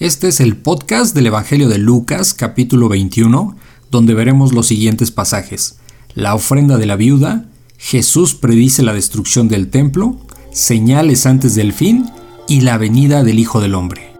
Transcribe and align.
Este 0.00 0.28
es 0.28 0.38
el 0.38 0.56
podcast 0.56 1.12
del 1.12 1.26
Evangelio 1.26 1.68
de 1.68 1.78
Lucas 1.78 2.32
capítulo 2.32 2.88
21, 2.88 3.56
donde 3.90 4.14
veremos 4.14 4.52
los 4.52 4.68
siguientes 4.68 5.10
pasajes. 5.10 5.80
La 6.14 6.36
ofrenda 6.36 6.76
de 6.76 6.86
la 6.86 6.94
viuda, 6.94 7.46
Jesús 7.78 8.36
predice 8.36 8.84
la 8.84 8.92
destrucción 8.92 9.48
del 9.48 9.70
templo, 9.70 10.16
señales 10.52 11.26
antes 11.26 11.56
del 11.56 11.72
fin 11.72 12.08
y 12.46 12.60
la 12.60 12.78
venida 12.78 13.24
del 13.24 13.40
Hijo 13.40 13.60
del 13.60 13.74
Hombre. 13.74 14.14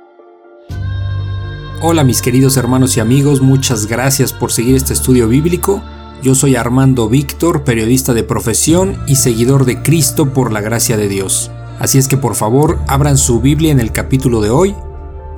Hola 1.80 2.02
mis 2.02 2.22
queridos 2.22 2.56
hermanos 2.56 2.96
y 2.96 3.00
amigos, 3.00 3.40
muchas 3.40 3.86
gracias 3.86 4.32
por 4.32 4.50
seguir 4.50 4.74
este 4.74 4.94
estudio 4.94 5.28
bíblico. 5.28 5.80
Yo 6.24 6.34
soy 6.34 6.56
Armando 6.56 7.08
Víctor, 7.08 7.62
periodista 7.62 8.14
de 8.14 8.24
profesión 8.24 8.96
y 9.06 9.14
seguidor 9.14 9.64
de 9.64 9.80
Cristo 9.80 10.32
por 10.32 10.50
la 10.50 10.60
gracia 10.60 10.96
de 10.96 11.08
Dios. 11.08 11.52
Así 11.78 11.98
es 11.98 12.08
que 12.08 12.16
por 12.16 12.34
favor 12.34 12.80
abran 12.88 13.16
su 13.16 13.40
Biblia 13.40 13.70
en 13.70 13.78
el 13.78 13.92
capítulo 13.92 14.40
de 14.40 14.50
hoy 14.50 14.74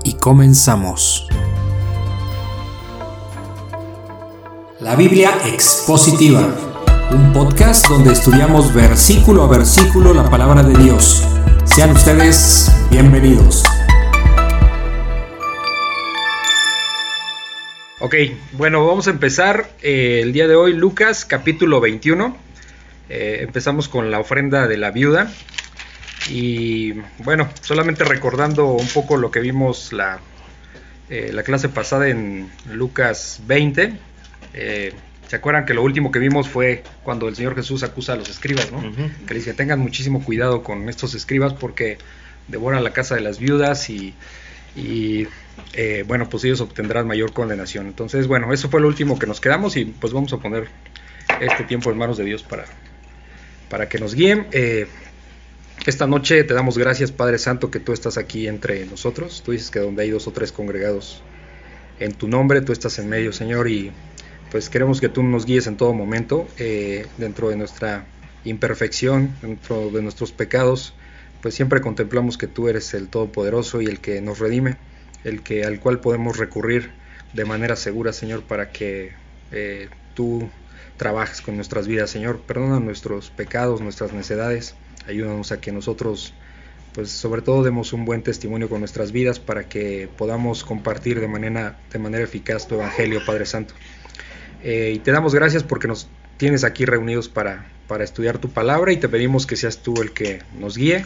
y 0.05 0.15
comenzamos. 0.15 1.29
La 4.81 4.97
Biblia 4.97 5.31
Expositiva, 5.47 6.55
un 7.11 7.33
podcast 7.33 7.87
donde 7.89 8.13
estudiamos 8.13 8.73
versículo 8.73 9.43
a 9.45 9.49
versículo 9.49 10.15
la 10.15 10.29
palabra 10.31 10.63
de 10.63 10.83
Dios. 10.83 11.25
Sean 11.65 11.91
ustedes 11.91 12.73
bienvenidos. 12.91 13.65
Ok, 18.01 18.15
bueno, 18.53 18.87
vamos 18.87 19.07
a 19.09 19.11
empezar 19.11 19.71
eh, 19.83 20.21
el 20.23 20.33
día 20.33 20.49
de 20.49 20.57
hoy, 20.57 20.73
Lucas 20.73 21.27
capítulo 21.27 21.81
21. 21.81 22.35
Eh, 23.11 23.41
empezamos 23.43 23.89
con 23.89 24.11
la 24.11 24.21
ofrenda 24.21 24.67
de 24.67 24.79
la 24.79 24.91
viuda. 24.91 25.31
Y 26.29 26.93
bueno, 27.19 27.49
solamente 27.63 28.05
recordando 28.05 28.67
un 28.73 28.89
poco 28.89 29.17
lo 29.17 29.31
que 29.31 29.41
vimos 29.41 29.93
la, 29.93 30.21
eh, 31.09 31.31
la 31.33 31.43
clase 31.43 31.69
pasada 31.69 32.09
en 32.09 32.51
Lucas 32.71 33.41
20. 33.47 33.95
Eh, 34.55 34.93
¿Se 35.27 35.37
acuerdan 35.37 35.65
que 35.65 35.75
lo 35.75 35.83
último 35.83 36.11
que 36.11 36.19
vimos 36.19 36.49
fue 36.49 36.83
cuando 37.05 37.29
el 37.29 37.37
Señor 37.37 37.55
Jesús 37.55 37.83
acusa 37.85 38.15
a 38.15 38.17
los 38.17 38.29
escribas, 38.29 38.71
¿no? 38.73 38.81
Que 39.27 39.35
le 39.35 39.41
dice, 39.41 39.55
tengan 39.55 39.79
muchísimo 39.79 40.25
cuidado 40.25 40.65
con 40.65 40.89
estos 40.89 41.15
escribas 41.15 41.55
porque 41.55 41.99
devoran 42.49 42.83
la 42.83 42.93
casa 42.93 43.15
de 43.15 43.21
las 43.21 43.39
viudas 43.39 43.91
y, 43.91 44.15
eh, 45.73 46.05
bueno, 46.07 46.29
pues 46.29 46.43
ellos 46.45 46.61
obtendrán 46.61 47.07
mayor 47.07 47.33
condenación. 47.33 47.87
Entonces, 47.87 48.27
bueno, 48.27 48.53
eso 48.53 48.69
fue 48.71 48.81
lo 48.81 48.89
último 48.89 49.21
que 49.21 49.27
nos 49.29 49.41
quedamos 49.41 49.77
y 49.77 49.85
pues 49.85 50.13
vamos 50.13 50.33
a 50.33 50.39
poner 50.39 50.69
este 51.41 51.63
tiempo 51.63 51.93
en 51.93 51.99
manos 51.99 52.19
de 52.19 52.25
Dios 52.25 52.43
para, 52.43 52.65
para 53.69 53.89
que 53.89 54.01
nos 54.01 54.17
guíen. 54.17 54.49
Esta 55.87 56.07
noche 56.07 56.45
te 56.45 56.53
damos 56.53 56.77
gracias, 56.77 57.11
Padre 57.11 57.39
Santo, 57.39 57.71
que 57.71 57.81
tú 57.81 57.95
estás 57.95 58.19
aquí 58.19 58.47
entre 58.47 58.85
nosotros. 58.85 59.43
Tú 59.43 59.53
dices 59.53 59.71
que 59.71 59.79
donde 59.79 60.03
hay 60.03 60.11
dos 60.11 60.27
o 60.29 60.31
tres 60.31 60.53
congregados 60.53 61.23
en 61.99 62.13
tu 62.13 62.29
nombre, 62.29 62.61
tú 62.61 62.73
estás 62.73 62.99
en 62.99 63.09
medio, 63.09 63.33
Señor, 63.33 63.67
y 63.67 63.91
pues 64.51 64.69
queremos 64.69 65.01
que 65.01 65.09
tú 65.09 65.23
nos 65.23 65.47
guíes 65.47 65.67
en 65.67 65.79
todo 65.79 65.95
momento, 65.95 66.47
eh, 66.59 67.07
dentro 67.17 67.49
de 67.49 67.57
nuestra 67.57 68.05
imperfección, 68.45 69.35
dentro 69.41 69.91
de 69.91 70.03
nuestros 70.03 70.33
pecados, 70.33 70.93
pues 71.41 71.55
siempre 71.55 71.81
contemplamos 71.81 72.37
que 72.37 72.47
tú 72.47 72.69
eres 72.69 72.93
el 72.93 73.09
Todopoderoso 73.09 73.81
y 73.81 73.87
el 73.87 74.01
que 74.01 74.21
nos 74.21 74.39
redime, 74.39 74.77
el 75.25 75.43
que 75.43 75.65
al 75.65 75.81
cual 75.81 76.01
podemos 76.01 76.37
recurrir 76.37 76.91
de 77.33 77.47
manera 77.47 77.75
segura, 77.75 78.13
Señor, 78.13 78.43
para 78.43 78.71
que 78.71 79.13
eh, 79.51 79.89
tú 80.13 80.51
trabajes 80.99 81.41
con 81.41 81.57
nuestras 81.57 81.89
vidas, 81.89 82.11
Señor. 82.11 82.39
Perdona 82.41 82.81
nuestros 82.81 83.31
pecados, 83.31 83.81
nuestras 83.81 84.13
necedades 84.13 84.75
ayúdanos 85.11 85.53
a 85.53 85.61
que 85.61 85.73
nosotros, 85.73 86.33
pues 86.95 87.11
sobre 87.11 87.43
todo 87.43 87.63
demos 87.63 87.93
un 87.93 88.05
buen 88.05 88.23
testimonio 88.23 88.69
con 88.69 88.81
nuestras 88.81 89.13
vidas 89.13 89.39
para 89.39 89.69
que 89.69 90.09
podamos 90.17 90.65
compartir 90.65 91.21
de 91.21 91.29
manera, 91.29 91.79
de 91.93 91.99
manera 91.99 92.25
eficaz 92.25 92.67
tu 92.67 92.77
Evangelio, 92.77 93.21
Padre 93.27 93.47
Santo. 93.47 93.75
Eh, 94.63 94.93
y 94.95 94.99
te 94.99 95.13
damos 95.13 95.35
gracias 95.35 95.63
porque 95.63 95.89
nos 95.89 96.09
tienes 96.37 96.65
aquí 96.65 96.85
reunidos 96.85 97.29
para, 97.29 97.67
para 97.87 98.05
estudiar 98.05 98.39
tu 98.39 98.51
palabra 98.51 98.93
y 98.93 98.97
te 98.97 99.09
pedimos 99.09 99.47
que 99.47 99.57
seas 99.57 99.83
tú 99.83 100.01
el 100.01 100.13
que 100.13 100.43
nos 100.59 100.77
guíe 100.77 101.05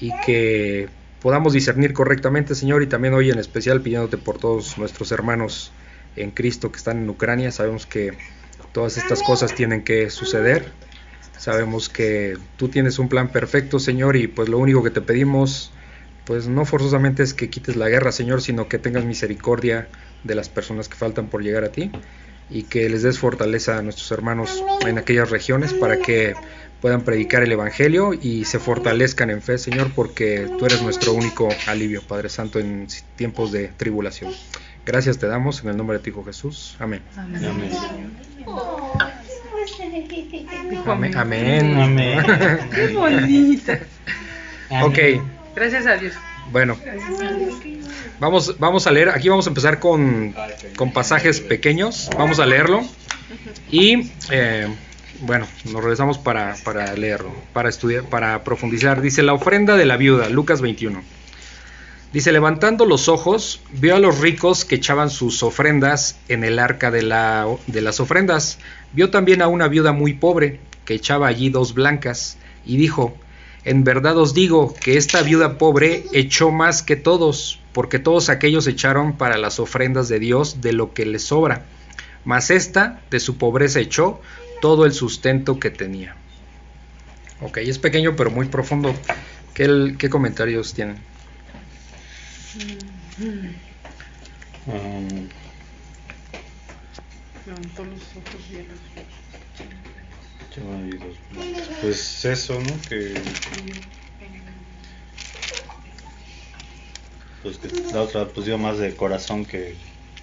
y 0.00 0.12
que 0.26 0.88
podamos 1.20 1.52
discernir 1.52 1.92
correctamente, 1.92 2.54
Señor, 2.54 2.82
y 2.82 2.86
también 2.86 3.14
hoy 3.14 3.30
en 3.30 3.38
especial 3.38 3.80
pidiéndote 3.80 4.18
por 4.18 4.38
todos 4.38 4.76
nuestros 4.78 5.12
hermanos 5.12 5.72
en 6.16 6.32
Cristo 6.32 6.72
que 6.72 6.78
están 6.78 6.98
en 6.98 7.08
Ucrania. 7.08 7.52
Sabemos 7.52 7.86
que 7.86 8.12
todas 8.72 8.96
estas 8.98 9.22
cosas 9.22 9.54
tienen 9.54 9.84
que 9.84 10.10
suceder 10.10 10.72
Sabemos 11.42 11.88
que 11.88 12.38
tú 12.56 12.68
tienes 12.68 13.00
un 13.00 13.08
plan 13.08 13.26
perfecto, 13.32 13.80
Señor, 13.80 14.14
y 14.14 14.28
pues 14.28 14.48
lo 14.48 14.58
único 14.58 14.80
que 14.84 14.90
te 14.90 15.00
pedimos, 15.00 15.72
pues 16.24 16.46
no 16.46 16.64
forzosamente 16.64 17.24
es 17.24 17.34
que 17.34 17.50
quites 17.50 17.74
la 17.74 17.88
guerra, 17.88 18.12
Señor, 18.12 18.42
sino 18.42 18.68
que 18.68 18.78
tengas 18.78 19.04
misericordia 19.04 19.88
de 20.22 20.36
las 20.36 20.48
personas 20.48 20.88
que 20.88 20.94
faltan 20.94 21.26
por 21.26 21.42
llegar 21.42 21.64
a 21.64 21.72
ti 21.72 21.90
y 22.48 22.62
que 22.62 22.88
les 22.88 23.02
des 23.02 23.18
fortaleza 23.18 23.76
a 23.76 23.82
nuestros 23.82 24.12
hermanos 24.12 24.62
en 24.86 24.98
aquellas 24.98 25.30
regiones 25.30 25.74
para 25.74 25.98
que 25.98 26.34
puedan 26.80 27.02
predicar 27.02 27.42
el 27.42 27.50
Evangelio 27.50 28.12
y 28.14 28.44
se 28.44 28.60
fortalezcan 28.60 29.28
en 29.28 29.42
fe, 29.42 29.58
Señor, 29.58 29.90
porque 29.96 30.48
tú 30.60 30.66
eres 30.66 30.80
nuestro 30.80 31.12
único 31.12 31.48
alivio, 31.66 32.02
Padre 32.06 32.28
Santo, 32.28 32.60
en 32.60 32.86
tiempos 33.16 33.50
de 33.50 33.66
tribulación. 33.66 34.30
Gracias 34.86 35.18
te 35.18 35.26
damos 35.26 35.64
en 35.64 35.70
el 35.70 35.76
nombre 35.76 35.98
de 35.98 36.04
tu 36.04 36.10
Hijo 36.10 36.22
Jesús. 36.22 36.76
Amén. 36.78 37.02
Amén. 37.16 37.44
Amén. 37.44 39.18
Amén. 40.86 42.22
Qué 42.74 42.88
bonita. 42.88 43.80
Ok. 44.82 44.98
Gracias 45.54 45.86
a 45.86 45.96
Dios. 45.96 46.14
Bueno, 46.50 46.76
vamos, 48.18 48.58
vamos 48.58 48.86
a 48.86 48.90
leer. 48.90 49.10
Aquí 49.10 49.28
vamos 49.28 49.46
a 49.46 49.50
empezar 49.50 49.78
con, 49.78 50.34
con 50.76 50.92
pasajes 50.92 51.40
pequeños. 51.40 52.10
Vamos 52.18 52.40
a 52.40 52.46
leerlo. 52.46 52.82
Y 53.70 54.10
eh, 54.30 54.68
bueno, 55.20 55.46
nos 55.64 55.82
regresamos 55.82 56.18
para, 56.18 56.56
para 56.64 56.94
leerlo, 56.94 57.32
para 57.52 57.68
estudiar, 57.68 58.04
para 58.04 58.44
profundizar. 58.44 59.00
Dice 59.00 59.22
la 59.22 59.32
ofrenda 59.32 59.76
de 59.76 59.86
la 59.86 59.96
viuda, 59.96 60.28
Lucas 60.28 60.60
21. 60.60 61.02
Dice, 62.12 62.30
levantando 62.30 62.84
los 62.84 63.08
ojos, 63.08 63.62
vio 63.72 63.96
a 63.96 63.98
los 63.98 64.18
ricos 64.18 64.66
que 64.66 64.74
echaban 64.74 65.08
sus 65.08 65.42
ofrendas 65.42 66.18
en 66.28 66.44
el 66.44 66.58
arca 66.58 66.90
de, 66.90 67.00
la, 67.00 67.46
de 67.66 67.80
las 67.80 68.00
ofrendas. 68.00 68.58
Vio 68.92 69.08
también 69.08 69.40
a 69.40 69.48
una 69.48 69.66
viuda 69.66 69.92
muy 69.92 70.12
pobre 70.12 70.60
que 70.84 70.92
echaba 70.92 71.26
allí 71.26 71.48
dos 71.48 71.72
blancas 71.72 72.36
y 72.66 72.76
dijo, 72.76 73.16
en 73.64 73.82
verdad 73.82 74.18
os 74.18 74.34
digo 74.34 74.74
que 74.74 74.98
esta 74.98 75.22
viuda 75.22 75.56
pobre 75.56 76.04
echó 76.12 76.50
más 76.50 76.82
que 76.82 76.96
todos, 76.96 77.60
porque 77.72 77.98
todos 77.98 78.28
aquellos 78.28 78.66
echaron 78.66 79.16
para 79.16 79.38
las 79.38 79.58
ofrendas 79.58 80.08
de 80.08 80.18
Dios 80.18 80.60
de 80.60 80.74
lo 80.74 80.92
que 80.92 81.06
les 81.06 81.24
sobra, 81.24 81.64
mas 82.26 82.50
esta 82.50 83.00
de 83.10 83.20
su 83.20 83.38
pobreza 83.38 83.80
echó 83.80 84.20
todo 84.60 84.84
el 84.84 84.92
sustento 84.92 85.58
que 85.58 85.70
tenía. 85.70 86.14
Ok, 87.40 87.56
es 87.58 87.78
pequeño 87.78 88.16
pero 88.16 88.30
muy 88.30 88.48
profundo. 88.48 88.94
¿Qué, 89.54 89.94
qué 89.98 90.10
comentarios 90.10 90.74
tienen? 90.74 91.11
Um, 94.66 95.28
pues 101.80 102.24
eso, 102.24 102.60
¿no? 102.60 102.80
Que, 102.88 103.14
pues 107.42 107.56
que 107.56 107.68
la 107.92 108.02
otra 108.02 108.28
pues 108.28 108.46
dio 108.46 108.58
más 108.58 108.78
de 108.78 108.94
corazón 108.94 109.44
que, 109.46 109.74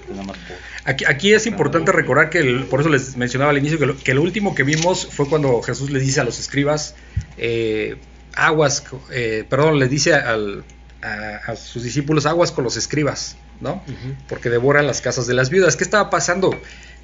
nada 0.10 0.24
más 0.24 0.38
por... 0.38 0.58
Aquí, 0.86 1.06
aquí 1.06 1.34
es 1.34 1.48
importante 1.48 1.92
recordar 1.92 2.30
que, 2.30 2.44
por 2.70 2.82
eso 2.82 2.90
les 2.90 3.18
mencionaba 3.18 3.52
al 3.52 3.58
inicio, 3.58 3.80
que 3.80 3.88
lo, 3.88 3.98
que 3.98 4.14
lo, 4.14 4.22
último 4.22 4.54
que 4.54 4.64
vimos 4.64 5.08
fue 5.12 5.28
cuando 5.28 5.62
Jesús 5.64 5.90
les 5.90 6.04
dice 6.04 6.22
a 6.22 6.24
los 6.24 6.40
escribas, 6.40 6.96
eh, 7.38 7.98
aguas, 8.36 8.84
eh, 9.12 9.46
perdón, 9.50 9.80
les 9.80 9.90
dice 9.90 10.14
al, 10.14 10.64
a, 11.02 11.56
sus 11.56 11.84
discípulos 11.84 12.26
aguas 12.26 12.52
con 12.52 12.64
los 12.64 12.78
escribas, 12.78 13.38
¿no? 13.62 13.82
Porque 14.28 14.50
devoran 14.50 14.88
las 14.88 15.02
casas 15.02 15.28
de 15.28 15.34
las 15.34 15.50
viudas. 15.50 15.76
¿Qué 15.76 15.84
estaba 15.84 16.10
pasando? 16.10 16.60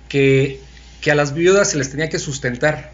Que, 0.09 0.59
que, 1.01 1.11
a 1.11 1.15
las 1.15 1.33
viudas 1.33 1.71
se 1.71 1.77
les 1.77 1.89
tenía 1.89 2.09
que 2.09 2.19
sustentar, 2.19 2.91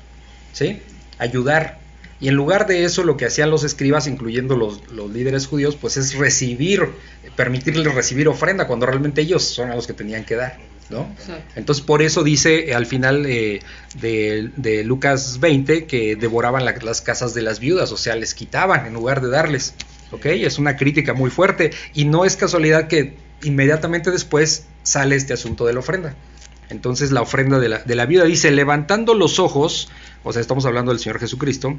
¿sí? 0.53 0.81
Ayudar. 1.17 1.79
Y 2.19 2.27
en 2.27 2.35
lugar 2.35 2.67
de 2.67 2.85
eso, 2.85 3.03
lo 3.03 3.17
que 3.17 3.25
hacían 3.25 3.49
los 3.49 3.63
escribas, 3.63 4.05
incluyendo 4.05 4.55
los, 4.55 4.91
los 4.91 5.09
líderes 5.11 5.47
judíos, 5.47 5.75
pues 5.75 5.97
es 5.97 6.13
recibir, 6.13 6.87
permitirles 7.35 7.93
recibir 7.95 8.27
ofrenda, 8.27 8.67
cuando 8.67 8.85
realmente 8.85 9.21
ellos 9.21 9.43
son 9.43 9.69
los 9.71 9.87
que 9.87 9.93
tenían 9.93 10.23
que 10.23 10.35
dar. 10.35 10.57
¿no? 10.91 11.09
Entonces 11.55 11.83
por 11.83 12.01
eso 12.01 12.21
dice 12.21 12.69
eh, 12.69 12.75
al 12.75 12.85
final 12.85 13.25
eh, 13.25 13.61
de, 14.01 14.51
de, 14.57 14.83
Lucas 14.83 15.39
20 15.39 15.85
que 15.85 16.17
devoraban 16.17 16.65
las 16.65 17.01
casas 17.01 17.33
de 17.33 17.41
las 17.41 17.61
viudas, 17.61 17.93
o 17.93 17.97
sea, 17.97 18.15
les 18.15 18.35
quitaban 18.35 18.85
en 18.85 18.93
lugar 18.93 19.21
de 19.21 19.29
darles. 19.29 19.73
¿Ok? 20.11 20.25
Es 20.27 20.59
una 20.59 20.77
crítica 20.77 21.13
muy 21.13 21.29
fuerte 21.29 21.71
y 21.93 22.05
no 22.05 22.25
es 22.25 22.35
casualidad 22.35 22.87
que 22.87 23.15
inmediatamente 23.43 24.11
después 24.11 24.67
sale 24.83 25.15
este 25.15 25.33
asunto 25.33 25.65
de 25.65 25.73
la 25.73 25.79
ofrenda. 25.79 26.15
Entonces 26.69 27.11
la 27.11 27.21
ofrenda 27.21 27.59
de 27.59 27.69
la, 27.69 27.79
de 27.79 27.95
la 27.95 28.05
viuda 28.05 28.23
dice, 28.25 28.51
levantando 28.51 29.13
los 29.13 29.39
ojos, 29.39 29.89
o 30.23 30.31
sea, 30.31 30.41
estamos 30.41 30.65
hablando 30.65 30.91
del 30.91 30.99
Señor 30.99 31.19
Jesucristo, 31.19 31.77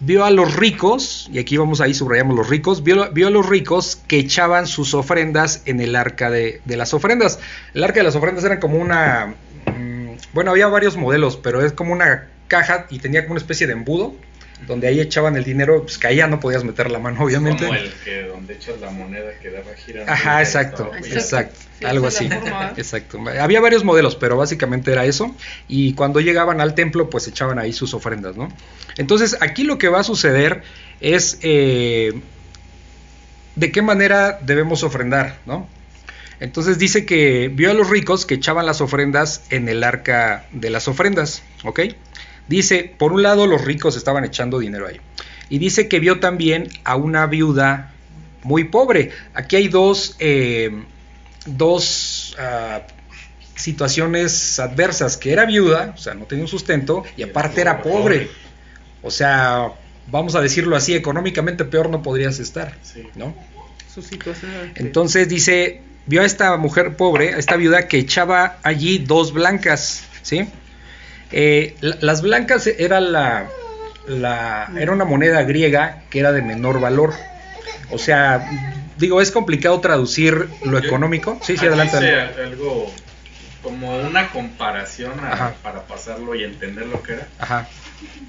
vio 0.00 0.24
a 0.24 0.30
los 0.30 0.56
ricos, 0.56 1.28
y 1.32 1.38
aquí 1.38 1.56
vamos 1.56 1.80
ahí 1.80 1.94
subrayamos 1.94 2.36
los 2.36 2.48
ricos, 2.48 2.82
vio, 2.82 3.10
vio 3.12 3.28
a 3.28 3.30
los 3.30 3.46
ricos 3.46 4.00
que 4.08 4.18
echaban 4.18 4.66
sus 4.66 4.94
ofrendas 4.94 5.62
en 5.66 5.80
el 5.80 5.94
arca 5.94 6.30
de, 6.30 6.60
de 6.64 6.76
las 6.76 6.94
ofrendas. 6.94 7.38
El 7.74 7.84
arca 7.84 8.00
de 8.00 8.04
las 8.04 8.16
ofrendas 8.16 8.44
era 8.44 8.60
como 8.60 8.78
una, 8.78 9.34
mm, 9.66 10.08
bueno, 10.32 10.50
había 10.50 10.68
varios 10.68 10.96
modelos, 10.96 11.36
pero 11.36 11.64
es 11.64 11.72
como 11.72 11.92
una 11.92 12.28
caja 12.48 12.86
y 12.90 12.98
tenía 12.98 13.22
como 13.22 13.32
una 13.32 13.40
especie 13.40 13.66
de 13.66 13.74
embudo, 13.74 14.14
donde 14.66 14.88
ahí 14.88 15.00
echaban 15.00 15.36
el 15.36 15.44
dinero, 15.44 15.82
pues 15.82 15.98
caía, 15.98 16.26
no 16.26 16.40
podías 16.40 16.64
meter 16.64 16.90
la 16.90 16.98
mano, 16.98 17.22
obviamente. 17.22 17.66
Como 17.66 17.78
el 17.78 17.92
que 18.04 18.22
donde 18.22 18.54
echas 18.54 18.80
la 18.80 18.90
moneda 18.90 19.38
que 19.40 19.50
daba 19.50 19.74
girando. 19.74 20.10
Ajá, 20.10 20.40
exacto, 20.40 20.90
Exacto. 20.94 21.18
exacto, 21.18 21.60
Sí, 21.78 21.84
algo 21.84 22.06
así. 22.06 22.28
Exacto. 22.76 23.18
Había 23.40 23.60
varios 23.60 23.84
modelos, 23.84 24.16
pero 24.16 24.36
básicamente 24.36 24.92
era 24.92 25.04
eso. 25.04 25.34
Y 25.68 25.94
cuando 25.94 26.20
llegaban 26.20 26.60
al 26.60 26.74
templo, 26.74 27.10
pues 27.10 27.26
echaban 27.26 27.58
ahí 27.58 27.72
sus 27.72 27.94
ofrendas, 27.94 28.36
¿no? 28.36 28.48
Entonces, 28.96 29.36
aquí 29.40 29.64
lo 29.64 29.76
que 29.76 29.88
va 29.88 30.00
a 30.00 30.04
suceder 30.04 30.62
es 31.00 31.38
eh, 31.42 32.20
de 33.56 33.72
qué 33.72 33.82
manera 33.82 34.38
debemos 34.40 34.82
ofrendar, 34.82 35.38
¿no? 35.46 35.68
Entonces 36.40 36.78
dice 36.78 37.06
que 37.06 37.48
vio 37.48 37.70
a 37.70 37.74
los 37.74 37.88
ricos 37.88 38.26
que 38.26 38.34
echaban 38.34 38.66
las 38.66 38.80
ofrendas 38.80 39.44
en 39.50 39.68
el 39.68 39.84
arca 39.84 40.46
de 40.52 40.70
las 40.70 40.88
ofrendas, 40.88 41.42
¿ok? 41.64 41.80
Dice, 42.48 42.94
por 42.98 43.12
un 43.12 43.22
lado 43.22 43.46
los 43.46 43.64
ricos 43.64 43.96
estaban 43.96 44.24
echando 44.24 44.58
dinero 44.58 44.86
ahí. 44.86 45.00
Y 45.48 45.58
dice 45.58 45.88
que 45.88 46.00
vio 46.00 46.20
también 46.20 46.68
a 46.84 46.96
una 46.96 47.26
viuda 47.26 47.92
muy 48.42 48.64
pobre. 48.64 49.10
Aquí 49.34 49.56
hay 49.56 49.68
dos, 49.68 50.16
eh, 50.18 50.84
dos 51.46 52.36
ah, 52.38 52.82
situaciones 53.54 54.58
adversas, 54.58 55.16
que 55.16 55.32
era 55.32 55.46
viuda, 55.46 55.92
o 55.94 55.98
sea, 55.98 56.14
no 56.14 56.24
tenía 56.24 56.44
un 56.44 56.48
sustento, 56.48 57.04
y 57.16 57.22
aparte 57.22 57.60
era 57.60 57.82
pobre. 57.82 58.30
O 59.02 59.10
sea, 59.10 59.72
vamos 60.10 60.34
a 60.34 60.40
decirlo 60.40 60.76
así, 60.76 60.94
económicamente 60.94 61.64
peor 61.64 61.90
no 61.90 62.02
podrías 62.02 62.38
estar. 62.38 62.76
¿no? 63.14 63.34
Entonces 64.74 65.28
dice, 65.28 65.82
vio 66.06 66.22
a 66.22 66.24
esta 66.24 66.56
mujer 66.56 66.96
pobre, 66.96 67.34
a 67.34 67.38
esta 67.38 67.56
viuda 67.56 67.86
que 67.88 67.98
echaba 67.98 68.58
allí 68.62 68.98
dos 68.98 69.32
blancas, 69.32 70.04
¿sí? 70.22 70.46
Eh, 71.36 71.74
la- 71.80 71.96
las 72.00 72.22
blancas 72.22 72.66
era 72.68 73.00
la, 73.00 73.50
la- 74.06 74.70
era 74.78 74.92
una 74.92 75.04
moneda 75.04 75.42
griega 75.42 76.04
que 76.08 76.20
era 76.20 76.30
de 76.30 76.42
menor 76.42 76.80
valor. 76.80 77.12
O 77.90 77.98
sea, 77.98 78.48
digo, 78.98 79.20
es 79.20 79.32
complicado 79.32 79.80
traducir 79.80 80.48
lo 80.64 80.78
Yo- 80.78 80.86
económico. 80.86 81.38
Sí, 81.42 81.56
sí, 81.56 81.66
adelante. 81.66 81.96
algo 82.40 82.88
como 83.62 83.96
una 83.98 84.28
comparación 84.30 85.12
a- 85.20 85.54
para 85.62 85.82
pasarlo 85.88 86.34
y 86.36 86.44
entender 86.44 86.86
lo 86.86 87.02
que 87.02 87.14
era. 87.14 87.26
Ajá, 87.38 87.68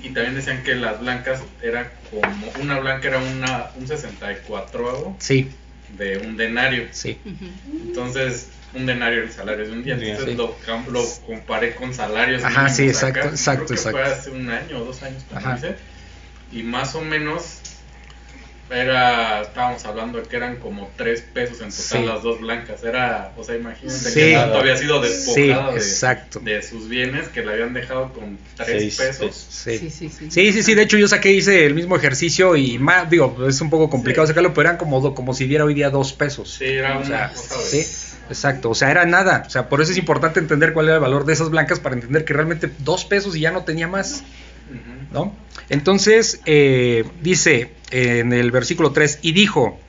Y 0.02 0.10
también 0.10 0.36
decían 0.36 0.64
que 0.64 0.74
las 0.76 1.00
blancas 1.00 1.42
era 1.62 1.92
como 2.10 2.52
una 2.62 2.80
blanca 2.80 3.08
era 3.08 3.20
una 3.20 3.68
un 3.76 3.88
64 3.88 5.16
sí, 5.20 5.50
de 5.98 6.18
un 6.20 6.38
denario. 6.38 6.88
sí. 6.92 7.20
Entonces, 7.84 8.50
un 8.76 8.86
denario 8.86 9.24
el 9.24 9.32
salario 9.32 9.66
de 9.66 9.72
un 9.72 9.84
día. 9.84 9.94
Entonces 9.96 10.26
sí. 10.26 10.36
lo, 10.36 10.56
lo 10.92 11.04
comparé 11.26 11.76
con 11.76 11.94
salarios. 11.94 12.44
Ajá, 12.44 12.70
sí, 12.70 12.84
exacto, 12.88 13.20
acá. 13.22 13.30
exacto, 13.30 13.66
Creo 13.66 13.68
que 13.68 13.74
exacto. 13.90 13.98
Fue 14.00 14.14
hace 14.14 14.30
un 14.32 14.50
año 14.50 14.80
o 14.82 14.86
dos 14.86 15.02
años, 15.04 15.24
como 15.32 15.54
dice. 15.56 15.76
Y 16.52 16.64
más 16.64 16.96
o 16.96 17.02
menos 17.02 17.60
era, 18.68 19.42
estábamos 19.44 19.86
hablando 19.86 20.20
de 20.20 20.28
que 20.28 20.36
eran 20.38 20.56
como 20.56 20.90
tres 20.98 21.22
pesos 21.22 21.62
en 21.62 21.70
total 21.70 21.84
Sí. 22.02 22.04
las 22.04 22.24
dos 22.24 22.40
blancas. 22.42 22.84
Era, 22.84 23.32
o 23.38 23.44
sea, 23.44 23.56
imagínense 23.56 24.10
Sí. 24.10 24.20
que 24.20 24.34
tanto 24.34 24.58
había 24.58 24.76
sido 24.76 25.04
Sí, 25.04 25.10
despojada 25.10 25.72
de, 25.72 25.78
exacto. 25.78 26.40
de 26.40 26.62
sus 26.64 26.90
bienes 26.90 27.28
que 27.28 27.44
le 27.46 27.52
habían 27.54 27.74
dejado 27.74 28.12
con 28.12 28.40
tres 28.56 28.68
Seis 28.82 28.98
pesos. 28.98 29.18
pesos. 29.28 29.48
Sí. 29.52 29.78
Sí, 29.78 29.90
sí, 29.92 30.10
sí. 30.10 30.32
Sí, 30.32 30.52
sí, 30.54 30.64
sí, 30.64 30.74
de 30.74 30.82
hecho 30.82 30.98
yo 30.98 31.08
saqué, 31.08 31.32
hice 31.32 31.66
el 31.68 31.76
mismo 31.76 31.96
ejercicio 31.96 32.56
y 32.56 32.80
más, 32.80 33.08
digo, 33.08 33.46
es 33.48 33.62
un 33.62 33.70
poco 33.70 33.88
complicado 33.90 34.26
Sí. 34.26 34.32
sacarlo, 34.32 34.52
pero 34.56 34.70
eran 34.70 34.78
como, 34.78 35.14
como 35.14 35.34
si 35.36 35.46
diera 35.46 35.64
hoy 35.64 35.76
día 35.76 35.92
dos 35.92 36.14
pesos. 36.14 36.56
Sí, 36.58 36.66
era 36.66 36.96
O 36.96 37.02
una 37.02 37.08
sea, 37.08 37.30
cosa 37.34 37.58
de... 37.72 37.86
exacto, 38.30 38.70
o 38.70 38.76
sea, 38.76 38.92
era 38.92 39.06
nada, 39.06 39.44
o 39.48 39.50
sea, 39.50 39.70
por 39.70 39.82
eso 39.82 39.92
es 39.92 39.98
importante 39.98 40.40
entender 40.40 40.74
cuál 40.74 40.88
era 40.88 40.96
el 40.96 41.02
valor 41.02 41.26
de 41.26 41.34
esas 41.34 41.50
blancas 41.50 41.80
para 41.80 41.96
entender 41.96 42.26
que 42.26 42.34
realmente 42.34 42.72
dos 42.80 43.06
pesos 43.06 43.36
y 43.36 43.42
ya 43.42 43.52
no 43.52 43.64
tenía 43.64 43.88
más. 43.88 44.24
¿no? 45.12 45.34
Entonces, 45.70 46.42
eh, 46.46 47.06
dice 47.22 47.72
en 47.92 48.34
el 48.34 48.52
versículo 48.52 48.92
3, 48.92 49.20
y 49.22 49.32
dijo, 49.32 49.80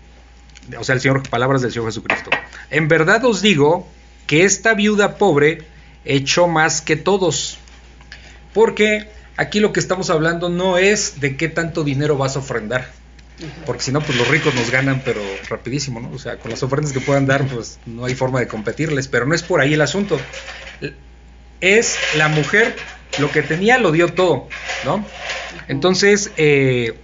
o 0.78 0.84
sea, 0.84 0.94
el 0.94 1.00
Señor, 1.00 1.28
palabras 1.28 1.62
del 1.62 1.72
Señor 1.72 1.88
Jesucristo, 1.88 2.30
en 2.70 2.88
verdad 2.88 3.24
os 3.24 3.42
digo 3.42 3.88
que 4.26 4.44
esta 4.44 4.74
viuda 4.74 5.16
pobre 5.16 5.62
echó 6.04 6.46
más 6.46 6.80
que 6.80 6.96
todos, 6.96 7.58
porque 8.54 9.08
aquí 9.36 9.60
lo 9.60 9.72
que 9.72 9.80
estamos 9.80 10.10
hablando 10.10 10.48
no 10.48 10.78
es 10.78 11.20
de 11.20 11.36
qué 11.36 11.48
tanto 11.48 11.84
dinero 11.84 12.16
vas 12.16 12.36
a 12.36 12.40
ofrendar, 12.40 12.90
porque 13.66 13.82
si 13.82 13.92
no, 13.92 14.00
pues 14.00 14.16
los 14.16 14.28
ricos 14.28 14.54
nos 14.54 14.70
ganan, 14.70 15.02
pero 15.04 15.20
rapidísimo, 15.48 16.00
¿no? 16.00 16.10
O 16.10 16.18
sea, 16.18 16.38
con 16.38 16.50
las 16.50 16.62
ofrendas 16.62 16.92
que 16.92 17.00
puedan 17.00 17.26
dar, 17.26 17.46
pues 17.46 17.78
no 17.84 18.06
hay 18.06 18.14
forma 18.14 18.40
de 18.40 18.48
competirles, 18.48 19.08
pero 19.08 19.26
no 19.26 19.34
es 19.34 19.42
por 19.42 19.60
ahí 19.60 19.74
el 19.74 19.82
asunto. 19.82 20.18
Es 21.60 21.98
la 22.16 22.28
mujer, 22.28 22.76
lo 23.18 23.30
que 23.30 23.42
tenía 23.42 23.78
lo 23.78 23.92
dio 23.92 24.12
todo, 24.14 24.48
¿no? 24.84 25.04
Entonces, 25.68 26.32
eh, 26.38 26.98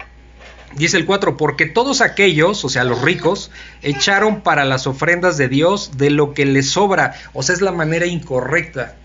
dice 0.74 0.96
el 0.96 1.04
4, 1.04 1.36
porque 1.36 1.66
todos 1.66 2.00
aquellos, 2.00 2.64
o 2.64 2.68
sea, 2.70 2.84
los 2.84 3.02
ricos, 3.02 3.50
echaron 3.82 4.40
para 4.40 4.64
las 4.64 4.86
ofrendas 4.86 5.36
de 5.36 5.48
Dios 5.48 5.98
de 5.98 6.10
lo 6.10 6.32
que 6.32 6.46
les 6.46 6.70
sobra, 6.70 7.14
o 7.34 7.42
sea, 7.42 7.54
es 7.54 7.60
la 7.60 7.72
manera 7.72 8.06
incorrecta. 8.06 8.96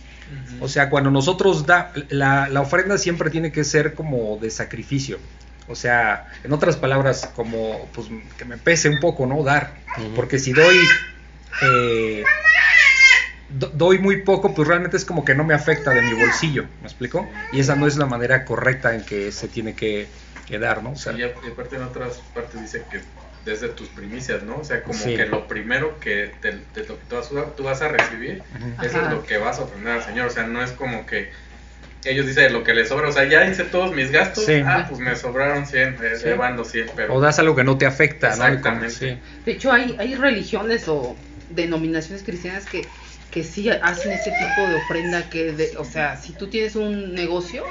O 0.60 0.68
sea, 0.68 0.90
cuando 0.90 1.12
nosotros 1.12 1.66
da, 1.66 1.94
la, 2.10 2.50
la 2.50 2.62
ofrenda 2.62 2.98
siempre 2.98 3.30
tiene 3.30 3.52
que 3.52 3.64
ser 3.64 3.94
como 3.94 4.38
de 4.38 4.50
sacrificio. 4.50 5.20
O 5.68 5.76
sea, 5.76 6.26
en 6.44 6.54
otras 6.54 6.78
palabras, 6.78 7.30
como 7.36 7.90
pues 7.94 8.08
que 8.38 8.46
me 8.46 8.58
pese 8.58 8.90
un 8.90 9.00
poco, 9.00 9.26
¿no? 9.26 9.44
Dar. 9.44 9.74
Porque 10.16 10.40
si 10.40 10.54
doy 10.54 10.78
eh, 11.62 12.24
do- 13.50 13.72
doy 13.74 14.00
muy 14.00 14.22
poco, 14.22 14.54
pues 14.54 14.68
realmente 14.68 14.98
es 14.98 15.06
como 15.06 15.26
que 15.26 15.36
no 15.36 15.44
me 15.44 15.54
afecta 15.54 15.92
de 15.92 16.02
mi 16.02 16.14
bolsillo, 16.14 16.66
¿me 16.82 16.88
explico? 16.88 17.30
Y 17.52 17.60
esa 17.60 17.76
no 17.76 17.88
es 17.88 17.98
la 17.98 18.06
manera 18.06 18.46
correcta 18.46 18.94
en 18.96 19.04
que 19.04 19.32
se 19.32 19.48
tiene 19.48 19.74
que, 19.76 20.08
que 20.46 20.60
dar, 20.60 20.84
¿no? 20.84 20.92
O 20.92 20.96
sea, 20.96 21.14
y 21.14 21.24
aparte 21.24 21.76
en 21.76 21.84
otras 21.84 22.18
partes 22.34 22.62
dice 22.62 22.86
que 22.90 23.02
desde 23.46 23.70
tus 23.70 23.88
primicias, 23.90 24.44
¿no? 24.44 24.58
O 24.58 24.64
sea, 24.64 24.84
como 24.84 25.00
Sí. 25.00 25.16
que 25.16 25.26
lo 25.26 25.48
primero 25.48 26.00
que 26.00 26.34
te, 26.42 26.52
te- 26.52 26.82
lo 26.86 26.98
que 27.00 27.06
tú 27.08 27.16
vas, 27.16 27.32
a- 27.32 27.56
tú 27.56 27.64
vas 27.64 27.82
a 27.82 27.88
recibir, 27.88 28.44
eso 28.82 28.98
Ajá. 28.98 29.08
es 29.08 29.14
lo 29.14 29.24
que 29.24 29.38
vas 29.38 29.58
a 29.60 29.64
ofrender 29.64 29.94
al 29.94 30.04
Señor. 30.04 30.28
O 30.28 30.30
sea, 30.30 30.44
no 30.48 30.62
es 30.62 30.72
como 30.72 31.06
que 31.06 31.32
ellos 32.06 32.26
dicen 32.26 32.54
lo 32.54 32.64
que 32.64 32.74
les 32.74 32.88
sobra. 32.90 33.10
O 33.10 33.12
sea, 33.12 33.26
ya 33.26 33.46
hice 33.46 33.64
todos 33.66 33.94
mis 33.94 34.12
gastos. 34.12 34.46
Sí. 34.46 34.62
Ah, 34.66 34.86
pues 34.88 35.00
me 35.02 35.16
sobraron 35.16 35.66
100, 35.66 35.88
eh, 35.96 35.98
Sí. 36.22 36.30
ahí 36.30 36.38
van 36.38 36.56
los 36.58 36.70
100, 36.72 36.92
pero... 36.96 37.14
o 37.14 37.20
das 37.22 37.40
algo 37.40 37.56
que 37.56 37.64
no 37.64 37.78
te 37.78 37.86
afecta, 37.86 38.30
¿no? 38.30 38.46
Exactamente. 38.46 38.90
Sí. 38.92 39.18
De 39.46 39.52
hecho, 39.52 39.72
hay, 39.72 39.96
hay 40.00 40.16
religiones 40.16 40.88
o 40.88 41.16
denominaciones 41.50 42.24
cristianas 42.24 42.66
que, 42.66 42.86
que 43.32 43.44
sí 43.44 43.70
hacen 43.70 44.12
ese 44.12 44.32
tipo 44.32 44.70
de 44.70 44.76
ofrenda 44.76 45.30
que, 45.30 45.52
de, 45.54 45.78
o 45.78 45.84
sea, 45.86 46.18
si 46.18 46.34
tú 46.34 46.48
tienes 46.48 46.76
un 46.76 47.14
negocio, 47.14 47.64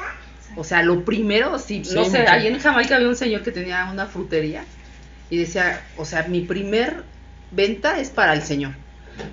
o 0.56 0.64
sea, 0.64 0.82
lo 0.82 1.04
primero, 1.04 1.58
si, 1.58 1.84
Sí, 1.84 1.94
no 1.94 2.04
sé, 2.04 2.20
mucho. 2.20 2.30
ahí 2.30 2.46
en 2.46 2.58
Jamaica 2.58 2.96
había 2.96 3.08
un 3.08 3.16
señor 3.16 3.42
que 3.42 3.52
tenía 3.52 3.88
una 3.92 4.06
frutería 4.06 4.64
y 5.30 5.38
decía, 5.38 5.80
o 5.96 6.04
sea, 6.04 6.22
mi 6.28 6.40
primer 6.42 7.02
venta 7.50 7.98
es 8.00 8.10
para 8.10 8.32
el 8.32 8.42
Señor. 8.42 8.72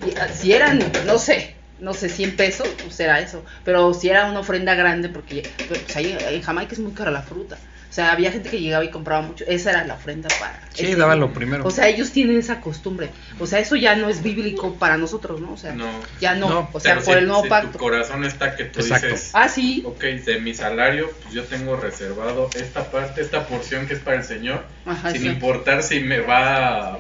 Y, 0.08 0.16
ah, 0.18 0.28
si 0.34 0.54
eran, 0.54 0.80
no 1.06 1.18
sé, 1.20 1.53
no 1.84 1.94
sé, 1.94 2.10
100 2.10 2.36
pesos, 2.36 2.68
pues 2.82 3.00
era 3.00 3.20
eso. 3.20 3.44
Pero 3.64 3.94
si 3.94 4.10
era 4.10 4.26
una 4.26 4.40
ofrenda 4.40 4.74
grande, 4.74 5.10
porque 5.10 5.48
pues, 5.68 5.96
ahí 5.96 6.18
en 6.30 6.42
Jamaica 6.42 6.74
es 6.74 6.80
muy 6.80 6.94
cara 6.94 7.12
la 7.12 7.22
fruta. 7.22 7.58
O 7.90 7.96
sea, 7.96 8.12
había 8.12 8.32
gente 8.32 8.50
que 8.50 8.60
llegaba 8.60 8.84
y 8.84 8.90
compraba 8.90 9.22
mucho. 9.22 9.44
Esa 9.48 9.70
era 9.70 9.86
la 9.86 9.94
ofrenda 9.94 10.28
para. 10.40 10.60
Sí, 10.74 10.84
ese 10.86 10.96
daban 10.96 11.20
lo 11.20 11.32
primero. 11.32 11.64
O 11.64 11.70
sea, 11.70 11.88
ellos 11.88 12.12
tienen 12.12 12.40
esa 12.40 12.60
costumbre. 12.60 13.12
O 13.40 13.46
sea, 13.46 13.60
eso 13.60 13.76
ya 13.76 13.96
no 13.96 14.10
es 14.10 14.24
bíblico 14.24 14.74
para 14.80 14.98
nosotros, 14.98 15.40
¿no? 15.40 15.54
O 15.54 15.58
sea, 15.58 15.74
No. 15.76 15.86
ya 16.20 16.34
no. 16.34 16.50
No, 16.50 16.70
o 16.74 16.80
sea, 16.80 16.94
Pero 16.96 17.06
por 17.06 17.14
si- 17.14 17.20
el 17.20 17.28
nuevo 17.28 17.44
si 17.44 17.50
pacto. 17.50 17.70
tu 17.74 17.78
corazón 17.78 18.24
está 18.26 18.56
que 18.56 18.64
tú 18.66 18.80
Exacto. 18.80 19.06
dices... 19.10 19.30
Ah, 19.34 19.48
sí. 19.48 19.84
Ok, 19.86 20.02
de 20.04 20.40
mi 20.40 20.56
salario, 20.56 21.12
pues 21.22 21.36
yo 21.36 21.44
tengo 21.44 21.76
reservado 21.76 22.50
esta 22.56 22.90
parte, 22.90 23.22
esta 23.22 23.46
porción 23.46 23.86
que 23.86 23.94
es 23.94 24.00
para 24.00 24.18
el 24.18 24.24
Señor, 24.24 24.66
Ajá, 24.88 25.12
sin 25.12 25.22
sí. 25.22 25.28
importar 25.28 25.84
si 25.84 26.00
me 26.00 26.20
va... 26.22 26.98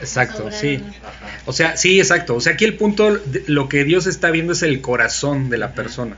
Exacto, 0.00 0.50
sí. 0.52 0.82
O 1.46 1.52
sea, 1.52 1.76
sí, 1.76 1.98
exacto. 2.00 2.34
O 2.34 2.40
sea, 2.40 2.52
aquí 2.54 2.64
el 2.64 2.74
punto, 2.76 3.18
lo 3.46 3.68
que 3.68 3.84
Dios 3.84 4.06
está 4.06 4.30
viendo 4.30 4.52
es 4.52 4.62
el 4.62 4.80
corazón 4.80 5.48
de 5.50 5.58
la 5.58 5.72
persona. 5.72 6.16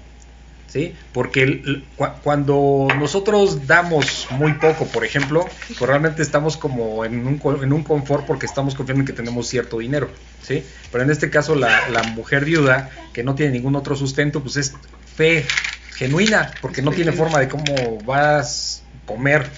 ¿Sí? 0.67 0.95
Porque 1.15 1.45
el- 1.45 1.85
cu- 1.97 2.09
cuando 2.23 2.89
nosotros 2.99 3.67
damos 3.67 4.27
muy 4.33 4.53
poco, 4.55 4.85
por 4.87 5.03
ejemplo, 5.03 5.47
pues 5.67 5.81
realmente 5.81 6.21
estamos 6.21 6.59
como 6.59 7.07
en 7.07 7.27
un, 7.27 7.41
en 7.63 7.73
un 7.73 7.83
confort 7.83 8.27
porque 8.27 8.45
estamos 8.45 8.75
confiando 8.75 9.01
en 9.01 9.07
que 9.07 9.15
tenemos 9.15 9.49
cierto 9.49 9.79
dinero. 9.79 10.11
¿Sí? 10.47 10.63
Pero 10.93 11.05
en 11.05 11.11
este 11.11 11.31
caso, 11.31 11.55
la, 11.55 11.89
la 11.89 12.03
mujer 12.03 12.45
viuda, 12.45 12.91
que 13.15 13.23
no 13.23 13.35
tiene 13.35 13.53
ningún 13.53 13.77
otro 13.77 13.97
sustento, 13.97 14.43
pues 14.43 14.57
es 14.59 14.75
fe 15.17 15.47
genuina, 15.95 16.51
porque 16.61 16.83
no 16.83 16.91
tiene 16.93 17.13
forma 17.13 17.39
de 17.41 17.49
cómo 17.49 17.99
vas 18.05 18.83
a 19.05 19.07
comer 19.07 19.49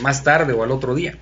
más 0.00 0.24
tarde 0.24 0.54
o 0.54 0.62
al 0.64 0.70
otro 0.70 0.94
día. 0.94 1.14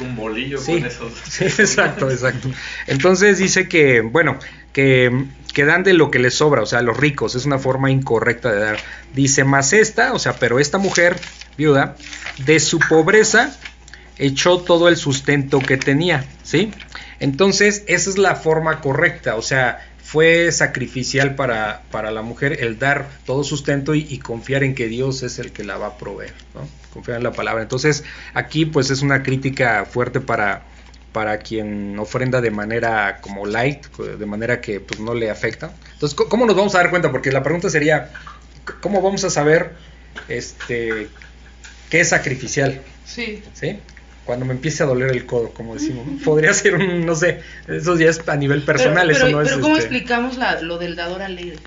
Un 0.00 0.16
bolillo 0.16 0.58
Sí, 0.58 0.74
con 0.74 0.86
esos. 0.86 1.12
sí, 1.28 1.44
exacto, 1.44 2.10
exacto. 2.10 2.50
Entonces 2.86 3.38
dice 3.38 3.68
que, 3.68 4.00
bueno, 4.00 4.38
que, 4.72 5.26
que 5.52 5.64
dan 5.64 5.82
de 5.82 5.94
lo 5.94 6.10
que 6.10 6.18
les 6.18 6.34
sobra, 6.34 6.62
o 6.62 6.66
sea, 6.66 6.82
los 6.82 6.96
ricos, 6.96 7.34
es 7.34 7.44
una 7.44 7.58
forma 7.58 7.90
incorrecta 7.90 8.52
de 8.52 8.60
dar. 8.60 8.78
Dice, 9.14 9.44
más 9.44 9.72
esta, 9.72 10.12
o 10.12 10.18
sea, 10.18 10.34
pero 10.34 10.58
esta 10.58 10.78
mujer, 10.78 11.16
viuda, 11.56 11.96
de 12.44 12.60
su 12.60 12.78
pobreza 12.78 13.56
echó 14.18 14.58
todo 14.58 14.88
el 14.88 14.96
sustento 14.96 15.58
que 15.58 15.76
tenía, 15.76 16.24
¿sí? 16.42 16.72
Entonces, 17.18 17.84
esa 17.86 18.10
es 18.10 18.18
la 18.18 18.34
forma 18.36 18.80
correcta, 18.80 19.36
o 19.36 19.42
sea, 19.42 19.80
fue 20.12 20.52
sacrificial 20.52 21.34
para, 21.36 21.84
para 21.90 22.10
la 22.10 22.20
mujer 22.20 22.58
el 22.62 22.78
dar 22.78 23.08
todo 23.24 23.44
sustento 23.44 23.94
y, 23.94 24.06
y 24.10 24.18
confiar 24.18 24.62
en 24.62 24.74
que 24.74 24.86
Dios 24.86 25.22
es 25.22 25.38
el 25.38 25.52
que 25.52 25.64
la 25.64 25.78
va 25.78 25.86
a 25.86 25.96
proveer, 25.96 26.34
¿no? 26.54 26.68
Confiar 26.92 27.16
en 27.16 27.22
la 27.24 27.32
palabra. 27.32 27.62
Entonces, 27.62 28.04
aquí 28.34 28.66
pues 28.66 28.90
es 28.90 29.00
una 29.00 29.22
crítica 29.22 29.86
fuerte 29.86 30.20
para, 30.20 30.64
para 31.12 31.38
quien 31.38 31.98
ofrenda 31.98 32.42
de 32.42 32.50
manera 32.50 33.20
como 33.22 33.46
light, 33.46 33.86
de 33.96 34.26
manera 34.26 34.60
que 34.60 34.80
pues 34.80 35.00
no 35.00 35.14
le 35.14 35.30
afecta. 35.30 35.72
Entonces, 35.94 36.14
¿cómo- 36.14 36.28
¿cómo 36.28 36.44
nos 36.46 36.56
vamos 36.56 36.74
a 36.74 36.78
dar 36.78 36.90
cuenta? 36.90 37.10
Porque 37.10 37.32
la 37.32 37.42
pregunta 37.42 37.70
sería, 37.70 38.10
¿cómo 38.82 39.00
vamos 39.00 39.24
a 39.24 39.30
saber 39.30 39.72
este, 40.28 41.08
qué 41.88 42.00
es 42.00 42.10
sacrificial? 42.10 42.82
Sí. 43.06 43.42
¿Sí? 43.54 43.78
Cuando 44.24 44.46
me 44.46 44.52
empiece 44.52 44.82
a 44.82 44.86
doler 44.86 45.10
el 45.10 45.26
codo, 45.26 45.50
como 45.50 45.74
decimos. 45.74 46.06
Podría 46.24 46.52
ser 46.54 46.74
un, 46.76 47.04
no 47.04 47.14
sé, 47.16 47.40
eso 47.68 47.96
ya 47.98 48.08
es 48.08 48.20
a 48.28 48.36
nivel 48.36 48.62
personal, 48.62 49.06
pero, 49.08 49.16
eso 49.18 49.26
pero- 49.26 49.36
no 49.38 49.42
es... 49.42 49.48
pero 49.48 49.60
¿cómo 49.60 49.76
este, 49.76 49.88
explicamos 49.88 50.36
la- 50.38 50.60
lo 50.60 50.78
del 50.78 50.94
dador 50.96 51.22
alegre? 51.22 51.58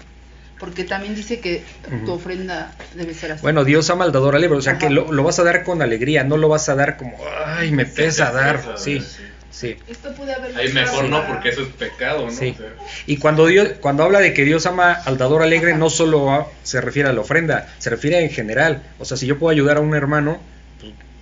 Porque 0.60 0.86
también 0.86 1.16
dice 1.16 1.42
que 1.42 1.64
tu 2.06 2.14
ofrenda 2.14 2.74
debe 2.96 3.14
ser 3.14 3.34
así. 3.34 3.42
Bueno, 3.42 3.66
Dios 3.66 3.90
ama 3.90 4.06
al 4.06 4.14
dador 4.14 4.36
alegre, 4.38 4.56
o 4.58 4.62
sea 4.62 4.78
que 4.78 4.90
lo, 4.90 5.12
lo 5.12 5.22
vas 5.24 5.38
a 5.40 5.44
dar 5.44 5.64
con 5.66 5.82
alegría, 5.82 6.24
no 6.24 6.38
lo 6.38 6.48
vas 6.48 6.70
a 6.70 6.76
dar 6.76 6.96
como, 6.96 7.18
ay, 7.46 7.72
me 7.72 7.86
pesa 7.86 8.32
dar. 8.32 8.58
pesa, 8.62 8.78
Sí, 8.78 9.02
sí. 9.02 9.24
sí. 9.52 9.78
Esto 9.90 10.14
puede 10.16 10.34
haber 10.34 10.56
Ahí 10.56 10.72
mejor 10.72 11.10
no, 11.10 11.28
porque 11.28 11.50
eso 11.50 11.62
es 11.62 11.68
pecado, 11.68 12.28
¿no? 12.28 12.32
Sí. 12.32 12.54
O 12.56 12.58
sea, 12.58 12.68
Y 13.06 13.18
cuando 13.18 13.48
Dios, 13.48 13.68
cuando 13.82 14.04
habla 14.04 14.20
de 14.22 14.34
que 14.34 14.46
Dios 14.46 14.66
ama 14.66 14.94
al 14.94 15.18
dador 15.18 15.42
alegre, 15.44 15.76
no 15.76 15.90
solo 15.90 16.32
a- 16.32 16.48
se 16.64 16.80
refiere 16.80 17.10
a 17.10 17.14
la 17.14 17.20
ofrenda, 17.20 17.68
se 17.80 17.90
refiere 17.90 18.24
en 18.24 18.30
general. 18.30 18.82
O 18.98 19.04
sea, 19.04 19.18
si 19.18 19.26
yo 19.28 19.38
puedo 19.38 19.52
ayudar 19.52 19.76
a 19.76 19.82
un 19.82 19.94
hermano, 19.94 20.40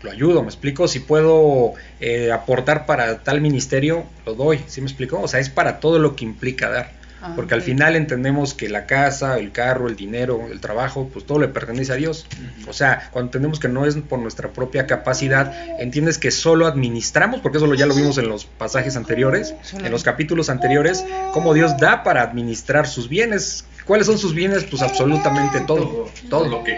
lo 0.04 0.12
ayudo, 0.12 0.42
¿me 0.42 0.50
explico? 0.50 0.88
Si 0.88 1.00
puedo 1.00 1.74
eh, 2.00 2.32
aportar 2.32 2.86
para 2.86 3.20
tal 3.24 3.42
ministerio, 3.42 4.04
lo 4.26 4.36
doy, 4.36 4.60
¿sí 4.68 4.82
me 4.82 4.88
explico? 4.88 5.20
O 5.22 5.28
sea, 5.28 5.40
es 5.40 5.50
para 5.50 5.80
todo 5.80 5.98
lo 6.00 6.16
que 6.16 6.26
implica 6.26 6.70
dar. 6.70 6.92
Ah, 7.26 7.32
Porque 7.38 7.54
al 7.54 7.62
final 7.62 7.96
entendemos 7.96 8.54
que 8.54 8.68
la 8.68 8.86
casa, 8.86 9.38
el 9.40 9.54
carro, 9.54 9.88
el 9.88 9.96
dinero, 9.96 10.48
el 10.52 10.60
trabajo, 10.60 11.10
pues 11.14 11.26
todo 11.26 11.40
le 11.40 11.48
pertenece 11.48 11.94
a 11.94 11.96
Dios. 11.96 12.26
O 12.68 12.74
sea, 12.74 13.08
cuando 13.12 13.28
entendemos 13.30 13.62
que 13.62 13.70
no 13.70 13.86
es 13.86 13.96
por 13.96 14.20
nuestra 14.20 14.50
propia 14.50 14.88
capacidad, 14.88 15.54
entiendes 15.80 16.18
que 16.18 16.32
solo 16.32 16.68
administramos, 16.68 17.40
porque 17.40 17.60
eso 17.60 17.68
lo- 17.68 17.76
ya 17.76 17.86
lo 17.86 17.96
vimos 17.96 18.18
en 18.18 18.28
los 18.28 18.44
pasajes 18.44 18.98
anteriores, 18.98 19.56
Solo- 19.62 19.86
en 19.86 19.92
los 19.94 20.04
capítulos 20.04 20.50
anteriores, 20.50 21.06
cómo 21.32 21.54
Dios 21.54 21.78
da 21.78 22.04
para 22.04 22.24
administrar 22.24 22.88
sus 22.88 23.08
bienes. 23.08 23.64
¿Cuáles 23.86 24.06
son 24.08 24.18
sus 24.18 24.34
bienes? 24.34 24.66
Pues 24.66 24.82
absolutamente 24.82 25.62
todo. 25.62 26.10
Todo, 26.30 26.48
lo 26.50 26.62
que 26.66 26.74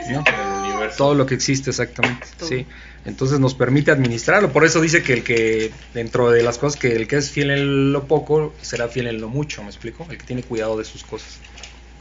universo. 0.66 0.98
Todo 0.98 1.16
lo 1.16 1.26
que 1.26 1.36
existe, 1.36 1.70
exactamente. 1.70 2.28
Todo. 2.38 2.50
Sí. 2.50 2.66
Entonces 3.06 3.40
nos 3.40 3.54
permite 3.54 3.92
administrarlo. 3.92 4.52
Por 4.52 4.66
eso 4.66 4.82
dice 4.82 5.04
que 5.04 5.14
el 5.14 5.24
que, 5.24 5.72
dentro 5.94 6.32
de 6.32 6.42
las 6.44 6.58
cosas, 6.58 6.80
que 6.80 6.96
el 6.96 7.08
que 7.08 7.18
es 7.18 7.30
fiel 7.30 7.52
en 7.52 7.92
lo 7.94 8.06
poco, 8.08 8.54
será 8.62 8.88
fiel 8.88 9.08
en 9.08 9.22
lo 9.22 9.30
mucho, 9.30 9.62
¿me 9.62 9.70
explico? 9.70 10.08
El 10.10 10.18
que 10.18 10.26
tiene 10.26 10.42
cuidado 10.44 10.78
de 10.78 10.86
sus 10.86 11.04
cosas. 11.04 11.38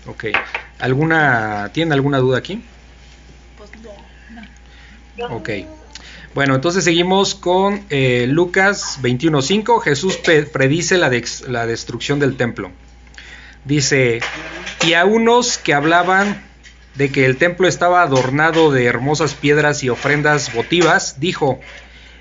Ok. 0.06 0.24
¿Alguna, 0.78 1.70
¿Tienen 1.72 1.92
alguna 1.92 2.18
duda 2.18 2.38
aquí? 2.38 2.62
Pues 3.58 3.70
no. 5.18 5.26
Ok. 5.36 5.50
Bueno, 6.34 6.54
entonces 6.56 6.82
seguimos 6.84 7.34
con 7.36 7.84
eh, 7.90 8.26
Lucas 8.28 8.98
21.5. 9.02 9.80
Jesús 9.82 10.16
predice 10.52 10.98
la, 10.98 11.08
dex- 11.10 11.46
la 11.46 11.66
destrucción 11.66 12.18
del 12.18 12.36
templo. 12.36 12.72
Dice, 13.64 14.20
y 14.86 14.94
a 14.94 15.04
unos 15.04 15.58
que 15.58 15.72
hablaban 15.74 16.42
de 16.94 17.10
que 17.10 17.26
el 17.26 17.36
templo 17.36 17.66
estaba 17.66 18.02
adornado 18.02 18.70
de 18.70 18.84
hermosas 18.84 19.34
piedras 19.34 19.82
y 19.82 19.88
ofrendas 19.88 20.52
votivas, 20.54 21.18
dijo, 21.18 21.60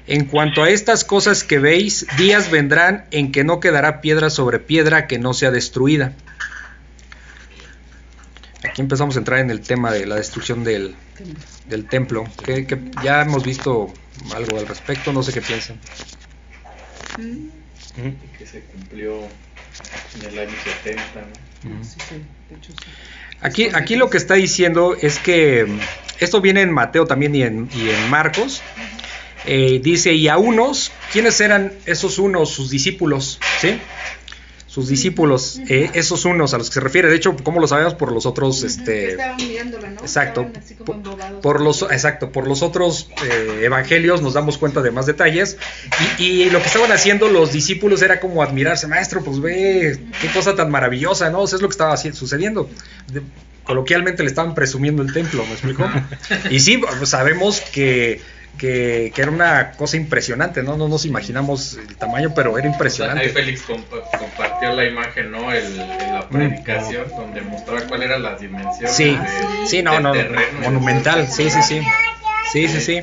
en 0.08 0.26
cuanto 0.26 0.64
a 0.64 0.70
estas 0.70 1.04
cosas 1.04 1.44
que 1.44 1.60
veis, 1.60 2.08
días 2.18 2.52
vendrán 2.52 3.06
en 3.12 3.32
que 3.32 3.44
no 3.44 3.60
quedará 3.60 4.02
piedra 4.02 4.30
sobre 4.30 4.60
piedra 4.60 5.08
que 5.08 5.20
no 5.20 5.34
sea 5.34 5.52
destruida. 5.52 6.14
Aquí 8.64 8.82
empezamos 8.82 9.16
a 9.16 9.20
entrar 9.20 9.40
en 9.40 9.52
el 9.52 9.62
tema 9.62 9.92
de 9.92 10.06
la 10.06 10.16
destrucción 10.16 10.64
del, 10.64 10.96
del 11.68 11.86
templo, 11.88 12.26
que, 12.46 12.66
que 12.66 12.80
ya 13.04 13.22
hemos 13.22 13.44
visto 13.44 13.94
algo 14.34 14.58
al 14.58 14.68
respecto, 14.68 15.14
no 15.14 15.22
sé 15.22 15.34
qué 15.34 15.42
piensan. 15.42 15.80
Ujú. 17.18 18.14
Que 18.38 18.46
se 18.46 18.62
cumplió 18.62 19.28
en 20.24 20.34
el 20.34 20.40
año 20.40 20.56
70, 20.82 21.02
¿no? 21.22 21.76
Ujú. 21.76 21.84
Sí, 21.84 21.98
sí, 22.10 22.16
de 22.50 22.56
hecho 22.56 22.72
sí. 22.72 22.90
Aquí, 23.42 23.70
aquí 23.74 23.96
lo 23.96 24.10
que 24.10 24.18
está 24.18 24.36
diciendo 24.36 24.96
es 25.00 25.20
que 25.20 25.66
mm, 25.66 25.80
esto 26.20 26.40
viene 26.42 26.62
en 26.62 26.72
Mateo 26.72 27.06
también 27.06 27.36
y 27.36 27.44
en, 27.44 27.70
y 27.76 27.90
en 27.90 28.10
Marcos. 28.10 28.62
Eh, 29.46 29.82
dice, 29.84 30.14
y 30.14 30.30
a 30.30 30.38
unos, 30.38 30.92
¿quiénes 31.12 31.42
eran 31.42 31.74
esos 31.86 32.18
unos? 32.18 32.50
Sus 32.50 32.70
discípulos, 32.70 33.40
¿sí? 33.60 33.78
Sus 34.74 34.88
discípulos, 34.88 35.60
eh, 35.70 35.92
esos 35.94 36.26
unos 36.26 36.56
a 36.56 36.58
los 36.58 36.70
que 36.70 36.74
se 36.74 36.80
refiere. 36.80 37.08
De 37.08 37.16
hecho, 37.16 37.36
¿cómo 37.44 37.60
lo 37.60 37.68
sabemos? 37.68 37.94
Por 37.94 38.12
los 38.12 38.26
otros, 38.26 38.64
este... 38.64 39.12
Estaban 39.12 39.38
mirándolo, 39.38 39.88
¿no? 39.88 40.02
Exacto. 40.02 40.42
Estaban 40.42 40.64
así 40.64 40.74
como 40.74 41.04
Por, 41.04 41.42
por 41.42 41.62
los, 41.62 41.84
exacto, 41.84 42.32
por 42.32 42.48
los 42.48 42.64
otros 42.64 43.12
eh, 43.24 43.60
evangelios 43.66 44.24
nos 44.24 44.34
damos 44.34 44.58
cuenta 44.58 44.82
de 44.82 44.90
más 44.90 45.06
detalles. 45.06 45.58
Y, 46.18 46.24
y 46.24 46.50
lo 46.50 46.60
que 46.60 46.66
estaban 46.66 46.92
haciendo 46.92 47.28
los 47.30 47.52
discípulos 47.52 48.02
era 48.02 48.20
como 48.20 48.42
admirarse, 48.42 48.88
maestro, 48.88 49.24
pues 49.24 49.40
ve, 49.40 50.00
qué 50.20 50.28
cosa 50.30 50.56
tan 50.56 50.72
maravillosa, 50.72 51.30
¿no? 51.30 51.42
O 51.42 51.48
sea, 51.48 51.58
es 51.58 51.62
lo 51.62 51.68
que 51.68 51.74
estaba 51.74 51.96
sucediendo. 51.96 52.68
De- 53.12 53.22
coloquialmente 53.66 54.24
le 54.24 54.30
estaban 54.30 54.56
presumiendo 54.56 55.04
el 55.04 55.14
templo, 55.14 55.46
¿me 55.46 55.52
explico? 55.54 55.88
Y 56.50 56.60
sí, 56.60 56.82
sabemos 57.04 57.62
que, 57.62 58.22
que, 58.58 59.12
que 59.16 59.22
era 59.22 59.32
una 59.32 59.72
cosa 59.72 59.98
impresionante, 59.98 60.62
¿no? 60.64 60.78
No 60.78 60.88
nos 60.88 61.06
imaginamos 61.06 61.74
el 61.76 61.96
tamaño, 61.98 62.34
pero 62.36 62.58
era 62.58 62.68
Ahí 62.68 62.74
impresionante. 62.74 63.30
Félix 63.30 63.68
compa- 63.68 64.04
compartió 64.18 64.74
la 64.74 64.86
imagen, 64.86 65.32
¿no? 65.32 65.52
El, 65.52 66.14
la 66.14 66.28
predicación, 66.30 67.06
donde 67.16 67.42
mostraba 67.42 67.82
cuáles 67.88 68.08
eran 68.10 68.24
las 68.24 68.40
dimensiones. 68.40 68.96
Sí, 68.96 69.06
de- 69.18 69.68
sí, 69.68 69.82
no, 69.82 70.00
no, 70.00 70.14
terreno. 70.14 70.60
monumental, 70.62 71.28
sí, 71.28 71.50
sí, 71.50 71.62
sí. 71.64 71.82
Sí, 72.52 72.68
sí, 72.68 72.82
sí. 72.82 73.02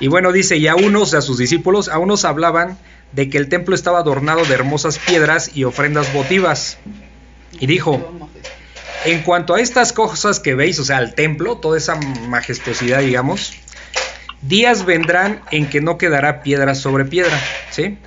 Y 0.00 0.08
bueno, 0.08 0.32
dice, 0.32 0.56
y 0.56 0.66
a 0.68 0.74
unos, 0.74 1.12
a 1.14 1.20
sus 1.20 1.38
discípulos, 1.38 1.88
a 1.88 1.98
unos 1.98 2.24
hablaban 2.24 2.78
de 3.12 3.28
que 3.30 3.38
el 3.38 3.48
templo 3.48 3.74
estaba 3.74 3.98
adornado 3.98 4.44
de 4.44 4.54
hermosas 4.54 4.98
piedras 4.98 5.50
y 5.54 5.64
ofrendas 5.64 6.12
votivas. 6.12 6.78
Y 7.60 7.66
dijo, 7.66 8.12
en 9.04 9.22
cuanto 9.22 9.54
a 9.54 9.60
estas 9.60 9.92
cosas 9.92 10.40
que 10.40 10.54
veis, 10.54 10.78
o 10.78 10.84
sea, 10.84 10.98
el 10.98 11.14
templo, 11.14 11.56
toda 11.58 11.78
esa 11.78 11.96
majestuosidad, 11.96 13.00
digamos, 13.00 13.54
días 14.48 14.84
vendrán 14.84 15.40
en 15.50 15.68
que 15.68 15.80
no 15.80 15.98
quedará 15.98 16.42
piedra 16.42 16.74
sobre 16.74 17.04
piedra, 17.04 17.38
¿sí? 17.70 17.98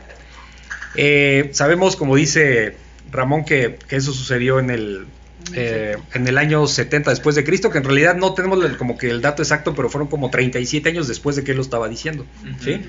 Eh, 0.95 1.49
sabemos, 1.53 1.95
como 1.95 2.15
dice 2.15 2.75
Ramón, 3.11 3.45
que, 3.45 3.77
que 3.87 3.95
eso 3.97 4.11
sucedió 4.13 4.59
en 4.59 4.69
el, 4.69 5.05
eh, 5.53 5.97
en 6.13 6.27
el 6.27 6.37
año 6.37 6.65
70 6.67 7.11
después 7.11 7.35
de 7.35 7.43
Cristo, 7.43 7.69
que 7.69 7.77
en 7.77 7.83
realidad 7.83 8.15
no 8.15 8.33
tenemos 8.33 8.63
el- 8.63 8.77
como 8.77 8.97
que 8.97 9.09
el 9.09 9.21
dato 9.21 9.41
exacto, 9.41 9.73
pero 9.75 9.89
fueron 9.89 10.07
como 10.07 10.29
37 10.29 10.89
años 10.89 11.07
después 11.07 11.35
de 11.35 11.43
que 11.43 11.51
él 11.51 11.57
lo 11.57 11.63
estaba 11.63 11.87
diciendo, 11.87 12.25
¿sí? 12.63 12.81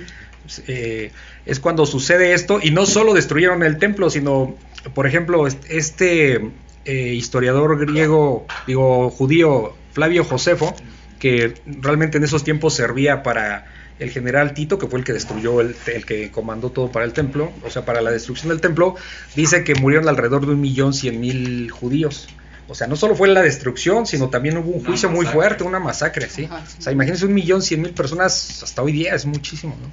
Eh, 0.66 1.12
es 1.46 1.60
cuando 1.60 1.86
sucede 1.86 2.32
esto, 2.32 2.58
y 2.62 2.70
no 2.70 2.86
solo 2.86 3.12
destruyeron 3.14 3.62
el 3.62 3.78
templo, 3.78 4.10
sino, 4.10 4.56
por 4.94 5.06
ejemplo, 5.06 5.46
est- 5.46 5.64
este 5.68 6.40
eh, 6.86 7.12
historiador 7.14 7.78
griego, 7.78 8.46
digo, 8.66 9.10
judío, 9.10 9.74
Flavio 9.92 10.24
Josefo, 10.24 10.74
que 11.20 11.54
realmente 11.66 12.18
en 12.18 12.24
esos 12.24 12.42
tiempos 12.42 12.74
servía 12.74 13.22
para 13.22 13.66
el 14.00 14.10
general 14.10 14.54
Tito, 14.54 14.78
que 14.78 14.86
fue 14.88 14.98
el 14.98 15.04
que 15.04 15.12
destruyó, 15.12 15.60
el, 15.60 15.76
el 15.86 16.04
que 16.06 16.30
comandó 16.32 16.70
todo 16.72 16.90
para 16.90 17.04
el 17.04 17.12
templo, 17.12 17.52
o 17.62 17.70
sea, 17.70 17.84
para 17.84 18.00
la 18.00 18.10
destrucción 18.10 18.48
del 18.48 18.60
templo, 18.60 18.96
dice 19.36 19.62
que 19.62 19.74
murieron 19.74 20.08
alrededor 20.08 20.46
de 20.46 20.52
un 20.54 20.60
millón 20.60 20.94
cien 20.94 21.20
mil 21.20 21.70
judíos. 21.70 22.26
O 22.66 22.74
sea, 22.74 22.86
no 22.86 22.96
solo 22.96 23.14
fue 23.16 23.28
la 23.28 23.42
destrucción, 23.42 24.06
sino 24.06 24.30
también 24.30 24.56
hubo 24.56 24.70
un 24.70 24.84
juicio 24.84 25.10
muy 25.10 25.26
fuerte, 25.26 25.64
una 25.64 25.80
masacre, 25.80 26.28
¿sí? 26.30 26.44
Ajá, 26.44 26.62
sí. 26.66 26.76
O 26.78 26.82
sea, 26.82 26.92
imagínense 26.92 27.26
un 27.26 27.34
millón 27.34 27.62
cien 27.62 27.82
mil 27.82 27.92
personas 27.92 28.62
hasta 28.62 28.80
hoy 28.82 28.92
día, 28.92 29.14
es 29.14 29.26
muchísimo, 29.26 29.76
¿no? 29.82 29.90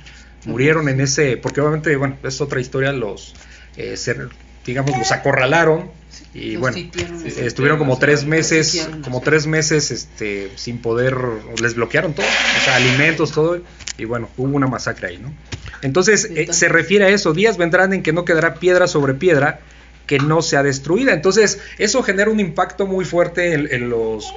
Murieron 0.52 0.88
en 0.88 1.02
ese, 1.02 1.36
porque 1.38 1.60
obviamente, 1.60 1.96
bueno, 1.98 2.18
es 2.24 2.40
otra 2.40 2.62
historia, 2.62 2.92
los, 2.94 3.34
eh, 3.76 3.98
ser- 3.98 4.30
digamos, 4.66 4.96
los 4.98 5.12
acorralaron 5.12 5.90
y 6.34 6.54
Los 6.54 6.62
bueno. 6.62 6.78
Sí, 6.78 6.92
eh, 6.98 7.46
estuvieron 7.46 7.78
como 7.78 7.98
tres 7.98 8.26
meses, 8.26 8.90
como 9.04 9.22
tres 9.22 9.48
meses, 9.48 9.92
este, 9.92 10.52
sin 10.56 10.80
poder, 10.80 11.16
les 11.62 11.76
bloquearon 11.76 12.14
todo, 12.14 12.26
o 12.26 12.66
sea, 12.66 12.76
alimentos, 12.76 13.32
todo, 13.32 13.62
y 13.98 14.06
bueno, 14.06 14.30
hubo 14.38 14.56
una 14.56 14.68
masacre 14.68 15.08
ahí, 15.08 15.18
¿no? 15.18 15.34
Entonces, 15.82 16.30
eh, 16.36 16.48
se 16.52 16.70
refiere 16.70 17.06
a 17.06 17.10
eso, 17.10 17.34
días 17.34 17.58
vendrán 17.58 17.94
en 17.94 18.04
que 18.04 18.14
no 18.14 18.26
quedará 18.26 18.56
piedra 18.56 18.88
sobre 18.88 19.14
piedra 19.14 19.60
que 20.06 20.20
no 20.20 20.42
sea 20.42 20.64
destruida. 20.64 21.14
Entonces, 21.14 21.60
eso 21.78 22.02
genera 22.02 22.32
un 22.32 22.40
impacto 22.40 22.88
muy 22.88 23.06
fuerte 23.06 23.54
en, 23.54 23.68
en 23.72 23.90
los 23.90 24.34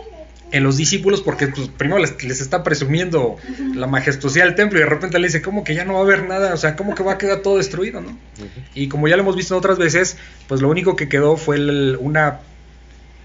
en 0.52 0.64
los 0.64 0.76
discípulos 0.76 1.20
porque 1.20 1.46
pues, 1.48 1.68
primero 1.68 1.98
les, 2.00 2.22
les 2.24 2.40
está 2.40 2.62
presumiendo 2.62 3.36
la 3.74 3.86
majestuosidad 3.86 4.46
del 4.46 4.54
templo 4.54 4.78
y 4.78 4.82
de 4.82 4.88
repente 4.88 5.18
le 5.18 5.28
dice, 5.28 5.42
¿cómo 5.42 5.62
que 5.64 5.74
ya 5.74 5.84
no 5.84 5.94
va 5.94 6.00
a 6.00 6.02
haber 6.02 6.26
nada? 6.28 6.52
O 6.54 6.56
sea, 6.56 6.76
¿cómo 6.76 6.94
que 6.94 7.02
va 7.02 7.12
a 7.12 7.18
quedar 7.18 7.38
todo 7.40 7.58
destruido, 7.58 8.00
no? 8.00 8.16
Y 8.74 8.88
como 8.88 9.06
ya 9.08 9.16
lo 9.16 9.22
hemos 9.22 9.36
visto 9.36 9.54
en 9.54 9.58
otras 9.58 9.78
veces, 9.78 10.16
pues 10.48 10.60
lo 10.60 10.68
único 10.68 10.96
que 10.96 11.08
quedó 11.08 11.36
fue 11.36 11.56
el- 11.56 11.96
una 12.00 12.40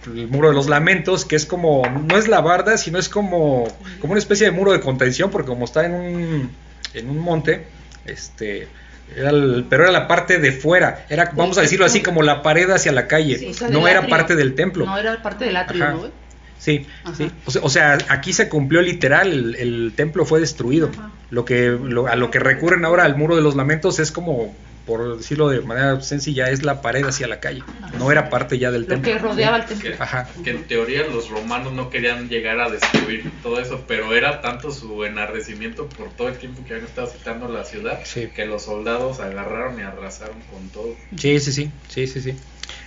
el 0.05 0.27
muro 0.27 0.49
de 0.49 0.53
los 0.53 0.69
lamentos, 0.69 1.25
que 1.25 1.35
es 1.35 1.47
como, 1.47 1.81
no 2.07 2.15
es 2.15 2.27
la 2.27 2.39
barda, 2.39 2.77
sino 2.77 2.99
es 2.99 3.09
como, 3.09 3.67
como 3.99 4.11
una 4.13 4.19
especie 4.19 4.45
de 4.45 4.51
muro 4.51 4.71
de 4.71 4.79
contención, 4.79 5.31
porque 5.31 5.47
como 5.47 5.65
está 5.65 5.83
en 5.83 5.93
un, 5.95 6.51
en 6.93 7.09
un 7.09 7.17
monte, 7.17 7.65
este, 8.05 8.67
era 9.15 9.31
el- 9.31 9.65
pero 9.67 9.81
era 9.83 9.91
la 9.91 10.07
parte 10.07 10.37
de 10.37 10.51
fuera, 10.51 11.07
era, 11.09 11.31
vamos 11.35 11.57
a 11.57 11.61
decirlo 11.61 11.85
así, 11.87 12.03
como 12.03 12.21
la 12.21 12.43
pared 12.43 12.69
hacia 12.69 12.91
la 12.91 13.07
calle, 13.07 13.39
Sí, 13.39 13.47
o 13.47 13.53
sea, 13.55 13.67
no 13.69 13.87
era 13.87 14.01
atrio. 14.01 14.15
parte 14.15 14.35
del 14.35 14.53
templo. 14.53 14.85
No 14.85 14.95
era 14.95 15.19
parte 15.23 15.45
del 15.45 15.57
atrio, 15.57 15.83
Ajá. 15.83 15.93
¿no? 15.93 16.24
Sí, 16.65 16.87
Ajá. 17.03 17.15
sí. 17.15 17.31
O 17.45 17.51
sea, 17.51 17.61
o 17.63 17.69
sea, 17.69 17.97
aquí 18.09 18.33
se 18.33 18.49
cumplió 18.49 18.81
literal, 18.81 19.31
el, 19.31 19.55
el 19.55 19.93
templo 19.95 20.25
fue 20.25 20.39
destruido. 20.39 20.89
Ajá. 20.91 21.11
Lo 21.29 21.45
que 21.45 21.69
lo- 21.69 22.07
a 22.07 22.15
lo 22.15 22.31
que 22.31 22.39
recurren 22.39 22.83
ahora 22.85 23.03
al 23.03 23.15
muro 23.15 23.35
de 23.35 23.43
los 23.43 23.55
lamentos 23.55 23.99
es 23.99 24.11
como, 24.11 24.55
por 24.87 25.17
decirlo 25.17 25.49
de 25.49 25.61
manera 25.61 25.99
sencilla, 26.01 26.49
es 26.49 26.63
la 26.63 26.81
pared 26.81 27.03
hacia 27.03 27.27
la 27.27 27.39
calle. 27.39 27.63
No 27.99 28.11
era 28.11 28.29
parte 28.29 28.57
ya 28.59 28.71
del 28.71 28.81
Lo 28.83 28.87
templo. 28.87 29.11
que 29.11 29.17
rodeaba 29.19 29.57
el 29.57 29.65
templo. 29.65 29.91
Que, 29.91 30.01
Ajá. 30.01 30.27
que 30.43 30.49
en 30.51 30.63
teoría 30.63 31.05
los 31.07 31.29
romanos 31.29 31.73
no 31.73 31.89
querían 31.89 32.29
llegar 32.29 32.59
a 32.59 32.69
destruir 32.69 33.31
todo 33.43 33.59
eso, 33.59 33.83
pero 33.87 34.15
era 34.15 34.41
tanto 34.41 34.71
su 34.71 35.03
enardecimiento 35.03 35.87
por 35.89 36.09
todo 36.11 36.29
el 36.29 36.37
tiempo 36.37 36.63
que 36.65 36.73
habían 36.73 36.87
estado 36.87 37.07
citando 37.07 37.47
la 37.47 37.63
ciudad 37.63 37.99
Sí. 38.05 38.29
que 38.35 38.45
los 38.45 38.63
soldados 38.63 39.19
agarraron 39.19 39.79
y 39.79 39.83
arrasaron 39.83 40.37
con 40.51 40.69
todo. 40.69 40.95
Sí, 41.17 41.39
sí, 41.39 41.51
sí, 41.51 41.71
sí, 41.89 42.07
sí, 42.07 42.21
sí. 42.21 42.35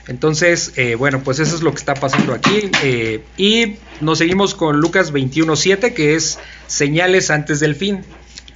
Entonces, 0.09 0.73
eh, 0.77 0.95
bueno, 0.95 1.23
pues 1.23 1.39
eso 1.39 1.55
es 1.55 1.63
lo 1.63 1.71
que 1.71 1.79
está 1.79 1.95
pasando 1.95 2.33
aquí. 2.33 2.71
eh, 2.83 3.23
y 3.37 3.77
nos 4.01 4.19
seguimos 4.19 4.55
con 4.55 4.81
Lucas 4.81 5.13
21.7, 5.13 5.93
que 5.95 6.15
es 6.17 6.39
señales 6.67 7.31
antes 7.31 7.61
del 7.61 7.77
fin. 7.77 8.05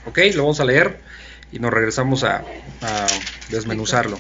Ok, 0.07 0.19
lo 0.35 0.43
vamos 0.43 0.61
a 0.61 0.65
leer 0.65 0.99
y 1.53 1.59
nos 1.59 1.71
regresamos 1.73 2.25
a, 2.25 2.45
a 2.81 3.07
desmenuzarlo. 3.51 4.19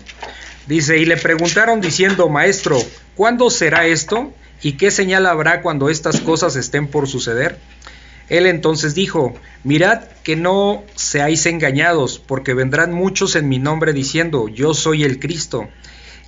Dice, 0.66 0.98
y 0.98 1.06
le 1.06 1.16
preguntaron 1.16 1.80
diciendo, 1.80 2.28
maestro, 2.28 2.78
¿cuándo 3.16 3.50
será 3.50 3.86
esto? 3.86 4.32
¿Y 4.62 4.74
qué 4.74 4.90
señal 4.92 5.26
habrá 5.26 5.60
cuando 5.62 5.88
estas 5.88 6.20
cosas 6.20 6.54
estén 6.54 6.86
por 6.86 7.08
suceder? 7.08 7.58
Él 8.28 8.46
entonces 8.46 8.94
dijo, 8.94 9.34
mirad 9.64 10.04
que 10.22 10.36
no 10.36 10.84
seáis 10.94 11.46
engañados, 11.46 12.18
porque 12.20 12.54
vendrán 12.54 12.92
muchos 12.92 13.34
en 13.34 13.48
mi 13.48 13.58
nombre 13.58 13.92
diciendo, 13.92 14.48
yo 14.48 14.72
soy 14.74 15.02
el 15.02 15.18
Cristo, 15.18 15.68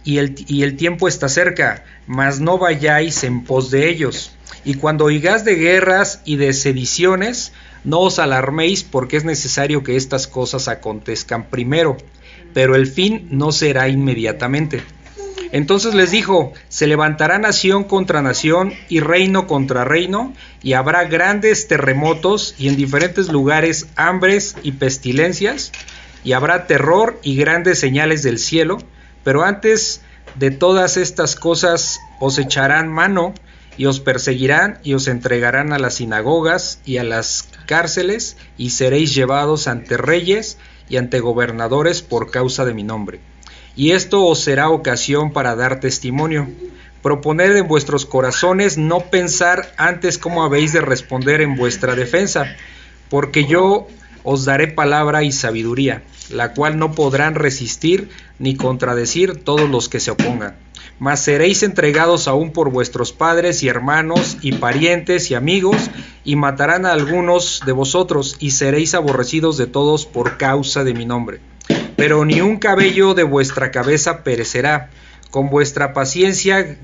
y 0.04 0.18
el, 0.18 0.76
tiempo 0.76 1.08
está 1.08 1.28
cerca, 1.28 1.84
mas 2.06 2.38
no 2.38 2.58
vayáis 2.58 3.25
en 3.25 3.42
pos 3.44 3.70
de 3.70 3.88
ellos. 3.88 4.32
Y 4.64 4.75
cuando 4.75 5.06
oigáis 5.06 5.44
de 5.44 5.54
guerras 5.56 6.20
y 6.26 6.37
de 6.37 6.52
sediciones, 6.52 7.52
no 7.84 8.00
os 8.00 8.18
alarméis, 8.18 8.84
porque 8.84 9.16
es 9.16 9.25
necesario 9.25 9.82
que 9.82 9.96
estas 9.96 10.26
cosas 10.26 10.68
acontezcan 10.68 11.49
primero, 11.49 11.96
pero 12.52 12.76
el 12.76 12.87
fin 12.87 13.28
no 13.30 13.50
será 13.50 13.88
inmediatamente. 13.88 14.82
Entonces 15.52 15.94
les 15.94 16.11
dijo, 16.11 16.52
se 16.68 16.87
levantará 16.87 17.38
nación 17.38 17.84
contra 17.84 18.23
nación 18.23 18.73
y 18.88 19.00
reino 19.00 19.46
contra 19.46 19.84
reino, 19.84 20.34
y 20.62 20.75
habrá 20.75 21.04
grandes 21.04 21.68
terremotos 21.68 22.54
y 22.58 22.68
en 22.68 22.76
diferentes 22.76 23.30
lugares 23.30 23.87
hambres 23.96 24.56
y 24.62 24.73
pestilencias, 24.73 25.73
y 26.25 26.32
habrá 26.32 26.66
terror 26.66 27.20
y 27.23 27.37
grandes 27.37 27.78
señales 27.78 28.23
del 28.23 28.38
cielo, 28.38 28.78
pero 29.25 29.43
antes 29.43 30.02
de 30.37 30.50
todas 30.50 30.97
estas 30.97 31.35
cosas 31.35 32.00
os 32.21 32.38
echarán 32.38 32.93
mano 32.93 33.35
y 33.76 33.87
os 33.87 34.00
perseguirán 34.00 34.78
y 34.85 34.95
os 34.95 35.09
entregarán 35.09 35.73
a 35.73 35.78
las 35.78 35.95
sinagogas 35.95 36.81
y 36.85 36.99
a 36.99 37.04
las 37.04 37.49
cárceles 37.66 38.37
y 38.57 38.71
seréis 38.71 39.14
llevados 39.14 39.66
ante 39.66 39.97
reyes 39.97 40.59
y 40.88 40.97
ante 40.97 41.21
gobernadores 41.21 42.02
por 42.02 42.31
causa 42.31 42.64
de 42.64 42.75
mi 42.75 42.83
nombre. 42.83 43.21
Y 43.76 43.93
esto 43.93 44.25
os 44.25 44.40
será 44.40 44.69
ocasión 44.69 45.33
para 45.33 45.57
dar 45.57 45.81
testimonio. 45.81 46.49
Proponed 47.02 47.57
en 47.57 47.66
vuestros 47.66 48.07
corazones 48.07 48.78
no 48.78 49.00
pensar 49.00 49.73
antes 49.76 50.19
cómo 50.19 50.45
habéis 50.45 50.73
de 50.73 50.81
responder 50.81 51.40
en 51.40 51.57
vuestra 51.57 51.95
defensa, 51.95 52.57
porque 53.11 53.45
yo 53.45 53.88
os 54.23 54.45
daré 54.45 54.69
palabra 54.69 55.23
y 55.23 55.33
sabiduría, 55.33 56.02
la 56.31 56.52
cual 56.52 56.78
no 56.78 56.93
podrán 56.93 57.35
resistir 57.35 58.09
ni 58.38 58.57
contradecir 58.57 59.43
todos 59.45 59.69
los 59.69 59.88
que 59.88 60.00
se 60.00 60.11
opongan. 60.11 60.57
Mas 60.99 61.21
seréis 61.21 61.62
entregados 61.62 62.28
aún 62.28 62.52
por 62.52 62.71
vuestros 62.71 63.12
padres 63.12 63.62
y 63.62 63.69
hermanos 63.69 64.37
y 64.43 64.52
parientes 64.52 65.31
y 65.31 65.35
amigos, 65.35 65.90
y 66.25 66.37
matarán 66.37 66.87
a 66.87 66.92
algunos 66.92 67.62
de 67.66 67.72
vosotros, 67.72 68.37
y 68.38 68.53
seréis 68.53 68.94
aborrecidos 68.94 69.57
de 69.57 69.66
todos 69.66 70.07
por 70.07 70.37
causa 70.37 70.85
de 70.85 70.94
mi 70.94 71.05
nombre. 71.05 71.40
Pero 71.96 72.25
ni 72.25 72.40
un 72.40 72.59
cabello 72.59 73.14
de 73.14 73.22
vuestra 73.22 73.70
cabeza 73.70 74.22
perecerá. 74.25 74.90
Con 75.31 75.48
vuestra 75.51 75.92
paciencia 75.92 76.77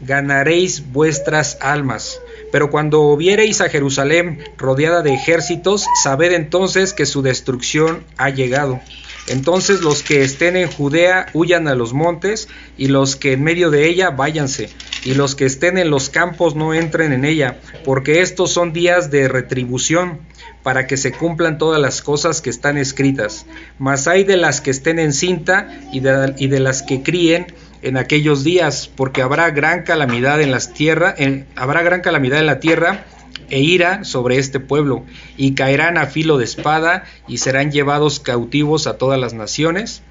ganaréis 0.00 0.92
vuestras 0.92 1.58
almas. 1.60 2.20
Pero 2.52 2.70
cuando 2.70 3.16
viereis 3.16 3.60
a 3.60 3.68
Jerusalén 3.68 4.38
rodeada 4.56 5.02
de 5.02 5.14
ejércitos, 5.14 5.86
sabed 6.04 6.32
entonces 6.32 6.92
que 6.92 7.06
su 7.06 7.22
destrucción 7.22 8.04
ha 8.18 8.30
llegado. 8.30 8.80
Entonces 9.26 9.80
los 9.80 10.02
que 10.02 10.22
estén 10.22 10.56
en 10.56 10.70
Judea 10.70 11.26
huyan 11.32 11.66
a 11.66 11.74
los 11.74 11.92
montes, 11.92 12.48
y 12.76 12.88
los 12.88 13.16
que 13.16 13.32
en 13.32 13.42
medio 13.42 13.70
de 13.70 13.88
ella 13.88 14.10
váyanse, 14.10 14.68
y 15.04 15.14
los 15.14 15.34
que 15.34 15.46
estén 15.46 15.78
en 15.78 15.90
los 15.90 16.10
campos 16.10 16.54
no 16.54 16.74
entren 16.74 17.12
en 17.12 17.24
ella, 17.24 17.58
porque 17.84 18.20
estos 18.20 18.52
son 18.52 18.72
días 18.72 19.10
de 19.10 19.28
retribución, 19.28 20.20
para 20.62 20.86
que 20.86 20.96
se 20.96 21.12
cumplan 21.12 21.58
todas 21.58 21.80
las 21.80 22.02
cosas 22.02 22.40
que 22.40 22.50
están 22.50 22.76
escritas. 22.78 23.46
Mas 23.78 24.06
hay 24.06 24.24
de 24.24 24.36
las 24.36 24.60
que 24.60 24.70
estén 24.70 24.98
en 24.98 25.12
cinta 25.12 25.68
y 25.92 26.00
de, 26.00 26.34
y 26.38 26.48
de 26.48 26.60
las 26.60 26.82
que 26.82 27.02
críen 27.02 27.46
en 27.82 27.96
aquellos 27.96 28.44
días, 28.44 28.90
porque 28.94 29.22
habrá 29.22 29.50
gran 29.50 29.82
calamidad 29.82 30.40
en 30.40 30.50
las 30.50 30.72
tierras, 30.72 31.16
habrá 31.56 31.82
gran 31.82 32.00
calamidad 32.00 32.38
en 32.38 32.46
la 32.46 32.60
tierra 32.60 33.04
e 33.50 33.60
ira 33.60 34.04
sobre 34.04 34.38
este 34.38 34.60
pueblo, 34.60 35.04
y 35.36 35.54
caerán 35.54 35.98
a 35.98 36.06
filo 36.06 36.38
de 36.38 36.44
espada, 36.44 37.04
y 37.28 37.38
serán 37.38 37.70
llevados 37.70 38.20
cautivos 38.20 38.86
a 38.86 38.96
todas 38.96 39.20
las 39.20 39.34
naciones, 39.34 40.02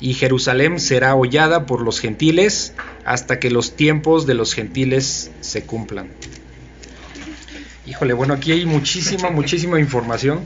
y 0.00 0.14
Jerusalén 0.14 0.78
será 0.78 1.14
hollada 1.14 1.66
por 1.66 1.82
los 1.82 2.00
gentiles, 2.00 2.72
hasta 3.04 3.40
que 3.40 3.50
los 3.50 3.74
tiempos 3.76 4.26
de 4.26 4.34
los 4.34 4.54
gentiles 4.54 5.30
se 5.40 5.64
cumplan. 5.64 6.08
Híjole, 7.84 8.12
bueno, 8.12 8.34
aquí 8.34 8.52
hay 8.52 8.64
muchísima, 8.64 9.30
muchísima 9.30 9.80
información. 9.80 10.44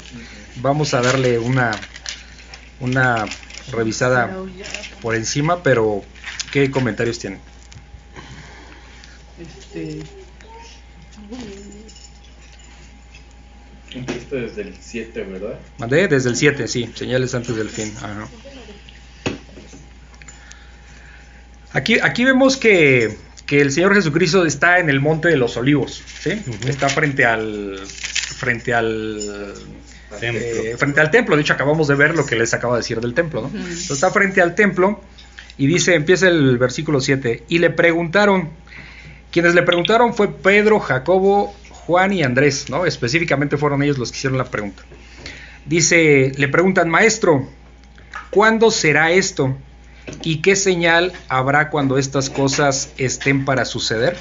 Vamos 0.56 0.94
a 0.94 1.02
darle 1.02 1.38
una, 1.38 1.72
una 2.80 3.26
revisada 3.72 4.36
por 5.00 5.16
encima, 5.16 5.62
pero 5.62 6.04
¿qué 6.52 6.70
comentarios 6.70 7.18
tienen? 7.18 7.40
Este, 9.40 10.02
Empezaste 13.94 14.36
desde 14.36 14.62
el 14.62 14.74
7, 14.80 15.22
¿verdad? 15.24 15.58
Mandé 15.78 16.08
desde 16.08 16.30
el 16.30 16.36
7, 16.36 16.68
sí, 16.68 16.90
señales 16.94 17.34
antes 17.34 17.56
del 17.56 17.68
fin. 17.68 17.92
Ajá. 17.98 18.28
Aquí, 21.72 21.98
aquí 22.00 22.24
vemos 22.24 22.56
que, 22.56 23.16
que, 23.46 23.60
el 23.60 23.72
Señor 23.72 23.94
Jesucristo 23.94 24.44
está 24.46 24.78
en 24.78 24.88
el 24.90 25.00
monte 25.00 25.28
de 25.28 25.36
los 25.36 25.56
olivos, 25.56 26.02
¿sí? 26.20 26.30
Uh 26.30 26.50
-huh. 26.50 26.68
Está 26.68 26.88
frente 26.88 27.24
al 27.24 27.80
frente 27.86 28.74
al 28.74 29.54
templo. 30.20 30.40
Eh, 30.40 30.76
frente 30.78 31.00
al 31.00 31.10
templo. 31.10 31.36
De 31.36 31.42
hecho, 31.42 31.54
acabamos 31.54 31.88
de 31.88 31.94
ver 31.94 32.14
lo 32.14 32.26
que 32.26 32.36
les 32.36 32.52
acabo 32.52 32.74
de 32.74 32.80
decir 32.80 33.00
del 33.00 33.14
templo, 33.14 33.42
¿no? 33.42 33.48
Uh 33.48 33.52
-huh. 33.52 33.56
Entonces, 33.56 33.90
está 33.90 34.10
frente 34.10 34.42
al 34.42 34.54
templo 34.54 35.02
y 35.58 35.66
dice, 35.66 35.94
empieza 35.94 36.28
el 36.28 36.58
versículo 36.58 37.00
7, 37.00 37.44
y 37.48 37.58
le 37.58 37.70
preguntaron, 37.70 38.50
quienes 39.30 39.54
le 39.54 39.62
preguntaron 39.62 40.14
fue 40.14 40.28
Pedro, 40.28 40.80
Jacobo, 40.80 41.54
Juan 41.70 42.12
y 42.12 42.22
Andrés, 42.22 42.70
¿no? 42.70 42.86
Específicamente 42.86 43.56
fueron 43.56 43.82
ellos 43.82 43.98
los 43.98 44.12
que 44.12 44.18
hicieron 44.18 44.38
la 44.38 44.44
pregunta. 44.44 44.82
Dice, 45.66 46.32
le 46.36 46.48
preguntan, 46.48 46.88
maestro, 46.88 47.48
¿cuándo 48.30 48.70
será 48.70 49.12
esto? 49.12 49.56
¿Y 50.22 50.42
qué 50.42 50.56
señal 50.56 51.12
habrá 51.28 51.70
cuando 51.70 51.98
estas 51.98 52.30
cosas 52.30 52.92
estén 52.98 53.44
para 53.44 53.64
suceder? 53.64 54.16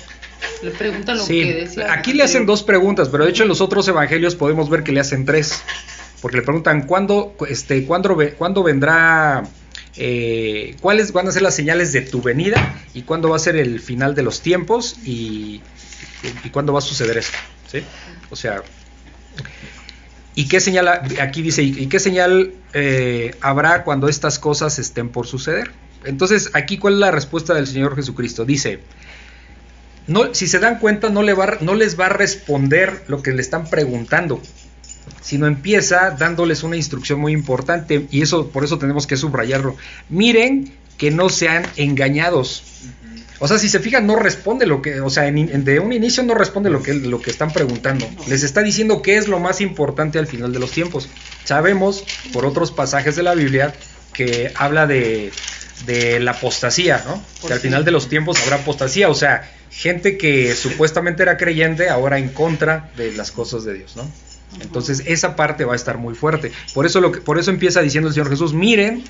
Le 0.62 0.72
preguntan 0.72 1.17
lo 1.17 1.24
sí, 1.24 1.41
que 1.41 1.54
decía. 1.54 1.94
Aquí 1.94 2.13
le 2.13 2.24
hacen 2.24 2.46
dos 2.46 2.63
preguntas, 2.63 3.10
pero 3.10 3.26
de 3.26 3.32
hecho 3.32 3.44
en 3.44 3.50
los 3.50 3.62
otros 3.62 3.88
evangelios 3.88 4.36
podemos 4.36 4.70
ver 4.70 4.84
que 4.84 4.91
le 4.91 5.00
hacen 5.00 5.26
tres. 5.26 5.62
Porque 6.22 6.38
le 6.38 6.44
preguntan, 6.44 6.84
¿cuándo, 6.86 7.36
este, 7.50 7.84
¿cuándo, 7.86 8.15
¿cuándo 8.38 8.62
vendrá 8.62 9.44
eh, 9.98 10.76
cuáles 10.82 11.12
van 11.12 11.28
a 11.28 11.32
ser 11.32 11.42
las 11.42 11.56
señales 11.56 11.92
de 11.92 12.02
tu 12.02 12.22
venida 12.22 12.76
y 12.94 13.02
cuándo 13.02 13.30
va 13.30 13.36
a 13.36 13.40
ser 13.40 13.56
el 13.58 13.80
final 13.80 14.16
de 14.16 14.24
los 14.24 14.42
tiempos 14.42 14.98
y, 15.04 15.62
cuándo 16.52 16.74
va 16.74 16.80
a 16.80 16.82
suceder 16.82 17.18
esto. 17.18 17.38
O 18.30 18.36
sea, 18.36 18.64
¿y 20.36 20.48
qué 20.48 20.60
señal, 20.60 20.88
aquí 20.88 21.42
dice, 21.42 21.64
¿y 21.64 21.88
qué 21.88 22.00
señal 22.00 22.54
eh, 22.74 23.36
habrá 23.42 23.84
cuando 23.84 24.08
estas 24.08 24.40
cosas 24.40 24.80
estén 24.80 25.10
por 25.10 25.28
suceder? 25.28 25.72
Entonces, 26.04 26.50
aquí, 26.54 26.78
¿cuál 26.78 26.96
es 26.96 27.00
la 27.00 27.12
respuesta 27.12 27.54
del 27.54 27.68
Señor 27.68 27.96
Jesucristo? 27.96 28.46
Dice, 28.46 28.80
no, 30.08 30.34
si 30.34 30.48
se 30.48 30.60
dan 30.60 30.80
cuenta, 30.80 31.10
no, 31.10 31.22
le 31.22 31.36
no 31.62 31.76
les 31.76 32.00
va 32.00 32.08
a 32.08 32.10
responder 32.10 33.04
lo 33.08 33.22
que 33.22 33.32
le 33.32 33.42
están 33.42 33.70
preguntando, 33.70 34.42
sino 35.22 35.48
empieza 35.48 36.12
dándoles 36.12 36.64
una 36.64 36.76
instrucción 36.78 37.20
muy 37.20 37.32
importante 37.34 38.08
y 38.12 38.22
eso 38.22 38.48
por 38.50 38.64
eso 38.64 38.78
tenemos 38.78 39.08
que 39.08 39.18
subrayarlo. 39.18 39.76
Miren 40.10 40.74
que 40.98 41.12
no 41.12 41.30
sean 41.30 41.64
engañados. 41.78 42.64
O 43.40 43.48
sea, 43.48 43.58
si 43.58 43.70
se 43.70 43.80
fijan, 43.80 44.06
no 44.06 44.16
responde 44.18 44.68
lo 44.68 44.84
que, 44.84 45.02
o 45.02 45.10
sea, 45.10 45.28
en- 45.28 45.64
de 45.66 45.80
un 45.80 45.94
inicio 45.94 46.22
no 46.22 46.36
responde 46.36 46.70
lo 46.70 46.84
que, 46.84 46.94
lo 46.94 47.20
que 47.22 47.32
están 47.32 47.52
preguntando. 47.52 48.08
Les 48.28 48.44
está 48.44 48.62
diciendo 48.62 49.02
qué 49.02 49.18
es 49.18 49.28
lo 49.28 49.40
más 49.40 49.62
importante 49.62 50.20
al 50.20 50.28
final 50.28 50.54
de 50.54 50.60
los 50.60 50.70
tiempos. 50.72 51.10
Sabemos, 51.44 52.04
por 52.34 52.46
otros 52.46 52.72
pasajes 52.72 53.16
de 53.16 53.24
la 53.24 53.34
Biblia, 53.34 53.74
que 54.14 54.52
habla 54.56 54.86
de, 54.86 55.32
de 55.88 56.20
la 56.20 56.32
apostasía, 56.32 57.04
¿no? 57.08 57.24
Que 57.48 57.54
al 57.54 57.60
final 57.60 57.84
de 57.84 57.90
los 57.90 58.10
tiempos 58.10 58.38
habrá 58.44 58.58
apostasía, 58.58 59.10
o 59.10 59.16
sea, 59.16 59.50
gente 59.72 60.20
que 60.20 60.54
supuestamente 60.54 61.24
era 61.24 61.38
creyente 61.38 61.90
ahora 61.90 62.20
en 62.20 62.30
contra 62.30 62.92
de 62.96 63.12
las 63.14 63.32
cosas 63.32 63.64
de 63.64 63.74
Dios, 63.74 63.96
¿no? 63.96 64.08
Entonces 64.60 65.04
esa 65.06 65.36
parte 65.36 65.66
va 65.66 65.74
a 65.74 65.76
estar 65.76 65.98
muy 65.98 66.14
fuerte. 66.14 66.52
Por 66.74 66.86
eso, 66.86 67.00
lo 67.00 67.12
que, 67.12 67.22
por 67.22 67.40
eso 67.40 67.52
empieza 67.52 67.82
diciendo 67.82 68.10
el 68.10 68.14
Señor 68.14 68.30
Jesús, 68.30 68.54
miren, 68.54 69.04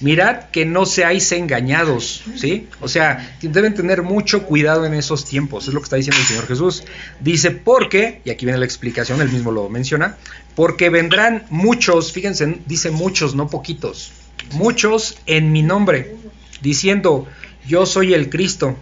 mirad 0.00 0.50
que 0.50 0.66
no 0.66 0.86
seáis 0.86 1.30
engañados, 1.32 2.24
¿sí? 2.36 2.68
O 2.80 2.88
sea, 2.88 3.36
deben 3.40 3.74
tener 3.74 4.02
mucho 4.02 4.42
cuidado 4.42 4.84
en 4.84 4.94
esos 4.94 5.24
tiempos, 5.24 5.68
es 5.68 5.74
lo 5.74 5.80
que 5.80 5.84
está 5.84 5.96
diciendo 5.96 6.20
el 6.20 6.26
Señor 6.26 6.46
Jesús. 6.46 6.84
Dice, 7.20 7.52
porque, 7.52 8.20
y 8.24 8.30
aquí 8.30 8.44
viene 8.44 8.58
la 8.58 8.64
explicación, 8.64 9.20
él 9.20 9.30
mismo 9.30 9.52
lo 9.52 9.68
menciona, 9.68 10.16
porque 10.54 10.90
vendrán 10.90 11.44
muchos, 11.50 12.12
fíjense, 12.12 12.58
dice 12.66 12.90
muchos, 12.90 13.34
no 13.34 13.48
poquitos, 13.48 14.12
muchos 14.52 15.18
en 15.26 15.52
mi 15.52 15.62
nombre, 15.62 16.16
diciendo, 16.60 17.26
yo 17.66 17.86
soy 17.86 18.14
el 18.14 18.30
Cristo, 18.30 18.76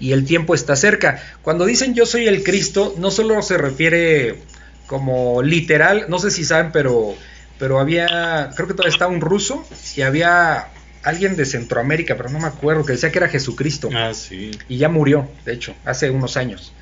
y 0.00 0.12
el 0.12 0.24
tiempo 0.24 0.54
está 0.54 0.76
cerca. 0.76 1.22
Cuando 1.42 1.66
dicen 1.66 1.94
yo 1.94 2.06
soy 2.06 2.26
el 2.26 2.42
Cristo, 2.42 2.94
no 2.96 3.10
solo 3.10 3.42
se 3.42 3.58
refiere 3.58 4.38
como 4.90 5.40
literal, 5.40 6.06
no 6.08 6.18
sé 6.18 6.32
si 6.32 6.44
saben, 6.44 6.72
pero, 6.72 7.14
pero 7.60 7.78
había, 7.78 8.50
creo 8.56 8.66
que 8.66 8.74
todavía 8.74 8.92
está 8.92 9.06
un 9.06 9.20
ruso 9.20 9.64
y 9.96 10.00
había 10.02 10.66
alguien 11.04 11.36
de 11.36 11.46
Centroamérica, 11.46 12.16
pero 12.16 12.28
no 12.28 12.40
me 12.40 12.48
acuerdo, 12.48 12.84
que 12.84 12.94
decía 12.94 13.12
que 13.12 13.18
era 13.18 13.28
Jesucristo. 13.28 13.88
Ah, 13.94 14.12
sí. 14.14 14.50
Y 14.68 14.78
ya 14.78 14.88
murió, 14.88 15.30
de 15.44 15.52
hecho, 15.52 15.76
hace 15.84 16.10
unos 16.10 16.36
años. 16.36 16.72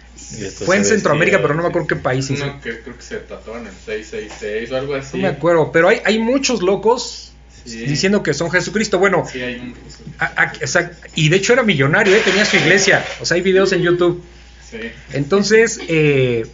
Fue 0.65 0.77
en 0.79 0.87
Centroamérica, 0.87 1.39
pero 1.43 1.53
no 1.53 1.61
me 1.63 1.69
acuerdo 1.69 1.87
qué 1.87 1.97
país. 1.97 2.29
que 2.29 2.81
creo 2.81 2.97
que 2.97 3.03
se 3.03 3.17
tatuaron 3.19 3.67
el 3.67 3.75
666 3.75 4.73
o 4.73 4.77
algo 4.79 4.95
así. 4.95 5.19
No 5.19 5.25
me 5.25 5.29
acuerdo, 5.29 5.71
pero 5.71 5.91
hay, 5.91 6.01
hay 6.07 6.19
muchos 6.19 6.63
locos 6.63 7.33
Sí. 7.67 7.81
diciendo 7.85 8.23
que 8.23 8.33
son 8.33 8.51
Jesucristo. 8.51 8.99
Bueno, 8.99 9.27
Sí, 9.31 9.43
hay 9.43 9.57
un 9.57 9.75
ruso. 9.75 9.99
a- 10.19 10.91
y 11.15 11.29
de 11.29 11.37
hecho 11.37 11.53
era 11.53 11.63
millonario, 11.63 12.15
¿eh? 12.17 12.23
tenía 12.25 12.47
su 12.47 12.57
iglesia, 12.57 13.05
o 13.21 13.27
sea, 13.27 13.35
hay 13.35 13.43
videos 13.43 13.71
en 13.73 13.83
YouTube. 13.83 14.25
Sí. 14.71 14.79
Entonces, 15.13 15.79
eh, 15.89 16.47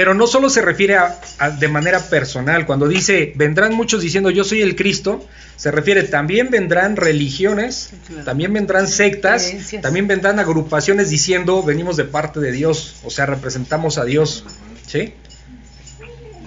pero 0.00 0.14
no 0.14 0.26
solo 0.26 0.48
se 0.48 0.62
refiere 0.62 0.96
a, 0.96 1.20
a- 1.36 1.50
de 1.50 1.68
manera 1.68 2.00
personal, 2.00 2.64
cuando 2.64 2.88
dice, 2.88 3.34
vendrán 3.36 3.74
muchos 3.74 4.00
diciendo 4.00 4.30
yo 4.30 4.44
soy 4.44 4.62
el 4.62 4.74
Cristo, 4.74 5.28
se 5.56 5.70
refiere, 5.70 6.04
también 6.04 6.48
vendrán 6.48 6.96
religiones, 6.96 7.90
claro. 8.06 8.24
también 8.24 8.50
vendrán 8.54 8.88
sectas, 8.88 9.52
también 9.82 10.08
vendrán 10.08 10.38
agrupaciones 10.38 11.10
diciendo, 11.10 11.62
venimos 11.62 11.98
de 11.98 12.04
parte 12.04 12.40
de 12.40 12.50
Dios, 12.50 12.94
o 13.04 13.10
sea, 13.10 13.26
representamos 13.26 13.98
a 13.98 14.06
Dios, 14.06 14.46
¿sí? 14.86 15.12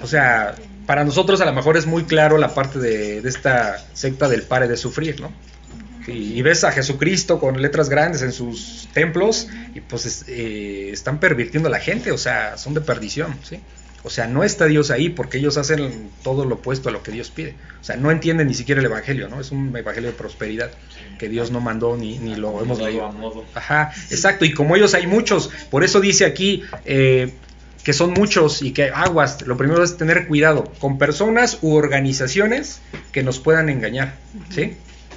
O 0.02 0.08
sea, 0.08 0.56
para 0.88 1.04
nosotros 1.04 1.39
a 1.39 1.46
lo 1.46 1.54
mejor 1.54 1.78
es 1.78 1.86
muy 1.86 2.06
claro 2.06 2.39
la 2.39 2.56
parte 2.56 2.80
de, 2.80 3.22
de 3.22 3.30
esta 3.30 3.86
secta 3.94 4.28
del 4.30 4.42
pare 4.42 4.68
de 4.68 4.78
sufrir, 4.78 5.22
¿no? 5.22 5.32
Y, 6.08 6.42
ves 6.42 6.63
a 6.63 6.72
Jesucristo 6.72 7.39
con 7.39 7.62
letras 7.62 7.89
grandes 7.89 8.22
en 8.22 8.32
sus 8.34 8.89
templos 8.94 9.48
y 9.74 9.80
pues 9.82 10.06
es- 10.06 10.26
eh, 10.28 10.89
están 10.92 11.20
pervirtiendo 11.20 11.70
a 11.70 11.72
la 11.72 11.80
gente, 11.80 12.12
o 12.12 12.18
sea, 12.18 12.58
son 12.58 12.74
de 12.74 12.82
perdición, 12.82 13.36
¿sí? 13.44 13.60
O 14.06 14.10
sea, 14.10 14.28
no 14.28 14.44
está 14.44 14.66
Dios 14.66 14.92
ahí 14.92 15.08
porque 15.08 15.38
ellos 15.38 15.56
hacen 15.58 16.10
todo 16.24 16.44
lo 16.44 16.56
opuesto 16.56 16.89
a 16.89 16.92
lo 16.92 17.02
que 17.04 17.12
Dios 17.13 17.30
pide. 17.30 17.56
O 17.80 17.84
sea, 17.86 17.96
no 17.96 18.12
entienden 18.12 18.48
ni 18.48 18.54
siquiera 18.54 18.82
el 18.82 18.86
Evangelio, 18.88 19.30
¿no? 19.30 19.39
Es 19.39 19.52
un 19.52 19.74
Evangelio 19.78 20.10
de 20.12 20.16
prosperidad 20.18 20.72
que 21.18 21.30
Dios 21.30 21.52
no 21.52 21.62
mandó 21.62 21.96
ni, 21.96 22.18
ni 22.20 22.36
lo 22.36 22.62
hemos 22.62 22.80
leído. 22.88 23.06
Ajá, 23.56 23.94
exacto. 24.12 24.44
Y 24.44 24.54
como 24.54 24.76
ellos 24.76 24.94
hay 24.94 25.08
muchos, 25.08 25.50
por 25.72 25.86
eso 25.86 26.02
dice 26.02 26.26
aquí 26.26 26.63
eh, 26.84 27.34
que 27.86 27.94
son 27.94 28.12
muchos 28.12 28.62
y 28.62 28.72
que 28.74 28.89
aguas. 28.89 29.42
Lo 29.48 29.56
primero 29.56 29.82
es 29.82 29.96
tener 29.96 30.28
cuidado 30.28 30.66
con 30.80 30.98
personas 30.98 31.60
u 31.62 31.74
organizaciones 31.76 32.82
que 33.13 33.24
nos 33.24 33.39
puedan 33.39 33.70
engañar, 33.70 34.16
¿sí? 34.50 34.76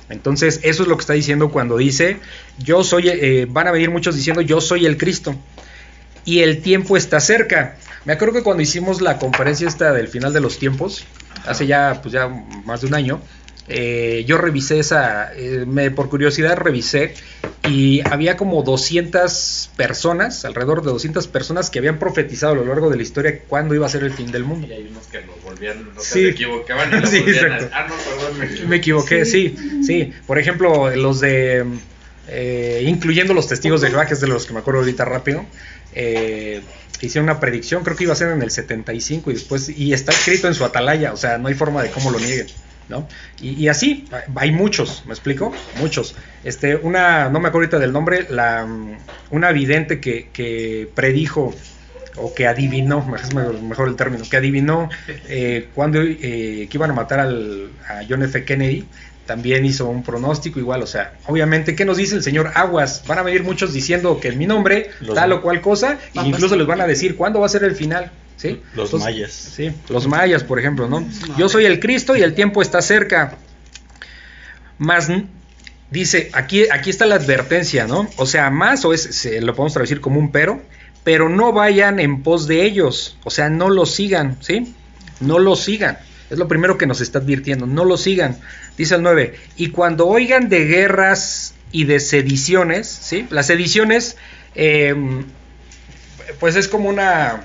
Entonces, 0.09 0.61
eso 0.63 0.83
es 0.83 0.89
lo 0.89 0.97
que 0.97 1.01
está 1.01 1.13
diciendo 1.15 1.51
cuando 1.51 1.77
dice, 1.77 2.19
yo 2.59 2.85
soy, 2.85 3.09
eh, 3.09 3.47
van 3.49 3.67
a 3.67 3.73
venir 3.73 3.91
muchos 3.91 4.15
diciendo, 4.15 4.41
yo 4.41 4.61
soy 4.61 4.87
el 4.87 4.97
Cristo. 4.97 5.35
Y 6.25 6.41
el 6.41 6.63
tiempo 6.63 6.97
está 6.97 7.21
cerca. 7.21 7.77
Me 8.05 8.13
acuerdo 8.13 8.35
que 8.35 8.43
cuando 8.43 8.63
hicimos 8.63 9.01
la 9.01 9.19
conferencia 9.19 9.67
esta 9.67 9.93
del 9.93 10.09
final 10.09 10.33
de 10.33 10.41
los 10.41 10.59
tiempos, 10.59 11.05
hace 11.47 11.67
ya, 11.67 12.01
pues 12.03 12.13
ya 12.13 12.29
más 12.65 12.81
de 12.81 12.87
un 12.87 12.95
año, 12.95 13.21
eh, 13.69 14.25
yo 14.27 14.39
revisé 14.39 14.79
esa, 14.79 15.33
eh, 15.35 15.65
me, 15.67 15.91
por 15.91 16.09
curiosidad 16.09 16.57
revisé 16.57 17.15
y 17.69 18.01
había 18.09 18.37
como 18.37 18.63
200 18.63 19.71
personas, 19.77 20.45
alrededor 20.45 20.83
de 20.83 20.91
200 20.93 21.27
personas 21.27 21.69
que 21.71 21.79
habían 21.81 21.99
profetizado 21.99 22.53
a 22.53 22.57
lo 22.57 22.65
largo 22.65 22.91
de 22.91 22.97
la 22.97 23.03
historia 23.03 23.41
cuándo 23.49 23.75
iba 23.75 23.87
a 23.87 23.89
ser 23.89 24.05
el 24.05 24.13
fin 24.13 24.31
del 24.31 24.45
mundo. 24.45 24.67
Y 24.69 24.73
hay 24.73 24.87
unos 24.89 25.07
que 25.09 25.21
nos 25.23 25.43
volvían, 25.43 25.89
Sí. 25.99 26.21
se 26.23 26.29
equivocaban 26.31 26.91
y 27.03 27.07
Sí, 27.07 27.21
volvían 27.21 27.53
a- 27.53 27.57
exacto. 27.57 27.71
Ah, 27.77 27.87
no, 27.89 27.95
perdón, 27.97 28.39
me 28.39 28.45
equivoqué. 28.47 28.67
Me 28.69 28.77
equivoqué, 28.77 29.25
sí, 29.25 29.57
sí. 29.85 30.13
Por 30.27 30.39
ejemplo, 30.39 30.95
los 30.95 31.21
de, 31.21 31.65
eh, 32.29 32.85
incluyendo 32.87 33.35
los 33.35 33.49
testigos 33.49 33.81
de 33.81 33.89
Jehová, 33.89 34.07
que 34.07 34.15
es 34.15 34.21
de 34.21 34.29
los 34.29 34.47
que 34.47 34.53
me 34.53 34.61
acuerdo 34.61 34.81
ahorita 34.81 35.05
rápido, 35.05 35.45
eh, 35.95 36.61
hicieron 37.01 37.29
una 37.29 37.41
predicción, 37.41 37.83
creo 37.85 37.97
que 37.97 38.05
iba 38.05 38.13
a 38.13 38.17
ser 38.17 38.31
en 38.31 38.43
el 38.43 38.51
75 38.51 39.31
y 39.31 39.35
después, 39.35 39.69
y 39.69 39.93
está 39.93 40.13
escrito 40.13 40.47
en 40.49 40.55
su 40.55 40.65
atalaya, 40.65 41.13
o 41.13 41.17
sea, 41.17 41.37
no 41.39 41.49
hay 41.49 41.55
forma 41.55 41.83
de 41.83 41.91
cómo 41.91 42.11
lo 42.11 42.19
nieguen. 42.21 42.47
¿No? 42.89 43.09
Y, 43.41 43.65
y 43.65 43.69
así, 43.69 44.09
hay 44.37 44.53
muchos, 44.53 45.03
¿me 45.07 45.13
explico? 45.13 45.53
Muchos. 45.81 46.15
Este, 46.45 46.77
una, 46.77 47.29
no 47.29 47.41
me 47.41 47.49
acuerdo 47.49 47.65
ahorita 47.65 47.79
del 47.81 47.93
nombre, 47.93 48.27
la, 48.31 48.67
una 49.31 49.53
vidente 49.53 50.01
que, 50.01 50.29
que 50.33 50.89
predijo 50.95 51.53
o 52.17 52.35
que 52.35 52.47
adivinó, 52.47 53.05
mejor 53.63 53.89
el 53.89 53.97
término, 53.97 54.25
que 54.29 54.37
adivinó 54.37 54.89
eh, 55.29 55.69
cuando 55.75 56.01
eh, 56.01 56.67
que 56.71 56.71
iban 56.73 56.91
a 56.91 56.95
matar 56.95 57.21
al, 57.21 57.71
a 57.89 58.03
John 58.09 58.23
F. 58.23 58.45
Kennedy, 58.45 58.87
también 59.27 59.65
hizo 59.65 59.87
un 59.87 60.03
pronóstico 60.03 60.59
igual, 60.61 60.83
o 60.83 60.87
sea, 60.87 61.15
obviamente, 61.27 61.75
¿qué 61.75 61.85
nos 61.85 61.97
dice 61.97 62.15
el 62.15 62.23
señor 62.23 62.53
Aguas? 62.55 63.03
Van 63.07 63.19
a 63.19 63.23
venir 63.23 63.43
muchos 63.43 63.73
diciendo 63.73 64.19
que 64.21 64.29
en 64.29 64.39
mi 64.39 64.47
nombre, 64.47 64.91
Los- 65.01 65.15
tal 65.15 65.33
o 65.33 65.43
cual 65.43 65.61
cosa, 65.61 65.99
e 66.15 66.21
incluso 66.27 66.57
les 66.57 66.67
van 66.67 66.81
a 66.81 66.87
decir 66.87 67.17
cuándo 67.17 67.41
va 67.41 67.47
a 67.47 67.49
ser 67.49 67.65
el 67.65 67.75
final, 67.75 68.11
¿sí? 68.37 68.63
Los 68.75 68.95
mayas. 68.95 69.33
Sí, 69.33 69.73
los 69.89 70.07
mayas, 70.07 70.45
por 70.45 70.59
ejemplo, 70.59 70.89
¿no? 70.89 71.07
Yo 71.37 71.49
soy 71.49 71.65
el 71.67 71.81
Cristo 71.81 72.17
y 72.17 72.23
el 72.23 72.35
tiempo 72.35 72.63
está 72.63 72.81
cerca. 72.81 73.37
Más 74.79 75.09
dice, 75.91 76.31
aquí, 76.33 76.65
aquí 76.71 76.91
está 76.91 77.07
la 77.07 77.15
advertencia, 77.17 77.87
¿no? 77.87 78.09
O 78.17 78.27
sea, 78.27 78.51
más, 78.51 78.85
o 78.85 78.93
es, 78.93 79.03
se, 79.03 79.41
lo 79.41 79.55
podemos 79.55 79.73
traducir 79.73 80.01
como 80.01 80.19
un 80.21 80.31
pero, 80.33 80.61
pero 81.05 81.29
no 81.29 81.53
vayan 81.53 82.01
en 82.01 82.23
pos 82.23 82.47
de 82.47 82.65
ellos, 82.65 83.17
o 83.25 83.31
sea, 83.31 83.49
no 83.49 83.71
los 83.71 83.95
sigan, 83.95 84.37
¿sí? 84.41 84.75
No 85.21 85.39
los 85.39 85.61
sigan. 85.63 85.99
Es 86.31 86.39
lo 86.39 86.49
primero 86.49 86.77
que 86.77 86.87
nos 86.87 87.01
está 87.01 87.19
advirtiendo, 87.19 87.67
no 87.67 87.85
los 87.85 88.03
sigan. 88.03 88.39
Dice 88.77 88.97
el 88.97 89.03
9, 89.03 89.35
y 89.57 89.71
cuando 89.71 90.07
oigan 90.09 90.49
de 90.49 90.65
guerras 90.65 91.55
y 91.73 91.85
de 91.85 92.01
sediciones, 92.01 92.87
¿sí? 92.89 93.27
Las 93.31 93.47
sediciones, 93.47 94.17
eh, 94.55 94.95
pues 96.41 96.57
es 96.57 96.69
como 96.69 96.89
una, 96.89 97.45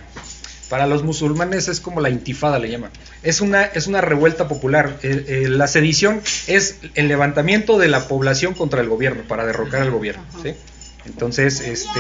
para 0.69 0.87
los 0.87 1.03
musulmanes 1.03 1.67
es 1.67 1.79
como 1.79 2.01
la 2.01 2.09
intifada 2.09 2.57
le 2.57 2.69
llaman. 2.69 2.91
Es 3.23 3.41
una, 3.41 3.65
es 3.65 3.87
una 3.87 4.01
revuelta 4.01 4.47
popular. 4.47 4.97
Eh, 5.03 5.25
eh, 5.27 5.49
la 5.49 5.67
sedición 5.67 6.21
es 6.47 6.77
el 6.95 7.07
levantamiento 7.07 7.77
de 7.77 7.87
la 7.87 8.07
población 8.07 8.53
contra 8.53 8.81
el 8.81 8.87
gobierno, 8.87 9.23
para 9.27 9.45
derrocar 9.45 9.81
al 9.81 9.91
gobierno. 9.91 10.23
¿sí? 10.41 10.55
Entonces, 11.05 11.59
este, 11.59 11.99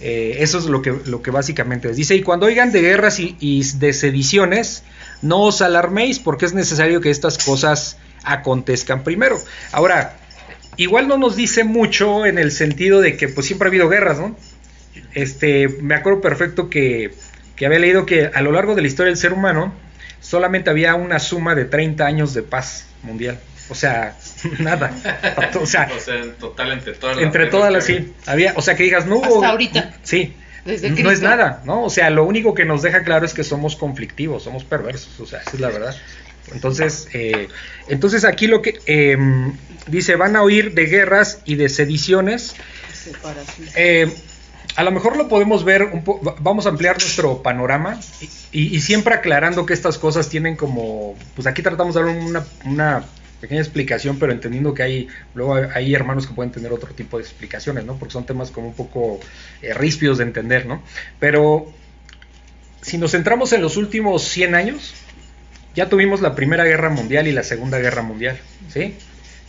eh, 0.00 0.36
eso 0.40 0.58
es 0.58 0.66
lo 0.66 0.82
que, 0.82 1.30
básicamente 1.30 1.90
es. 1.90 1.96
Dice, 1.96 2.14
y 2.14 2.22
cuando 2.22 2.46
oigan 2.46 2.72
de 2.72 2.80
guerras 2.80 3.18
y, 3.20 3.62
de 3.78 3.92
sediciones, 3.92 4.82
no 5.22 5.42
os 5.42 5.62
alarméis 5.62 6.18
porque 6.18 6.46
es 6.46 6.54
necesario 6.54 7.00
que 7.00 7.10
estas 7.10 7.38
cosas 7.38 7.96
acontezcan 8.24 9.04
primero. 9.04 9.40
Ahora, 9.72 10.16
igual 10.76 11.08
no 11.08 11.16
nos 11.16 11.36
dice 11.36 11.64
mucho 11.64 12.26
en 12.26 12.38
el 12.38 12.50
sentido 12.50 13.00
de 13.00 13.16
que 13.16 13.28
pues 13.28 13.46
siempre 13.46 13.68
ha 13.68 13.70
habido 13.70 13.88
guerras, 13.88 14.18
¿no? 14.18 14.36
Este, 15.12 15.68
me 15.68 15.94
acuerdo 15.94 16.20
perfecto 16.20 16.68
que, 16.68 17.14
que 17.56 17.66
había 17.66 17.78
leído 17.78 18.04
que 18.06 18.26
a 18.26 18.42
lo 18.42 18.52
largo 18.52 18.74
de 18.74 18.82
la 18.82 18.88
historia 18.88 19.10
del 19.10 19.18
ser 19.18 19.32
humano 19.32 19.72
solamente 20.20 20.70
había 20.70 20.94
una 20.94 21.18
suma 21.18 21.54
de 21.54 21.66
30 21.66 22.04
años 22.04 22.34
de 22.34 22.42
paz 22.42 22.86
mundial. 23.02 23.38
O 23.70 23.74
sea, 23.74 24.16
nada. 24.58 24.92
O 25.60 25.66
sea, 25.66 25.88
O 25.96 26.00
sea, 26.00 26.16
en 26.16 26.34
total 26.34 26.72
entre 26.72 26.92
todas 26.94 27.16
las 27.16 27.24
entre 27.24 27.46
todas 27.46 27.72
las 27.72 27.84
sí. 27.84 28.12
Había, 28.26 28.52
o 28.56 28.62
sea, 28.62 28.74
que 28.76 28.82
digas, 28.82 29.06
no 29.06 29.16
hubo. 29.16 29.36
Hasta 29.36 29.48
ahorita. 29.50 29.94
Sí. 30.02 30.34
Desde 30.64 30.90
no 30.90 31.10
es 31.10 31.20
nada, 31.20 31.62
¿no? 31.66 31.84
O 31.84 31.90
sea, 31.90 32.08
lo 32.10 32.24
único 32.24 32.54
que 32.54 32.64
nos 32.64 32.80
deja 32.82 33.02
claro 33.04 33.26
es 33.26 33.34
que 33.34 33.44
somos 33.44 33.76
conflictivos, 33.76 34.42
somos 34.44 34.64
perversos, 34.64 35.20
o 35.20 35.26
sea, 35.26 35.40
esa 35.40 35.50
es 35.52 35.60
la 35.60 35.68
verdad. 35.68 35.94
Entonces, 36.52 37.08
eh, 37.12 37.48
entonces 37.88 38.24
aquí 38.24 38.46
lo 38.46 38.62
que 38.62 38.78
eh, 38.86 39.16
dice, 39.86 40.16
van 40.16 40.36
a 40.36 40.42
oír 40.42 40.72
de 40.74 40.86
guerras 40.86 41.40
y 41.44 41.56
de 41.56 41.68
sediciones. 41.68 42.54
Eh, 43.76 44.10
a 44.76 44.82
lo 44.84 44.90
mejor 44.90 45.16
lo 45.16 45.28
podemos 45.28 45.64
ver, 45.64 45.82
un 45.84 46.02
po- 46.02 46.20
va- 46.22 46.34
vamos 46.40 46.64
a 46.66 46.70
ampliar 46.70 46.96
nuestro 46.98 47.42
panorama 47.42 48.00
y, 48.50 48.74
y 48.74 48.80
siempre 48.80 49.14
aclarando 49.14 49.66
que 49.66 49.74
estas 49.74 49.98
cosas 49.98 50.28
tienen 50.30 50.56
como, 50.56 51.14
pues 51.34 51.46
aquí 51.46 51.62
tratamos 51.62 51.94
de 51.94 52.02
dar 52.02 52.10
una, 52.10 52.44
una 52.64 53.04
pequeña 53.44 53.60
explicación, 53.60 54.18
pero 54.18 54.32
entendiendo 54.32 54.72
que 54.72 54.82
hay, 54.82 55.08
luego 55.34 55.54
hay, 55.74 55.94
hermanos 55.94 56.26
que 56.26 56.32
pueden 56.32 56.50
tener 56.50 56.72
otro 56.72 56.94
tipo 56.94 57.18
de 57.18 57.24
explicaciones, 57.24 57.84
¿no? 57.84 57.98
Porque 57.98 58.12
son 58.12 58.24
temas 58.24 58.50
como 58.50 58.68
un 58.68 58.72
poco 58.72 59.20
eh, 59.60 59.74
ríspidos 59.74 60.16
de 60.16 60.24
entender, 60.24 60.64
¿no? 60.64 60.82
Pero 61.20 61.70
si 62.80 62.96
nos 62.96 63.10
centramos 63.10 63.52
en 63.52 63.60
los 63.60 63.76
últimos 63.76 64.22
100 64.22 64.54
años, 64.54 64.94
ya 65.74 65.90
tuvimos 65.90 66.22
la 66.22 66.34
Primera 66.34 66.64
Guerra 66.64 66.88
Mundial 66.88 67.28
y 67.28 67.32
la 67.32 67.42
Segunda 67.42 67.78
Guerra 67.78 68.00
Mundial, 68.00 68.38
¿sí? 68.72 68.94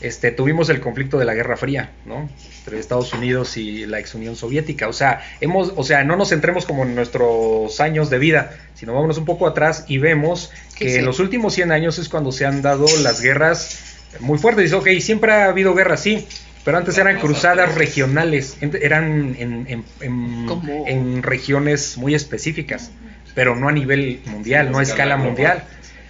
Este, 0.02 0.32
tuvimos 0.32 0.68
el 0.68 0.82
conflicto 0.82 1.18
de 1.18 1.24
la 1.24 1.34
Guerra 1.34 1.56
Fría, 1.56 1.92
¿no? 2.06 2.30
Entre 2.60 2.78
Estados 2.78 3.14
Unidos 3.14 3.56
y 3.56 3.86
la 3.86 4.00
ex 4.00 4.14
Unión 4.14 4.36
Soviética. 4.36 4.90
O 4.90 4.94
sea, 4.94 5.22
hemos, 5.40 5.72
o 5.78 5.86
sea, 5.86 6.04
no 6.04 6.18
nos 6.18 6.30
centremos 6.30 6.66
como 6.66 6.84
en 6.84 6.96
nuestros 6.96 7.80
años 7.80 8.10
de 8.10 8.20
vida, 8.20 8.52
sino 8.74 8.94
vámonos 8.94 9.18
un 9.18 9.26
poco 9.26 9.48
atrás 9.48 9.86
y 9.88 10.00
vemos 10.00 10.52
que 10.78 10.90
sí. 10.90 10.96
en 10.98 11.06
los 11.06 11.20
últimos 11.20 11.54
100 11.54 11.72
años 11.72 11.98
es 12.00 12.10
cuando 12.10 12.32
se 12.32 12.46
han 12.46 12.62
dado 12.62 12.86
las 13.02 13.22
guerras 13.22 13.80
muy 14.20 14.38
fuertes. 14.38 14.66
Dice, 14.66 14.76
ok, 14.76 14.88
siempre 15.02 15.32
ha 15.32 15.46
habido 15.46 15.74
guerras, 15.74 16.02
sí, 16.02 16.28
pero 16.64 16.78
antes 16.78 16.98
eran 16.98 17.20
cruzadas 17.20 17.76
regionales, 17.76 18.58
eran 18.62 19.36
en, 19.40 19.66
en- 19.68 19.84
en- 20.02 20.46
Como- 20.48 20.86
en 20.88 21.22
regiones 21.24 21.98
muy 21.98 22.16
específicas, 22.16 22.92
pero 23.34 23.56
no 23.56 23.68
a 23.70 23.72
nivel 23.72 24.22
mundial, 24.26 24.72
no 24.72 24.80
a 24.80 24.84
escala 24.84 25.18
mundial. 25.18 25.64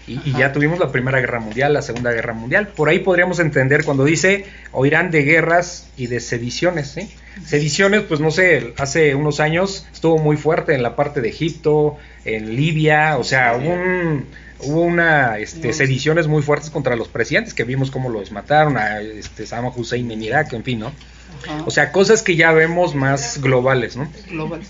Y, 0.08 0.34
ya 0.38 0.54
tuvimos 0.54 0.78
la 0.78 0.92
Primera 0.92 1.20
Guerra 1.20 1.40
Mundial, 1.40 1.74
la 1.74 1.82
Segunda 1.82 2.12
Guerra 2.12 2.34
Mundial. 2.34 2.68
Por 2.68 2.90
ahí 2.90 3.00
podríamos 3.00 3.40
entender 3.40 3.84
cuando 3.84 4.04
dice 4.06 4.46
oirán 4.72 5.10
de 5.10 5.24
guerras 5.24 5.88
y 5.98 6.06
de 6.06 6.20
sediciones. 6.20 6.90
¿sí? 6.90 7.10
Sediciones, 7.44 8.04
pues 8.04 8.20
no 8.20 8.30
sé, 8.30 8.76
hace 8.78 9.16
unos 9.16 9.40
años 9.40 9.88
estuvo 9.92 10.20
muy 10.20 10.38
fuerte 10.38 10.76
en 10.76 10.84
la 10.84 10.96
parte 10.96 11.22
de 11.22 11.30
Egipto, 11.30 11.98
en 12.24 12.56
Libia, 12.56 13.18
o 13.18 13.24
sea, 13.24 13.56
un- 13.56 14.26
hubo 14.60 14.82
una 14.82 15.38
este, 15.38 15.74
sediciones 15.74 16.28
muy 16.28 16.42
fuertes 16.42 16.70
contra 16.70 16.96
los 16.96 17.08
presidentes 17.08 17.54
que 17.54 17.64
vimos 17.64 17.92
cómo 17.92 18.10
los 18.10 18.32
mataron, 18.32 18.78
a 18.78 19.02
este, 19.02 19.46
Saddam 19.46 19.72
Hussein 19.76 20.10
en 20.12 20.24
Irak, 20.24 20.54
en 20.54 20.64
fin, 20.64 20.80
¿no? 20.80 20.92
Ajá. 21.44 21.64
O 21.66 21.72
sea, 21.72 21.92
cosas 21.92 22.22
que 22.24 22.36
ya 22.36 22.52
vemos 22.52 22.96
más 22.96 23.42
globales, 23.42 23.96
¿no? 23.98 24.10
Global. 24.30 24.62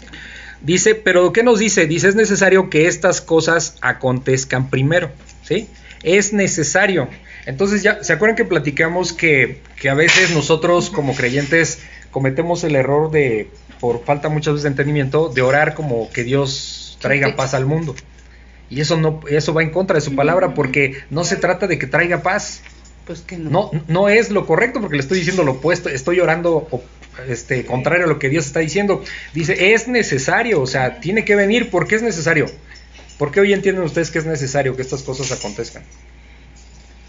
Dice, 0.61 0.95
pero 0.95 1.31
¿qué 1.31 1.43
nos 1.43 1.59
dice? 1.59 1.85
Dice, 1.85 2.07
es 2.07 2.15
necesario 2.15 2.69
que 2.69 2.87
estas 2.87 3.21
cosas 3.21 3.77
acontezcan 3.81 4.69
primero, 4.69 5.11
¿sí? 5.43 5.69
Es 6.03 6.33
necesario. 6.33 7.07
Entonces 7.45 7.83
ya, 7.83 8.03
¿se 8.03 8.13
acuerdan 8.13 8.35
que 8.35 8.45
platicamos 8.45 9.13
que, 9.13 9.61
que 9.79 9.89
a 9.89 9.93
veces 9.93 10.31
nosotros 10.31 10.89
como 10.89 11.15
creyentes 11.15 11.79
cometemos 12.09 12.63
el 12.63 12.75
error 12.75 13.11
de, 13.11 13.49
por 13.79 14.03
falta 14.03 14.29
muchas 14.29 14.53
veces 14.53 14.63
de 14.63 14.69
entendimiento, 14.69 15.29
de 15.29 15.41
orar 15.41 15.75
como 15.75 16.09
que 16.09 16.23
Dios 16.23 16.97
traiga 16.99 17.35
paz 17.35 17.53
al 17.53 17.65
mundo? 17.65 17.95
Y 18.69 18.81
eso 18.81 18.97
no, 18.97 19.21
eso 19.29 19.53
va 19.53 19.63
en 19.63 19.69
contra 19.69 19.95
de 19.95 20.01
su 20.01 20.15
palabra 20.15 20.53
porque 20.53 20.97
no 21.09 21.23
se 21.23 21.35
trata 21.35 21.67
de 21.67 21.77
que 21.77 21.87
traiga 21.87 22.21
paz. 22.21 22.61
Pues 23.05 23.21
que 23.21 23.37
no. 23.37 23.49
No, 23.49 23.71
no 23.87 24.09
es 24.09 24.31
lo 24.31 24.47
correcto 24.47 24.81
porque 24.81 24.95
le 24.95 25.01
estoy 25.01 25.19
diciendo 25.19 25.43
lo 25.43 25.53
opuesto, 25.53 25.89
estoy 25.89 26.19
orando 26.19 26.67
este, 27.27 27.65
contrario 27.65 28.05
a 28.05 28.07
lo 28.07 28.19
que 28.19 28.29
Dios 28.29 28.45
está 28.45 28.59
diciendo. 28.59 29.03
Dice, 29.33 29.73
es 29.73 29.87
necesario, 29.87 30.61
o 30.61 30.67
sea, 30.67 30.99
tiene 30.99 31.23
que 31.23 31.35
venir, 31.35 31.69
¿por 31.69 31.87
qué 31.87 31.95
es 31.95 32.01
necesario? 32.01 32.47
¿Por 33.17 33.31
qué 33.31 33.39
hoy 33.39 33.53
entienden 33.53 33.83
ustedes 33.83 34.11
que 34.11 34.19
es 34.19 34.25
necesario 34.25 34.75
que 34.75 34.81
estas 34.81 35.03
cosas 35.03 35.31
acontezcan? 35.31 35.83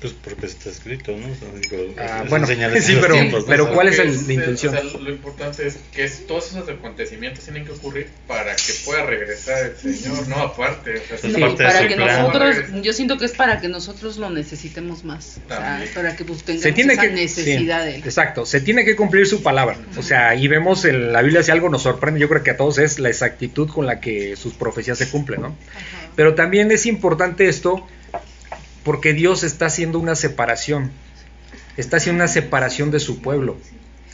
Pues 0.06 0.34
porque 0.36 0.46
está 0.46 0.70
escrito, 0.70 1.12
¿no? 1.16 1.26
O 1.26 1.34
sea, 1.34 1.48
digo, 1.60 1.94
Ah, 1.98 2.22
es 2.24 2.30
bueno, 2.30 2.46
sí, 2.80 2.96
pero- 3.00 3.14
tiempos, 3.14 3.40
¿no? 3.42 3.46
pero 3.48 3.72
¿cuál 3.72 3.88
es 3.88 3.98
el- 3.98 4.26
la 4.26 4.32
intención? 4.34 4.76
o 4.76 4.80
sea, 4.90 5.00
lo 5.00 5.10
importante 5.10 5.66
es 5.66 5.78
que 5.94 6.04
es- 6.04 6.26
todos 6.26 6.48
esos 6.50 6.68
acontecimientos 6.68 7.42
tienen 7.44 7.64
que 7.64 7.72
ocurrir 7.72 8.08
para 8.28 8.54
que 8.54 8.72
pueda 8.84 9.04
regresar 9.04 9.72
el 9.84 9.94
Señor, 9.96 10.28
no 10.28 10.36
aparte. 10.36 10.96
O 10.96 11.08
sea, 11.08 11.18
Sí, 11.18 11.34
si 11.34 11.40
parte 11.40 11.62
de 11.62 11.68
para 11.68 11.82
su 11.82 11.88
que 11.88 11.94
plan. 11.96 12.22
nosotros, 12.22 12.56
yo 12.82 12.92
siento 12.92 13.18
que 13.18 13.24
es 13.24 13.32
para 13.32 13.60
que 13.60 13.68
nosotros 13.68 14.16
lo 14.18 14.30
necesitemos 14.30 15.04
más, 15.04 15.38
o 15.44 15.48
sea, 15.48 15.84
para 15.94 16.14
que 16.16 16.24
pues, 16.24 16.42
tengamos 16.44 16.62
Se 16.62 16.72
tiene 16.72 16.92
esa 16.92 17.02
que, 17.02 17.10
necesidad 17.10 17.80
sí, 17.84 17.88
de 17.90 17.94
él. 17.96 18.02
exacto, 18.04 18.46
se 18.46 18.60
tiene 18.60 18.84
que 18.84 18.94
cumplir 18.96 19.26
su 19.26 19.42
palabra. 19.42 19.76
O 19.96 20.02
sea, 20.02 20.34
y 20.34 20.46
vemos 20.48 20.84
en 20.84 21.12
la 21.12 21.22
Biblia 21.22 21.42
si 21.42 21.50
algo 21.50 21.68
nos 21.68 21.82
sorprende, 21.82 22.20
yo 22.20 22.28
creo 22.28 22.42
que 22.42 22.50
a 22.52 22.56
todos 22.56 22.78
es 22.78 22.98
la 22.98 23.08
exactitud 23.08 23.68
con 23.68 23.86
la 23.86 24.00
que 24.00 24.36
sus 24.36 24.54
profecías 24.54 24.98
se 24.98 25.08
cumplen, 25.08 25.40
¿no? 25.42 25.56
Pero 26.14 26.34
también 26.34 26.70
es 26.70 26.86
importante 26.86 27.48
esto 27.48 27.86
porque 28.86 29.14
Dios 29.14 29.42
está 29.42 29.66
haciendo 29.66 29.98
una 29.98 30.14
separación. 30.14 30.92
Está 31.76 31.96
haciendo 31.96 32.22
una 32.22 32.28
separación 32.28 32.92
de 32.92 33.00
su 33.00 33.20
pueblo. 33.20 33.56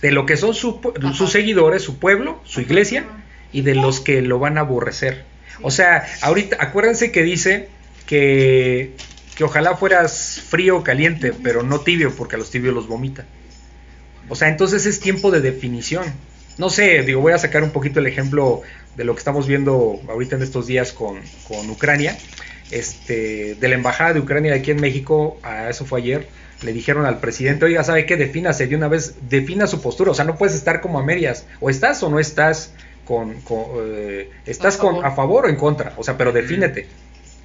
De 0.01 0.13
lo 0.13 0.25
que 0.25 0.39
son 0.39 0.55
su 0.55 0.81
sus 1.13 1.31
seguidores, 1.31 1.83
su 1.83 1.99
pueblo, 1.99 2.41
su 2.45 2.63
iglesia, 2.63 3.05
y 3.53 3.61
de 3.61 3.75
los 3.75 4.01
que 4.01 4.23
lo 4.23 4.39
van 4.39 4.57
a 4.57 4.63
aborrecer. 4.63 5.27
O 5.61 5.71
sea, 5.71 6.07
ahorita, 6.23 6.57
acuérdense 6.59 7.13
que 7.13 7.23
dice 7.23 7.69
que, 8.07 8.95
que 9.37 9.45
ojalá 9.45 9.77
fueras 9.77 10.41
frío 10.49 10.79
o 10.79 10.83
caliente, 10.83 11.35
pero 11.35 11.63
no 11.63 11.81
tibio, 11.81 12.17
porque 12.17 12.37
a 12.37 12.39
los 12.39 12.51
tibios 12.51 12.75
los 12.75 12.89
vomita. 12.89 13.27
O 14.31 14.37
sea, 14.37 14.49
entonces 14.49 14.87
es 14.87 15.01
tiempo 15.01 15.31
de 15.31 15.43
definición. 15.43 16.05
No 16.57 16.71
sé, 16.71 17.03
digo, 17.03 17.21
voy 17.21 17.35
a 17.35 17.39
sacar 17.39 17.63
un 17.63 17.73
poquito 17.73 18.01
el 18.01 18.07
ejemplo 18.07 18.63
de 18.97 19.05
lo 19.05 19.13
que 19.13 19.19
estamos 19.19 19.47
viendo 19.47 20.01
ahorita 20.09 20.37
en 20.37 20.43
estos 20.43 20.67
días 20.67 20.93
con, 20.93 21.21
con 21.47 21.69
Ucrania. 21.69 22.17
Este, 22.71 23.55
de 23.57 23.69
la 23.69 23.75
embajada 23.75 24.15
de 24.15 24.21
Ucrania 24.21 24.55
aquí 24.55 24.71
en 24.71 24.81
México, 24.81 25.39
a 25.43 25.69
eso 25.69 25.85
fue 25.85 26.01
ayer, 26.01 26.27
le 26.63 26.73
dijeron 26.73 27.05
al 27.07 27.19
presidente, 27.21 27.65
oiga, 27.65 27.85
¿sabe 27.85 28.07
qué? 28.07 28.17
Defínase 28.17 28.67
de 28.67 28.77
una 28.77 28.89
vez, 28.89 29.15
defina 29.29 29.67
su 29.67 29.83
postura, 29.83 30.11
o 30.13 30.15
sea, 30.15 30.25
no 30.25 30.37
puedes 30.39 30.55
estar 30.55 30.81
como 30.81 30.99
a 30.99 31.05
medias, 31.05 31.47
o 31.61 31.69
estás 31.71 32.03
o 32.03 32.09
no 32.09 32.19
estás 32.21 32.73
con, 33.05 33.41
con, 33.43 33.65
eh, 33.79 34.31
estás 34.47 34.77
A 34.77 34.79
con, 34.79 34.91
favor. 34.95 35.07
a 35.07 35.11
favor 35.15 35.45
o 35.47 35.49
en 35.49 35.57
contra, 35.57 35.93
o 35.97 36.05
sea, 36.05 36.17
pero 36.17 36.33
defínete. 36.33 36.87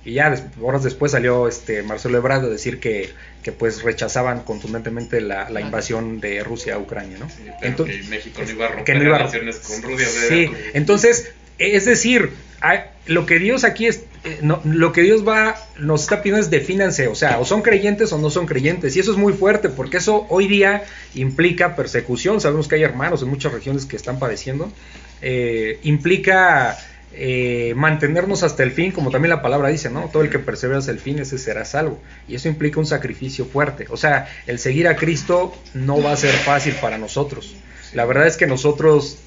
Y 0.06 0.13
ya 0.13 0.30
des- 0.30 0.43
horas 0.62 0.84
después 0.84 1.12
salió 1.12 1.49
este 1.49 1.84
Marcelo 1.84 2.17
Ebrard 2.19 2.45
a 2.45 2.47
decir 2.47 2.80
que, 2.80 3.10
que 3.43 3.51
pues 3.51 3.84
rechazaban 3.84 4.43
contundentemente 4.43 5.19
la, 5.19 5.49
la 5.49 5.60
invasión 5.60 6.21
de 6.21 6.41
Rusia 6.45 6.75
a 6.75 6.77
Ucrania, 6.77 7.17
¿no? 7.19 7.27
Sí, 7.30 7.41
pero 7.60 7.71
Entonces- 7.71 8.03
que 8.03 8.08
México 8.10 8.41
no 8.45 8.49
iba 8.51 8.65
a 8.65 8.67
romper 8.69 8.86
que 8.86 8.95
no 8.95 9.03
iba 9.03 9.15
a- 9.15 9.19
relaciones 9.19 9.58
con 9.58 9.82
Rusia. 9.82 10.08
Sí, 10.30 10.49
entonces, 10.73 11.32
es 11.58 11.84
decir, 11.86 12.32
hay- 12.62 12.82
lo 13.08 13.25
que 13.25 13.39
Dios 13.39 13.65
aquí 13.65 13.88
es, 13.88 14.03
eh, 14.23 14.39
no, 14.41 14.62
lo 14.63 14.91
que 14.91 15.01
Dios 15.01 15.27
va, 15.27 15.56
nos 15.80 16.03
está 16.03 16.21
pidiendo 16.21 16.41
es 16.41 16.49
defínanse, 16.49 17.08
o 17.08 17.15
sea, 17.15 17.39
o 17.39 17.45
son 17.45 17.62
creyentes 17.62 18.12
o 18.12 18.17
no 18.17 18.30
son 18.30 18.45
creyentes, 18.45 18.95
y 18.95 18.99
eso 18.99 19.12
es 19.12 19.17
muy 19.17 19.34
fuerte, 19.34 19.69
porque 19.69 19.97
eso 19.97 20.25
hoy 20.30 20.47
día 20.47 20.84
implica 21.15 21.75
persecución, 21.75 22.41
sabemos 22.41 22.67
que 22.67 22.75
hay 22.75 22.84
hermanos 22.84 23.21
en 23.21 23.30
muchas 23.30 23.51
regiones 23.51 23.86
que 23.86 23.95
están 23.95 24.19
padeciendo, 24.19 24.71
eh, 25.21 25.80
implica 25.84 26.77
eh, 27.13 27.73
mantenernos 27.75 28.43
hasta 28.43 28.63
el 28.63 28.71
fin, 28.71 28.91
como 28.91 29.12
también 29.12 29.30
la 29.30 29.41
palabra 29.41 29.69
dice, 29.69 29.89
¿no? 29.89 30.10
Todo 30.12 30.23
el 30.23 30.30
que 30.30 30.39
persevera 30.39 30.80
hasta 30.80 30.91
el 30.91 30.99
fin, 30.99 31.19
ese 31.19 31.38
será 31.38 31.63
salvo, 31.65 31.99
y 32.27 32.36
eso 32.36 32.47
implica 32.47 32.80
un 32.80 32.86
sacrificio 32.86 33.45
fuerte, 33.45 33.86
o 33.89 33.97
sea, 33.97 34.27
el 34.47 34.60
seguir 34.60 34.88
a 34.88 34.95
Cristo 34.95 35.56
no 35.73 36.01
va 36.01 36.12
a 36.12 36.17
ser 36.17 36.34
fácil 36.34 36.73
para 36.82 36.97
nosotros, 36.97 37.56
la 37.93 38.06
verdad 38.06 38.27
es 38.27 38.36
que 38.38 38.47
nosotros 38.47 39.17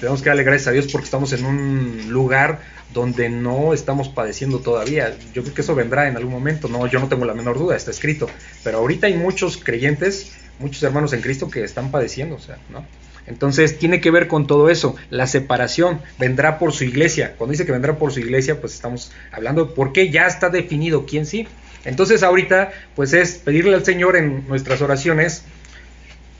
tenemos 0.00 0.22
que 0.22 0.28
darle 0.28 0.44
gracias 0.44 0.68
a 0.68 0.72
Dios 0.72 0.86
porque 0.90 1.04
estamos 1.04 1.32
en 1.32 1.44
un 1.44 2.06
lugar 2.10 2.60
donde 2.92 3.28
no 3.28 3.74
estamos 3.74 4.08
padeciendo 4.08 4.60
todavía. 4.60 5.14
Yo 5.34 5.42
creo 5.42 5.54
que 5.54 5.60
eso 5.60 5.74
vendrá 5.74 6.08
en 6.08 6.16
algún 6.16 6.32
momento, 6.32 6.68
no, 6.68 6.86
yo 6.86 7.00
no 7.00 7.08
tengo 7.08 7.24
la 7.24 7.34
menor 7.34 7.58
duda, 7.58 7.76
está 7.76 7.90
escrito. 7.90 8.28
Pero 8.64 8.78
ahorita 8.78 9.06
hay 9.06 9.14
muchos 9.14 9.56
creyentes, 9.56 10.32
muchos 10.58 10.82
hermanos 10.82 11.12
en 11.12 11.20
Cristo 11.20 11.50
que 11.50 11.64
están 11.64 11.90
padeciendo, 11.90 12.36
o 12.36 12.40
sea, 12.40 12.58
¿no? 12.70 12.84
Entonces 13.26 13.78
tiene 13.78 14.00
que 14.00 14.10
ver 14.10 14.26
con 14.26 14.46
todo 14.46 14.70
eso, 14.70 14.96
la 15.10 15.26
separación 15.26 16.00
vendrá 16.18 16.58
por 16.58 16.72
su 16.72 16.84
iglesia. 16.84 17.34
Cuando 17.36 17.52
dice 17.52 17.66
que 17.66 17.72
vendrá 17.72 17.98
por 17.98 18.10
su 18.10 18.20
iglesia, 18.20 18.58
pues 18.58 18.72
estamos 18.72 19.12
hablando 19.32 19.66
de 19.66 19.74
por 19.74 19.92
qué 19.92 20.10
ya 20.10 20.26
está 20.26 20.48
definido 20.48 21.04
quién 21.04 21.26
sí. 21.26 21.46
Entonces 21.84 22.22
ahorita, 22.22 22.72
pues 22.96 23.12
es 23.12 23.34
pedirle 23.34 23.74
al 23.74 23.84
Señor 23.84 24.16
en 24.16 24.48
nuestras 24.48 24.80
oraciones 24.80 25.44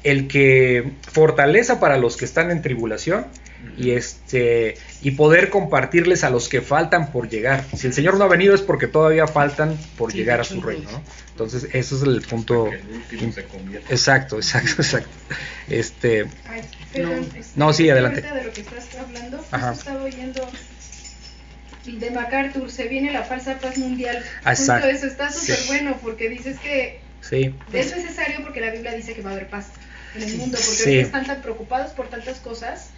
el 0.02 0.28
que 0.28 0.92
fortaleza 1.12 1.78
para 1.78 1.98
los 1.98 2.16
que 2.16 2.24
están 2.24 2.50
en 2.50 2.62
tribulación 2.62 3.26
y 3.76 3.90
este 3.92 4.76
y 5.02 5.12
poder 5.12 5.50
compartirles 5.50 6.24
a 6.24 6.30
los 6.30 6.48
que 6.48 6.60
faltan 6.60 7.10
por 7.12 7.28
llegar. 7.28 7.64
Si 7.76 7.86
el 7.86 7.92
Señor 7.92 8.16
no 8.18 8.24
ha 8.24 8.28
venido 8.28 8.54
es 8.54 8.60
porque 8.62 8.86
todavía 8.86 9.26
faltan 9.26 9.76
por 9.96 10.12
Sí, 10.12 10.18
llegar 10.18 10.40
a 10.40 10.44
su 10.44 10.60
reino. 10.60 10.90
¿no? 10.90 11.02
Entonces, 11.30 11.68
eso 11.72 11.96
es 11.96 12.02
el 12.02 12.20
punto 12.22 12.68
que 12.70 12.76
el 12.76 12.86
último 12.88 13.32
se 13.32 13.44
convierta. 13.44 13.92
exacto, 13.92 14.36
exacto, 14.36 14.70
exacto. 14.82 15.10
Este, 15.68 16.26
Ay, 16.48 16.62
perdón, 16.92 17.20
No. 17.32 17.38
este, 17.38 17.52
No, 17.56 17.72
sí, 17.72 17.90
adelante. 17.90 18.22
de 18.22 18.44
lo 18.44 18.52
que 18.52 18.60
estás 18.62 18.86
hablando, 18.98 19.38
justo 19.38 19.56
Ajá. 19.56 19.72
estaba 19.72 20.02
oyendo 20.04 20.48
de 21.86 22.10
MacArthur, 22.10 22.70
se 22.70 22.86
viene 22.88 23.12
la 23.12 23.22
falsa 23.22 23.58
paz 23.58 23.78
mundial. 23.78 24.22
Exacto. 24.46 24.86
Justo 24.88 24.88
eso 24.98 25.06
está 25.06 25.32
súper 25.32 25.56
Sí. 25.56 25.64
bueno 25.68 25.96
porque 26.02 26.28
dices 26.28 26.58
que 26.58 27.00
sí, 27.22 27.54
es 27.72 27.96
necesario 27.96 28.42
porque 28.42 28.60
la 28.60 28.70
Biblia 28.70 28.92
dice 28.92 29.14
que 29.14 29.22
va 29.22 29.30
a 29.30 29.32
haber 29.32 29.48
paz 29.48 29.68
en 30.14 30.22
el 30.22 30.36
mundo, 30.36 30.58
porque 30.58 30.82
Sí. 30.82 30.98
están 30.98 31.26
tan 31.26 31.40
preocupados 31.40 31.92
por 31.92 32.08
tantas 32.08 32.40
cosas 32.40 32.90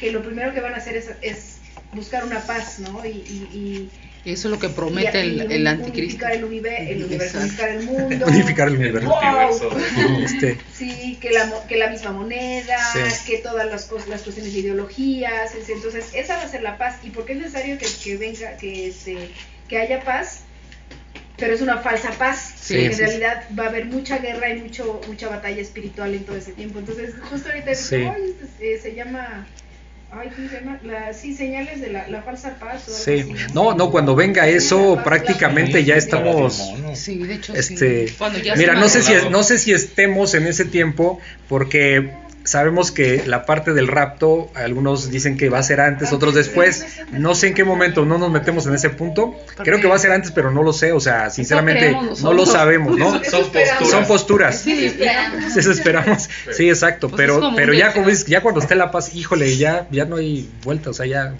que 0.00 0.10
lo 0.12 0.22
primero 0.22 0.52
que 0.54 0.60
van 0.60 0.74
a 0.74 0.76
hacer 0.78 0.96
es, 0.96 1.10
es 1.22 1.56
buscar 1.92 2.24
una 2.24 2.40
paz, 2.40 2.78
¿no? 2.80 3.04
Y, 3.04 3.08
y, 3.08 3.90
y 4.24 4.32
Eso 4.32 4.48
es 4.48 4.52
lo 4.52 4.58
que 4.58 4.68
promete 4.68 5.24
y 5.26 5.40
el, 5.40 5.52
el 5.52 5.66
anticristo. 5.66 6.26
Unificar 6.26 6.32
el, 6.32 6.44
unive- 6.44 6.90
el 6.90 7.04
universo, 7.04 7.38
unificar 7.38 7.68
el 7.70 7.82
mundo. 7.84 8.26
Unificar 8.28 8.68
el 8.68 8.74
universo. 8.76 9.08
¡Wow! 9.08 9.78
Este, 10.24 10.58
Sí, 10.74 11.18
que 11.20 11.30
la, 11.30 11.46
mo- 11.46 11.66
que 11.66 11.76
la 11.76 11.88
misma 11.90 12.12
moneda, 12.12 12.76
Sí. 12.92 13.00
que 13.32 13.38
todas 13.38 13.66
las, 13.66 13.90
cos- 13.90 14.06
las 14.06 14.22
cuestiones 14.22 14.52
de 14.52 14.60
ideologías, 14.60 15.54
es- 15.54 15.68
entonces 15.70 16.06
esa 16.14 16.36
va 16.36 16.42
a 16.42 16.48
ser 16.48 16.62
la 16.62 16.76
paz. 16.78 16.96
¿Y 17.02 17.10
por 17.10 17.24
qué 17.24 17.32
es 17.32 17.38
necesario 17.38 17.78
que, 17.78 17.86
que 18.04 18.16
venga, 18.16 18.56
que, 18.56 18.88
este, 18.88 19.30
que 19.68 19.78
haya 19.78 20.02
paz? 20.04 20.40
Pero 21.38 21.54
es 21.54 21.60
una 21.60 21.78
falsa 21.78 22.10
paz, 22.10 22.52
Sí, 22.60 22.74
porque 22.74 22.86
en 22.86 22.90
sí, 22.92 22.96
sí. 22.98 23.02
realidad 23.04 23.44
va 23.58 23.64
a 23.64 23.68
haber 23.68 23.86
mucha 23.86 24.18
guerra 24.18 24.50
y 24.50 24.60
mucho, 24.60 25.00
mucha 25.06 25.28
batalla 25.28 25.62
espiritual 25.62 26.12
en 26.12 26.24
todo 26.24 26.36
ese 26.36 26.52
tiempo. 26.52 26.80
Entonces, 26.80 27.14
justo 27.30 27.48
ahorita 27.48 27.74
Sí. 27.76 27.96
digo, 27.96 28.12
"Ay, 28.16 28.34
eh, 28.60 28.78
se 28.82 28.94
llama, 28.96 29.46
ay, 30.10 30.30
¿cómo 30.34 30.48
se 30.48 30.60
llama? 30.60 30.78
La, 30.82 31.12
sí, 31.12 31.34
señales 31.34 31.80
de 31.80 31.90
la, 31.90 32.08
la 32.08 32.22
falsa 32.22 32.56
paz. 32.58 32.88
O 32.88 32.92
sí. 32.92 33.20
así, 33.20 33.34
No, 33.54 33.74
no, 33.74 33.90
cuando 33.90 34.14
venga 34.14 34.48
eso, 34.48 35.00
prácticamente 35.04 35.84
ya 35.84 35.96
estamos. 35.96 36.72
Sí, 36.94 37.18
de 37.18 37.34
hecho, 37.34 37.54
Este, 37.54 38.08
sí. 38.08 38.14
Cuando 38.18 38.38
ya 38.38 38.56
mira, 38.56 38.74
no 38.74 38.88
sé 38.88 39.02
si 39.02 39.12
no 39.30 39.42
sé 39.42 39.58
si 39.58 39.72
estemos 39.72 40.34
en 40.34 40.46
ese 40.46 40.64
tiempo 40.64 41.20
porque 41.48 42.10
sabemos 42.48 42.90
que 42.90 43.26
la 43.26 43.44
parte 43.44 43.72
del 43.74 43.88
rapto, 43.88 44.50
algunos 44.54 45.10
dicen 45.10 45.36
que 45.36 45.48
va 45.48 45.58
a 45.58 45.62
ser 45.62 45.80
antes, 45.80 46.12
otros 46.12 46.34
después. 46.34 46.84
No 47.12 47.34
sé 47.34 47.48
en 47.48 47.54
qué 47.54 47.64
momento, 47.64 48.04
no 48.04 48.18
nos 48.18 48.30
metemos 48.30 48.66
en 48.66 48.74
ese 48.74 48.90
punto. 48.90 49.34
Creo 49.56 49.80
que 49.80 49.86
va 49.86 49.96
a 49.96 49.98
ser 49.98 50.12
antes, 50.12 50.30
pero 50.30 50.50
no 50.50 50.62
lo 50.62 50.72
sé, 50.72 50.92
o 50.92 51.00
sea, 51.00 51.30
sinceramente 51.30 51.96
no 52.22 52.32
lo 52.32 52.46
sabemos, 52.46 52.96
¿no? 52.96 53.22
Son 53.24 53.42
posturas. 53.42 53.90
Son 53.90 54.06
posturas. 54.06 54.60
Sí, 54.60 54.96
Eso 55.56 55.70
esperamos. 55.70 56.28
Sí, 56.56 56.68
exacto, 56.68 57.08
Pues 57.08 57.20
es 57.20 57.26
pero 57.26 57.52
pero 57.54 57.74
ya 57.74 57.92
como 57.92 58.08
ya 58.10 58.40
cuando 58.40 58.60
esté 58.60 58.74
la 58.74 58.90
paz, 58.90 59.14
híjole, 59.14 59.56
ya 59.56 59.86
ya 59.90 60.04
no 60.04 60.16
hay 60.16 60.48
vuelta, 60.64 60.90
o 60.90 60.94
sea, 60.94 61.06
ya 61.06 61.34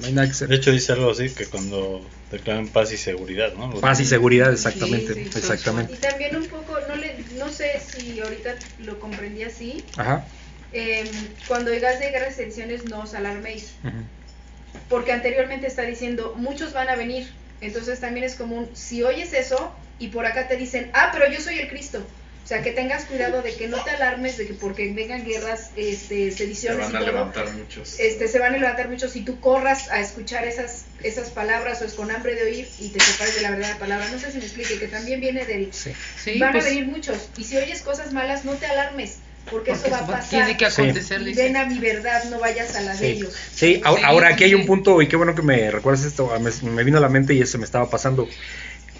no 0.00 0.06
hay 0.06 0.12
nada 0.12 0.26
que 0.26 0.32
De 0.32 0.36
hacer. 0.44 0.52
hecho 0.52 0.70
dice 0.70 0.92
algo 0.92 1.10
así 1.10 1.30
que 1.30 1.46
cuando 1.46 2.04
declaran 2.30 2.68
paz 2.68 2.92
y 2.92 2.96
seguridad, 2.96 3.52
¿no? 3.54 3.70
Paz 3.80 4.00
y 4.00 4.04
seguridad, 4.04 4.52
exactamente, 4.52 5.14
Sí, 5.14 5.28
sí, 5.32 5.38
exactamente. 5.38 5.92
Y 5.92 5.96
también 5.96 6.34
un 6.36 6.46
poco, 6.46 6.78
no, 6.88 6.96
le, 6.96 7.16
no 7.38 7.48
sé 7.50 7.80
si 7.86 8.20
ahorita 8.20 8.54
lo 8.84 8.98
comprendí 8.98 9.44
así, 9.44 9.84
Ajá. 9.96 10.24
Em, 10.72 11.08
cuando 11.48 11.70
oigas 11.70 11.98
de 11.98 12.10
guerras 12.10 12.34
y 12.34 12.36
sediciones 12.36 12.84
no 12.84 13.00
os 13.00 13.14
alarméis, 13.14 13.72
porque 14.88 15.12
anteriormente 15.12 15.66
está 15.66 15.82
diciendo, 15.82 16.34
muchos 16.36 16.72
van 16.72 16.88
a 16.88 16.96
venir, 16.96 17.30
entonces 17.60 18.00
también 18.00 18.24
es 18.24 18.34
común, 18.34 18.68
si 18.74 19.02
oyes 19.02 19.32
eso 19.32 19.74
y 19.98 20.08
por 20.08 20.26
acá 20.26 20.48
te 20.48 20.56
dicen, 20.56 20.90
ah, 20.94 21.10
pero 21.12 21.30
yo 21.30 21.40
soy 21.40 21.58
el 21.58 21.68
Cristo, 21.68 22.04
o 22.44 22.46
sea, 22.46 22.60
que 22.60 22.72
tengas 22.72 23.04
cuidado 23.04 23.40
de 23.40 23.54
que 23.54 23.68
no 23.68 23.82
te 23.84 23.90
alarmes 23.90 24.36
de 24.36 24.48
que 24.48 24.54
porque 24.54 24.92
vengan 24.92 25.24
guerras, 25.24 25.70
este, 25.76 26.32
Se 26.32 26.38
sediciones 26.38 26.80
van 26.80 26.96
a 26.96 27.00
y 27.00 27.04
todo, 27.04 27.12
levantar 27.12 27.52
muchos. 27.52 28.00
este, 28.00 28.26
se 28.26 28.38
van 28.40 28.54
a 28.54 28.58
levantar 28.58 28.88
muchos 28.88 29.14
y 29.14 29.20
tú 29.20 29.38
corras 29.38 29.88
a 29.90 30.00
escuchar 30.00 30.44
esas, 30.44 30.86
esas 31.04 31.30
palabras 31.30 31.80
o 31.82 31.84
es 31.84 31.94
con 31.94 32.10
hambre 32.10 32.34
de 32.34 32.42
oír 32.42 32.68
y 32.80 32.88
te 32.88 32.98
separes 32.98 33.36
de 33.36 33.42
la 33.42 33.50
verdadera 33.50 33.78
palabra. 33.78 34.08
No 34.10 34.18
sé 34.18 34.32
si 34.32 34.38
me 34.38 34.44
explique, 34.44 34.76
que 34.78 34.88
también 34.88 35.20
viene 35.20 35.46
del... 35.46 35.72
Sí. 35.72 35.92
Sí, 36.20 36.38
van 36.40 36.50
pues, 36.50 36.64
a 36.64 36.68
venir 36.68 36.86
muchos 36.86 37.28
y 37.36 37.44
si 37.44 37.56
oyes 37.56 37.80
cosas 37.80 38.12
malas 38.12 38.44
no 38.44 38.54
te 38.54 38.66
alarmes 38.66 39.18
porque, 39.50 39.72
porque 39.72 39.72
eso 39.72 39.90
va 39.90 39.98
a 39.98 40.02
eso 40.02 40.12
pasar. 40.12 40.28
tiene 40.28 40.56
que 40.56 40.66
acontecer, 40.66 41.22
ven 41.34 41.56
a 41.56 41.66
mi 41.66 41.78
verdad, 41.78 42.24
no 42.30 42.38
vayas 42.38 42.74
a 42.76 42.80
la 42.82 42.96
de 42.96 43.10
ellos. 43.10 43.32
sí, 43.52 43.80
ahora, 43.84 44.00
Sí, 44.00 44.04
ahora 44.06 44.28
aquí 44.28 44.44
hay 44.44 44.54
un 44.54 44.66
punto 44.66 45.00
y 45.02 45.08
qué 45.08 45.16
bueno 45.16 45.34
que 45.34 45.42
me 45.42 45.70
recuerdas 45.70 46.04
esto, 46.04 46.32
me, 46.40 46.70
me 46.70 46.84
vino 46.84 46.98
a 46.98 47.00
la 47.00 47.08
mente 47.08 47.34
y 47.34 47.44
se 47.46 47.58
me 47.58 47.64
estaba 47.64 47.88
pasando. 47.90 48.28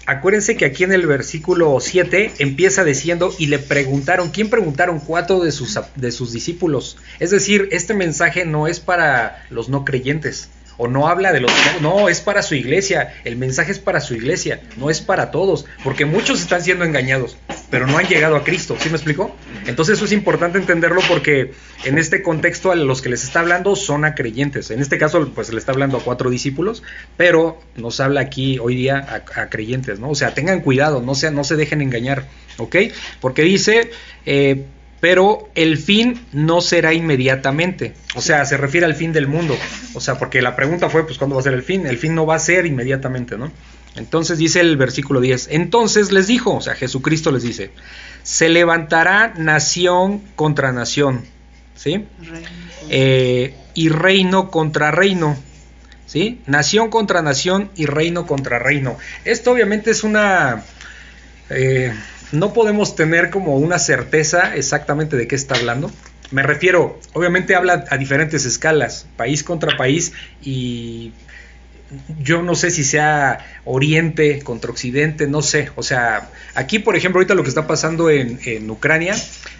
Acuérdense 0.05 0.57
que 0.57 0.65
aquí 0.65 0.83
en 0.83 0.91
el 0.91 1.07
versículo 1.07 1.79
7 1.79 2.33
empieza 2.39 2.83
diciendo 2.83 3.33
y 3.37 3.47
le 3.47 3.57
preguntaron, 3.57 4.31
¿quién 4.31 4.49
preguntaron? 4.49 4.99
Cuatro 4.99 5.39
de 5.39 5.53
sus, 5.53 5.79
de 5.95 6.11
sus 6.11 6.33
discípulos. 6.33 6.97
Es 7.19 7.31
decir, 7.31 7.69
este 7.71 7.93
mensaje 7.93 8.45
no 8.45 8.67
es 8.67 8.81
para 8.81 9.45
los 9.49 9.69
no 9.69 9.85
creyentes 9.85 10.49
o 10.83 10.87
no 10.89 11.07
habla 11.07 11.31
de 11.31 11.39
los... 11.39 11.51
No, 11.81 12.09
es 12.09 12.19
para 12.19 12.41
su 12.41 12.55
iglesia. 12.55 13.13
El 13.23 13.37
mensaje 13.37 13.71
es 13.71 13.79
para 13.79 14.01
su 14.01 14.15
iglesia, 14.15 14.59
no 14.75 14.89
es 14.89 14.99
para 14.99 15.31
todos, 15.31 15.65
porque 15.81 16.05
muchos 16.05 16.41
están 16.41 16.61
siendo 16.61 16.83
engañados, 16.83 17.37
pero 17.69 17.87
no 17.87 17.97
han 17.97 18.05
llegado 18.05 18.35
a 18.35 18.43
Cristo. 18.43 18.75
¿Sí 18.77 18.89
me 18.89 18.95
explico? 18.95 19.33
Entonces 19.65 19.95
eso 19.95 20.03
es 20.03 20.11
importante 20.11 20.57
entenderlo 20.57 20.99
porque 21.07 21.53
en 21.85 21.97
este 21.97 22.21
contexto 22.21 22.69
a 22.69 22.75
los 22.75 23.01
que 23.01 23.07
les 23.07 23.23
está 23.23 23.39
hablando 23.39 23.77
son 23.77 24.03
a 24.03 24.13
creyentes. 24.13 24.71
En 24.71 24.81
este 24.81 24.97
caso, 24.97 25.25
pues 25.33 25.53
le 25.53 25.59
está 25.59 25.71
hablando 25.71 25.97
a 25.97 26.01
cuatro 26.01 26.29
discípulos, 26.29 26.83
pero 27.15 27.61
nos 27.77 28.01
habla 28.01 28.19
aquí 28.19 28.59
hoy 28.59 28.75
día 28.75 29.23
a, 29.35 29.47
creyentes, 29.47 30.01
¿no? 30.01 30.09
O 30.09 30.15
sea, 30.15 30.33
tengan 30.33 30.59
cuidado, 30.59 31.01
no, 31.01 31.15
se, 31.15 31.31
no 31.31 31.45
se 31.45 31.55
dejen 31.55 31.81
engañar, 31.81 32.27
¿ok? 32.57 32.75
Porque 33.21 33.43
dice, 33.43 33.91
eh, 34.25 34.65
pero 35.03 35.49
el 35.53 35.77
fin 35.77 36.25
no 36.31 36.61
será 36.61 36.93
inmediatamente. 36.93 37.93
O 38.15 38.21
sea, 38.21 38.45
se 38.45 38.55
refiere 38.55 38.85
al 38.85 38.95
fin 38.95 39.11
del 39.11 39.27
mundo. 39.27 39.53
O 39.95 39.99
sea, 39.99 40.17
porque 40.17 40.41
la 40.41 40.55
pregunta 40.55 40.89
fue, 40.89 41.05
pues, 41.05 41.17
¿cuándo 41.17 41.35
va 41.35 41.41
a 41.41 41.43
ser 41.43 41.51
el 41.51 41.61
fin? 41.61 41.85
El 41.85 41.97
fin 41.97 42.15
no 42.15 42.25
va 42.25 42.35
a 42.35 42.39
ser 42.39 42.65
inmediatamente, 42.65 43.37
¿no? 43.37 43.51
Entonces 43.97 44.37
dice 44.37 44.61
el 44.61 44.77
versículo 44.77 45.19
10, 45.19 45.49
entonces 45.51 46.13
les 46.13 46.27
dijo, 46.27 46.55
o 46.55 46.61
sea, 46.61 46.75
Jesucristo 46.75 47.33
les 47.33 47.43
dice, 47.43 47.71
se 48.23 48.47
levantará 48.47 49.33
nación 49.35 50.21
contra 50.37 50.71
nación, 50.71 51.25
¿sí? 51.75 52.05
Eh, 52.89 53.55
y 53.73 53.89
reino 53.89 54.51
contra 54.51 54.91
reino, 54.91 55.37
¿sí? 56.05 56.39
Nación 56.45 56.89
contra 56.89 57.21
nación 57.21 57.71
y 57.75 57.87
reino 57.87 58.25
contra 58.25 58.57
reino. 58.57 58.97
Esto 59.25 59.51
obviamente 59.51 59.91
es 59.91 60.05
una... 60.05 60.63
eh, 61.49 61.93
no 62.33 62.51
podemos 62.53 62.95
tener 62.95 63.29
como 63.29 63.55
una 63.57 63.79
certeza 63.79 64.55
exactamente 64.55 65.15
de 65.15 65.27
qué 65.27 65.35
está 65.35 65.55
hablando. 65.55 65.89
Me 66.31 66.43
refiero, 66.43 66.99
obviamente 67.13 67.55
habla 67.55 67.85
a 67.89 67.97
diferentes 67.97 68.45
escalas, 68.45 69.05
país 69.15 69.43
contra 69.43 69.77
país 69.77 70.13
y 70.41 71.13
yo 72.19 72.41
no 72.41 72.55
sé 72.55 72.71
si 72.71 72.83
sea 72.83 73.45
Oriente 73.65 74.39
contra 74.41 74.71
Occidente, 74.71 75.27
no 75.27 75.41
sé. 75.43 75.69
O 75.75 75.83
sea, 75.83 76.29
aquí 76.55 76.79
por 76.79 76.95
ejemplo 76.95 77.19
ahorita 77.19 77.35
lo 77.35 77.43
que 77.43 77.49
está 77.49 77.67
pasando 77.67 78.09
en, 78.09 78.39
en 78.45 78.69
Ucrania, 78.69 79.15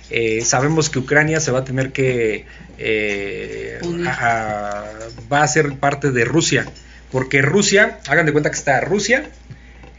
eh, 0.10 0.42
sabemos 0.44 0.90
que 0.90 1.00
Ucrania 1.00 1.40
se 1.40 1.52
va 1.52 1.60
a 1.60 1.64
tener 1.66 1.92
que... 1.92 2.46
eh, 2.80 3.78
Unir. 3.84 4.08
a- 4.08 4.80
a- 4.80 4.94
va 5.32 5.44
a 5.44 5.48
ser 5.48 5.74
parte 5.76 6.12
de 6.12 6.26
Rusia. 6.26 6.66
Porque 7.12 7.44
Rusia, 7.44 8.00
hagan 8.08 8.26
de 8.26 8.32
cuenta 8.32 8.50
que 8.50 8.58
está 8.58 8.82
Rusia, 8.82 9.30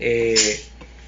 eh, 0.01 0.61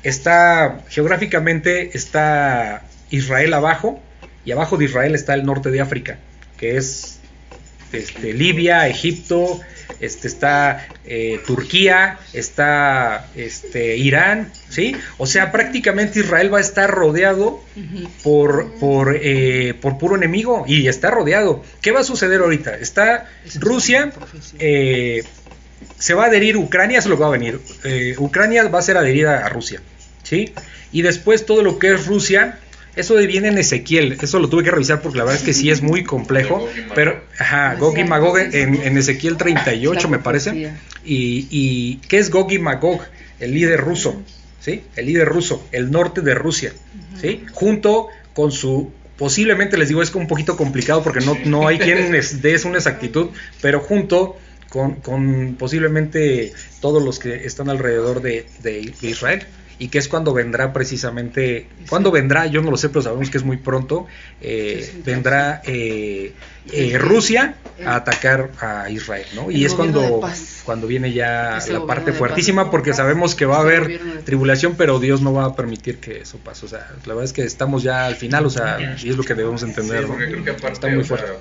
está 0.08 0.84
geográficamente 0.88 1.96
está 1.96 2.82
Israel 3.10 3.54
abajo 3.54 4.00
y 4.44 4.52
abajo 4.52 4.76
de 4.76 4.84
Israel 4.84 5.14
está 5.14 5.34
el 5.34 5.44
norte 5.44 5.70
de 5.70 5.80
África, 5.80 6.18
que 6.56 6.76
es 6.76 7.18
este, 7.92 8.32
Libia, 8.32 8.86
Egipto, 8.88 9.60
este, 10.00 10.28
está 10.28 10.86
eh, 11.04 11.40
Turquía, 11.46 12.18
está 12.32 13.28
este, 13.34 13.96
Irán, 13.96 14.52
¿sí? 14.68 14.96
O 15.18 15.26
sea, 15.26 15.50
prácticamente 15.50 16.20
Israel 16.20 16.52
va 16.52 16.58
a 16.58 16.60
estar 16.60 16.90
rodeado 16.90 17.60
por, 18.22 18.72
por, 18.74 19.18
eh, 19.20 19.74
por 19.80 19.98
puro 19.98 20.16
enemigo 20.16 20.64
y 20.68 20.86
está 20.86 21.10
rodeado. 21.10 21.64
¿Qué 21.80 21.90
va 21.90 22.00
a 22.00 22.04
suceder 22.04 22.40
ahorita? 22.40 22.76
Está 22.76 23.28
Rusia, 23.56 24.12
eh, 24.58 25.24
se 25.98 26.14
va 26.14 26.24
a 26.24 26.26
adherir 26.26 26.56
Ucrania, 26.56 26.98
eso 26.98 27.08
es 27.08 27.10
lo 27.10 27.16
que 27.16 27.22
va 27.22 27.28
a 27.28 27.32
venir. 27.32 27.60
Eh, 27.84 28.14
Ucrania 28.18 28.66
va 28.68 28.78
a 28.78 28.82
ser 28.82 28.96
adherida 28.96 29.44
a 29.44 29.48
Rusia, 29.48 29.80
¿sí? 30.26 30.52
Y 30.92 31.02
después 31.02 31.46
todo 31.46 31.62
lo 31.62 31.78
que 31.78 31.92
es 31.94 32.06
Rusia, 32.06 32.58
eso 32.96 33.14
viene 33.16 33.48
en 33.48 33.58
Ezequiel, 33.58 34.16
eso 34.22 34.38
lo 34.38 34.48
tuve 34.48 34.64
que 34.64 34.70
revisar 34.70 35.02
porque 35.02 35.18
la 35.18 35.24
verdad 35.24 35.38
es 35.40 35.44
que 35.44 35.52
sí 35.52 35.70
es 35.70 35.82
muy 35.82 36.02
complejo, 36.04 36.66
pero, 36.94 37.22
ajá, 37.38 37.74
Gog 37.74 37.98
y 37.98 38.04
Magog 38.04 38.38
en, 38.38 38.74
en 38.82 38.96
Ezequiel 38.98 39.36
38 39.36 40.08
me 40.08 40.18
parece. 40.18 40.50
Y, 41.04 41.46
y 41.50 41.96
¿qué 42.08 42.18
es 42.18 42.30
Gog 42.30 42.50
y 42.52 42.58
Magog? 42.58 43.02
El 43.38 43.52
líder 43.52 43.80
ruso, 43.82 44.22
¿sí? 44.60 44.82
El 44.96 45.06
líder 45.06 45.28
ruso, 45.28 45.66
el 45.72 45.90
norte 45.90 46.22
de 46.22 46.34
Rusia, 46.34 46.72
¿sí? 47.20 47.44
Junto 47.52 48.08
con 48.32 48.50
su, 48.50 48.90
posiblemente 49.18 49.76
les 49.76 49.88
digo, 49.88 50.00
es 50.02 50.14
un 50.14 50.26
poquito 50.26 50.56
complicado 50.56 51.02
porque 51.02 51.20
no, 51.20 51.36
no 51.44 51.68
hay 51.68 51.78
quien 51.78 52.10
les 52.12 52.40
dé 52.40 52.56
una 52.64 52.78
exactitud, 52.78 53.28
pero 53.60 53.80
junto 53.80 54.36
con, 54.70 54.94
con 54.96 55.56
posiblemente 55.58 56.52
todos 56.80 57.02
los 57.02 57.18
que 57.18 57.44
están 57.46 57.68
alrededor 57.68 58.22
de, 58.22 58.46
de- 58.62 58.92
de 59.00 59.08
Israel. 59.10 59.46
Y 59.78 59.88
que 59.88 59.98
es 59.98 60.08
cuando 60.08 60.32
vendrá 60.32 60.72
precisamente, 60.72 61.66
cuando 61.90 62.10
vendrá, 62.10 62.46
yo 62.46 62.62
no 62.62 62.70
lo 62.70 62.78
sé, 62.78 62.88
pero 62.88 63.02
sabemos 63.02 63.28
que 63.28 63.36
es 63.36 63.44
muy 63.44 63.58
pronto, 63.58 64.06
eh, 64.40 64.80
Sí, 64.82 64.90
sí, 64.92 65.02
vendrá 65.04 65.60
eh, 65.66 66.32
eh, 66.72 66.96
Rusia 66.98 67.56
a 67.84 67.96
atacar 67.96 68.50
a 68.60 68.88
Israel, 68.88 69.26
¿no? 69.34 69.50
Y 69.50 69.66
es 69.66 69.74
cuando, 69.74 70.22
cuando 70.64 70.86
viene 70.86 71.12
ya 71.12 71.58
Ese 71.58 71.74
la 71.74 71.84
parte 71.86 72.12
fuertísima, 72.14 72.62
paz. 72.64 72.70
porque 72.70 72.94
sabemos 72.94 73.34
que 73.34 73.44
va 73.44 73.58
a 73.58 73.60
haber 73.60 74.22
tribulación, 74.24 74.76
pero 74.78 74.98
Dios 74.98 75.20
no 75.20 75.34
va 75.34 75.44
a 75.44 75.54
permitir 75.54 75.98
que 75.98 76.22
eso 76.22 76.38
pase. 76.38 76.64
O 76.64 76.68
sea, 76.70 76.90
la 77.04 77.08
verdad 77.12 77.24
es 77.24 77.34
que 77.34 77.42
estamos 77.44 77.82
ya 77.82 78.06
al 78.06 78.16
final, 78.16 78.46
o 78.46 78.50
sea, 78.50 78.78
y 79.02 79.10
es 79.10 79.16
lo 79.18 79.24
que 79.24 79.34
debemos 79.34 79.62
entender, 79.62 79.98
Sí, 80.04 80.06
¿no? 80.06 80.08
porque 80.14 80.26
creo 80.30 80.44
que 80.44 80.50
aparte, 80.52 80.72
Está 80.72 80.88
muy 80.88 81.00
o 81.00 81.04
sea, 81.04 81.16
fuerte. 81.18 81.36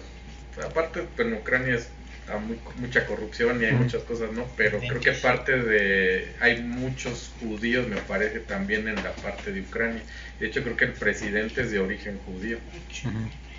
aparte 0.61 1.07
pues, 1.15 1.27
en 1.27 1.33
Ucrania 1.35 1.75
es 1.75 1.87
hay 2.27 2.39
muy- 2.39 2.59
mucha 2.77 3.05
corrupción 3.05 3.61
y 3.61 3.65
hay 3.65 3.73
muchas 3.73 4.03
cosas, 4.03 4.31
¿no? 4.33 4.45
Pero 4.57 4.79
creo 4.79 4.99
que 4.99 5.11
parte 5.13 5.57
de 5.61 6.35
hay 6.39 6.61
muchos 6.61 7.31
judíos, 7.39 7.87
me 7.87 7.97
parece, 7.97 8.39
también 8.39 8.87
en 8.87 8.95
la 9.03 9.11
parte 9.13 9.51
de 9.51 9.61
Ucrania. 9.61 10.01
De 10.39 10.47
hecho, 10.47 10.63
creo 10.63 10.75
que 10.75 10.85
el 10.85 10.93
presidente 10.93 11.61
es 11.61 11.71
de 11.71 11.79
origen 11.79 12.17
judío. 12.25 12.57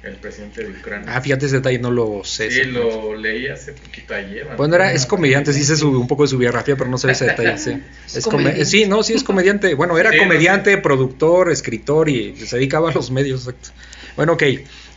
El 0.03 0.14
presidente 0.16 0.62
de 0.62 0.70
Ucrania. 0.70 1.07
Ah, 1.16 1.20
fíjate 1.20 1.47
ese 1.47 1.57
detalle, 1.57 1.78
no 1.78 1.90
lo 1.90 2.22
sé. 2.22 2.51
sí, 2.51 2.64
lo 2.64 3.16
leí 3.16 3.49
hace 3.49 3.72
poquito 3.72 4.14
ayer. 4.14 4.47
Bueno, 4.57 4.76
era, 4.76 4.93
es 4.93 5.05
comediante, 5.07 5.53
sí 5.53 5.64
sé 5.64 5.76
su- 5.76 5.90
un 6.01 6.07
poco 6.07 6.22
de 6.22 6.28
su 6.28 6.38
biografía, 6.38 6.76
pero 6.76 6.88
no 6.88 6.99
sé 6.99 7.11
ese 7.11 7.24
detalle. 7.24 7.59
Sí, 7.59 7.70
Es 8.07 8.16
Es 8.16 8.24
come- 8.26 8.64
sí 8.64 8.86
no, 8.86 9.03
sí 9.03 9.14
es 9.14 9.24
comediante. 9.24 9.74
Bueno, 9.74 9.99
era 9.99 10.12
Sí, 10.12 10.18
comediante, 10.18 10.78
productor, 10.78 11.51
escritor 11.51 12.09
y 12.09 12.36
se 12.36 12.57
dedicaba 12.57 12.90
a 12.90 12.93
los 12.93 13.11
medios. 13.11 13.47
exacto. 13.49 13.70
Bueno, 14.16 14.34
ok. 14.34 14.43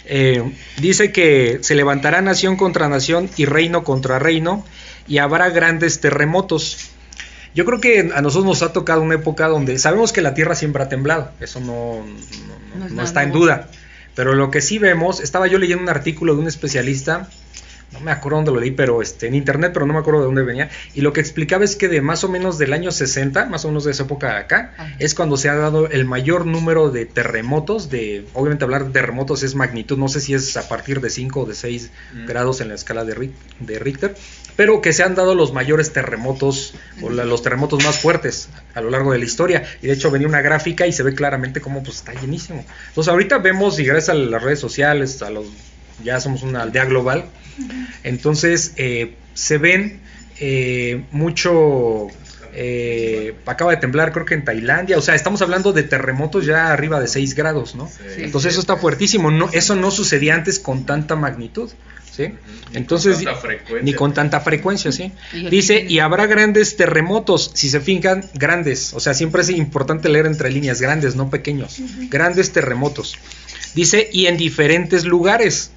Eh, 0.10 0.44
dice 0.82 1.12
que 1.12 1.60
se 1.62 1.76
levantará 1.76 2.22
nación 2.22 2.56
contra 2.58 2.90
nación 2.90 3.30
y 3.38 3.46
reino 3.46 3.84
contra 3.84 4.18
reino 4.20 4.66
y 5.08 5.20
habrá 5.20 5.50
grandes 5.50 6.00
terremotos. 6.02 6.90
Yo 7.56 7.66
creo 7.66 7.80
que 7.80 8.12
a 8.14 8.22
nosotros 8.22 8.46
nos 8.46 8.62
ha 8.64 8.74
tocado 8.74 9.02
una 9.02 9.16
época 9.16 9.48
donde 9.48 9.78
sabemos 9.80 10.12
que 10.12 10.22
la 10.22 10.34
tierra 10.34 10.56
siempre 10.56 10.84
ha 10.84 10.90
temblado, 10.90 11.32
eso 11.40 11.60
no, 11.60 12.04
no- 12.78 12.90
no- 12.90 13.04
está 13.04 13.24
en 13.24 13.32
duda. 13.32 13.70
Pero 14.16 14.34
lo 14.34 14.52
que 14.52 14.62
sí 14.62 14.80
vemos, 14.80 15.20
estaba 15.20 15.48
yo 15.48 15.58
leyendo 15.60 15.84
un 15.84 15.90
artículo 15.90 16.34
de 16.36 16.42
un 16.42 16.48
especialista, 16.48 17.30
no 17.92 18.00
me 18.02 18.12
acuerdo 18.12 18.38
dónde 18.38 18.52
lo 18.52 18.60
leí, 18.60 18.72
pero 18.72 19.02
este, 19.02 19.28
en 19.28 19.36
internet, 19.36 19.72
pero 19.74 19.86
no 19.86 19.94
me 19.94 20.00
acuerdo 20.00 20.20
de 20.22 20.26
dónde 20.28 20.44
venía, 20.44 20.70
y 20.94 21.02
lo 21.02 21.12
que 21.14 21.22
explicaba 21.22 21.64
es 21.66 21.76
que 21.76 21.88
de 21.88 22.02
más 22.02 22.24
o 22.24 22.30
menos 22.30 22.58
del 22.58 22.74
año 22.74 22.92
60, 22.92 23.46
más 23.48 23.66
o 23.66 23.70
menos 23.70 23.84
de 23.86 23.92
esa 23.92 24.04
época 24.04 24.38
acá, 24.38 24.74
Ajá. 24.78 24.96
es 25.00 25.16
cuando 25.16 25.38
se 25.38 25.50
ha 25.50 25.56
dado 25.56 25.88
el 25.90 26.06
mayor 26.06 26.46
número 26.46 26.92
de 26.92 27.06
terremotos, 27.06 27.90
de, 27.90 28.26
obviamente 28.34 28.64
hablar 28.64 28.86
de 28.86 28.92
terremotos 28.92 29.44
es 29.44 29.56
magnitud, 29.56 29.98
no 29.98 30.08
sé 30.08 30.22
si 30.22 30.34
es 30.34 30.56
a 30.58 30.68
partir 30.68 31.02
de 31.02 31.10
5 31.10 31.42
o 31.42 31.46
de 31.46 31.56
6 31.56 31.90
Mm. 32.14 32.26
grados 32.26 32.62
en 32.62 32.70
la 32.70 32.76
escala 32.76 33.06
de, 33.06 33.16
Ri- 33.16 33.32
de 33.60 33.80
Richter, 33.80 34.16
pero 34.56 34.82
que 34.82 34.94
se 34.94 35.04
han 35.04 35.16
dado 35.16 35.36
los 35.36 35.54
mayores 35.54 35.92
terremotos 35.94 36.74
o 37.02 37.10
la- 37.10 37.24
los 37.26 37.42
terremotos 37.44 37.84
más 37.84 38.00
fuertes 38.00 38.50
a 38.74 38.82
lo 38.82 38.90
largo 38.90 39.12
de 39.14 39.20
la 39.20 39.26
historia. 39.26 39.64
Y 39.82 39.88
de 39.88 39.94
hecho 39.94 40.12
venía 40.12 40.28
una 40.28 40.42
gráfica 40.42 40.86
y 40.88 40.92
se 40.94 41.02
ve 41.04 41.14
claramente 41.14 41.62
cómo 41.62 41.82
pues 41.84 41.98
está 41.98 42.14
llenísimo. 42.14 42.66
Entonces 42.90 43.10
ahorita 43.12 43.38
vemos 43.38 43.80
y 43.80 43.86
gracias 43.86 44.10
a 44.10 44.14
las 44.16 44.44
redes 44.44 44.60
sociales, 44.60 45.22
a 45.22 45.30
los 45.30 45.46
ya 46.04 46.20
somos 46.20 46.44
una 46.44 46.62
aldea 46.64 46.86
global, 46.86 47.26
entonces 48.04 48.74
eh, 48.78 49.16
se 49.34 49.58
ven 49.58 50.00
eh, 50.40 51.04
mucho 51.12 52.08
eh, 52.54 53.36
acaba 53.46 53.72
de 53.72 53.78
temblar 53.78 54.12
creo 54.12 54.26
que 54.26 54.34
en 54.34 54.44
Tailandia, 54.44 54.98
o 54.98 55.02
sea, 55.02 55.16
estamos 55.16 55.42
hablando 55.42 55.72
de 55.72 55.84
terremotos 55.84 56.46
ya 56.46 56.72
arriba 56.72 57.00
de 57.00 57.08
6 57.08 57.36
grados, 57.36 57.76
¿no? 57.76 57.88
Sí. 57.88 58.24
Entonces 58.24 58.54
eso 58.54 58.62
está 58.62 58.76
fuertísimo, 58.78 59.32
no, 59.32 59.50
eso 59.52 59.76
no 59.76 59.92
sucedía 59.92 60.36
antes 60.36 60.60
con 60.60 60.86
tanta 60.86 61.16
magnitud, 61.16 61.70
¿sí? 62.12 62.34
Ni 62.72 62.78
Entonces, 62.78 63.18
con 63.18 63.26
tanta 63.26 63.40
frecuencia. 63.40 63.82
ni 63.84 63.94
con 63.94 64.14
tanta 64.14 64.40
frecuencia, 64.42 64.92
¿sí? 64.92 65.12
Dice, 65.50 65.86
y 65.88 66.00
habrá 66.00 66.26
grandes 66.26 66.76
terremotos, 66.76 67.52
si 67.54 67.70
se 67.70 67.80
fijan, 67.82 68.26
grandes, 68.34 68.94
o 68.94 69.00
sea, 69.00 69.14
siempre 69.14 69.42
es 69.44 69.50
importante 69.52 70.10
leer 70.10 70.26
entre 70.26 70.50
líneas, 70.50 70.82
grandes, 70.82 71.16
no 71.16 71.30
pequeños, 71.30 71.80
grandes 72.10 72.52
terremotos. 72.52 73.18
Dice, 73.76 74.10
y 74.12 74.26
en 74.26 74.38
diferentes 74.38 75.06
lugares. 75.06 75.72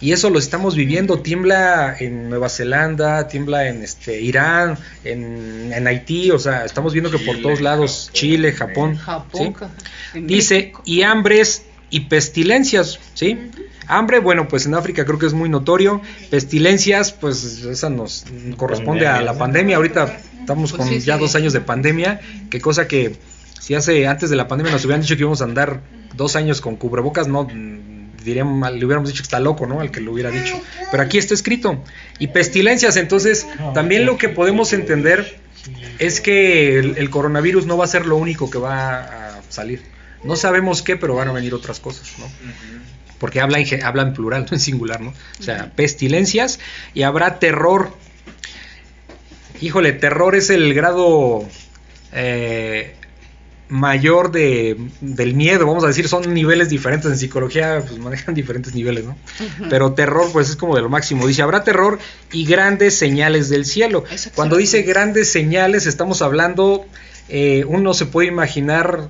Y 0.00 0.12
eso 0.12 0.30
lo 0.30 0.38
estamos 0.38 0.76
viviendo, 0.76 1.20
tiembla 1.20 1.96
en 1.98 2.30
Nueva 2.30 2.48
Zelanda, 2.48 3.26
tiembla 3.26 3.68
en 3.68 3.82
este 3.82 4.20
Irán, 4.20 4.78
en, 5.04 5.72
en 5.72 5.86
Haití, 5.88 6.30
o 6.30 6.38
sea, 6.38 6.64
estamos 6.64 6.92
viendo 6.92 7.10
que 7.10 7.18
por 7.18 7.34
Chile, 7.34 7.42
todos 7.42 7.60
lados, 7.60 8.02
Japón, 8.06 8.14
Chile, 8.14 8.52
Japón, 8.52 8.96
Japón. 8.96 9.54
Dice, 10.14 10.54
México. 10.54 10.82
y 10.84 11.02
hambres 11.02 11.64
y 11.90 12.00
pestilencias, 12.00 13.00
¿sí? 13.14 13.38
Hambre, 13.88 14.20
bueno, 14.20 14.46
pues 14.48 14.66
en 14.66 14.74
África 14.74 15.04
creo 15.04 15.18
que 15.18 15.26
es 15.26 15.32
muy 15.32 15.48
notorio. 15.48 16.02
Pestilencias, 16.30 17.12
pues 17.12 17.64
esa 17.64 17.88
nos 17.88 18.26
corresponde 18.56 19.06
a 19.06 19.22
la 19.22 19.36
pandemia. 19.36 19.76
Ahorita 19.76 20.18
estamos 20.40 20.72
Pues 20.72 20.82
con 20.82 20.88
sí, 20.88 21.00
ya 21.00 21.14
sí. 21.14 21.20
dos 21.20 21.34
años 21.34 21.54
de 21.54 21.60
pandemia, 21.60 22.20
que 22.50 22.60
cosa 22.60 22.86
que 22.86 23.16
si 23.58 23.74
hace 23.74 24.06
antes 24.06 24.30
de 24.30 24.36
la 24.36 24.46
pandemia 24.46 24.72
nos 24.72 24.84
hubieran 24.84 25.00
dicho 25.00 25.16
que 25.16 25.22
íbamos 25.22 25.40
a 25.40 25.44
andar 25.44 25.80
dos 26.14 26.36
años 26.36 26.60
con 26.60 26.76
cubrebocas, 26.76 27.28
no 27.28 27.48
diríamos, 28.28 28.70
le 28.72 28.84
hubiéramos 28.84 29.08
dicho 29.10 29.22
que 29.22 29.26
está 29.26 29.40
loco, 29.40 29.66
¿no? 29.66 29.80
Al 29.80 29.90
que 29.90 30.00
lo 30.00 30.12
hubiera 30.12 30.30
dicho. 30.30 30.60
Pero 30.90 31.02
aquí 31.02 31.18
está 31.18 31.34
escrito. 31.34 31.82
Y 32.18 32.28
pestilencias, 32.28 32.96
entonces 32.96 33.46
también 33.74 34.06
lo 34.06 34.16
que 34.18 34.28
podemos 34.28 34.72
entender 34.72 35.38
es 35.98 36.20
que 36.20 36.78
el, 36.78 36.96
el 36.98 37.10
coronavirus 37.10 37.66
no 37.66 37.76
va 37.76 37.84
a 37.84 37.88
ser 37.88 38.06
lo 38.06 38.16
único 38.16 38.48
que 38.50 38.58
va 38.58 39.36
a 39.36 39.40
salir. 39.48 39.82
No 40.24 40.36
sabemos 40.36 40.82
qué, 40.82 40.96
pero 40.96 41.14
van 41.14 41.28
a 41.28 41.32
venir 41.32 41.54
otras 41.54 41.80
cosas, 41.80 42.12
¿no? 42.18 42.26
Porque 43.18 43.40
habla 43.40 43.58
en, 43.58 43.66
ge- 43.66 43.82
habla 43.82 44.02
en 44.02 44.12
plural, 44.14 44.42
no 44.50 44.54
en 44.56 44.60
singular, 44.60 45.00
¿no? 45.00 45.12
O 45.38 45.42
sea, 45.42 45.72
pestilencias 45.74 46.60
y 46.94 47.02
habrá 47.02 47.38
terror. 47.38 47.92
Híjole, 49.60 49.92
terror 49.92 50.36
es 50.36 50.50
el 50.50 50.72
grado 50.74 51.44
eh, 52.12 52.94
mayor 53.68 54.32
de, 54.32 54.76
del 55.00 55.34
miedo, 55.34 55.66
vamos 55.66 55.84
a 55.84 55.88
decir, 55.88 56.08
son 56.08 56.32
niveles 56.32 56.68
diferentes. 56.68 57.10
En 57.10 57.18
psicología 57.18 57.82
pues 57.86 57.98
manejan 57.98 58.34
diferentes 58.34 58.74
niveles, 58.74 59.04
¿no? 59.04 59.16
Pero 59.68 59.92
terror 59.92 60.28
pues 60.32 60.48
es 60.48 60.56
como 60.56 60.74
de 60.74 60.82
lo 60.82 60.88
máximo. 60.88 61.26
Dice, 61.26 61.42
habrá 61.42 61.64
terror 61.64 61.98
y 62.32 62.44
grandes 62.44 62.96
señales 62.96 63.48
del 63.48 63.64
cielo. 63.64 64.04
Cuando 64.34 64.56
dice 64.56 64.82
grandes 64.82 65.30
señales, 65.30 65.86
estamos 65.86 66.22
hablando, 66.22 66.86
eh, 67.28 67.64
uno 67.66 67.94
se 67.94 68.06
puede 68.06 68.28
imaginar, 68.28 69.08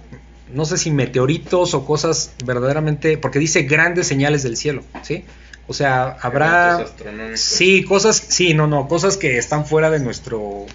no 0.53 0.65
sé 0.65 0.77
si 0.77 0.91
meteoritos 0.91 1.75
o 1.75 1.85
cosas 1.87 2.33
verdaderamente, 2.45 3.19
porque 3.19 3.39
dice 3.39 3.63
grandes 3.63 4.07
señales 4.07 4.43
del 4.43 4.57
cielo, 4.57 4.83
¿sí? 5.03 5.25
O 5.69 5.75
sea, 5.75 6.17
habrá... 6.23 6.87
Sí, 7.35 7.85
cosas, 7.85 8.17
sí, 8.29 8.55
no, 8.55 8.67
no, 8.67 8.89
cosas 8.89 9.17
que 9.17 9.37
están 9.37 9.67
fuera 9.67 9.91
de 9.91 10.01
nuestro 10.01 10.67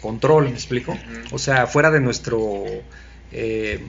control, 0.00 0.44
¿me 0.44 0.50
explico? 0.50 0.96
O 1.32 1.38
sea, 1.38 1.66
fuera 1.66 1.90
de 1.90 1.98
nuestro, 1.98 2.64
eh, 3.32 3.80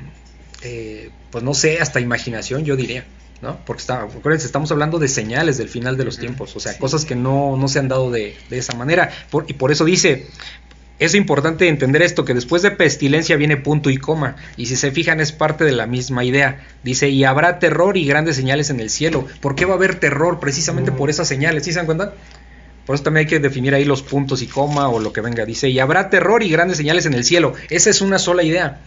eh, 0.64 1.10
pues 1.32 1.44
no 1.44 1.54
sé, 1.54 1.80
hasta 1.80 2.00
imaginación, 2.00 2.66
yo 2.66 2.76
diría, 2.76 3.06
¿no? 3.42 3.58
Porque 3.66 3.82
está, 3.82 4.02
acuérdense, 4.04 4.46
estamos 4.48 4.72
hablando 4.72 5.00
de 5.00 5.08
señales 5.08 5.58
del 5.58 5.70
final 5.70 5.98
de 5.98 6.06
los 6.06 6.18
tiempos, 6.18 6.56
o 6.56 6.60
sea, 6.60 6.78
cosas 6.78 7.06
que 7.06 7.16
no, 7.16 7.56
no 7.58 7.68
se 7.68 7.80
han 7.80 7.88
dado 7.88 8.10
de, 8.12 8.36
de 8.50 8.58
esa 8.58 8.74
manera. 8.74 9.12
Por- 9.30 9.46
y 9.48 9.54
por 9.54 9.72
eso 9.72 9.86
dice, 9.86 10.26
es 11.00 11.14
importante 11.14 11.68
entender 11.68 12.02
esto, 12.02 12.26
que 12.26 12.34
después 12.34 12.64
de 12.64 12.72
pestilencia 12.72 13.36
viene 13.36 13.56
punto 13.58 13.92
y 13.92 13.98
coma, 13.98 14.36
y 14.58 14.66
si 14.66 14.76
se 14.76 14.90
fijan 14.92 15.20
es 15.20 15.32
parte 15.32 15.64
de 15.64 15.72
la 15.74 15.86
misma 15.86 16.24
idea. 16.24 16.66
Dice, 16.84 17.10
y 17.10 17.24
habrá 17.24 17.60
terror 17.60 17.98
y 17.98 18.06
grandes 18.08 18.36
señales 18.36 18.72
en 18.72 18.80
el 18.80 18.90
cielo. 18.90 19.28
¿Por 19.42 19.54
qué 19.54 19.66
va 19.66 19.74
a 19.74 19.78
haber 19.78 20.00
terror? 20.00 20.40
Precisamente 20.40 20.92
por 20.92 21.10
esas 21.12 21.28
señales, 21.28 21.66
¿sí 21.66 21.72
se 21.72 21.78
dan 21.78 21.86
cuenta? 21.86 22.14
Por 22.88 22.96
eso 22.96 23.04
también 23.04 23.26
hay 23.26 23.30
que 23.30 23.40
definir 23.40 23.76
ahí 23.76 23.84
los 23.84 24.02
puntos 24.02 24.42
y 24.42 24.48
coma 24.48 24.88
o 24.88 25.00
lo 25.00 25.12
que 25.12 25.20
venga. 25.22 25.46
Dice, 25.46 25.70
y 25.70 25.78
habrá 25.78 26.10
terror 26.10 26.42
y 26.42 26.50
grandes 26.50 26.78
señales 26.78 27.06
en 27.06 27.14
el 27.14 27.26
cielo. 27.26 27.54
Esa 27.70 27.90
es 27.90 28.00
una 28.02 28.18
sola 28.18 28.44
idea. 28.44 28.80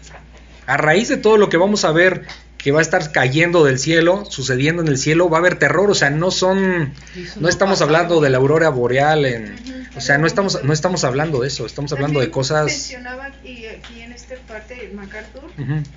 A 0.70 0.76
raíz 0.76 1.08
de 1.08 1.16
todo 1.16 1.36
lo 1.36 1.48
que 1.48 1.56
vamos 1.56 1.84
a 1.84 1.90
ver 1.90 2.26
que 2.56 2.70
va 2.70 2.78
a 2.78 2.82
estar 2.82 3.10
cayendo 3.10 3.64
del 3.64 3.78
cielo, 3.78 4.24
sucediendo 4.28 4.82
en 4.82 4.88
el 4.88 4.98
cielo, 4.98 5.28
va 5.28 5.38
a 5.38 5.40
haber 5.40 5.58
terror, 5.58 5.90
o 5.90 5.94
sea, 5.94 6.10
no 6.10 6.30
son 6.30 6.92
no 7.40 7.48
estamos 7.48 7.82
hablando 7.82 8.20
de 8.20 8.30
la 8.30 8.38
aurora 8.38 8.68
boreal 8.68 9.24
en 9.24 9.56
o 9.96 10.00
sea, 10.00 10.18
no 10.18 10.28
estamos 10.28 10.62
no 10.62 10.72
estamos 10.72 11.02
hablando 11.02 11.40
de 11.40 11.48
eso, 11.48 11.66
estamos 11.66 11.92
hablando 11.92 12.20
de 12.20 12.30
cosas 12.30 12.66
Mencionaba 12.66 13.24
aquí, 13.26 13.66
aquí 13.66 14.02
en 14.02 14.12
esta 14.12 14.36
parte 14.46 14.92
MacArthur 14.94 15.42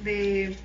de 0.03 0.57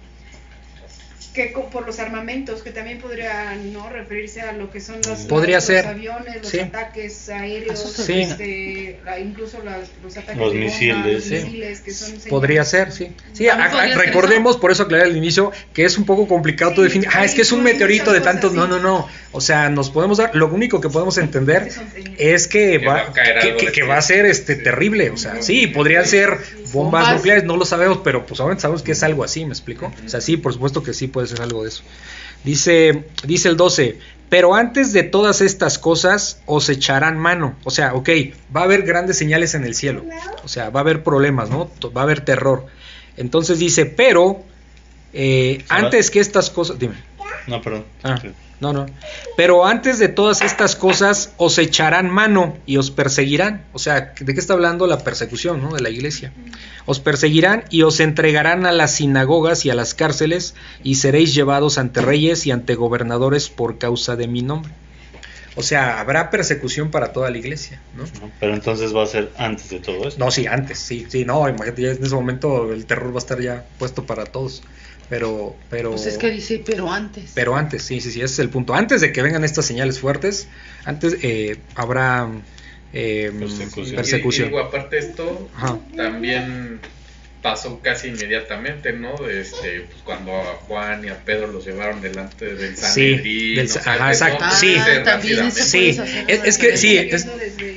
que 1.39 1.55
por 1.73 1.87
los 1.87 2.01
armamentos, 2.01 2.63
que 2.63 2.71
también 2.73 2.99
podría 2.99 3.55
no 3.55 3.89
referirse 3.89 4.41
a 4.41 4.53
lo 4.53 4.71
que 4.73 4.81
son 4.81 4.97
los, 5.07 5.21
Podría 5.21 5.57
los 5.59 5.65
ser. 5.65 5.87
aviones, 5.87 6.37
los 6.43 6.49
Sí. 6.51 6.59
ataques 6.59 7.29
aéreos, 7.29 7.79
Sí. 7.79 8.21
este, 8.23 8.99
incluso 9.23 9.63
las- 9.63 9.89
los 10.03 10.17
ataques 10.17 10.37
Los 10.37 10.53
de 10.53 10.59
misiles, 10.59 11.15
los 11.15 11.25
sí. 11.25 11.35
misiles, 11.35 11.81
que 11.81 11.93
son 11.93 12.13
Podría 12.29 12.65
ser, 12.65 12.91
sí. 12.91 13.13
Sí, 13.33 13.47
También 13.47 13.61
a- 13.61 13.65
a- 13.67 13.71
podría 13.71 13.95
ser 13.97 14.07
recordemos, 14.07 14.57
por 14.57 14.73
eso 14.73 14.83
aclaré 14.83 15.05
al 15.05 15.17
inicio, 15.17 15.53
que 15.73 15.85
es 15.85 15.97
un 15.97 16.05
poco 16.07 16.27
complicado 16.27 16.83
definir, 16.83 17.09
ah, 17.13 17.21
hay 17.21 17.27
es 17.27 17.35
que 17.35 17.43
es 17.43 17.53
un 17.53 17.63
meteorito 17.63 18.13
de 18.13 18.21
tantos, 18.21 18.53
no, 18.53 18.67
no, 18.67 18.81
no. 18.81 19.09
O 19.31 19.41
sea, 19.41 19.69
nos 19.69 19.91
podemos 19.91 20.19
dar, 20.19 20.35
lo 20.35 20.49
único 20.49 20.81
que 20.81 20.89
podemos 20.89 21.19
entender 21.19 21.69
es 22.19 22.49
que, 22.49 22.79
Que 22.81 22.87
va, 22.87 22.95
va 22.95 23.01
a 23.03 23.13
caer 23.13 23.57
que, 23.73 23.83
va 23.83 23.99
a 23.99 24.03
ser 24.03 24.27
este 24.27 24.57
sí. 24.57 24.63
terrible, 24.65 25.11
o 25.11 25.17
sea, 25.17 25.41
sí, 25.43 25.67
podrían 25.69 26.05
ser 26.07 26.31
bombas, 26.73 26.73
Bombas. 26.73 27.15
nucleares, 27.17 27.45
no 27.45 27.57
lo 27.57 27.65
sabemos, 27.65 28.01
pero 28.03 28.27
pues 28.27 28.41
obviamente 28.41 28.63
sabemos 28.63 28.83
que 28.83 28.93
es 28.93 29.03
algo 29.03 29.23
así, 29.25 29.45
¿me 29.45 29.53
explico? 29.53 29.93
O 30.05 30.09
sea, 30.09 30.21
sí, 30.21 30.37
por 30.37 30.53
supuesto 30.53 30.83
que 30.83 30.93
sí 30.93 31.07
puede 31.09 31.27
ser 31.29 31.43
algo 31.43 31.63
de 31.63 31.69
eso. 31.69 31.83
Dice, 32.45 33.05
dice 33.25 33.49
el 33.49 33.57
12, 33.57 33.99
pero 34.29 34.55
antes 34.55 34.93
de 34.93 35.03
todas 35.03 35.41
estas 35.41 35.79
cosas 35.79 36.41
os 36.47 36.69
echarán 36.69 37.19
mano. 37.19 37.57
O 37.65 37.71
sea, 37.71 37.95
ok, 37.95 38.09
va 38.55 38.61
a 38.61 38.65
haber 38.65 38.83
grandes 38.83 39.17
señales 39.19 39.55
en 39.55 39.65
el 39.65 39.75
cielo. 39.75 40.05
O 40.45 40.49
sea, 40.49 40.71
va 40.71 40.81
a 40.81 40.83
haber 40.83 41.03
problemas, 41.03 41.51
¿no? 41.51 41.71
Va 41.97 42.03
a 42.03 42.05
haber 42.05 42.21
terror. 42.21 42.67
Entonces 43.17 43.59
dice, 43.59 43.87
pero 43.87 44.45
eh, 45.13 45.65
antes 45.69 46.11
que 46.11 46.21
estas 46.21 46.51
cosas... 46.51 46.79
Dime. 46.79 46.95
No, 47.47 47.61
perdón. 47.63 47.85
Ah, 48.03 48.19
Sí. 48.21 48.29
No, 48.61 48.73
no. 48.73 48.87
Pero 49.37 49.67
antes 49.67 49.99
de 49.99 50.09
todas 50.09 50.43
estas 50.43 50.75
cosas 50.75 51.33
os 51.37 51.59
echarán 51.59 52.11
mano 52.11 52.57
y 52.67 52.77
os 52.77 52.91
perseguirán. 52.91 53.65
O 53.73 53.79
sea, 53.79 54.15
¿de 54.19 54.35
qué 54.35 54.41
está 54.41 54.55
hablando 54.55 54.87
la 54.87 54.99
persecución, 54.99 55.63
¿no? 55.63 55.75
De 55.75 55.81
la 55.81 55.91
iglesia. 55.91 56.33
Os 56.85 56.99
perseguirán 56.99 57.65
y 57.71 57.83
os 57.83 58.01
entregarán 58.01 58.67
a 58.67 58.73
las 58.73 58.93
sinagogas 58.97 59.65
y 59.65 59.71
a 59.71 59.75
las 59.75 59.95
cárceles 59.95 60.55
y 60.83 60.97
seréis 60.97 61.35
llevados 61.35 61.79
ante 61.79 62.01
reyes 62.01 62.47
y 62.47 62.51
ante 62.51 62.75
gobernadores 62.75 63.49
por 63.49 63.79
causa 63.79 64.17
de 64.17 64.27
mi 64.27 64.43
nombre. 64.43 64.73
O 65.59 65.63
sea, 65.63 65.99
habrá 65.99 66.31
persecución 66.31 66.93
para 66.93 67.13
toda 67.13 67.31
la 67.31 67.39
iglesia, 67.39 67.81
¿no? 67.97 68.05
No, 68.05 68.31
Pero 68.39 68.55
entonces 68.55 68.95
va 68.95 69.03
a 69.03 69.07
ser 69.07 69.33
antes 69.39 69.69
de 69.71 69.81
todo 69.81 70.07
esto. 70.07 70.25
No, 70.25 70.31
sí, 70.31 70.47
antes, 70.47 70.79
sí, 70.79 71.07
sí, 71.09 71.25
no, 71.25 71.49
imagínate, 71.49 71.83
ya 71.83 71.91
en 71.91 72.05
ese 72.05 72.15
momento 72.15 72.73
el 72.73 72.87
terror 72.87 73.11
va 73.11 73.17
a 73.17 73.19
estar 73.19 73.41
ya 73.41 73.65
puesto 73.77 74.07
para 74.07 74.25
todos. 74.25 74.63
Pero, 75.09 75.57
pero. 75.71 75.91
Pues 75.93 76.07
es 76.07 76.19
que 76.19 76.31
dice, 76.31 76.63
pero 76.65 76.93
antes. 76.93 77.33
Pero 77.35 77.57
antes, 77.57 77.83
sí, 77.83 78.01
sí, 78.01 78.11
sí, 78.13 78.21
ese 78.21 78.33
es 78.35 78.39
el 78.41 78.51
punto. 78.51 78.75
Antes 78.75 79.01
de 79.01 79.13
que 79.13 79.23
vengan 79.23 79.43
estas 79.45 79.65
señales 79.67 79.99
fuertes, 80.01 80.49
antes 80.85 81.17
eh, 81.23 81.57
habrá 81.75 82.29
eh, 82.93 83.33
Persecución. 83.39 83.97
persecución. 83.97 84.45
Y, 84.45 84.49
y 84.49 84.51
digo, 84.53 84.61
aparte 84.67 84.97
de 84.97 85.03
esto, 85.03 85.49
Ajá. 85.57 85.79
también 85.97 86.81
pasó 87.43 87.81
casi 87.81 88.09
inmediatamente, 88.09 88.93
¿no? 88.93 89.17
De 89.17 89.41
Este, 89.41 89.83
pues, 89.83 89.99
cuando 90.05 90.33
a 90.37 90.45
Juan 90.67 91.05
y 91.05 91.09
a 91.09 91.17
Pedro 91.25 91.47
los 91.47 91.65
llevaron 91.65 92.01
delante 92.03 92.55
del 92.55 92.77
Sí, 92.77 92.83
Sanedrín. 92.83 93.57
del- 93.57 93.67
o 93.67 93.69
sea, 93.71 93.83
ajá, 93.95 94.09
exacto, 94.11 94.39
todo 94.45 94.51
sí. 94.57 94.77
Sí, 95.53 96.01
es, 96.27 96.41
es 96.45 96.59
que 96.59 96.77
sí, 96.77 96.99
es, 96.99 97.27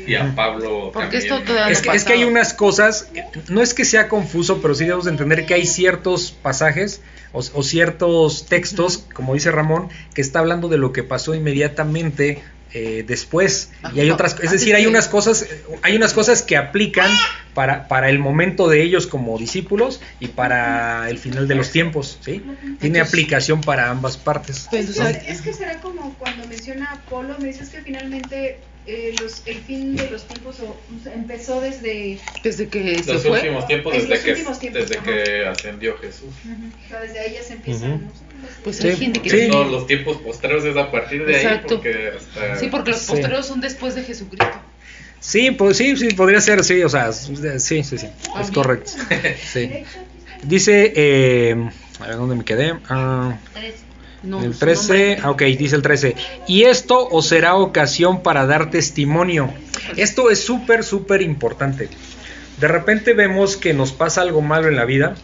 Y 0.08 0.16
a 0.16 0.34
Pablo 0.36 0.90
Porque 0.92 1.18
también. 1.20 1.24
esto 1.24 1.42
todavía 1.44 1.72
es 1.74 1.86
no 1.86 1.92
que, 1.92 1.98
es 1.98 2.04
que 2.04 2.14
hay 2.14 2.24
unas 2.24 2.54
cosas, 2.54 3.08
no 3.50 3.62
es 3.62 3.74
que 3.74 3.86
sea 3.86 4.10
confuso, 4.10 4.62
pero 4.62 4.74
sí 4.76 4.84
debemos 4.86 5.06
de 5.06 5.12
entender 5.12 5.46
que 5.46 5.54
hay 5.54 5.66
ciertos 5.68 6.32
pasajes 6.32 7.02
o, 7.34 7.40
o 7.40 7.64
ciertos 7.64 8.46
textos, 8.46 9.06
como 9.14 9.34
dice 9.34 9.52
Ramón, 9.52 9.90
que 10.14 10.22
está 10.22 10.40
hablando 10.40 10.68
de 10.68 10.78
lo 10.78 10.94
que 10.94 11.04
pasó 11.04 11.36
inmediatamente 11.36 12.42
eh, 12.74 13.04
después. 13.06 13.70
Y 13.94 14.00
hay 14.00 14.10
otras, 14.12 14.32
es 14.34 14.40
Antes 14.40 14.52
decir, 14.52 14.76
hay 14.76 14.86
unas 14.86 15.10
cosas, 15.10 15.46
hay 15.82 15.98
unas 15.98 16.14
cosas 16.14 16.42
que 16.42 16.56
aplican 16.56 17.12
para, 17.54 17.90
para 17.90 18.10
el 18.10 18.18
momento 18.18 18.70
de 18.70 18.82
ellos 18.82 19.08
como 19.08 19.38
discípulos 19.38 20.00
y 20.22 20.30
para 20.30 21.10
el 21.10 21.18
final 21.18 21.50
de 21.50 21.56
los 21.56 21.72
tiempos, 21.72 22.18
¿sí? 22.22 22.42
Tiene 22.80 23.02
aplicación 23.02 23.60
para 23.60 23.90
ambas 23.90 24.16
partes. 24.16 24.68
Pues, 24.70 24.98
es 24.98 25.42
que 25.42 25.54
será 25.54 25.82
como 25.82 26.14
cuando 26.14 26.48
menciona 26.48 26.94
Apolo, 26.94 27.36
me 27.40 27.48
dices 27.48 27.68
que 27.68 27.82
finalmente 27.82 28.60
eh, 28.94 29.16
los, 29.22 29.42
el 29.46 29.58
fin 29.62 29.96
de 29.96 30.10
los 30.10 30.28
tiempos 30.28 30.60
o, 30.60 30.66
o 30.66 31.04
sea, 31.04 31.14
empezó 31.14 31.62
desde, 31.62 32.20
desde 32.44 32.68
que 32.68 33.02
se 33.04 33.14
Los 33.14 33.22
fue. 33.24 33.32
últimos 33.32 33.66
tiempos, 33.68 33.94
desde, 33.94 34.08
los 34.10 34.20
que, 34.20 34.32
últimos 34.32 34.60
tiempos, 34.60 34.82
desde 34.82 34.98
ajá. 34.98 35.06
que 35.06 35.46
ascendió 35.46 35.98
Jesús. 36.00 36.30
o 36.86 36.90
sea, 36.90 37.00
desde 37.00 37.20
ahí 37.20 37.34
ya 37.36 37.44
se 37.44 37.54
empieza. 37.54 37.86
Ujú. 37.86 37.96
¿no? 37.96 38.10
sé, 38.10 38.54
Pues 38.64 38.76
Sí, 38.78 38.88
hay 38.90 38.96
gente 38.98 39.22
que 39.22 39.30
sí. 39.30 39.48
Todos 39.50 39.72
los 39.72 39.88
tiempos 39.88 40.18
postreros 40.18 40.66
es 40.66 40.76
a 40.76 40.92
partir 40.92 41.26
de 41.26 41.36
Exacto. 41.38 41.76
ahí, 41.76 41.82
porque 41.82 42.12
hasta... 42.18 42.56
Sí, 42.58 42.68
porque 42.68 42.92
los 42.92 43.00
Sí. 43.00 43.08
posteriores 43.12 43.46
son 43.46 43.62
después 43.62 43.96
de 43.96 44.04
Jesucristo. 44.04 44.62
Sí, 45.22 45.52
pues 45.52 45.78
sí, 45.78 45.96
sí, 45.96 46.10
podría 46.16 46.42
ser, 46.42 46.64
sí, 46.64 46.82
o 46.84 46.90
sea, 46.90 47.14
sí, 47.14 47.36
sí, 47.60 47.84
sí, 47.84 48.08
es 48.40 48.52
correcto. 48.52 48.92
Sí. 49.54 49.84
Dice, 50.44 50.92
eh, 50.96 51.70
a 52.00 52.08
ver 52.08 52.16
dónde 52.18 52.36
me 52.36 52.44
quedé. 52.44 52.74
Ah, 52.90 53.38
No, 54.24 54.44
el 54.44 54.54
su 54.54 54.60
13, 54.60 54.94
nombre. 54.94 55.18
ah, 55.24 55.30
ok, 55.32 55.42
dice 55.58 55.76
el 55.76 55.82
13. 55.82 56.16
Y 56.48 56.64
esto 56.64 57.08
os 57.10 57.28
será 57.28 57.56
ocasión 57.56 58.22
para 58.22 58.46
dar 58.46 58.70
testimonio. 58.70 59.52
Esto 59.98 60.30
es 60.30 60.44
súper, 60.44 60.84
súper 60.84 61.22
importante. 61.22 61.90
De 62.60 62.68
repente 62.68 63.14
vemos 63.14 63.58
que 63.58 63.74
nos 63.74 63.92
pasa 63.92 64.22
algo 64.22 64.42
malo 64.42 64.68
en 64.68 64.76
la 64.76 64.86
vida 64.86 65.16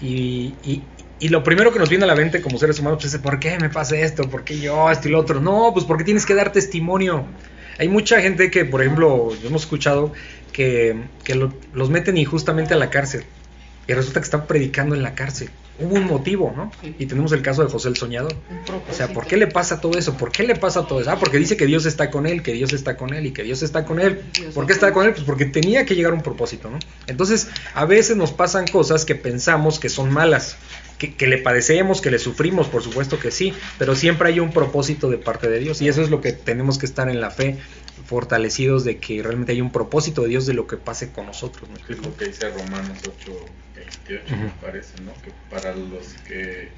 y, 0.00 0.54
y- 0.64 0.82
y 1.18 1.28
lo 1.28 1.42
primero 1.42 1.70
que 1.72 1.78
nos 1.78 1.90
viene 1.90 2.04
a 2.04 2.06
la 2.06 2.14
mente 2.14 2.40
como 2.40 2.56
seres 2.58 2.78
humanos 2.78 3.00
pues, 3.02 3.12
es 3.12 3.20
¿por 3.20 3.38
qué 3.40 3.58
me 3.58 3.68
pasa 3.68 3.96
esto? 3.98 4.30
¿Por 4.30 4.42
qué 4.44 4.58
yo 4.58 4.90
esto 4.90 5.08
y 5.08 5.10
lo 5.10 5.18
otro? 5.20 5.40
No, 5.40 5.70
pues 5.74 5.84
porque 5.84 6.04
tienes 6.04 6.24
que 6.24 6.34
dar 6.34 6.50
testimonio. 6.52 7.26
Hay 7.78 7.88
mucha 7.88 8.20
gente 8.22 8.50
que, 8.50 8.64
por 8.64 8.80
ejemplo, 8.82 9.28
hemos 9.44 9.62
escuchado 9.62 10.12
que, 10.52 10.96
que 11.24 11.34
lo- 11.34 11.52
los 11.74 11.90
meten 11.90 12.16
injustamente 12.16 12.72
a 12.72 12.76
la 12.78 12.88
cárcel 12.88 13.24
y 13.86 13.92
resulta 13.92 14.20
que 14.20 14.24
están 14.24 14.46
predicando 14.46 14.94
en 14.94 15.02
la 15.02 15.14
cárcel. 15.14 15.50
Hubo 15.78 15.94
un 15.94 16.04
motivo, 16.04 16.52
¿no? 16.54 16.70
Sí. 16.82 16.94
Y 16.98 17.06
tenemos 17.06 17.32
el 17.32 17.40
caso 17.40 17.64
de 17.64 17.70
José 17.70 17.88
el 17.88 17.96
Soñador. 17.96 18.34
O 18.90 18.92
sea, 18.92 19.08
¿por 19.08 19.26
qué 19.26 19.36
le 19.38 19.46
pasa 19.46 19.80
todo 19.80 19.96
eso? 19.98 20.14
¿Por 20.16 20.30
qué 20.30 20.42
le 20.42 20.54
pasa 20.56 20.86
todo 20.86 21.00
eso? 21.00 21.10
Ah, 21.10 21.18
porque 21.18 21.38
dice 21.38 21.56
que 21.56 21.64
Dios 21.66 21.86
está 21.86 22.10
con 22.10 22.26
él, 22.26 22.42
que 22.42 22.52
Dios 22.52 22.72
está 22.74 22.96
con 22.96 23.14
él 23.14 23.26
y 23.26 23.30
que 23.32 23.42
Dios 23.42 23.62
está 23.62 23.86
con 23.86 23.98
él. 24.00 24.22
Dios 24.34 24.54
¿Por 24.54 24.66
qué 24.66 24.74
está 24.74 24.92
con 24.92 25.06
él? 25.06 25.12
Pues 25.12 25.24
porque 25.24 25.46
tenía 25.46 25.86
que 25.86 25.94
llegar 25.94 26.12
a 26.12 26.16
un 26.16 26.22
propósito, 26.22 26.68
¿no? 26.68 26.78
Entonces, 27.06 27.48
a 27.74 27.86
veces 27.86 28.16
nos 28.16 28.32
pasan 28.32 28.66
cosas 28.66 29.04
que 29.06 29.14
pensamos 29.14 29.78
que 29.78 29.88
son 29.88 30.10
malas, 30.10 30.56
que, 30.98 31.14
que 31.14 31.26
le 31.26 31.38
padecemos, 31.38 32.02
que 32.02 32.10
le 32.10 32.18
sufrimos, 32.18 32.68
por 32.68 32.82
supuesto 32.82 33.18
que 33.18 33.30
sí, 33.30 33.54
pero 33.78 33.94
siempre 33.94 34.28
hay 34.28 34.40
un 34.40 34.50
propósito 34.52 35.08
de 35.08 35.16
parte 35.16 35.48
de 35.48 35.60
Dios 35.60 35.80
y 35.80 35.88
eso 35.88 36.02
es 36.02 36.10
lo 36.10 36.20
que 36.20 36.32
tenemos 36.32 36.76
que 36.76 36.84
estar 36.84 37.08
en 37.08 37.22
la 37.22 37.30
fe 37.30 37.56
fortalecidos 38.06 38.84
de 38.84 38.98
que 38.98 39.22
realmente 39.22 39.52
hay 39.52 39.60
un 39.60 39.70
propósito 39.70 40.22
de 40.22 40.28
Dios 40.28 40.44
de 40.46 40.52
lo 40.54 40.66
que 40.66 40.76
pase 40.76 41.10
con 41.10 41.26
nosotros, 41.26 41.68
¿me 41.68 41.74
Es 41.76 41.80
explico? 41.80 42.02
lo 42.06 42.16
que 42.16 42.26
dice 42.26 42.50
Romanos 42.50 42.98
8, 43.02 43.32
28, 44.08 44.34
Ujú. 44.34 44.42
me 44.44 44.50
parece, 44.60 45.00
¿no? 45.02 45.12
Que 45.22 45.30
para 45.50 45.74
los 45.74 46.06
que 46.26 46.68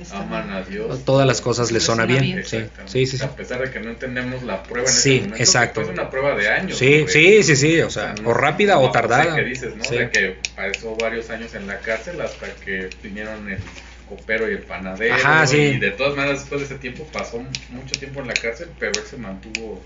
Está- 0.00 0.20
aman 0.20 0.50
a 0.50 0.62
Dios, 0.62 1.04
Todas 1.04 1.26
las 1.26 1.40
cosas 1.42 1.70
le 1.70 1.74
Les 1.74 1.82
suena 1.82 2.04
suena 2.06 2.20
bien, 2.20 2.36
bien. 2.36 2.46
sí, 2.46 2.64
sí, 2.86 3.06
sí, 3.06 3.18
sí. 3.18 3.24
A 3.24 3.28
pesar 3.36 3.60
de 3.60 3.70
que 3.70 3.78
no 3.80 3.90
entendemos 3.90 4.42
la 4.42 4.62
prueba 4.62 4.88
en 4.88 4.94
Sí, 4.94 5.10
ese 5.16 5.20
momento, 5.24 5.36
exacto. 5.44 5.80
que 5.82 5.86
Es 5.88 5.92
una 5.92 6.08
prueba 6.10 6.34
de 6.34 6.48
años. 6.48 6.78
Sí, 6.78 7.04
sí, 7.08 7.42
sí, 7.42 7.56
sí, 7.56 7.80
o 7.80 7.90
sea, 7.90 8.14
o 8.24 8.32
rápida 8.32 8.78
o 8.78 8.86
no, 8.86 8.92
tardada. 8.92 9.34
sé 9.34 9.42
qué 9.42 9.44
dices, 9.48 9.76
¿no? 9.76 9.84
Sí. 9.84 9.94
O 9.96 9.98
sea, 9.98 10.10
que 10.10 10.36
pasó 10.56 10.96
varios 10.96 11.28
años 11.30 11.54
en 11.54 11.66
la 11.66 11.78
cárcel 11.80 12.20
hasta 12.22 12.46
que 12.64 12.88
vinieron 13.02 13.50
el 13.50 13.58
copero 14.08 14.50
y 14.50 14.52
el 14.54 14.60
panadero. 14.62 15.14
Ajá, 15.14 15.46
sí. 15.46 15.58
Y 15.58 15.78
de 15.78 15.90
todas 15.90 16.16
maneras, 16.16 16.40
después 16.40 16.60
de 16.62 16.66
ese 16.66 16.76
tiempo, 16.76 17.06
pasó 17.12 17.38
mucho 17.70 17.98
tiempo 17.98 18.20
en 18.20 18.28
la 18.28 18.34
cárcel, 18.34 18.68
pero 18.78 18.92
él 18.98 19.06
se 19.08 19.18
mantuvo. 19.18 19.82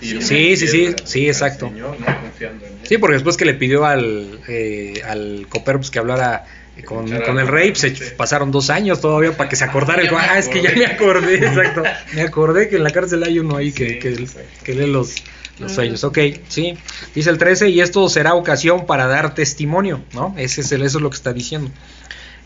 Sí, 0.00 0.56
sí, 0.56 0.56
sí, 0.56 0.94
sí, 1.04 1.26
exacto. 1.26 1.68
Señor, 1.68 1.98
no 1.98 2.06
confiando 2.20 2.66
en 2.66 2.72
él. 2.72 2.78
Sí, 2.82 2.98
porque 2.98 3.14
después 3.14 3.36
que 3.36 3.44
le 3.44 3.54
pidió 3.54 3.84
al, 3.84 4.40
eh, 4.48 5.02
al 5.06 5.46
copero 5.48 5.78
pues, 5.78 5.90
que 5.90 5.98
hablara 5.98 6.44
con, 6.84 7.06
con 7.06 7.38
el 7.38 7.46
mano, 7.46 7.50
pues, 7.50 7.78
sí. 7.78 7.94
pasaron 8.16 8.50
dos 8.50 8.68
años 8.68 9.00
todavía 9.00 9.36
para 9.36 9.48
que 9.48 9.56
se 9.56 9.64
acordara. 9.64 10.02
El, 10.02 10.14
ah, 10.14 10.38
es 10.38 10.48
que 10.48 10.60
ya 10.60 10.72
me 10.76 10.86
acordé, 10.86 11.36
exacto. 11.46 11.82
Me 12.14 12.22
acordé 12.22 12.68
que 12.68 12.76
en 12.76 12.84
la 12.84 12.90
cárcel 12.90 13.22
hay 13.22 13.38
uno 13.38 13.56
ahí 13.56 13.72
que, 13.72 13.88
Sí, 13.88 13.98
que, 13.98 14.28
que 14.62 14.74
lee 14.74 14.86
los, 14.86 15.14
los 15.58 15.72
sueños. 15.72 16.04
Ok, 16.04 16.18
sí. 16.48 16.76
Dice 17.14 17.30
el 17.30 17.38
13, 17.38 17.70
y 17.70 17.80
esto 17.80 18.08
será 18.08 18.34
ocasión 18.34 18.84
para 18.86 19.06
dar 19.06 19.34
testimonio, 19.34 20.02
¿no? 20.12 20.34
Ese 20.36 20.60
es 20.60 20.72
el, 20.72 20.82
eso 20.82 20.98
es 20.98 21.02
lo 21.02 21.10
que 21.10 21.16
está 21.16 21.32
diciendo. 21.32 21.70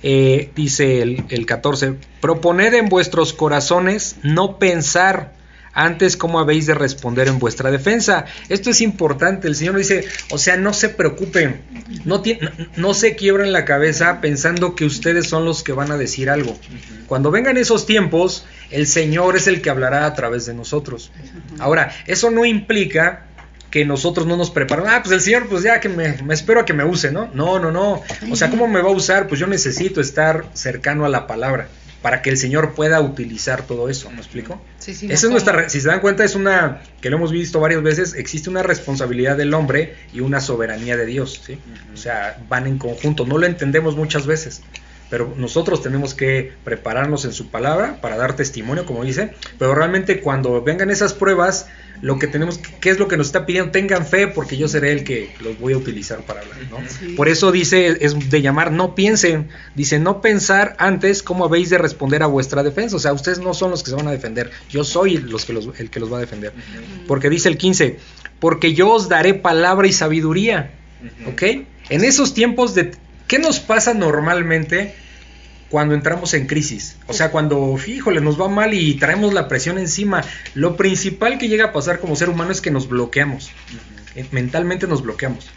Eh, 0.02 0.50
dice 0.54 1.02
el, 1.02 1.24
el 1.28 1.44
14, 1.44 1.94
proponed 2.20 2.72
en 2.74 2.88
vuestros 2.88 3.32
corazones 3.34 4.16
no 4.22 4.58
pensar 4.58 5.34
antes 5.72 6.16
cómo 6.16 6.40
habéis 6.40 6.66
de 6.66 6.74
responder 6.74 7.28
en 7.28 7.38
vuestra 7.38 7.70
defensa. 7.70 8.24
Esto 8.48 8.70
es 8.70 8.80
importante, 8.80 9.48
el 9.48 9.56
Señor 9.56 9.76
dice, 9.76 10.04
o 10.30 10.38
sea, 10.38 10.56
no 10.56 10.72
se 10.72 10.88
preocupen, 10.88 11.60
no, 12.04 12.20
ti- 12.22 12.38
no, 12.40 12.50
no 12.76 12.94
se 12.94 13.14
quiebren 13.16 13.52
la 13.52 13.64
cabeza 13.64 14.20
pensando 14.20 14.74
que 14.74 14.84
ustedes 14.84 15.28
son 15.28 15.44
los 15.44 15.62
que 15.62 15.72
van 15.72 15.90
a 15.92 15.96
decir 15.96 16.30
algo. 16.30 16.56
Cuando 17.06 17.30
vengan 17.30 17.56
esos 17.56 17.86
tiempos, 17.86 18.44
el 18.70 18.86
Señor 18.86 19.36
es 19.36 19.46
el 19.46 19.62
que 19.62 19.70
hablará 19.70 20.06
a 20.06 20.14
través 20.14 20.46
de 20.46 20.54
nosotros. 20.54 21.10
Ahora, 21.58 21.92
eso 22.06 22.30
no 22.30 22.44
implica 22.44 23.26
que 23.70 23.84
nosotros 23.84 24.26
no 24.26 24.36
nos 24.36 24.50
preparamos. 24.50 24.90
Ah, 24.92 25.00
pues 25.00 25.12
el 25.12 25.20
Señor, 25.20 25.46
pues 25.48 25.62
ya 25.62 25.78
que 25.78 25.88
me, 25.88 26.20
me 26.24 26.34
espero 26.34 26.60
a 26.60 26.64
que 26.64 26.72
me 26.72 26.82
use, 26.84 27.12
¿no? 27.12 27.30
No, 27.34 27.60
no, 27.60 27.70
no. 27.70 28.02
O 28.30 28.34
sea, 28.36 28.50
¿cómo 28.50 28.66
me 28.66 28.80
va 28.82 28.88
a 28.90 28.92
usar? 28.92 29.28
Pues 29.28 29.38
yo 29.40 29.46
necesito 29.46 30.00
estar 30.00 30.44
cercano 30.54 31.04
a 31.04 31.08
la 31.08 31.28
palabra 31.28 31.68
para 32.02 32.22
que 32.22 32.30
el 32.30 32.36
Señor 32.36 32.74
pueda 32.74 33.00
utilizar 33.00 33.66
todo 33.66 33.88
eso. 33.88 34.10
¿Me 34.10 34.18
explico? 34.18 34.60
Sí, 34.78 34.94
sí, 34.94 35.06
Esa 35.06 35.26
es 35.26 35.30
nuestra, 35.30 35.68
si 35.68 35.80
se 35.80 35.88
dan 35.88 36.00
cuenta, 36.00 36.24
es 36.24 36.34
una, 36.34 36.82
que 37.00 37.10
lo 37.10 37.16
hemos 37.16 37.30
visto 37.32 37.60
varias 37.60 37.82
veces, 37.82 38.14
existe 38.14 38.48
una 38.48 38.62
responsabilidad 38.62 39.36
del 39.36 39.52
hombre 39.54 39.96
y 40.12 40.20
una 40.20 40.40
soberanía 40.40 40.96
de 40.96 41.06
Dios, 41.06 41.42
¿sí? 41.44 41.58
O 41.92 41.96
sea, 41.96 42.38
van 42.48 42.66
en 42.66 42.78
conjunto, 42.78 43.26
no 43.26 43.38
lo 43.38 43.46
entendemos 43.46 43.96
muchas 43.96 44.26
veces, 44.26 44.62
pero 45.10 45.34
nosotros 45.36 45.82
tenemos 45.82 46.14
que 46.14 46.52
prepararnos 46.64 47.24
en 47.24 47.32
su 47.32 47.50
palabra 47.50 48.00
para 48.00 48.16
dar 48.16 48.36
testimonio, 48.36 48.86
como 48.86 49.04
dice, 49.04 49.32
pero 49.58 49.74
realmente 49.74 50.20
cuando 50.20 50.62
vengan 50.62 50.88
esas 50.88 51.12
pruebas, 51.12 51.66
lo 52.00 52.18
que 52.18 52.28
tenemos, 52.28 52.58
¿qué 52.80 52.90
es 52.90 52.98
lo 52.98 53.08
que 53.08 53.16
nos 53.16 53.26
está 53.26 53.44
pidiendo? 53.44 53.72
Tengan 53.72 54.06
fe 54.06 54.28
porque 54.28 54.56
yo 54.56 54.68
seré 54.68 54.92
el 54.92 55.04
que 55.04 55.34
los 55.40 55.58
voy 55.58 55.74
a 55.74 55.76
utilizar 55.76 56.20
para 56.20 56.40
hablar, 56.40 56.56
¿no? 56.70 56.78
Sí. 56.88 57.14
Por 57.14 57.28
eso 57.28 57.52
dice, 57.52 57.98
es 58.00 58.30
de 58.30 58.40
llamar, 58.40 58.72
no 58.72 58.94
piensen, 58.94 59.48
dice, 59.74 59.98
no 59.98 60.20
pensar 60.22 60.76
antes 60.78 61.22
cómo 61.22 61.44
habéis 61.44 61.68
de 61.70 61.78
responder 61.78 62.22
a 62.22 62.26
vuestra 62.26 62.62
defensa, 62.62 62.96
o 62.96 63.00
sea, 63.00 63.12
ustedes 63.12 63.40
no 63.40 63.52
son 63.52 63.70
los 63.70 63.82
que 63.82 63.90
se 63.90 63.96
van 63.96 64.06
a 64.06 64.12
defender, 64.12 64.50
yo 64.70 64.84
soy 64.84 65.18
los 65.18 65.44
que 65.44 65.52
los, 65.52 65.68
el 65.78 65.90
que 65.90 66.00
los 66.00 66.10
va 66.10 66.18
a 66.18 66.20
defender. 66.20 66.54
Porque 67.06 67.28
dice 67.28 67.48
el 67.48 67.58
15, 67.58 67.98
porque 68.38 68.72
yo 68.74 68.90
os 68.90 69.08
daré 69.08 69.34
palabra 69.34 69.86
y 69.86 69.92
sabiduría, 69.92 70.70
Ujú. 71.22 71.30
¿ok? 71.30 71.42
En 71.90 72.04
esos 72.04 72.32
tiempos 72.32 72.74
de... 72.74 72.92
¿Qué 73.30 73.38
nos 73.38 73.60
pasa 73.60 73.94
normalmente 73.94 74.92
cuando 75.68 75.94
entramos 75.94 76.34
en 76.34 76.48
crisis? 76.48 76.96
O 77.06 77.12
sea, 77.12 77.30
cuando, 77.30 77.78
híjole, 77.86 78.20
nos 78.20 78.40
va 78.40 78.48
mal 78.48 78.74
y 78.74 78.94
traemos 78.94 79.32
la 79.32 79.46
presión 79.46 79.78
encima. 79.78 80.24
Lo 80.54 80.74
principal 80.74 81.38
que 81.38 81.46
llega 81.46 81.66
a 81.66 81.72
pasar 81.72 82.00
como 82.00 82.16
ser 82.16 82.28
humano 82.28 82.50
es 82.50 82.60
que 82.60 82.72
nos 82.72 82.88
bloqueamos. 82.88 83.52
Eh, 84.16 84.26
Mentalmente 84.32 84.88
nos 84.88 85.04
bloqueamos. 85.04 85.48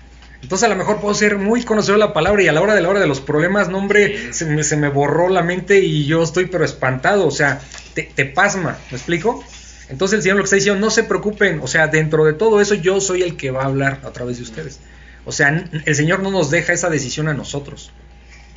Entonces 0.44 0.66
a 0.66 0.70
lo 0.70 0.76
mejor 0.76 1.02
puedo 1.02 1.16
ser 1.16 1.40
muy 1.40 1.64
conocedor 1.64 1.98
de 2.00 2.06
la 2.06 2.14
palabra 2.14 2.44
y 2.44 2.48
a 2.48 2.52
la 2.52 2.62
hora 2.62 2.76
de 2.76 2.82
la 2.82 2.90
hora 2.90 3.00
de 3.00 3.08
los 3.08 3.22
problemas, 3.22 3.70
no 3.70 3.80
hombre, 3.80 4.32
se 4.34 4.46
me, 4.46 4.64
se 4.64 4.78
me 4.78 4.90
borró 4.90 5.30
la 5.30 5.42
mente 5.42 5.80
y 5.80 6.06
yo 6.06 6.22
estoy 6.22 6.46
pero 6.46 6.64
espantado, 6.64 7.26
o 7.26 7.32
sea, 7.32 7.60
te, 7.96 8.04
te 8.04 8.26
pasma, 8.26 8.78
¿me 8.92 8.98
explico? 8.98 9.44
Entonces 9.90 10.18
el 10.18 10.22
Señor 10.22 10.38
lo 10.38 10.44
que 10.44 10.46
está 10.46 10.58
diciendo, 10.58 10.80
no 10.80 10.92
se 10.92 11.06
preocupen, 11.06 11.60
o 11.60 11.68
sea, 11.68 11.88
dentro 11.88 12.24
de 12.24 12.34
todo 12.34 12.62
eso 12.62 12.76
yo 12.76 13.02
soy 13.02 13.24
el 13.24 13.36
que 13.36 13.50
va 13.50 13.64
a 13.64 13.66
hablar 13.66 14.02
a 14.04 14.12
través 14.12 14.38
de 14.38 14.44
ustedes. 14.44 14.80
O 15.26 15.32
sea, 15.32 15.66
el 15.86 15.96
Señor 15.96 16.22
no 16.22 16.32
nos 16.32 16.50
deja 16.50 16.74
esa 16.74 16.90
decisión 16.90 17.28
a 17.28 17.34
nosotros. 17.34 17.92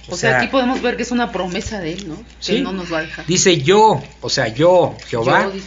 O 0.08 0.16
sea, 0.16 0.38
aquí 0.38 0.46
podemos 0.48 0.82
ver 0.82 0.96
que 0.96 1.02
es 1.02 1.10
una 1.10 1.32
promesa 1.32 1.80
de 1.80 1.92
él, 1.94 2.08
¿no? 2.08 2.16
Que 2.16 2.24
Sí. 2.38 2.56
él 2.56 2.62
no 2.62 2.72
nos 2.72 2.92
va 2.92 2.98
a 2.98 3.02
dejar. 3.02 3.26
Dice 3.26 3.60
yo, 3.62 4.02
o 4.20 4.28
sea, 4.30 4.48
yo, 4.48 4.96
Jehová, 5.08 5.50
Yo, 5.52 5.60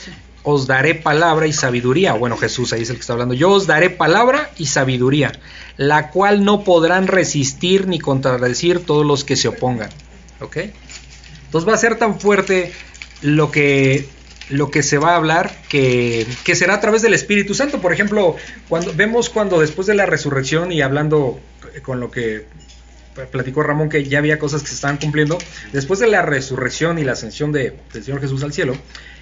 os 0.44 0.66
daré 0.68 0.96
palabra 0.96 1.46
y 1.48 1.52
sabiduría. 1.54 2.14
Bueno, 2.14 2.38
Jesús 2.38 2.72
ahí 2.72 2.84
es 2.84 2.90
el 2.90 2.96
que 2.96 3.02
está 3.02 3.14
hablando. 3.14 3.34
Yo 3.34 3.50
os 3.52 3.68
daré 3.68 3.90
palabra 3.90 4.50
y 4.58 4.68
sabiduría, 4.68 5.34
la 5.76 6.10
cual 6.12 6.46
no 6.46 6.64
podrán 6.64 7.08
resistir 7.08 7.88
ni 7.88 8.00
contradecir 8.00 8.86
todos 8.86 9.06
los 9.06 9.26
que 9.26 9.36
se 9.36 9.50
opongan. 9.50 9.90
¿Ok? 10.40 10.58
Entonces 11.46 11.68
va 11.70 11.74
a 11.74 11.78
ser 11.78 11.98
tan 11.98 12.20
fuerte 12.20 12.72
lo 13.22 13.52
que 13.52 14.08
lo 14.50 14.72
que 14.72 14.82
se 14.84 14.98
va 14.98 15.12
a 15.12 15.16
hablar 15.16 15.52
que, 15.70 16.26
que 16.44 16.56
será 16.56 16.76
a 16.76 16.82
través 16.82 17.02
del 17.02 17.14
Espíritu 17.14 17.54
Santo. 17.54 17.80
Por 17.82 17.94
ejemplo, 17.94 18.36
cuando 18.68 18.94
vemos 18.94 19.30
cuando 19.30 19.60
después 19.60 19.88
de 19.88 19.94
la 19.96 20.06
resurrección 20.06 20.72
y 20.72 20.82
hablando 20.82 21.40
con 21.84 22.00
lo 22.00 22.10
que 22.12 22.46
platicó 23.32 23.64
Ramón 23.64 23.90
que 23.90 24.04
ya 24.06 24.20
había 24.20 24.40
cosas 24.40 24.62
que 24.62 24.70
se 24.70 24.76
estaban 24.76 24.98
cumpliendo, 24.98 25.38
después 25.74 26.00
de 26.00 26.08
la 26.08 26.22
resurrección 26.22 26.98
y 27.00 27.04
la 27.04 27.12
ascensión 27.14 27.52
de, 27.52 27.76
del 27.94 28.04
Señor 28.04 28.22
Jesús 28.22 28.44
al 28.44 28.54
cielo, 28.54 28.76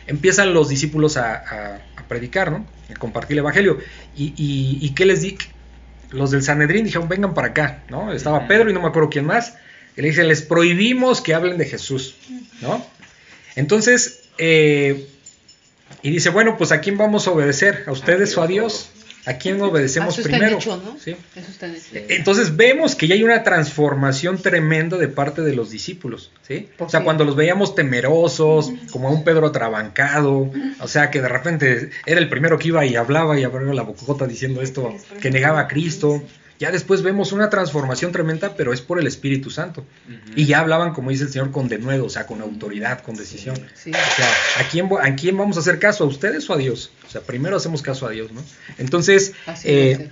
empiezan 0.05 0.53
los 0.53 0.69
discípulos 0.69 1.17
a, 1.17 1.33
a- 1.35 1.75
a 1.95 2.07
predicar, 2.07 2.51
¿no? 2.51 2.65
A 2.89 2.97
compartir 2.99 3.33
el 3.33 3.39
Evangelio. 3.39 3.79
¿Y, 4.15 4.33
y, 4.37 4.77
y 4.81 4.93
qué 4.93 5.05
les 5.05 5.21
di? 5.23 5.37
Los 6.11 6.31
del 6.31 6.41
Sanedrín 6.43 6.85
dijeron, 6.85 7.09
vengan 7.09 7.33
para 7.33 7.49
acá, 7.49 7.83
¿no? 7.89 8.13
Estaba 8.13 8.47
Pedro 8.47 8.69
y 8.69 8.73
no 8.73 8.81
me 8.81 8.87
acuerdo 8.87 9.09
quién 9.09 9.25
más. 9.25 9.55
Y 9.97 10.01
le 10.03 10.09
dicen, 10.09 10.27
les 10.27 10.41
prohibimos 10.43 11.19
que 11.21 11.33
hablen 11.33 11.57
de 11.57 11.65
Jesús, 11.65 12.15
¿no? 12.61 12.85
Entonces, 13.55 14.19
eh, 14.37 15.07
y 16.01 16.11
dice, 16.11 16.29
bueno, 16.29 16.57
pues 16.57 16.71
¿a 16.71 16.81
quién 16.81 16.97
vamos 16.97 17.27
a 17.27 17.31
obedecer? 17.31 17.83
¿A 17.87 17.91
ustedes 17.91 18.37
o 18.37 18.43
a 18.43 18.47
Dios? 18.47 18.89
¿A 19.25 19.33
quién 19.33 19.61
obedecemos 19.61 20.13
Eso 20.17 20.21
está 20.21 20.37
en 20.37 20.39
primero? 20.39 20.57
hecho, 20.57 20.77
¿no? 20.77 20.97
¿Sí? 20.97 21.13
Eso 21.35 21.51
está 21.51 21.65
en 21.65 21.75
hecho. 21.75 21.85
Entonces 21.93 22.55
vemos 22.55 22.95
que 22.95 23.09
ya 23.09 23.15
hay 23.15 23.23
una 23.23 23.43
transformación 23.43 24.41
tremenda 24.41 24.97
de 24.97 25.09
parte 25.09 25.41
de 25.41 25.53
los 25.53 25.69
discípulos, 25.69 26.31
¿sí? 26.47 26.69
O 26.79 26.87
sea, 26.87 27.03
cuando 27.03 27.25
los 27.25 27.35
veíamos 27.35 27.75
temerosos, 27.75 28.71
como 28.89 29.09
a 29.09 29.11
un 29.11 29.25
Pedro 29.25 29.47
atrabancado, 29.47 30.49
o 30.79 30.87
sea, 30.87 31.11
que 31.11 31.21
de 31.21 31.27
repente 31.27 31.89
era 32.05 32.21
el 32.21 32.29
primero 32.29 32.57
que 32.57 32.69
iba 32.69 32.85
y 32.85 32.95
hablaba 32.95 33.37
y 33.37 33.43
abría 33.43 33.73
la 33.73 33.81
bocota 33.81 34.25
diciendo 34.27 34.61
esto, 34.61 34.95
que 35.21 35.29
negaba 35.29 35.59
a 35.59 35.67
Cristo. 35.67 36.23
Ya 36.59 36.71
después 36.71 37.03
vemos 37.03 37.31
una 37.31 37.49
transformación 37.49 38.11
tremenda, 38.11 38.55
pero 38.55 38.73
es 38.73 38.81
por 38.81 38.99
el 38.99 39.05
Espíritu 39.07 39.49
Santo. 39.49 39.85
Y 40.35 40.45
ya 40.45 40.59
hablaban, 40.59 40.93
como 40.93 41.11
dice 41.11 41.25
el 41.25 41.29
Señor, 41.29 41.51
con 41.51 41.67
denuedo, 41.67 42.05
o 42.05 42.09
sea, 42.09 42.25
con 42.25 42.41
autoridad, 42.41 43.01
con 43.01 43.15
decisión. 43.15 43.55
Sí. 43.75 43.91
O 43.91 44.15
sea, 44.15 44.29
¿a 44.59 44.69
quién, 44.69 44.89
¿a 44.99 45.15
quién 45.15 45.37
vamos 45.37 45.57
a 45.57 45.59
hacer 45.59 45.77
caso? 45.77 46.03
¿A 46.03 46.07
ustedes 46.07 46.49
o 46.49 46.53
a 46.53 46.57
Dios? 46.57 46.91
O 47.05 47.09
sea, 47.09 47.21
primero 47.21 47.57
hacemos 47.57 47.81
caso 47.81 48.07
a 48.07 48.09
Dios, 48.09 48.31
¿no? 48.31 48.43
Entonces, 48.77 49.33
Así 49.45 49.67
eh. 49.69 50.11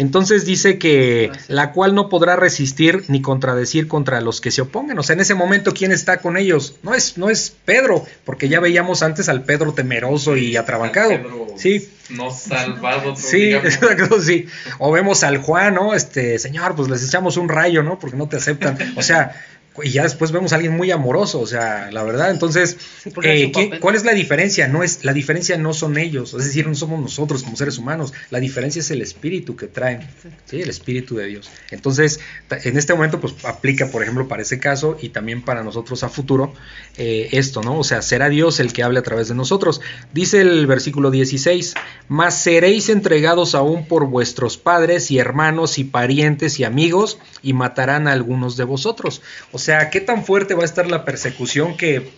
Entonces 0.00 0.46
dice 0.46 0.78
que 0.78 1.30
la 1.46 1.72
cual 1.72 1.94
no 1.94 2.08
podrá 2.08 2.34
resistir 2.34 3.04
ni 3.08 3.20
contradecir 3.20 3.86
contra 3.86 4.22
los 4.22 4.40
que 4.40 4.50
se 4.50 4.62
opongan. 4.62 4.98
O 4.98 5.02
sea, 5.02 5.12
en 5.12 5.20
ese 5.20 5.34
momento, 5.34 5.74
¿quién 5.74 5.92
está 5.92 6.22
con 6.22 6.38
ellos? 6.38 6.76
No 6.82 6.94
es, 6.94 7.18
no 7.18 7.28
es 7.28 7.54
Pedro, 7.66 8.06
porque 8.24 8.48
ya 8.48 8.60
veíamos 8.60 9.02
antes 9.02 9.28
al 9.28 9.42
Pedro 9.44 9.74
temeroso 9.74 10.38
y 10.38 10.56
atrabancado. 10.56 11.10
Pedro 11.10 11.48
Sí, 11.56 11.86
No 12.08 12.30
salvado. 12.30 13.14
Sí, 13.14 13.36
digamos. 13.38 13.74
exacto, 13.74 14.22
sí. 14.22 14.46
O 14.78 14.90
vemos 14.90 15.22
al 15.22 15.36
Juan, 15.36 15.74
¿no? 15.74 15.94
Este, 15.94 16.38
señor, 16.38 16.74
pues 16.76 16.88
les 16.88 17.04
echamos 17.06 17.36
un 17.36 17.50
rayo, 17.50 17.82
¿no? 17.82 17.98
Porque 17.98 18.16
no 18.16 18.26
te 18.26 18.38
aceptan. 18.38 18.78
O 18.96 19.02
sea, 19.02 19.36
y 19.82 19.90
ya 19.90 20.02
después 20.02 20.32
vemos 20.32 20.52
a 20.52 20.56
alguien 20.56 20.76
muy 20.76 20.90
amoroso, 20.90 21.40
o 21.40 21.46
sea, 21.46 21.90
la 21.92 22.02
verdad. 22.02 22.30
Entonces, 22.30 22.76
Sí, 23.02 23.10
eh, 23.22 23.44
su 23.46 23.52
¿qué- 23.52 23.64
papel. 23.66 23.80
¿cuál 23.80 23.94
es 23.94 24.04
la 24.04 24.12
diferencia? 24.12 24.68
No 24.68 24.82
es, 24.82 25.04
la 25.04 25.12
diferencia 25.12 25.56
no 25.56 25.72
son 25.72 25.96
ellos, 25.96 26.34
es 26.34 26.44
decir, 26.44 26.66
no 26.66 26.74
somos 26.74 27.00
nosotros 27.00 27.42
como 27.44 27.56
seres 27.56 27.78
humanos. 27.78 28.12
La 28.30 28.40
diferencia 28.40 28.80
es 28.80 28.90
el 28.90 29.00
espíritu 29.00 29.56
que 29.56 29.68
traen, 29.68 30.00
¿sí? 30.44 30.60
El 30.60 30.68
espíritu 30.68 31.14
de 31.16 31.26
Dios. 31.26 31.48
Entonces, 31.70 32.20
en 32.50 32.76
este 32.76 32.92
momento, 32.94 33.20
pues 33.20 33.34
aplica, 33.44 33.86
por 33.90 34.02
ejemplo, 34.02 34.28
para 34.28 34.42
ese 34.42 34.58
caso 34.58 34.98
y 35.00 35.10
también 35.10 35.42
para 35.42 35.62
nosotros 35.62 36.02
a 36.02 36.08
futuro 36.08 36.52
eh, 36.98 37.28
esto, 37.32 37.62
¿no? 37.62 37.78
O 37.78 37.84
sea, 37.84 38.02
será 38.02 38.28
Dios 38.28 38.60
el 38.60 38.72
que 38.72 38.82
hable 38.82 38.98
a 38.98 39.02
través 39.02 39.28
de 39.28 39.34
nosotros. 39.34 39.80
Dice 40.12 40.40
el 40.40 40.66
versículo 40.66 41.10
16, 41.10 41.74
mas 42.08 42.34
seréis 42.42 42.88
entregados 42.88 43.54
aún 43.54 43.86
por 43.86 44.06
vuestros 44.06 44.58
padres 44.58 45.10
y 45.10 45.18
hermanos 45.18 45.78
y 45.78 45.84
parientes 45.84 46.58
y 46.60 46.64
amigos 46.64 47.18
y 47.42 47.52
matarán 47.52 48.08
a 48.08 48.12
algunos 48.12 48.56
de 48.56 48.64
vosotros. 48.64 49.22
O 49.52 49.58
sea, 49.60 49.90
¿qué 49.90 50.00
tan 50.00 50.24
fuerte 50.24 50.54
va 50.54 50.62
a 50.62 50.66
estar 50.66 50.86
la 50.88 51.04
persecución 51.04 51.76
que 51.76 52.08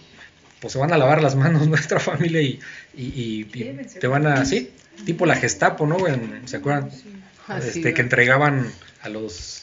pues 0.61 0.73
se 0.73 0.79
van 0.79 0.93
a 0.93 0.97
lavar 0.99 1.23
las 1.23 1.35
manos 1.35 1.67
nuestra 1.69 2.01
familia 2.01 2.41
y, 2.41 2.59
y- 2.97 3.45
te 4.01 4.07
van 4.07 4.27
a, 4.27 4.45
sí, 4.45 4.71
tipo 5.05 5.27
la 5.27 5.37
Gestapo, 5.37 5.87
¿no? 5.87 6.07
En- 6.09 6.43
¿Se 6.49 6.57
acuerdan? 6.59 6.91
Este, 7.69 7.93
que 7.95 8.01
entregaban 8.03 8.71
a 9.03 9.09
los... 9.09 9.62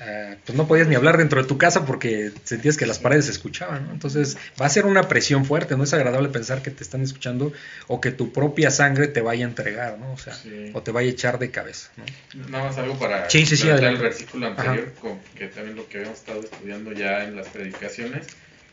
ah, 0.00 0.34
pues 0.44 0.56
no 0.56 0.66
podías 0.66 0.88
ni 0.88 0.94
hablar 0.94 1.16
dentro 1.18 1.40
de 1.42 1.48
tu 1.48 1.58
casa 1.58 1.84
porque 1.86 2.32
sentías 2.44 2.76
que 2.76 2.86
las 2.86 2.98
paredes 2.98 3.26
se 3.26 3.32
escuchaban, 3.32 3.86
¿no? 3.86 3.92
Entonces 3.92 4.36
va 4.60 4.66
a 4.66 4.68
ser 4.70 4.86
una 4.86 5.08
presión 5.08 5.44
fuerte, 5.44 5.76
no 5.76 5.84
es 5.84 5.92
agradable 5.92 6.28
pensar 6.28 6.62
que 6.62 6.70
te 6.70 6.82
están 6.82 7.02
escuchando 7.02 7.52
o 7.86 8.00
que 8.00 8.10
tu 8.10 8.32
propia 8.32 8.70
sangre 8.70 9.08
te 9.08 9.20
vaya 9.20 9.44
a 9.44 9.48
entregar, 9.48 9.98
¿no? 9.98 10.12
O 10.12 10.18
sea, 10.18 10.34
Sí. 10.34 10.70
o 10.74 10.82
te 10.82 10.90
vaya 10.90 11.08
a 11.08 11.12
echar 11.12 11.38
de 11.38 11.50
cabeza, 11.50 11.90
¿no? 11.96 12.04
Nada 12.48 12.64
más 12.64 12.78
algo 12.78 12.98
para 12.98 13.28
Sí, 13.30 13.44
sí, 13.46 13.68
el 13.68 13.96
versículo 13.98 14.46
anterior, 14.46 14.92
con- 15.00 15.20
que 15.36 15.46
también 15.48 15.76
lo 15.76 15.88
que 15.88 15.98
habíamos 15.98 16.18
estado 16.18 16.40
estudiando 16.42 16.92
ya 16.92 17.24
en 17.24 17.36
las 17.36 17.48
predicaciones. 17.48 18.26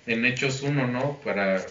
En 0.05 0.23
Hechos 0.25 0.61
1, 0.63 0.88
¿no? 0.88 1.19
Para, 1.23 1.65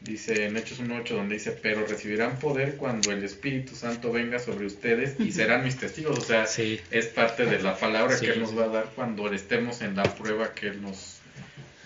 dice 0.00 0.46
en 0.46 0.56
Hechos 0.56 0.80
1.8, 0.80 1.08
donde 1.14 1.34
dice, 1.34 1.50
pero 1.52 1.86
recibirán 1.86 2.38
poder 2.38 2.76
cuando 2.76 3.12
el 3.12 3.22
Espíritu 3.22 3.74
Santo 3.76 4.10
venga 4.10 4.38
sobre 4.38 4.66
ustedes 4.66 5.14
y 5.18 5.32
serán 5.32 5.62
mis 5.64 5.76
testigos. 5.76 6.18
O 6.18 6.22
sea, 6.22 6.46
Sí. 6.46 6.80
es 6.90 7.06
parte 7.06 7.44
de 7.46 7.60
la 7.60 7.76
palabra 7.78 8.16
Sí. 8.16 8.26
que 8.26 8.32
Él 8.32 8.40
nos 8.40 8.56
va 8.58 8.64
a 8.64 8.68
dar 8.68 8.92
cuando 8.94 9.30
estemos 9.32 9.82
en 9.82 9.96
la 9.96 10.04
prueba 10.04 10.54
que 10.54 10.68
Él 10.68 10.80
nos, 10.82 11.18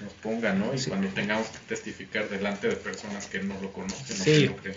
nos 0.02 0.12
ponga, 0.22 0.52
¿no? 0.52 0.72
Y 0.74 0.78
Sí. 0.78 0.90
cuando 0.90 1.08
tengamos 1.08 1.48
que 1.48 1.58
testificar 1.68 2.28
delante 2.28 2.68
de 2.68 2.76
personas 2.76 3.26
que 3.26 3.40
no 3.42 3.60
lo 3.60 3.72
conocen 3.72 4.16
Sí. 4.16 4.42
que 4.42 4.46
no 4.48 4.56
creen. 4.56 4.76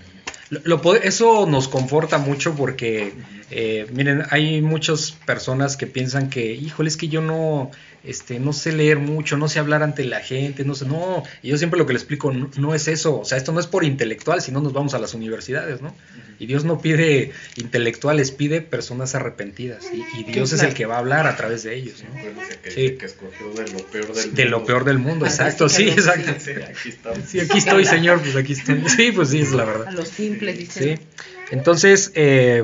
Lo- 0.50 0.62
lo 0.64 0.82
po- 0.82 0.96
eso 0.96 1.46
nos 1.46 1.68
conforta 1.68 2.18
mucho 2.20 2.56
porque, 2.56 3.12
eh, 3.52 3.86
miren, 3.92 4.24
hay 4.30 4.62
muchas 4.62 5.12
personas 5.26 5.76
que 5.76 5.88
piensan 5.88 6.30
que, 6.30 6.54
híjole, 6.54 6.88
es 6.88 6.96
que 6.96 7.10
yo 7.10 7.20
no, 7.22 7.70
este, 8.04 8.40
no 8.40 8.54
sé 8.54 8.72
leer 8.72 9.00
mucho, 9.00 9.38
no 9.38 9.48
sé 9.50 9.60
hablar 9.60 9.84
ante 9.84 10.04
la 10.06 10.20
gente, 10.22 10.64
no 10.64 10.76
sé, 10.76 10.86
no, 10.86 11.24
y 11.42 11.50
yo 11.50 11.58
siempre 11.58 11.78
lo 11.78 11.86
que 11.86 11.94
le 11.94 12.00
explico, 12.00 12.32
no, 12.32 12.50
no 12.58 12.74
es 12.76 12.88
eso, 12.88 13.20
o 13.20 13.26
sea, 13.26 13.38
esto 13.38 13.52
no 13.52 13.60
es 13.60 13.68
por 13.68 13.84
intelectual, 13.84 14.42
si 14.42 14.52
no 14.52 14.62
nos 14.62 14.74
vamos 14.74 14.94
a 14.94 15.00
las 15.00 15.14
universidades, 15.14 15.82
¿no? 15.82 15.94
Y 16.40 16.46
Dios 16.46 16.66
no 16.66 16.80
pide 16.80 17.32
intelectuales, 17.56 18.30
pide 18.32 18.62
personas 18.62 19.16
arrepentidas, 19.16 19.86
y, 19.92 20.06
y 20.20 20.24
Dios 20.24 20.54
es 20.54 20.62
el 20.62 20.74
que 20.76 20.86
va 20.86 20.96
a 20.96 21.00
hablar 21.00 21.26
a 21.28 21.36
través 21.36 21.64
de 21.64 21.76
ellos, 21.76 22.04
¿no? 22.08 22.16
Que, 22.64 22.72
Sí. 22.72 22.82
dice 22.82 22.98
que 22.98 23.06
escogió 23.08 23.50
de 23.54 23.72
lo 23.72 23.80
peor 23.88 24.14
del 24.14 24.34
De 24.36 24.46
lo 24.46 24.58
mundo. 24.58 24.68
peor 24.68 24.84
del 24.86 25.00
mundo, 25.00 25.26
exacto, 25.26 25.68
sí, 25.70 25.90
exacto. 25.90 26.34
Sí, 26.40 26.52
aquí 26.52 26.90
estamos. 26.90 27.20
Sí, 27.28 27.40
aquí 27.40 27.58
estoy, 27.58 27.86
Señor, 27.86 28.22
pues 28.22 28.36
aquí 28.36 28.54
estoy. 28.54 28.84
Sí, 28.88 29.12
pues 29.12 29.30
sí, 29.30 29.40
es 29.42 29.52
la 29.52 29.66
verdad. 29.66 29.88
A 29.88 29.92
los 29.92 30.08
simples, 30.08 30.58
dicen. 30.58 30.98
Sí. 30.98 31.04
Entonces, 31.52 32.12
eh, 32.14 32.64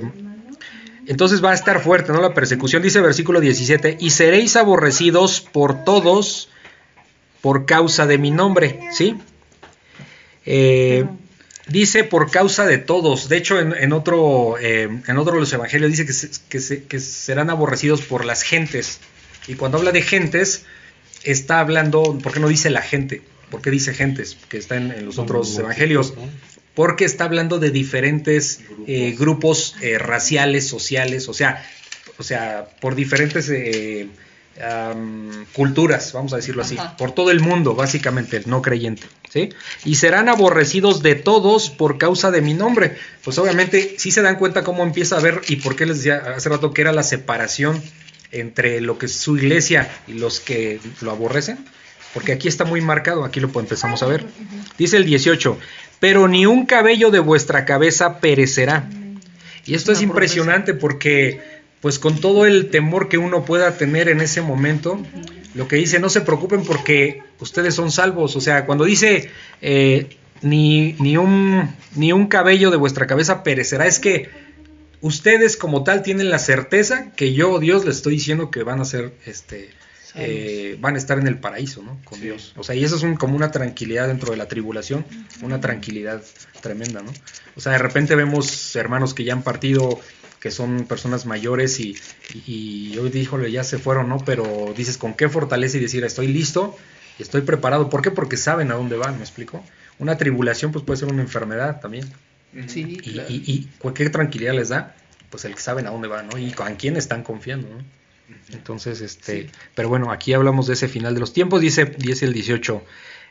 entonces 1.08 1.44
va 1.44 1.52
a 1.52 1.54
estar 1.54 1.82
fuerte, 1.82 2.12
¿no? 2.12 2.22
La 2.22 2.34
persecución, 2.34 2.82
dice 2.82 3.02
versículo 3.02 3.40
17, 3.40 3.98
y 4.00 4.10
seréis 4.12 4.56
aborrecidos 4.56 5.42
por 5.42 5.84
todos 5.84 6.50
por 7.42 7.66
causa 7.66 8.06
de 8.08 8.18
mi 8.18 8.32
nombre, 8.32 8.80
¿sí? 8.92 9.18
Eh, 10.46 11.06
dice 11.68 12.04
por 12.04 12.32
causa 12.32 12.66
de 12.66 12.78
todos. 12.78 13.30
De 13.30 13.38
hecho, 13.38 13.60
en, 13.60 13.74
en 13.74 13.94
otro, 13.94 14.58
eh, 14.60 14.90
en 15.08 15.18
otro 15.18 15.34
de 15.36 15.40
los 15.42 15.54
evangelios 15.54 15.92
dice 15.92 16.06
que, 16.06 16.14
se- 16.14 16.30
que 16.50 16.60
se- 16.60 16.84
que 16.84 17.00
serán 17.00 17.50
aborrecidos 17.50 18.02
por 18.02 18.26
las 18.26 18.44
gentes. 18.44 19.00
Y 19.48 19.56
cuando 19.56 19.78
habla 19.78 19.92
de 19.92 20.02
gentes, 20.02 20.66
está 21.24 21.60
hablando, 21.60 22.18
¿por 22.22 22.34
qué 22.34 22.40
no 22.40 22.48
dice 22.48 22.70
la 22.70 22.82
gente? 22.82 23.22
¿Por 23.50 23.62
qué 23.62 23.70
dice 23.72 23.94
gentes? 23.94 24.38
Que 24.50 24.58
está 24.58 24.78
en, 24.78 24.92
en 24.92 25.06
los 25.06 25.18
otros 25.20 25.58
evangelios 25.58 26.14
porque 26.76 27.06
está 27.06 27.26
hablando 27.26 27.60
de 27.60 27.70
diferentes 27.72 28.62
eh, 28.88 29.16
grupos 29.18 29.76
eh, 29.82 29.98
raciales, 29.98 30.68
sociales, 30.68 31.30
o 31.30 31.34
sea, 31.34 31.64
o 32.18 32.24
sea, 32.24 32.68
por 32.80 32.96
diferentes 32.96 33.50
eh, 33.50 34.08
culturas, 35.54 36.14
vamos 36.14 36.34
a 36.34 36.38
decirlo 36.38 36.62
así, 36.62 36.78
Ajá. 36.78 36.96
por 36.98 37.12
todo 37.12 37.32
el 37.32 37.40
mundo, 37.40 37.76
básicamente, 37.76 38.38
el 38.38 38.48
no 38.48 38.62
creyente, 38.62 39.04
¿sí? 39.32 39.50
Y 39.84 39.96
serán 39.96 40.30
aborrecidos 40.30 41.02
de 41.02 41.16
todos 41.16 41.72
por 41.72 41.98
causa 41.98 42.30
de 42.30 42.42
mi 42.42 42.54
nombre. 42.54 42.96
Pues 43.24 43.40
obviamente, 43.40 43.96
sí 43.98 44.12
se 44.12 44.22
dan 44.22 44.36
cuenta 44.36 44.64
cómo 44.64 44.84
empieza 44.84 45.18
a 45.18 45.22
ver, 45.22 45.42
y 45.48 45.56
por 45.58 45.76
qué 45.76 45.88
les 45.88 45.98
decía 45.98 46.18
hace 46.36 46.50
rato 46.50 46.72
que 46.72 46.82
era 46.82 46.92
la 46.92 47.04
separación 47.04 47.82
entre 48.32 48.82
lo 48.82 48.98
que 48.98 49.08
es 49.08 49.14
su 49.14 49.38
iglesia 49.38 49.90
y 50.08 50.14
los 50.14 50.40
que 50.40 50.80
lo 51.02 51.12
aborrecen. 51.12 51.58
Porque 52.14 52.32
aquí 52.32 52.48
está 52.48 52.64
muy 52.64 52.80
marcado, 52.80 53.24
aquí 53.24 53.40
lo 53.40 53.50
empezamos 53.60 54.04
a 54.04 54.06
ver. 54.06 54.26
Dice 54.78 54.98
el 54.98 55.06
18, 55.06 55.58
pero 56.04 56.28
ni 56.28 56.46
un 56.46 56.66
cabello 56.66 57.12
de 57.12 57.20
vuestra 57.20 57.64
cabeza 57.64 58.20
perecerá. 58.20 58.90
Y 59.66 59.74
esto 59.74 59.94
es 59.94 60.02
impresionante 60.02 60.74
porque, 60.74 61.40
pues 61.80 61.98
con 61.98 62.20
todo 62.20 62.46
el 62.46 62.70
temor 62.70 63.08
que 63.08 63.18
uno 63.18 63.46
pueda 63.46 63.78
tener 63.78 64.10
en 64.10 64.20
ese 64.20 64.42
momento, 64.42 65.00
lo 65.56 65.70
que 65.70 65.78
dice, 65.78 66.02
no 66.02 66.10
se 66.10 66.20
preocupen 66.20 66.66
porque 66.66 67.24
ustedes 67.40 67.76
son 67.76 67.90
salvos. 67.90 68.36
O 68.36 68.42
sea, 68.42 68.66
cuando 68.66 68.84
dice, 68.84 69.30
eh, 69.62 70.10
ni, 70.42 70.92
ni, 71.00 71.16
un, 71.16 71.74
ni 71.96 72.12
un 72.12 72.28
cabello 72.28 72.70
de 72.70 72.76
vuestra 72.76 73.08
cabeza 73.08 73.42
perecerá, 73.42 73.88
es 73.88 74.00
que 74.00 74.30
ustedes 75.00 75.56
como 75.56 75.86
tal 75.86 76.04
tienen 76.04 76.30
la 76.30 76.40
certeza 76.40 77.14
que 77.16 77.32
yo, 77.32 77.60
Dios, 77.60 77.86
les 77.86 77.96
estoy 77.96 78.16
diciendo 78.16 78.52
que 78.52 78.64
van 78.64 78.82
a 78.82 78.84
ser, 78.84 79.14
este, 79.26 79.70
eh, 80.16 80.78
van 80.80 80.96
a 80.96 80.98
estar 80.98 81.18
en 81.18 81.28
el 81.28 81.40
paraíso, 81.40 81.82
¿no? 81.82 82.00
Con 82.06 82.20
Sí. 82.20 82.26
Dios. 82.26 82.54
O 82.58 82.64
sea, 82.64 82.76
y 82.76 82.84
eso 82.84 82.96
es 82.96 83.04
un- 83.04 83.16
como 83.16 83.36
una 83.36 83.52
tranquilidad 83.52 84.08
dentro 84.08 84.32
de 84.32 84.38
la 84.38 84.48
tribulación, 84.48 85.06
una 85.42 85.60
tranquilidad 85.60 86.22
tremenda, 86.62 87.02
¿no? 87.02 87.12
O 87.56 87.62
sea, 87.62 87.72
de 87.74 87.78
repente 87.80 88.16
vemos 88.16 88.76
hermanos 88.76 89.14
que 89.14 89.24
ya 89.24 89.34
han 89.34 89.44
partido, 89.44 90.00
que 90.40 90.52
son 90.52 90.86
personas 90.86 91.26
mayores 91.26 91.80
y, 91.80 91.96
y, 92.34 92.94
y 92.94 92.98
hoy 92.98 93.10
díjole, 93.10 93.52
ya 93.52 93.64
se 93.64 93.78
fueron, 93.80 94.10
¿no? 94.10 94.18
Pero 94.26 94.74
dices, 94.76 94.98
¿con 94.98 95.14
qué 95.14 95.30
fortaleza 95.30 95.78
y 95.78 95.82
decir, 95.82 96.04
estoy 96.04 96.28
listo 96.28 96.78
Estoy 97.20 97.42
preparado. 97.42 97.92
¿Por 97.92 98.02
qué? 98.02 98.10
Porque 98.10 98.38
saben 98.38 98.72
a 98.72 98.74
dónde 98.74 98.96
van, 98.98 99.18
¿me 99.18 99.22
explico? 99.22 99.64
Una 100.00 100.18
tribulación 100.18 100.72
pues 100.72 100.84
puede 100.84 100.98
ser 101.00 101.10
una 101.10 101.22
enfermedad 101.22 101.80
también. 101.80 102.12
Sí, 102.66 102.98
Y, 103.04 103.12
claro. 103.14 103.30
y, 103.30 103.36
y 103.46 103.70
cualquier 103.78 104.12
tranquilidad 104.12 104.56
les 104.56 104.70
da, 104.70 104.96
pues 105.30 105.46
el 105.46 105.54
que 105.54 105.62
saben 105.62 105.86
a 105.86 105.92
dónde 105.92 106.08
van, 106.08 106.28
¿no? 106.30 106.40
Y 106.40 106.52
con 106.54 106.74
quién 106.76 106.98
están 106.98 107.22
confiando, 107.22 107.68
¿no? 107.70 107.84
Entonces, 108.52 109.02
este, 109.02 109.50
pero 109.76 109.90
bueno, 109.90 110.12
aquí 110.12 110.34
hablamos 110.34 110.68
de 110.68 110.74
ese 110.74 110.88
final 110.88 111.14
de 111.14 111.20
los 111.20 111.34
tiempos, 111.34 111.62
dice, 111.62 111.86
dice 111.86 112.26
el 112.26 112.34
18, 112.34 112.84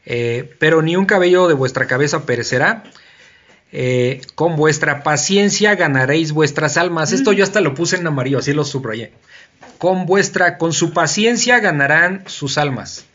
eh, 0.06 0.54
pero 0.58 0.82
ni 0.82 0.96
un 0.96 1.06
cabello 1.06 1.48
de 1.48 1.54
vuestra 1.54 1.86
cabeza 1.86 2.26
perecerá, 2.26 2.84
eh, 3.72 4.20
con 4.34 4.56
vuestra 4.56 5.02
paciencia 5.02 5.74
ganaréis 5.74 6.32
vuestras 6.32 6.76
almas. 6.76 7.12
Esto 7.12 7.32
yo 7.32 7.42
hasta 7.42 7.60
lo 7.60 7.74
puse 7.74 7.96
en 7.96 8.06
amarillo, 8.06 8.38
así 8.38 8.52
lo 8.52 8.64
subrayé. 8.64 9.12
Con 9.78 10.06
vuestra, 10.06 10.58
con 10.58 10.72
su 10.72 10.92
paciencia 10.92 11.58
ganarán 11.58 12.24
sus 12.26 12.58
almas. 12.58 13.06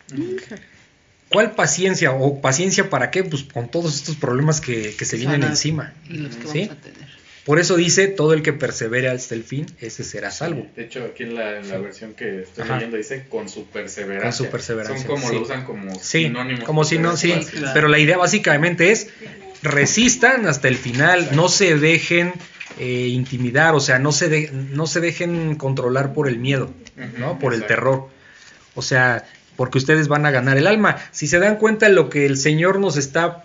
¿Cuál 1.30 1.52
paciencia? 1.52 2.12
¿O 2.12 2.42
paciencia 2.42 2.90
para 2.90 3.12
qué? 3.12 3.24
Pues 3.24 3.44
con 3.44 3.70
todos 3.70 3.96
estos 3.96 4.16
problemas 4.16 4.60
que, 4.60 4.96
que 4.96 5.06
se 5.06 5.18
vienen 5.18 5.44
encima. 5.44 5.94
Y 6.10 6.18
los 6.18 6.36
que 6.36 6.48
¿Sí? 6.48 6.62
vamos 6.68 6.78
a 6.78 6.82
tener. 6.82 7.08
Por 7.48 7.60
eso 7.60 7.76
dice, 7.78 8.08
todo 8.10 8.34
el 8.34 8.44
que 8.44 8.54
persevere 8.54 9.08
hasta 9.10 9.34
el 9.34 9.44
fin, 9.44 9.66
ese 9.80 10.04
será 10.04 10.30
salvo. 10.30 10.68
De 10.76 10.84
hecho, 10.84 11.04
aquí 11.06 11.24
en 11.24 11.34
la, 11.34 11.58
en 11.60 11.68
la 11.70 11.78
versión 11.80 12.14
que 12.14 12.42
estoy 12.44 12.66
Ajá. 12.66 12.76
leyendo 12.76 12.98
dice 12.98 13.26
con 13.30 13.48
su 13.50 13.66
perseverancia. 13.66 14.24
Con 14.30 14.34
su 14.34 14.52
perseverancia, 14.52 15.08
Son 15.08 15.16
como 15.16 15.28
sí. 15.30 15.34
lo 15.36 15.42
usan 15.42 15.64
como 15.66 15.96
Sí, 15.96 16.24
sinónimos. 16.26 16.64
como 16.66 16.84
si 16.84 17.00
no, 17.00 17.16
sí. 17.18 17.34
Claro. 17.52 17.72
Pero 17.74 17.88
la 17.88 17.98
idea 18.00 18.18
básicamente 18.18 18.92
es 18.92 19.08
resistan 19.64 20.46
hasta 20.48 20.68
el 20.68 20.76
final, 20.78 21.30
no 21.34 21.50
se 21.50 21.78
dejen 21.78 22.34
eh, 22.80 23.08
intimidar, 23.08 23.74
o 23.76 23.80
sea, 23.80 23.98
no 23.98 24.12
se, 24.12 24.30
de- 24.30 24.52
no 24.52 24.86
se 24.86 25.00
dejen 25.00 25.56
controlar 25.56 26.14
por 26.14 26.28
el 26.28 26.38
miedo, 26.38 26.70
¿no? 27.18 27.40
Por 27.40 27.54
el 27.54 27.66
terror. 27.66 28.10
O 28.76 28.82
sea, 28.84 29.26
porque 29.56 29.80
ustedes 29.80 30.08
van 30.08 30.26
a 30.28 30.32
ganar 30.32 30.58
el 30.58 30.68
alma. 30.68 30.98
Si 31.12 31.26
se 31.28 31.40
dan 31.40 31.56
cuenta, 31.56 31.90
lo 31.90 32.10
que 32.10 32.26
el 32.28 32.38
Señor 32.38 32.80
nos 32.80 32.98
está 32.98 33.44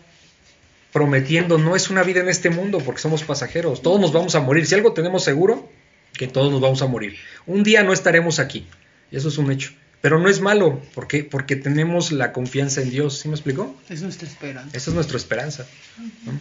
prometiendo 0.93 1.59
no 1.59 1.75
es 1.75 1.91
una 1.91 2.03
vida 2.03 2.21
en 2.21 2.29
este 2.29 2.51
mundo, 2.51 2.79
porque 2.79 3.01
somos 3.01 3.25
pasajeros. 3.25 3.83
Todos 3.83 4.01
nos 4.01 4.13
vamos 4.13 4.35
a 4.35 4.41
morir. 4.41 4.67
Si 4.67 4.75
algo 4.75 4.93
tenemos 4.93 5.25
seguro, 5.25 5.69
que 6.13 6.29
todos 6.29 6.53
nos 6.53 6.61
vamos 6.61 6.83
a 6.83 6.87
morir. 6.87 7.17
Un 7.47 7.63
día 7.63 7.83
no 7.83 7.93
estaremos 7.93 8.39
aquí. 8.39 8.67
Y 9.11 9.17
eso 9.17 9.29
es 9.29 9.39
un 9.39 9.51
hecho. 9.51 9.73
Pero 10.01 10.19
no 10.19 10.29
es 10.29 10.41
malo, 10.41 10.83
porque, 10.95 11.25
porque 11.25 11.57
tenemos 11.57 12.13
la 12.13 12.33
confianza 12.33 12.83
en 12.83 12.91
Dios. 12.91 13.19
¿Sí 13.19 13.29
me 13.29 13.35
explicó? 13.35 13.75
Es 13.89 14.03
nuestra 14.03 14.29
esperanza. 14.29 14.77
Esa 14.77 14.91
es 14.91 14.95
nuestra 14.95 15.17
esperanza. 15.17 15.67
¿no? 16.25 16.33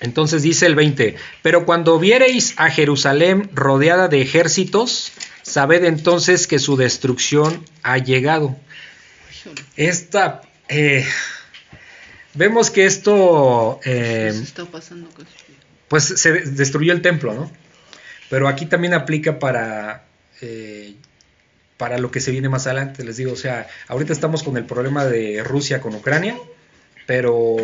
Entonces 0.00 0.42
dice 0.42 0.66
el 0.66 0.74
20, 0.74 1.14
pero 1.42 1.64
cuando 1.64 1.98
viereis 1.98 2.54
a 2.56 2.70
Jerusalén 2.70 3.48
rodeada 3.54 4.08
de 4.08 4.20
ejércitos, 4.20 5.12
sabed 5.42 5.84
entonces 5.84 6.48
que 6.48 6.58
su 6.58 6.76
destrucción 6.76 7.64
ha 7.84 7.98
llegado. 7.98 8.56
Esta, 9.76 10.42
eh, 10.68 11.06
vemos 12.34 12.70
que 12.70 12.86
esto, 12.86 13.80
eh, 13.84 14.32
está 14.42 14.64
pasando 14.64 15.08
casi. 15.10 15.26
pues 15.88 16.04
se 16.04 16.32
de- 16.32 16.40
destruyó 16.42 16.92
el 16.92 17.02
templo, 17.02 17.34
¿no? 17.34 17.50
Pero 18.30 18.48
aquí 18.48 18.66
también 18.66 18.94
aplica 18.94 19.38
para, 19.38 20.04
eh, 20.40 20.94
para 21.76 21.98
lo 21.98 22.10
que 22.10 22.20
se 22.20 22.30
viene 22.30 22.48
más 22.48 22.66
adelante, 22.66 23.04
les 23.04 23.16
digo, 23.18 23.32
o 23.32 23.36
sea, 23.36 23.66
ahorita 23.88 24.12
estamos 24.12 24.42
con 24.42 24.56
el 24.56 24.64
problema 24.64 25.04
de 25.04 25.42
Rusia 25.44 25.80
con 25.80 25.94
Ucrania, 25.94 26.36
pero 27.06 27.56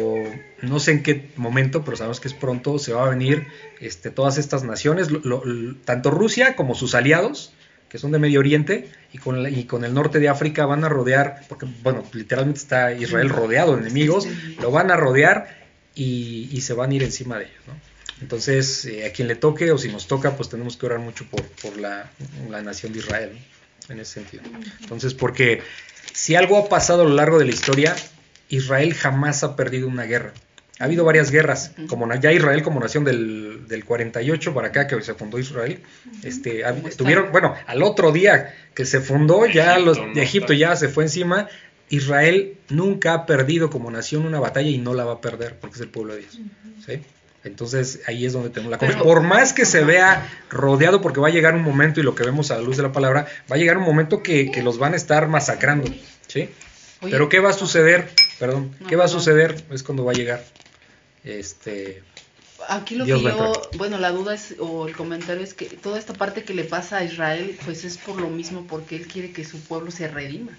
no 0.63 0.81
sé 0.81 0.91
en 0.91 1.03
qué 1.03 1.31
momento, 1.37 1.85
pero 1.85 1.97
sabemos 1.97 2.21
que 2.21 2.29
es 2.29 2.35
pronto, 2.35 2.79
se 2.79 2.93
va 2.93 3.07
a 3.07 3.11
venir 3.11 3.47
este, 3.81 4.11
todas 4.11 4.37
estas 4.37 4.65
naciones, 4.65 5.11
lo- 5.11 5.43
tanto 5.85 6.11
Rusia 6.11 6.57
como 6.57 6.75
sus 6.75 6.95
aliados, 6.95 7.53
que 7.89 7.99
son 7.99 8.13
de 8.13 8.19
Medio 8.19 8.41
Oriente, 8.41 8.89
y 9.13 9.19
con, 9.19 9.43
la- 9.43 9.51
y 9.51 9.65
con 9.65 9.85
el 9.85 9.95
norte 9.95 10.19
de 10.19 10.29
África 10.29 10.67
van 10.67 10.85
a 10.85 10.89
rodear, 10.89 11.41
porque, 11.49 11.67
bueno, 11.83 12.05
literalmente 12.13 12.61
está 12.61 12.93
Israel 12.93 13.29
rodeado 13.31 13.75
de 13.77 13.83
enemigos, 13.83 14.27
lo 14.61 14.71
van 14.71 14.91
a 14.91 14.97
rodear 14.97 15.57
y, 15.95 16.49
y 16.53 16.61
se 16.61 16.75
van 16.75 16.91
a 16.91 16.95
ir 16.95 17.03
encima 17.03 17.39
de 17.39 17.45
ellos, 17.47 17.63
¿no? 17.67 17.75
Entonces, 18.21 18.85
eh, 18.85 19.07
a 19.07 19.13
quien 19.13 19.29
le 19.29 19.37
toque 19.37 19.71
o 19.71 19.79
si 19.79 19.89
nos 19.89 20.07
toca, 20.09 20.37
pues 20.37 20.49
tenemos 20.49 20.77
que 20.77 20.87
orar 20.87 20.99
mucho 20.99 21.25
por, 21.31 21.43
por 21.63 21.77
la, 21.79 22.11
la 22.51 22.63
nación 22.63 22.93
de 22.93 22.99
Israel, 22.99 23.31
¿no? 23.89 23.95
en 23.95 24.01
ese 24.01 24.15
sentido. 24.15 24.43
Entonces, 24.81 25.15
porque 25.15 25.63
si 26.13 26.35
algo 26.35 26.59
ha 26.59 26.69
pasado 26.69 27.03
a 27.03 27.05
lo 27.05 27.15
largo 27.15 27.39
de 27.39 27.45
la 27.47 27.53
historia, 27.53 27.95
Israel 28.49 28.93
jamás 28.95 29.45
ha 29.45 29.55
perdido 29.57 29.87
una 29.89 30.03
guerra. 30.05 30.33
Ha 30.79 30.85
habido 30.85 31.05
varias 31.05 31.31
guerras, 31.31 31.73
como 31.89 32.13
ya 32.15 32.33
Israel 32.33 32.63
como 32.63 32.79
nación 32.79 33.05
del, 33.05 33.67
del 33.67 33.85
48 33.85 34.55
para 34.55 34.69
acá 34.69 34.87
que 34.87 35.01
se 35.03 35.15
fundó 35.15 35.39
Israel, 35.39 35.81
este, 36.23 36.63
¿Cómo 36.63 36.89
está? 36.89 36.99
tuvieron, 36.99 37.33
bueno, 37.33 37.55
al 37.67 37.83
otro 37.83 38.13
día 38.13 38.55
que 38.75 38.85
se 38.85 39.01
fundó, 39.01 39.47
ya 39.47 39.73
Egipto, 39.73 39.85
los 39.85 39.99
¿no? 39.99 40.15
de 40.15 40.23
Egipto 40.23 40.53
ya 40.53 40.77
se 40.77 40.89
fue 40.89 41.05
encima, 41.05 41.49
Israel 41.91 42.57
nunca 42.69 43.15
ha 43.15 43.27
perdido 43.27 43.71
como 43.71 43.91
nación 43.91 44.25
una 44.25 44.39
batalla 44.41 44.69
y 44.69 44.79
no 44.79 44.95
la 44.95 45.05
va 45.05 45.15
a 45.15 45.21
perder 45.21 45.57
porque 45.61 45.77
es 45.77 45.83
el 45.83 45.89
pueblo 45.89 46.15
de 46.15 46.21
Dios. 46.21 46.39
¿sí? 46.87 47.01
Entonces 47.45 48.01
ahí 48.07 48.27
es 48.27 48.33
donde 48.33 48.51
tenemos 48.51 48.71
la 48.71 48.79
confianza. 48.79 49.05
Por 49.05 49.23
más 49.23 49.53
que 49.53 49.65
se 49.65 49.85
vea 49.85 50.29
rodeado, 50.51 51.01
porque 51.01 51.21
va 51.21 51.29
a 51.29 51.31
llegar 51.31 51.55
un 51.55 51.63
momento, 51.63 52.01
y 52.01 52.03
lo 52.03 52.15
que 52.15 52.25
vemos 52.25 52.51
a 52.51 52.57
la 52.57 52.63
luz 52.63 52.77
de 52.77 52.83
la 52.83 52.93
palabra, 52.93 53.27
va 53.51 53.57
a 53.57 53.59
llegar 53.59 53.79
un 53.79 53.85
momento 53.85 54.23
que, 54.23 54.51
que 54.51 54.63
los 54.63 54.79
van 54.79 54.93
a 54.93 54.97
estar 54.97 55.29
masacrando. 55.29 55.89
¿sí? 56.27 56.51
Oye, 57.01 57.13
Pero 57.13 57.29
¿qué 57.29 57.41
va 57.41 57.51
a 57.51 57.53
suceder? 57.53 58.09
Perdón, 58.39 58.75
No, 58.81 58.89
¿qué 58.89 58.97
va 58.97 59.05
a 59.05 59.09
suceder? 59.09 59.63
Es 59.71 59.83
cuando 59.83 60.05
va 60.05 60.13
a 60.13 60.15
llegar. 60.15 60.45
Este, 61.29 62.03
Aquí 62.67 62.97
lo 62.97 63.05
Dios 63.05 63.23
que 63.23 63.29
yo, 63.29 63.53
bueno, 63.77 63.99
la 63.99 64.11
duda 64.11 64.35
es, 64.35 64.57
o 64.59 64.89
el 64.89 64.97
comentario 64.97 65.43
es 65.43 65.55
que 65.55 65.67
toda 65.67 65.99
esta 65.99 66.13
parte 66.13 66.43
que 66.43 66.55
le 66.55 66.65
pasa 66.65 66.99
a 66.99 67.05
Israel, 67.05 67.57
pues 67.65 67.85
es 67.85 67.99
por 67.99 68.21
lo 68.21 68.29
mismo, 68.29 68.67
porque 68.67 68.97
él 68.97 69.07
quiere 69.07 69.31
que 69.33 69.45
su 69.45 69.61
pueblo 69.61 69.91
se 69.91 70.09
redima. 70.09 70.53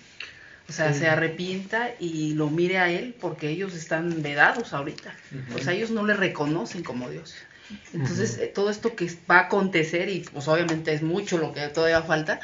O 0.70 0.72
sea, 0.72 0.94
se 0.94 1.08
arrepienta 1.08 1.90
y 2.00 2.36
lo 2.36 2.50
mire 2.52 2.78
a 2.78 2.92
él, 2.92 3.16
porque 3.20 3.50
ellos 3.50 3.74
están 3.74 4.22
vedados 4.22 4.72
ahorita. 4.74 5.16
O 5.56 5.58
sea, 5.58 5.74
ellos 5.74 5.90
no 5.90 6.06
le 6.06 6.14
reconocen 6.14 6.84
como 6.84 7.10
Dios. 7.10 7.34
Entonces, 7.92 8.38
eh, 8.38 8.48
todo 8.48 8.70
esto 8.70 8.96
que 8.96 9.12
va 9.30 9.38
a 9.38 9.42
acontecer, 9.42 10.10
y 10.10 10.20
pues 10.20 10.48
obviamente 10.48 10.94
es 10.94 11.02
mucho 11.02 11.40
lo 11.40 11.54
que 11.54 11.68
todavía 11.70 12.04
falta, 12.04 12.40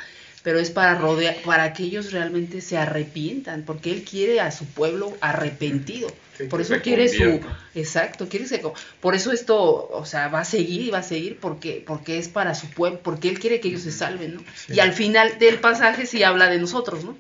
pero 0.46 0.60
es 0.60 0.70
para 0.70 0.93
rodear, 0.93 1.38
para 1.43 1.74
que 1.74 1.82
ellos 1.82 2.12
realmente 2.12 2.62
se 2.62 2.78
arrepientan, 2.78 3.64
porque 3.64 3.89
él 3.91 4.04
quiere 4.04 4.41
a 4.41 4.52
su 4.52 4.66
pueblo 4.66 5.12
arrepentido. 5.20 6.08
Sí, 6.38 6.43
Por 6.43 6.62
eso 6.62 6.76
quiere 6.84 7.10
su, 7.10 7.41
exacto, 7.74 8.30
quiere 8.30 8.46
que 8.46 8.62
por 9.02 9.16
eso 9.16 9.32
esto, 9.32 9.89
o 9.91 10.06
sea, 10.06 10.28
va 10.28 10.41
a 10.41 10.46
seguir 10.46 10.82
y 10.82 10.91
va 10.91 11.00
a 11.00 11.04
seguir 11.04 11.39
porque, 11.39 11.84
porque 11.84 12.20
es 12.20 12.28
para 12.28 12.54
su 12.54 12.70
pueblo, 12.70 13.00
porque 13.02 13.30
él 13.30 13.39
quiere 13.39 13.60
que 13.60 13.70
ellos 13.70 13.82
se 13.82 13.91
salven, 13.91 14.36
¿no? 14.36 14.41
Sí. 14.56 14.74
Y 14.76 14.82
al 14.82 14.93
final 14.93 15.39
del 15.39 15.58
pasaje 15.58 16.06
sí 16.06 16.22
habla 16.22 16.48
de 16.48 16.60
nosotros, 16.60 17.04
¿no? 17.04 17.18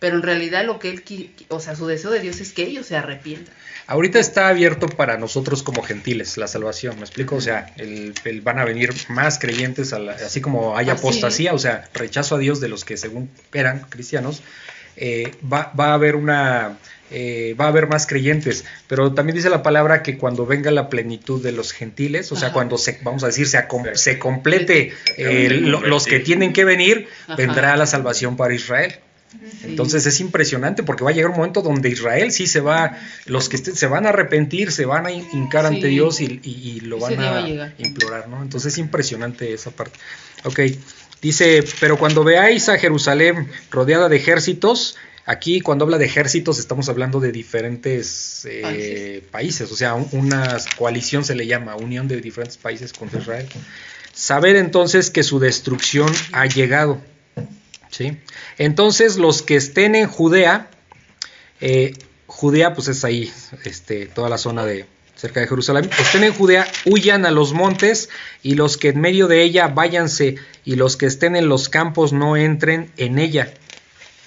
Pero 0.00 0.16
en 0.16 0.22
realidad 0.22 0.64
lo 0.64 0.80
que 0.80 0.90
él, 0.90 1.30
o 1.48 1.60
sea, 1.60 1.76
su 1.76 1.86
deseo 1.86 2.10
de 2.10 2.18
Dios 2.18 2.40
es 2.40 2.52
que 2.52 2.64
ellos 2.64 2.86
se 2.86 2.96
arrepientan. 2.96 3.54
Ahorita 3.86 4.18
está 4.18 4.48
abierto 4.48 4.86
para 4.88 5.16
nosotros 5.16 5.62
como 5.62 5.82
gentiles 5.82 6.36
la 6.36 6.48
salvación, 6.48 6.96
¿me 6.96 7.02
explico? 7.02 7.36
O 7.36 7.40
sea, 7.40 7.72
el, 7.76 8.14
el- 8.24 8.40
van 8.40 8.58
a 8.58 8.64
venir 8.64 8.92
más 9.08 9.38
creyentes, 9.38 9.92
a 9.92 9.98
la- 9.98 10.12
así 10.12 10.40
como 10.40 10.76
hay 10.76 10.88
Así. 10.90 10.98
apostasía, 10.98 11.54
o 11.54 11.58
sea, 11.58 11.88
rechazo 11.94 12.36
a 12.36 12.38
Dios 12.38 12.60
de 12.60 12.68
los 12.68 12.84
que 12.84 12.96
según 12.96 13.30
eran 13.52 13.86
cristianos, 13.88 14.42
eh, 14.96 15.32
va, 15.52 15.72
va 15.78 15.88
a 15.90 15.94
haber 15.94 16.16
una... 16.16 16.78
eh, 17.10 17.54
va 17.60 17.66
a 17.66 17.68
haber 17.68 17.86
más 17.86 18.06
creyentes, 18.06 18.64
pero 18.88 19.12
también 19.12 19.36
dice 19.36 19.48
la 19.50 19.62
palabra 19.62 20.02
que 20.02 20.16
cuando 20.18 20.46
venga 20.46 20.70
la 20.70 20.88
plenitud 20.88 21.40
de 21.42 21.52
los 21.52 21.72
gentiles, 21.72 22.32
o 22.32 22.36
sea, 22.36 22.52
cuando 22.52 22.78
se, 22.78 22.98
vamos 23.02 23.22
a 23.22 23.26
decir, 23.28 23.46
se, 23.46 23.58
acom- 23.58 23.94
se 23.94 24.18
complete 24.18 24.92
eh, 25.18 25.48
lo- 25.50 25.82
los 25.82 26.06
que 26.06 26.18
tienen 26.20 26.52
que 26.52 26.64
venir, 26.64 27.08
Ajá. 27.26 27.36
vendrá 27.36 27.76
la 27.76 27.86
salvación 27.86 28.36
para 28.36 28.54
Israel. 28.54 28.98
Sí. 29.40 29.58
Entonces 29.64 30.06
es 30.06 30.20
impresionante 30.20 30.82
porque 30.82 31.04
va 31.04 31.10
a 31.10 31.12
llegar 31.12 31.30
un 31.30 31.36
momento 31.38 31.62
donde 31.62 31.88
Israel 31.88 32.30
sí 32.32 32.46
se 32.46 32.60
va, 32.60 32.96
los 33.26 33.48
que 33.48 33.58
se 33.58 33.86
van 33.86 34.06
a 34.06 34.10
arrepentir, 34.10 34.72
se 34.72 34.84
van 34.86 35.06
a 35.06 35.10
hin- 35.10 35.26
hincar 35.32 35.66
ante. 35.66 35.86
Dios 35.88 36.20
y, 36.20 36.40
y- 36.42 36.50
y 36.76 36.80
lo 36.80 36.98
van 36.98 37.12
a 37.20 37.40
implorar, 37.78 38.28
¿no? 38.28 38.42
Entonces 38.42 38.72
es 38.74 38.78
impresionante 38.78 39.52
esa 39.52 39.70
parte. 39.70 39.98
Ok, 40.44 40.60
dice, 41.22 41.64
pero 41.80 41.96
cuando 41.98 42.24
veáis 42.24 42.68
a 42.68 42.78
Jerusalén 42.78 43.48
rodeada 43.70 44.08
de 44.08 44.16
ejércitos, 44.16 44.96
aquí 45.24 45.60
cuando 45.60 45.84
habla 45.84 45.98
de 45.98 46.04
ejércitos 46.06 46.58
estamos 46.58 46.88
hablando 46.88 47.18
de 47.20 47.32
diferentes 47.32 48.46
eh, 48.48 48.60
Países. 48.62 49.22
países, 49.30 49.72
o 49.72 49.76
sea, 49.76 49.94
un- 49.94 50.08
una 50.12 50.56
coalición 50.76 51.24
se 51.24 51.34
le 51.34 51.46
llama, 51.46 51.76
unión 51.76 52.08
de 52.08 52.20
diferentes 52.20 52.56
países 52.56 52.92
contra 52.92 53.20
Israel. 53.20 53.46
Saber 54.12 54.56
entonces 54.56 55.10
que 55.10 55.22
su 55.22 55.38
destrucción 55.38 56.12
ha 56.32 56.46
llegado. 56.46 57.00
Entonces 58.58 59.16
los 59.16 59.42
que 59.42 59.56
estén 59.56 59.94
en 59.94 60.08
Judea, 60.08 60.68
eh, 61.60 61.94
Judea 62.26 62.74
pues 62.74 62.88
es 62.88 63.04
ahí, 63.04 63.32
este, 63.64 64.06
toda 64.06 64.28
la 64.28 64.38
zona 64.38 64.64
de 64.64 64.86
cerca 65.16 65.40
de 65.40 65.48
Jerusalén, 65.48 65.88
estén 65.98 66.24
en 66.24 66.34
Judea, 66.34 66.66
huyan 66.84 67.24
a 67.24 67.30
los 67.30 67.54
montes 67.54 68.10
y 68.42 68.54
los 68.54 68.76
que 68.76 68.90
en 68.90 69.00
medio 69.00 69.28
de 69.28 69.42
ella 69.42 69.68
váyanse. 69.68 70.36
Y 70.64 70.76
los 70.76 70.96
que 70.96 71.06
estén 71.06 71.36
en 71.36 71.48
los 71.48 71.68
campos 71.68 72.12
no 72.12 72.36
entren 72.36 72.90
en 72.96 73.18
ella. 73.18 73.52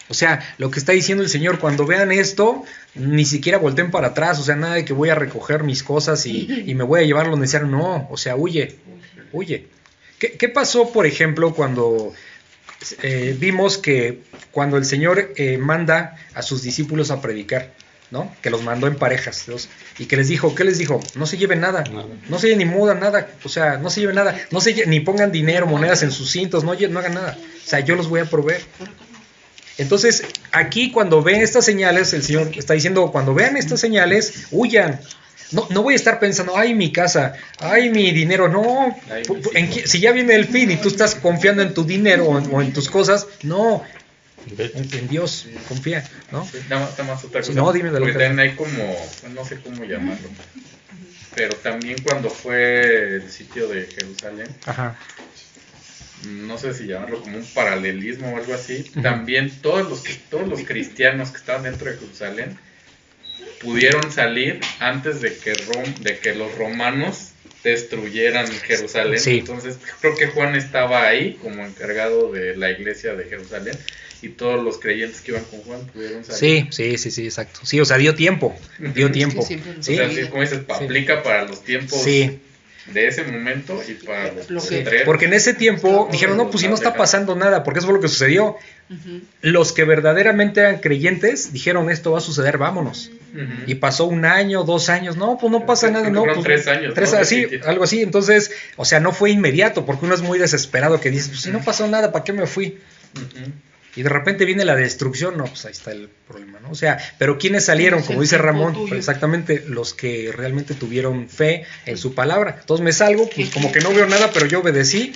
O 0.09 0.15
sea, 0.15 0.55
lo 0.57 0.71
que 0.71 0.79
está 0.79 0.93
diciendo 0.93 1.23
el 1.23 1.29
Señor, 1.29 1.59
cuando 1.59 1.85
vean 1.85 2.11
esto, 2.11 2.63
ni 2.95 3.25
siquiera 3.25 3.59
volteen 3.59 3.91
para 3.91 4.07
atrás, 4.07 4.39
o 4.39 4.43
sea, 4.43 4.55
nada 4.55 4.75
de 4.75 4.85
que 4.85 4.93
voy 4.93 5.09
a 5.09 5.15
recoger 5.15 5.63
mis 5.63 5.83
cosas 5.83 6.25
y, 6.25 6.73
me 6.75 6.83
voy 6.83 7.01
a 7.01 7.03
llevar 7.03 7.27
lo 7.27 7.35
necesario, 7.35 7.67
no, 7.67 8.07
o 8.09 8.17
sea, 8.17 8.35
huye, 8.35 8.75
huye. 9.31 9.67
¿Qué, 10.17 10.31
qué 10.31 10.49
pasó, 10.49 10.91
por 10.91 11.05
ejemplo, 11.05 11.53
cuando 11.53 12.13
eh, 13.03 13.35
vimos 13.37 13.77
que 13.77 14.21
cuando 14.51 14.77
el 14.77 14.85
Señor 14.85 15.33
eh, 15.35 15.57
manda 15.57 16.15
a 16.33 16.41
sus 16.41 16.61
discípulos 16.61 17.11
a 17.11 17.21
predicar, 17.21 17.73
¿no? 18.11 18.33
Que 18.41 18.49
los 18.49 18.63
mandó 18.63 18.87
en 18.87 18.95
parejas, 18.95 19.45
Dios, 19.45 19.69
y 19.97 20.05
que 20.05 20.17
les 20.17 20.27
dijo, 20.27 20.55
¿qué 20.55 20.63
les 20.63 20.77
dijo? 20.77 20.99
No 21.15 21.25
se 21.25 21.37
lleven 21.37 21.59
nada, 21.61 21.83
Nada. 21.83 22.07
no 22.29 22.39
se 22.39 22.47
lleven 22.47 22.59
ni 22.59 22.73
muda 22.73 22.93
nada, 22.95 23.29
o 23.43 23.49
sea, 23.49 23.77
no 23.77 23.89
se 23.89 23.99
lleven 24.01 24.15
nada, 24.15 24.35
no 24.51 24.61
se 24.61 24.85
ni 24.87 24.99
pongan 25.01 25.31
dinero, 25.31 25.67
monedas 25.67 26.03
en 26.03 26.11
sus 26.11 26.31
cintos, 26.31 26.63
no, 26.63 26.73
no 26.73 26.99
hagan 26.99 27.13
nada, 27.13 27.37
o 27.37 27.67
sea, 27.69 27.81
yo 27.81 27.95
los 27.95 28.07
voy 28.09 28.21
a 28.21 28.25
proveer. 28.25 28.61
Entonces, 29.77 30.23
aquí 30.51 30.91
cuando 30.91 31.21
ven 31.23 31.41
estas 31.41 31.63
señales, 31.63 32.11
el 32.13 32.23
Señor 32.23 32.51
está 32.55 32.73
diciendo, 32.73 33.11
cuando 33.11 33.33
vean 33.33 33.55
estas 33.55 33.79
señales, 33.79 34.47
huyan. 34.51 34.99
No, 35.51 35.67
no 35.71 35.81
voy 35.81 35.93
a 35.93 35.95
estar 35.95 36.19
pensando, 36.19 36.55
ay, 36.55 36.75
mi 36.75 36.91
casa, 36.91 37.33
ay, 37.59 37.89
mi 37.89 38.11
dinero, 38.11 38.47
no. 38.49 38.95
Ay, 39.09 39.23
en 39.53 39.71
si 39.87 39.99
ya 39.99 40.11
viene 40.11 40.35
el 40.35 40.45
fin 40.45 40.69
y 40.71 40.77
tú 40.77 40.89
estás 40.89 41.15
confiando 41.15 41.61
en 41.63 41.73
tu 41.73 41.83
dinero 41.85 42.25
o 42.25 42.37
en, 42.37 42.53
o 42.53 42.61
en 42.61 42.71
tus 42.71 42.87
cosas, 42.89 43.27
no, 43.43 43.83
en, 44.45 44.87
en 44.93 45.07
Dios, 45.07 45.47
confía, 45.67 46.07
¿no? 46.31 46.45
Sí, 46.45 46.57
Nada 46.69 46.85
más, 46.85 46.91
nada 46.91 47.03
más 47.15 47.23
otra 47.23 47.41
cosa. 47.41 47.53
no, 47.53 47.73
dime 47.73 47.89
de 47.91 47.99
lo 47.99 48.05
que- 48.05 48.23
hay 48.23 48.55
como, 48.55 48.95
no 49.33 49.43
sé 49.43 49.59
cómo 49.59 49.83
llamarlo, 49.85 50.29
pero 51.33 51.55
también 51.55 51.97
cuando 52.03 52.29
fue 52.29 53.15
el 53.15 53.29
sitio 53.31 53.67
de 53.67 53.87
Jerusalén, 53.87 54.49
Ajá. 54.65 54.95
no 56.23 56.57
sé 56.57 56.73
si 56.73 56.85
llamarlo 56.85 57.21
como 57.21 57.37
un 57.37 57.45
paralelismo 57.45 58.33
o 58.33 58.37
algo 58.37 58.53
así, 58.53 58.83
también 59.01 59.49
todos 59.61 59.87
los, 59.89 60.01
que- 60.01 60.13
todos 60.29 60.47
los 60.47 60.61
cristianos 60.61 61.31
que 61.31 61.37
estaban 61.37 61.63
dentro 61.63 61.89
de 61.89 61.97
Jerusalén 61.97 62.59
pudieron 63.61 64.11
salir 64.11 64.59
antes 64.79 65.21
de 65.21 65.35
que, 65.35 65.53
Rom- 65.53 65.97
de 65.99 66.17
que 66.19 66.33
los 66.35 66.53
romanos 66.57 67.29
destruyeran 67.63 68.47
Jerusalén. 68.47 69.19
Sí. 69.19 69.39
Entonces 69.39 69.77
creo 70.01 70.15
que 70.15 70.27
Juan 70.27 70.55
estaba 70.55 71.05
ahí 71.07 71.37
como 71.41 71.65
encargado 71.65 72.31
de 72.31 72.55
la 72.55 72.71
iglesia 72.71 73.15
de 73.15 73.25
Jerusalén 73.25 73.77
y 74.21 74.29
todos 74.29 74.63
los 74.63 74.79
creyentes 74.79 75.21
que 75.21 75.31
iban 75.31 75.43
con 75.45 75.59
Juan 75.61 75.81
pudieron 75.93 76.23
salir. 76.23 76.39
Sí, 76.39 76.67
sí, 76.71 76.97
sí, 76.97 77.11
sí, 77.11 77.25
exacto. 77.25 77.61
Sí, 77.63 77.79
o 77.79 77.85
sea, 77.85 77.97
dio 77.97 78.15
tiempo, 78.15 78.55
dio 78.95 79.11
tiempo. 79.11 79.41
Sí, 79.41 79.55
O 79.79 79.83
Sí, 79.83 79.95
sea, 79.97 80.09
sí, 80.09 80.23
como 80.29 80.41
dices, 80.41 80.59
Sí. 80.67 80.83
aplica 80.85 81.21
para 81.23 81.43
los 81.45 81.63
tiempos 81.63 82.01
sí. 82.01 82.39
de 82.93 83.07
ese 83.07 83.23
momento 83.23 83.81
y 83.87 83.93
para 84.05 84.31
los 84.31 84.49
Lo 84.49 84.61
que- 84.61 84.77
postreros. 84.81 85.05
Porque 85.05 85.25
en 85.25 85.33
ese 85.33 85.53
tiempo 85.53 86.07
dijeron, 86.11 86.37
no, 86.37 86.49
pues 86.49 86.61
si 86.61 86.67
no 86.69 86.75
está 86.75 86.93
pasando 86.95 87.35
nada, 87.35 87.63
porque 87.63 87.79
eso 87.79 87.87
fue 87.87 87.95
lo 87.97 88.01
que 88.01 88.07
sucedió. 88.07 88.55
Los 89.41 89.71
que 89.73 89.83
verdaderamente 89.83 90.61
eran 90.61 90.79
creyentes 90.79 91.51
dijeron, 91.53 91.89
esto 91.89 92.11
va 92.13 92.17
a 92.19 92.21
suceder, 92.21 92.57
vámonos. 92.57 93.11
Y 93.67 93.75
pasó 93.75 94.05
un 94.05 94.25
año, 94.25 94.63
dos 94.63 94.89
años, 94.89 95.17
no, 95.17 95.37
pues 95.37 95.51
no 95.51 95.65
pasa 95.65 95.89
nada, 95.91 96.09
no. 96.09 96.23
pues, 96.23 96.43
tres 96.43 96.67
años, 96.67 96.93
Tres, 96.93 97.13
¿no? 97.13 97.19
así, 97.19 97.43
Sí, 97.43 97.49
sí. 97.49 97.59
algo 97.65 97.83
así. 97.83 98.01
Entonces, 98.01 98.51
o 98.75 98.85
sea, 98.85 98.99
no 98.99 99.11
fue 99.11 99.31
inmediato, 99.31 99.85
porque 99.85 100.05
uno 100.05 100.15
es 100.15 100.21
muy 100.21 100.39
desesperado 100.39 100.99
que 100.99 101.09
dice, 101.11 101.29
pues 101.29 101.41
si 101.41 101.51
no 101.51 101.61
pasó 101.61 101.87
nada, 101.87 102.11
¿para 102.11 102.23
qué 102.23 102.33
me 102.33 102.47
fui? 102.47 102.79
Y 103.95 104.03
de 104.03 104.09
repente 104.09 104.45
viene 104.45 104.65
la 104.65 104.75
destrucción, 104.75 105.35
no, 105.37 105.45
pues 105.45 105.65
ahí 105.65 105.71
está 105.71 105.91
el 105.91 106.09
problema, 106.27 106.59
¿no? 106.59 106.69
O 106.69 106.75
sea, 106.75 106.97
pero 107.17 107.37
¿quiénes 107.37 107.65
salieron? 107.65 108.03
Como 108.03 108.21
dice 108.21 108.37
Ramón, 108.37 108.73
pues 108.87 108.93
exactamente 108.93 109.63
los 109.67 109.93
que 109.93 110.31
realmente 110.31 110.75
tuvieron 110.75 111.27
fe 111.27 111.65
en 111.85 111.97
su 111.97 112.13
palabra. 112.13 112.57
Entonces 112.61 112.83
me 112.83 112.93
salgo, 112.93 113.29
pues 113.29 113.49
como 113.49 113.71
que 113.71 113.79
no 113.79 113.91
veo 113.93 114.05
nada, 114.05 114.31
pero 114.31 114.45
yo 114.45 114.59
obedecí, 114.59 115.13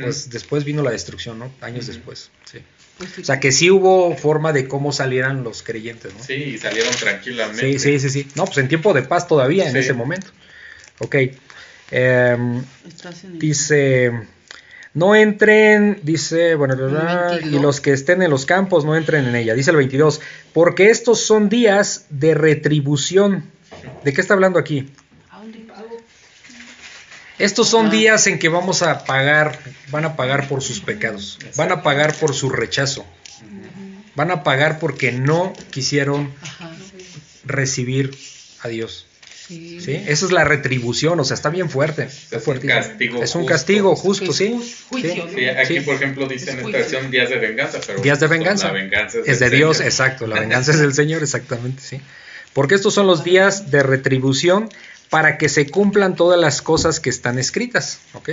pues 0.00 0.30
después 0.30 0.64
vino 0.64 0.82
la 0.82 0.92
destrucción, 0.92 1.38
¿no? 1.38 1.52
Años 1.60 1.88
después, 1.88 2.30
sí. 2.50 2.60
Pues. 2.98 3.18
O 3.18 3.24
sea, 3.24 3.40
que 3.40 3.52
sí 3.52 3.70
hubo 3.70 4.16
forma 4.16 4.52
de 4.52 4.68
cómo 4.68 4.92
salieran 4.92 5.44
los 5.44 5.62
creyentes, 5.62 6.12
¿no? 6.14 6.22
Sí, 6.22 6.34
y 6.34 6.58
salieron 6.58 6.94
tranquilamente. 6.94 7.78
Sí, 7.78 7.98
sí, 7.98 8.00
sí, 8.00 8.10
sí. 8.10 8.28
No, 8.34 8.44
pues 8.44 8.58
en 8.58 8.68
tiempo 8.68 8.92
de 8.94 9.02
paz 9.02 9.26
todavía, 9.26 9.68
en 9.68 9.76
ese 9.76 9.92
momento. 9.92 10.28
Ok. 10.98 11.16
Em, 11.90 12.62
dice, 13.34 14.12
no 14.94 15.14
entren, 15.14 16.00
dice, 16.02 16.54
bueno, 16.54 16.74
y 16.74 16.78
22. 16.78 17.62
los 17.62 17.80
que 17.80 17.92
estén 17.92 18.22
en 18.22 18.30
los 18.30 18.46
campos 18.46 18.84
no 18.84 18.96
entren 18.96 19.26
en 19.26 19.36
ella. 19.36 19.54
Dice 19.54 19.70
el 19.70 19.76
22, 19.76 20.20
porque 20.52 20.90
estos 20.90 21.20
son 21.20 21.48
días 21.48 22.06
de 22.10 22.34
retribución. 22.34 23.44
¿De 24.04 24.12
qué 24.12 24.20
está 24.20 24.34
hablando 24.34 24.58
aquí? 24.58 24.90
Estos 27.42 27.68
son 27.68 27.86
Ajá. 27.86 27.94
días 27.96 28.26
en 28.28 28.38
que 28.38 28.48
vamos 28.48 28.82
a 28.82 29.04
pagar, 29.04 29.58
van 29.90 30.04
a 30.04 30.16
pagar 30.16 30.48
por 30.48 30.62
sus 30.62 30.80
pecados, 30.80 31.38
van 31.56 31.72
a 31.72 31.82
pagar 31.82 32.14
por 32.14 32.34
su 32.34 32.50
rechazo, 32.50 33.04
van 34.14 34.30
a 34.30 34.42
pagar 34.42 34.78
porque 34.78 35.12
no 35.12 35.52
quisieron 35.70 36.32
recibir 37.44 38.16
a 38.60 38.68
Dios. 38.68 39.06
Sí. 39.48 39.80
¿Sí? 39.80 39.92
Esa 40.06 40.26
es 40.26 40.32
la 40.32 40.44
retribución, 40.44 41.18
o 41.18 41.24
sea, 41.24 41.34
está 41.34 41.50
bien 41.50 41.68
fuerte. 41.68 42.04
está 42.04 42.36
Es 42.38 42.46
un 42.46 42.58
castigo 42.60 43.22
Es 43.22 43.34
un 43.34 43.42
justo. 43.42 43.52
castigo 43.54 43.96
justo, 43.96 44.32
sí. 44.32 44.50
ju- 44.54 44.74
juicio, 44.88 45.12
Sí. 45.14 45.18
¿no? 45.18 45.28
Sí, 45.36 45.44
aquí 45.46 45.74
Sí. 45.74 45.80
por 45.80 45.94
ejemplo 45.96 46.26
dice 46.28 46.44
en 46.44 46.48
Es 46.50 46.54
esta 46.54 46.62
juicio. 46.62 46.80
versión 46.80 47.10
días 47.10 47.28
de 47.28 47.36
venganza, 47.38 47.80
pero 47.84 48.00
Días 48.00 48.20
de 48.20 48.26
venganza. 48.28 48.66
La 48.68 48.72
venganza 48.74 49.18
es, 49.18 49.28
Es 49.28 49.40
de 49.40 49.50
Dios, 49.50 49.78
Señor. 49.78 49.90
exacto. 49.90 50.26
La 50.28 50.38
venganza 50.40 50.70
es 50.70 50.78
del 50.78 50.94
Señor, 50.94 51.22
exactamente, 51.22 51.82
sí. 51.82 52.00
Porque 52.52 52.76
estos 52.76 52.94
son 52.94 53.06
los 53.08 53.24
días 53.24 53.70
de 53.70 53.82
retribución 53.82 54.68
para 55.12 55.36
que 55.36 55.50
se 55.50 55.68
cumplan 55.68 56.16
todas 56.16 56.40
las 56.40 56.62
cosas 56.62 56.98
que 56.98 57.10
están 57.10 57.38
escritas, 57.38 57.98
¿ok? 58.14 58.30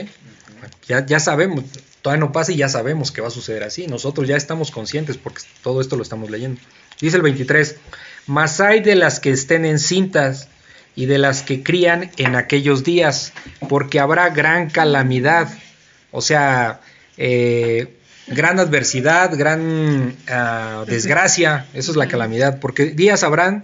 Ya, 0.87 1.05
ya 1.05 1.19
sabemos, 1.19 1.65
todavía 2.01 2.25
no 2.25 2.31
pasa 2.31 2.53
y 2.53 2.55
ya 2.55 2.69
sabemos 2.69 3.11
que 3.11 3.19
va 3.19 3.27
a 3.27 3.31
suceder 3.31 3.63
así. 3.63 3.85
Nosotros 3.87 4.29
ya 4.29 4.37
estamos 4.37 4.71
conscientes 4.71 5.17
porque 5.17 5.41
todo 5.61 5.81
esto 5.81 5.97
lo 5.97 6.03
estamos 6.03 6.29
leyendo. 6.31 6.61
Dice 7.01 7.17
el 7.17 7.21
23, 7.21 7.75
mas 8.27 8.61
hay 8.61 8.79
de 8.79 8.95
las 8.95 9.19
que 9.19 9.31
estén 9.31 9.65
encintas 9.65 10.47
y 10.95 11.05
de 11.05 11.17
las 11.17 11.41
que 11.41 11.63
crían 11.63 12.11
en 12.15 12.37
aquellos 12.37 12.85
días, 12.85 13.33
porque 13.67 13.99
habrá 13.99 14.29
gran 14.29 14.69
calamidad, 14.69 15.49
o 16.11 16.21
sea, 16.21 16.79
eh, 17.17 17.93
gran 18.27 18.57
adversidad, 18.57 19.37
gran 19.37 20.15
ah, 20.29 20.85
desgracia, 20.87 21.65
eso 21.73 21.91
es 21.91 21.97
la 21.97 22.07
calamidad, 22.07 22.61
porque 22.61 22.85
días 22.85 23.23
habrán, 23.23 23.63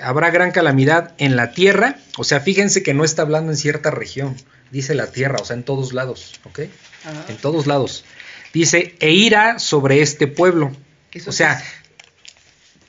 habrá 0.00 0.30
gran 0.30 0.50
calamidad 0.52 1.12
en 1.18 1.36
la 1.36 1.52
tierra, 1.52 1.98
o 2.16 2.24
sea, 2.24 2.40
fíjense 2.40 2.82
que 2.82 2.94
no 2.94 3.04
está 3.04 3.22
hablando 3.22 3.52
en 3.52 3.58
cierta 3.58 3.90
región, 3.90 4.36
dice 4.70 4.94
la 4.94 5.08
tierra, 5.08 5.38
o 5.40 5.44
sea, 5.44 5.54
en 5.56 5.62
todos 5.64 5.92
lados, 5.92 6.40
¿ok? 6.44 6.60
Ah, 7.04 7.24
En 7.28 7.36
todos 7.36 7.66
lados. 7.66 8.04
Dice, 8.54 8.94
e 9.00 9.10
ira 9.12 9.58
sobre 9.58 10.02
este 10.02 10.26
pueblo. 10.26 10.72
eso 11.12 11.30
O 11.30 11.32
sea, 11.32 11.54
es- 11.58 11.64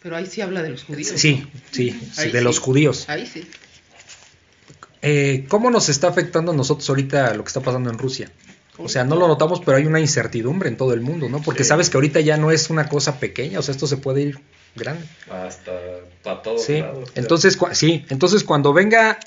Pero 0.01 0.15
ahí 0.17 0.25
sí 0.25 0.41
habla 0.41 0.61
de 0.61 0.69
los 0.69 0.83
judíos. 0.83 1.13
sí, 1.15 1.47
sí, 1.71 1.91
sí, 2.13 2.29
de 2.31 2.39
sí. 2.39 2.43
los 2.43 2.59
judíos. 2.59 3.05
Ahí 3.09 3.25
sí. 3.25 3.49
Eh, 5.01 5.45
¿Cómo 5.49 5.69
nos 5.69 5.89
está 5.89 6.07
afectando 6.07 6.51
a 6.51 6.55
nosotros 6.55 6.87
ahorita 6.89 7.33
lo 7.33 7.43
que 7.43 7.47
está 7.49 7.61
pasando 7.61 7.89
en 7.89 7.97
Rusia? 7.97 8.31
O 8.77 8.89
sea, 8.89 9.03
no 9.03 9.15
lo 9.15 9.27
notamos, 9.27 9.61
pero 9.63 9.77
hay 9.77 9.85
una 9.85 9.99
incertidumbre 9.99 10.67
en 10.69 10.77
todo 10.77 10.93
el 10.93 11.01
mundo, 11.01 11.29
¿no? 11.29 11.41
Porque 11.41 11.63
Sí. 11.63 11.69
sabes 11.69 11.89
que 11.89 11.97
ahorita 11.97 12.21
ya 12.21 12.37
no 12.37 12.51
es 12.51 12.69
una 12.69 12.87
cosa 12.89 13.19
pequeña, 13.19 13.59
o 13.59 13.61
sea, 13.61 13.73
esto 13.73 13.85
se 13.87 13.97
puede 13.97 14.21
ir 14.21 14.39
grande. 14.75 15.05
Hasta 15.29 15.71
para 16.23 16.41
todos 16.41 16.63
Sí, 16.65 16.79
lados. 16.79 17.09
entonces, 17.15 17.57
sí, 17.73 18.05
entonces 18.09 18.43
cuando 18.43 18.73
venga, 18.73 19.19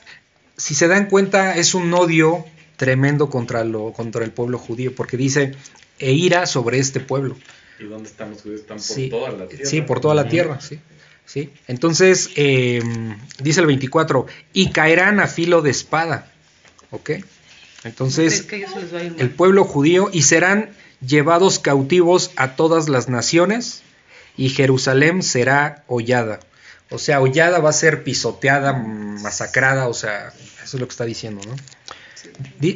si 0.57 0.75
se 0.75 0.89
dan 0.89 1.07
cuenta, 1.09 1.57
es 1.57 1.75
un 1.75 1.93
odio 1.95 2.45
tremendo 2.77 3.31
contra, 3.31 3.65
lo, 3.65 3.93
contra 3.93 4.25
el 4.25 4.33
pueblo 4.33 4.59
judío, 4.59 4.95
porque 4.95 5.17
dice, 5.17 5.55
e 5.99 6.13
ira 6.13 6.47
sobre 6.47 6.79
este 6.79 7.01
pueblo. 7.01 7.37
¿Y 7.79 7.85
dónde 7.85 8.09
están 8.09 8.31
los 8.31 8.43
judíos? 8.43 8.61
Están 8.63 8.77
por 8.79 8.85
Sí, 8.87 9.09
toda 9.09 9.31
la 9.31 9.47
tierra. 9.49 9.65
sí, 9.67 9.81
por 9.83 10.01
toda 10.01 10.15
la 10.15 10.29
tierra, 10.29 10.61
sí. 10.61 10.79
sí. 11.25 11.51
Entonces, 11.69 12.31
eh, 12.37 12.83
dice 13.43 13.61
el 13.61 13.67
24, 13.67 14.27
y 14.53 14.71
caerán 14.71 15.21
a 15.21 15.27
filo 15.27 15.63
de 15.63 15.71
espada, 15.71 16.31
¿ok? 16.91 17.11
Es 17.11 17.25
Entonces, 17.85 18.47
el 19.19 19.31
pueblo 19.31 19.65
judío 19.65 20.11
y 20.13 20.23
serán 20.23 20.71
llevados 21.07 21.59
cautivos 21.59 22.31
a 22.37 22.57
todas 22.57 22.89
las 22.89 23.09
naciones 23.09 23.83
y 24.37 24.51
Jerusalén 24.51 25.23
será 25.23 25.85
hollada. 25.87 26.41
O 26.91 26.99
sea, 26.99 27.21
hollada 27.21 27.59
va 27.59 27.71
a 27.71 27.73
ser 27.73 28.05
pisoteada, 28.05 28.73
masacrada, 28.73 29.89
o 29.89 29.95
sea, 29.95 30.33
eso 30.63 30.77
es 30.77 30.81
lo 30.81 30.87
que 30.87 30.93
está 30.93 31.05
diciendo, 31.05 31.41
¿no? 31.47 31.57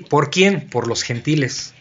¿Por 0.08 0.30
quién? 0.30 0.68
Por 0.68 0.88
los 0.88 1.02
gentiles, 1.02 1.72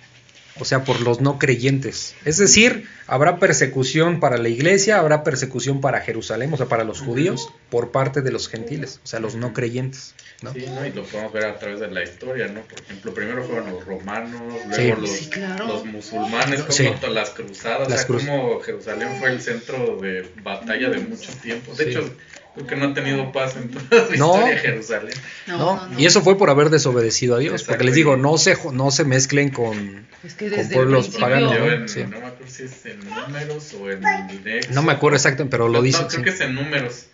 o 0.59 0.65
sea, 0.65 0.83
por 0.83 1.01
los 1.01 1.21
no 1.21 1.39
creyentes. 1.39 2.15
Es 2.25 2.37
decir, 2.37 2.87
habrá 3.09 3.37
persecución 3.39 4.19
para 4.19 4.37
la 4.37 4.49
iglesia, 4.49 4.99
habrá 4.99 5.23
persecución 5.23 5.81
para 5.81 6.01
Jerusalén, 6.01 6.53
o 6.53 6.57
sea, 6.57 6.67
para 6.67 6.83
los 6.83 7.01
judíos, 7.01 7.49
por 7.69 7.91
parte 7.91 8.21
de 8.21 8.31
los 8.31 8.47
gentiles, 8.49 8.99
o 9.03 9.07
sea, 9.07 9.19
los 9.19 9.35
no 9.35 9.53
creyentes, 9.53 10.15
¿no? 10.41 10.53
Sí, 10.53 10.65
¿no? 10.73 10.85
Y 10.85 10.91
lo 10.93 11.03
podemos 11.03 11.33
ver 11.33 11.45
a 11.45 11.59
través 11.59 11.79
de 11.79 11.87
la 11.91 12.03
historia, 12.03 12.47
¿no? 12.47 12.61
Por 12.61 12.79
ejemplo, 12.81 13.13
primero 13.13 13.43
fueron 13.43 13.71
los 13.71 13.85
romanos, 13.85 14.41
Sí. 14.71 14.83
luego 14.87 15.01
los, 15.01 15.09
Sí, 15.11 15.29
claro. 15.29 15.67
los 15.67 15.85
musulmanes, 15.85 16.61
como 16.61 16.71
Sí. 16.71 16.89
todas 16.99 17.13
las 17.15 17.29
cruzadas, 17.31 17.89
Las 17.89 17.93
o 17.93 17.97
sea, 17.97 18.05
cruz- 18.07 18.25
como 18.25 18.59
Jerusalén 18.61 19.09
fue 19.19 19.29
el 19.31 19.41
centro 19.41 19.97
de 19.97 20.29
batalla 20.43 20.89
de 20.89 20.99
mucho 20.99 21.31
tiempo. 21.41 21.73
De 21.75 21.83
Sí. 21.85 21.89
hecho, 21.91 22.09
creo 22.55 22.67
que 22.67 22.75
no 22.75 22.85
ha 22.87 22.93
tenido 22.93 23.31
paz 23.31 23.55
en 23.55 23.69
toda 23.69 24.07
su 24.07 24.15
No. 24.17 24.35
historia 24.35 24.57
Jerusalén. 24.57 25.13
No, 25.47 25.57
¿no? 25.57 25.75
no, 25.75 25.87
no. 25.89 25.99
Y 25.99 26.05
eso 26.05 26.21
fue 26.21 26.37
por 26.37 26.49
haber 26.49 26.69
desobedecido 26.69 27.35
a 27.35 27.39
Dios, 27.39 27.63
porque 27.63 27.83
les 27.83 27.95
digo, 27.95 28.17
no 28.17 28.37
se, 28.37 28.55
jo- 28.55 28.71
no 28.71 28.91
se 28.91 29.03
mezclen 29.05 29.49
con... 29.49 30.07
Es 30.23 30.33
que 30.33 30.49
con 30.49 30.67
pueblos 30.69 31.09
paganos, 31.17 31.53
Yo 31.53 31.87
Sí. 31.87 32.01
No 32.03 32.09
me 32.09 32.17
acuerdo 32.17 32.45
si 32.47 32.63
es 32.63 32.85
en 32.85 32.98
números 33.05 33.73
o 33.73 33.89
en 33.91 34.03
Éxodo. 34.47 34.73
No 34.75 34.81
me 34.83 34.93
acuerdo 34.93 35.15
exactamente, 35.17 35.51
pero 35.51 35.67
lo 35.67 35.79
No, 35.79 35.81
dicen. 35.81 36.07
creo 36.07 36.19
sí. 36.19 36.23
que 36.23 36.29
es 36.29 36.41
en 36.41 36.55
números. 36.55 37.05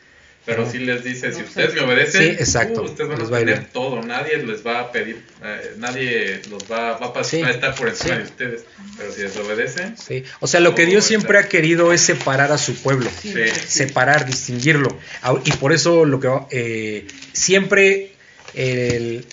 Pero 0.46 0.70
sí 0.70 0.78
les 0.78 1.04
dice, 1.04 1.32
si 1.34 1.42
ustedes 1.42 1.74
me 1.74 1.82
obedecen, 1.82 2.22
Sí, 2.22 2.28
exacto, 2.30 2.84
uh, 2.84 2.86
ustedes 2.86 3.10
van 3.10 3.18
les 3.18 3.28
a 3.30 3.32
va 3.32 3.38
a 3.38 3.40
tener 3.40 3.66
todo, 3.72 4.04
nadie 4.04 4.38
les 4.46 4.64
va 4.64 4.80
a 4.80 4.92
pedir, 4.92 5.26
eh, 5.44 5.74
nadie 5.78 6.40
los 6.52 6.64
va, 6.72 7.00
va 7.00 7.08
a, 7.08 7.14
pas- 7.16 7.24
Sí, 7.24 7.42
va 7.42 7.48
a 7.48 7.52
estar 7.52 7.74
por 7.74 7.88
encima 7.90 8.14
sí. 8.14 8.18
de 8.20 8.24
ustedes. 8.26 8.66
Pero 8.96 9.12
si 9.12 9.22
les 9.24 9.36
obedecen, 9.38 9.98
Sí. 9.98 10.24
O 10.42 10.46
sea, 10.46 10.60
lo 10.60 10.76
que 10.76 10.86
Dios 10.86 11.04
siempre 11.04 11.38
ha 11.38 11.42
exacto. 11.42 11.52
querido 11.58 11.94
es 11.94 12.02
separar 12.02 12.52
a 12.52 12.60
su 12.60 12.76
pueblo. 12.76 13.10
sí. 13.24 13.34
separar, 13.68 14.28
distinguirlo. 14.28 14.96
Y 15.46 15.52
por 15.54 15.74
eso 15.74 16.06
lo 16.06 16.20
que 16.20 16.30
eh, 16.52 17.08
siempre 17.34 18.12
el- 18.54 19.26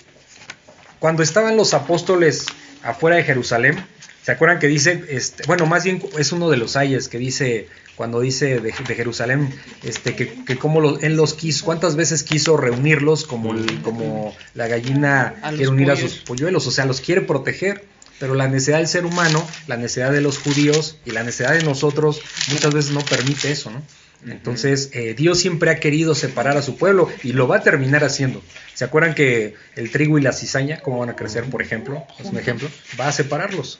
cuando 0.97 1.21
estaban 1.21 1.57
los 1.57 1.75
apóstoles 1.75 2.45
afuera 2.81 3.17
de 3.17 3.23
Jerusalén, 3.23 3.85
¿se 4.23 4.31
acuerdan 4.31 4.59
que 4.59 4.67
dice, 4.67 5.03
este, 5.09 5.43
bueno, 5.45 5.65
más 5.65 5.83
bien 5.83 6.01
es 6.17 6.31
uno 6.31 6.49
de 6.49 6.57
los 6.57 6.75
ayes 6.75 7.07
que 7.09 7.17
dice, 7.17 7.67
cuando 7.95 8.21
dice 8.21 8.59
de, 8.59 8.71
de 8.71 8.95
Jerusalén, 8.95 9.53
este, 9.83 10.15
que, 10.15 10.43
que 10.45 10.57
como 10.57 10.81
los, 10.81 11.03
él 11.03 11.15
los 11.15 11.33
quiso, 11.33 11.65
cuántas 11.65 11.95
veces 11.95 12.23
quiso 12.23 12.57
reunirlos 12.57 13.25
como, 13.25 13.53
el- 13.53 13.81
como 13.81 14.35
la 14.55 14.67
gallina 14.67 15.35
quiere 15.49 15.67
unir 15.69 15.91
a 15.91 15.95
sus 15.95 16.17
polluelos, 16.19 16.65
o 16.67 16.71
sea, 16.71 16.85
los 16.85 17.01
quiere 17.01 17.21
proteger. 17.21 17.85
Pero 18.19 18.35
la 18.35 18.47
necesidad 18.47 18.77
del 18.77 18.87
ser 18.87 19.05
humano, 19.05 19.45
la 19.67 19.75
necesidad 19.75 20.11
de 20.11 20.21
los 20.21 20.37
judíos 20.37 20.97
y 21.03 21.11
la 21.11 21.23
necesidad 21.23 21.53
de 21.53 21.63
nosotros 21.63 22.21
muchas 22.53 22.73
veces 22.73 22.91
no 22.91 23.01
permite 23.01 23.51
eso, 23.51 23.69
¿no? 23.71 23.81
Entonces, 24.31 24.91
eh, 24.93 25.13
Dios 25.17 25.39
siempre 25.39 25.69
ha 25.71 25.79
querido 25.81 26.15
separar 26.15 26.55
a 26.55 26.61
su 26.61 26.77
pueblo 26.77 27.09
y 27.23 27.33
lo 27.33 27.47
va 27.49 27.57
a 27.57 27.63
terminar 27.63 28.05
haciendo. 28.05 28.41
¿Se 28.73 28.85
acuerdan 28.85 29.13
que 29.15 29.55
el 29.75 29.91
trigo 29.91 30.17
y 30.17 30.21
la 30.21 30.31
cizaña, 30.31 30.79
cómo 30.79 30.99
van 30.99 31.09
a 31.09 31.15
crecer, 31.17 31.43
por 31.45 31.61
ejemplo? 31.61 32.05
Es 32.17 32.27
un 32.27 32.37
ejemplo. 32.37 32.69
Va 32.97 33.09
a 33.09 33.11
separarlos. 33.11 33.79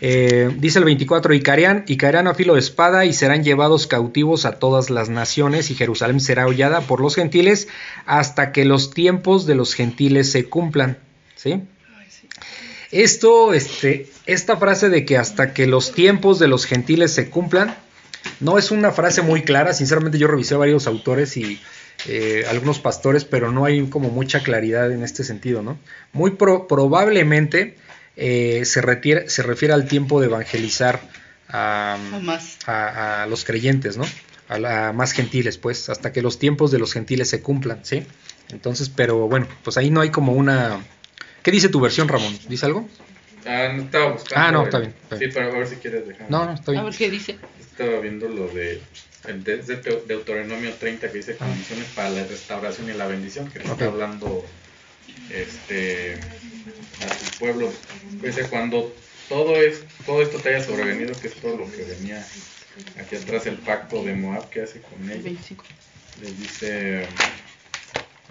Eh, 0.00 0.50
dice 0.58 0.78
el 0.78 0.84
24, 0.84 1.34
y 1.34 1.40
caerán, 1.40 1.84
y 1.88 1.96
caerán 1.96 2.28
a 2.28 2.34
filo 2.34 2.54
de 2.54 2.60
espada 2.60 3.04
y 3.04 3.12
serán 3.12 3.42
llevados 3.42 3.88
cautivos 3.88 4.44
a 4.44 4.58
todas 4.60 4.90
las 4.90 5.08
naciones 5.08 5.70
y 5.70 5.74
Jerusalén 5.74 6.20
será 6.20 6.46
hollada 6.46 6.82
por 6.82 7.00
los 7.00 7.16
gentiles 7.16 7.66
hasta 8.06 8.52
que 8.52 8.64
los 8.64 8.92
tiempos 8.94 9.44
de 9.46 9.56
los 9.56 9.74
gentiles 9.74 10.30
se 10.30 10.44
cumplan. 10.44 10.98
¿sí? 11.34 11.62
Esto, 12.92 13.52
este, 13.54 14.06
esta 14.26 14.56
frase 14.56 14.88
de 14.88 15.04
que 15.04 15.18
hasta 15.18 15.52
que 15.52 15.66
los 15.66 15.92
tiempos 15.92 16.38
de 16.38 16.48
los 16.48 16.64
gentiles 16.64 17.12
se 17.12 17.28
cumplan, 17.28 17.74
no 18.40 18.56
es 18.56 18.70
una 18.70 18.92
frase 18.92 19.22
muy 19.22 19.42
clara. 19.42 19.74
Sinceramente, 19.74 20.18
yo 20.18 20.28
revisé 20.28 20.54
varios 20.54 20.86
autores 20.86 21.36
y 21.36 21.60
eh, 22.06 22.44
algunos 22.48 22.78
pastores, 22.78 23.24
pero 23.24 23.50
no 23.52 23.64
hay 23.64 23.84
como 23.88 24.08
mucha 24.10 24.42
claridad 24.44 24.90
en 24.92 25.02
este 25.02 25.24
sentido, 25.24 25.60
¿no? 25.62 25.76
Muy 26.12 26.30
pro- 26.32 26.66
probablemente 26.68 27.76
eh, 28.18 28.64
se, 28.64 28.82
retiere- 28.82 29.28
se 29.28 29.42
refiere 29.42 29.72
al 29.74 29.86
tiempo 29.86 30.20
de 30.20 30.26
evangelizar 30.26 31.00
a, 31.48 31.96
a- 32.66 33.22
a 33.22 33.26
los 33.26 33.44
creyentes, 33.44 33.96
¿no? 33.96 34.04
A, 34.48 34.58
la- 34.58 34.88
a 34.88 34.92
más 34.92 35.12
gentiles, 35.12 35.56
pues, 35.58 35.88
hasta 35.88 36.12
que 36.12 36.20
los 36.22 36.38
tiempos 36.38 36.70
de 36.70 36.78
los 36.78 36.92
gentiles 36.92 37.28
se 37.30 37.40
cumplan, 37.42 37.84
¿sí? 37.84 38.04
Entonces, 38.50 38.88
pero 38.88 39.28
bueno, 39.28 39.46
pues 39.62 39.76
ahí 39.76 39.90
no 39.90 40.00
hay 40.00 40.10
como 40.10 40.32
una... 40.32 40.80
¿Qué 41.42 41.50
dice 41.50 41.68
tu 41.68 41.80
versión, 41.80 42.08
Ramón? 42.08 42.36
¿Dice 42.48 42.66
algo? 42.66 42.88
Ah, 43.46 43.68
no 43.74 43.82
estaba 43.84 44.12
buscando. 44.12 44.46
Ah, 44.46 44.50
no, 44.52 44.60
el- 44.60 44.66
está 44.66 44.78
bien, 44.80 44.94
está 45.02 45.16
bien. 45.16 45.30
Sí, 45.30 45.34
pero 45.38 45.52
a 45.54 45.58
ver 45.58 45.66
si 45.68 45.76
quieres 45.76 46.06
dejar. 46.08 46.30
No, 46.30 46.44
no, 46.44 46.52
está 46.52 46.70
A 46.70 46.72
bien. 46.72 46.84
ver 46.84 46.94
qué 46.96 47.10
dice. 47.10 47.38
Estaba 47.60 48.00
viendo 48.00 48.28
lo 48.28 48.48
de, 48.48 48.80
el 49.28 49.44
de, 49.44 49.58
de 49.58 49.76
Teo- 49.76 50.02
Deuteronomio 50.06 50.72
30 50.74 51.10
que 51.10 51.18
dice 51.18 51.36
condiciones 51.36 51.86
para 51.94 52.10
la 52.10 52.24
restauración 52.24 52.90
y 52.90 52.94
la 52.94 53.06
bendición, 53.06 53.48
que 53.50 53.60
está 53.60 53.84
hablando 53.86 54.44
este, 55.30 56.14
a 56.14 57.18
su 57.18 57.38
pueblo. 57.38 57.72
Dice, 58.22 58.42
cuando 58.44 58.94
todo, 59.28 59.56
es, 59.56 59.82
todo 60.06 60.22
esto 60.22 60.38
te 60.38 60.54
haya 60.54 60.64
sobrevenido, 60.64 61.18
que 61.20 61.28
es 61.28 61.34
todo 61.34 61.56
lo 61.56 61.70
que 61.70 61.84
venía 61.84 62.24
aquí 63.00 63.16
atrás, 63.16 63.46
el 63.46 63.56
pacto 63.56 64.02
de 64.04 64.14
Moab 64.14 64.48
que 64.50 64.62
hace 64.62 64.80
con 64.80 65.02
ellos. 65.10 65.24
25. 65.24 65.64
Les 66.22 66.38
dice, 66.38 67.06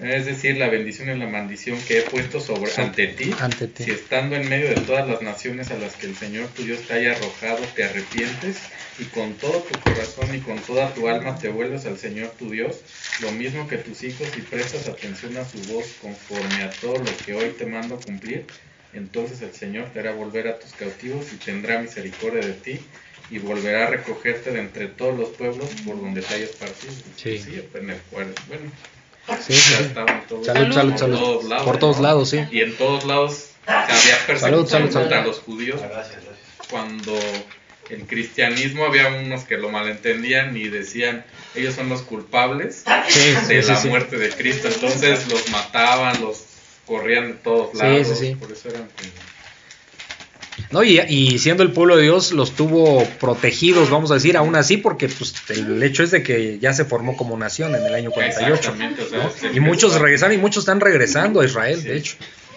es 0.02 0.26
decir, 0.26 0.58
la 0.58 0.68
bendición 0.70 1.10
y 1.10 1.18
la 1.18 1.28
maldición 1.28 1.80
que 1.82 2.00
he 2.00 2.02
puesto 2.04 2.40
sobre 2.40 2.72
ante 2.78 3.08
ti, 3.08 3.32
Ante 3.40 3.68
ti. 3.68 3.86
si 3.86 3.92
estando 3.92 4.36
en 4.36 4.48
medio 4.48 4.70
de 4.70 4.76
todas 4.82 5.08
las 5.08 5.22
naciones 5.22 5.72
a 5.72 5.78
las 5.78 5.96
que 5.96 6.06
el 6.06 6.16
Señor 6.16 6.48
tu 6.50 6.64
Dios 6.64 6.82
te 6.88 6.94
haya 6.94 7.14
arrojado, 7.14 7.64
te 7.76 7.84
arrepientes 7.84 8.58
y 9.00 9.06
con 9.06 9.34
todo 9.36 9.60
tu 9.62 9.80
corazón 9.80 10.34
y 10.36 10.40
con 10.40 10.60
toda 10.60 10.94
tu 10.94 11.08
alma 11.08 11.38
te 11.38 11.50
vuelves 11.50 11.86
al 11.86 11.98
Señor 11.98 12.30
tu 12.40 12.50
Dios, 12.50 12.78
lo 13.22 13.32
mismo 13.32 13.68
que 13.68 13.78
tus 13.78 14.04
hijos 14.04 14.28
y 14.38 14.42
prestas 14.42 14.88
atención 14.88 15.38
a 15.38 15.46
su 15.46 15.58
voz 15.74 15.86
conforme 16.02 16.64
a 16.64 16.72
todo 16.72 16.98
lo 16.98 17.18
que 17.26 17.34
hoy 17.36 17.50
te 17.58 17.66
mando 17.66 17.98
cumplir, 18.00 18.46
entonces 18.94 19.42
el 19.42 19.54
Señor 19.54 19.86
te 19.94 20.00
hará 20.00 20.14
volver 20.14 20.48
a 20.48 20.60
tus 20.60 20.72
cautivos 20.74 21.26
y 21.34 21.38
tendrá 21.38 21.80
misericordia 21.80 22.42
de 22.42 22.54
ti 22.54 22.80
y 23.30 23.40
volverá 23.40 23.88
a 23.88 23.90
recogerte 23.90 24.52
de 24.52 24.60
entre 24.62 24.88
todos 24.88 25.18
los 25.18 25.30
pueblos 25.30 25.68
por 25.86 26.00
donde 26.00 26.22
te 26.22 26.34
hayas 26.34 26.52
partido. 26.52 26.94
Sí. 27.18 27.44
en 27.74 27.90
el 27.90 27.98
cuarto. 28.10 28.42
Bueno, 28.48 28.72
Sí, 29.46 29.54
sí, 29.54 29.74
sí. 29.78 29.94
todos 30.30 30.46
Salud, 30.46 30.74
salud, 30.74 30.92
por 30.92 31.00
salud. 31.00 31.18
todos 31.20 31.44
lados. 31.44 31.66
Por 31.66 31.80
todos 31.80 31.98
¿no? 31.98 32.04
lados, 32.04 32.30
sí. 32.30 32.40
Y 32.50 32.62
en 32.62 32.78
todos 32.78 33.04
lados 33.04 33.50
había 33.66 34.26
persecución 34.26 34.40
Salud, 34.40 34.68
salud, 34.68 34.92
salud. 34.92 34.94
contra 34.94 35.26
los 35.26 35.40
judíos 35.40 35.82
cuando 36.70 37.14
el 37.90 38.02
cristianismo 38.06 38.86
había 38.86 39.08
unos 39.08 39.44
que 39.44 39.58
lo 39.58 39.70
malentendían 39.70 40.56
y 40.58 40.68
decían 40.70 41.26
ellos 41.56 41.76
son 41.76 41.90
los 41.90 42.02
culpables 42.02 42.84
Sí, 43.08 43.20
de 43.48 43.62
sí, 43.64 43.68
la 43.70 43.76
sí. 43.82 43.88
muerte 43.90 44.18
de 44.18 44.30
Cristo 44.30 44.68
entonces 44.68 45.28
los 45.30 45.50
mataban 45.50 46.22
los 46.22 46.44
corrían 46.86 47.28
de 47.28 47.34
todos 47.36 47.74
lados 47.76 48.08
sí, 48.08 48.28
sí. 48.28 48.36
por 48.36 48.52
eso 48.52 48.70
eran 48.70 48.88
No, 50.72 50.84
y, 50.84 51.00
y 51.00 51.40
siendo 51.40 51.64
el 51.64 51.72
pueblo 51.72 51.96
de 51.96 52.04
Dios, 52.04 52.32
los 52.34 52.52
tuvo 52.56 53.06
protegidos, 53.22 53.90
vamos 53.90 54.12
a 54.12 54.16
decir, 54.16 54.36
aún 54.36 54.56
así, 54.56 54.76
porque 54.78 55.08
pues, 55.08 55.34
el 55.50 55.82
hecho 55.82 56.04
es 56.04 56.12
de 56.12 56.24
que 56.24 56.60
ya 56.60 56.74
se 56.74 56.84
formó 56.84 57.16
como 57.16 57.38
nación 57.38 57.74
en 57.76 57.86
el 57.86 57.94
año 57.94 58.12
48. 58.12 58.54
Exactamente, 58.56 59.04
o 59.04 59.08
sea, 59.10 59.32
¿no? 59.50 59.56
Y 59.56 59.60
muchos 59.62 59.96
regresaron 60.00 60.36
y 60.36 60.40
muchos 60.40 60.64
están 60.64 60.82
regresando 60.82 61.40
a 61.42 61.46
Israel, 61.46 61.82
de 61.84 61.96
hecho. 61.98 62.16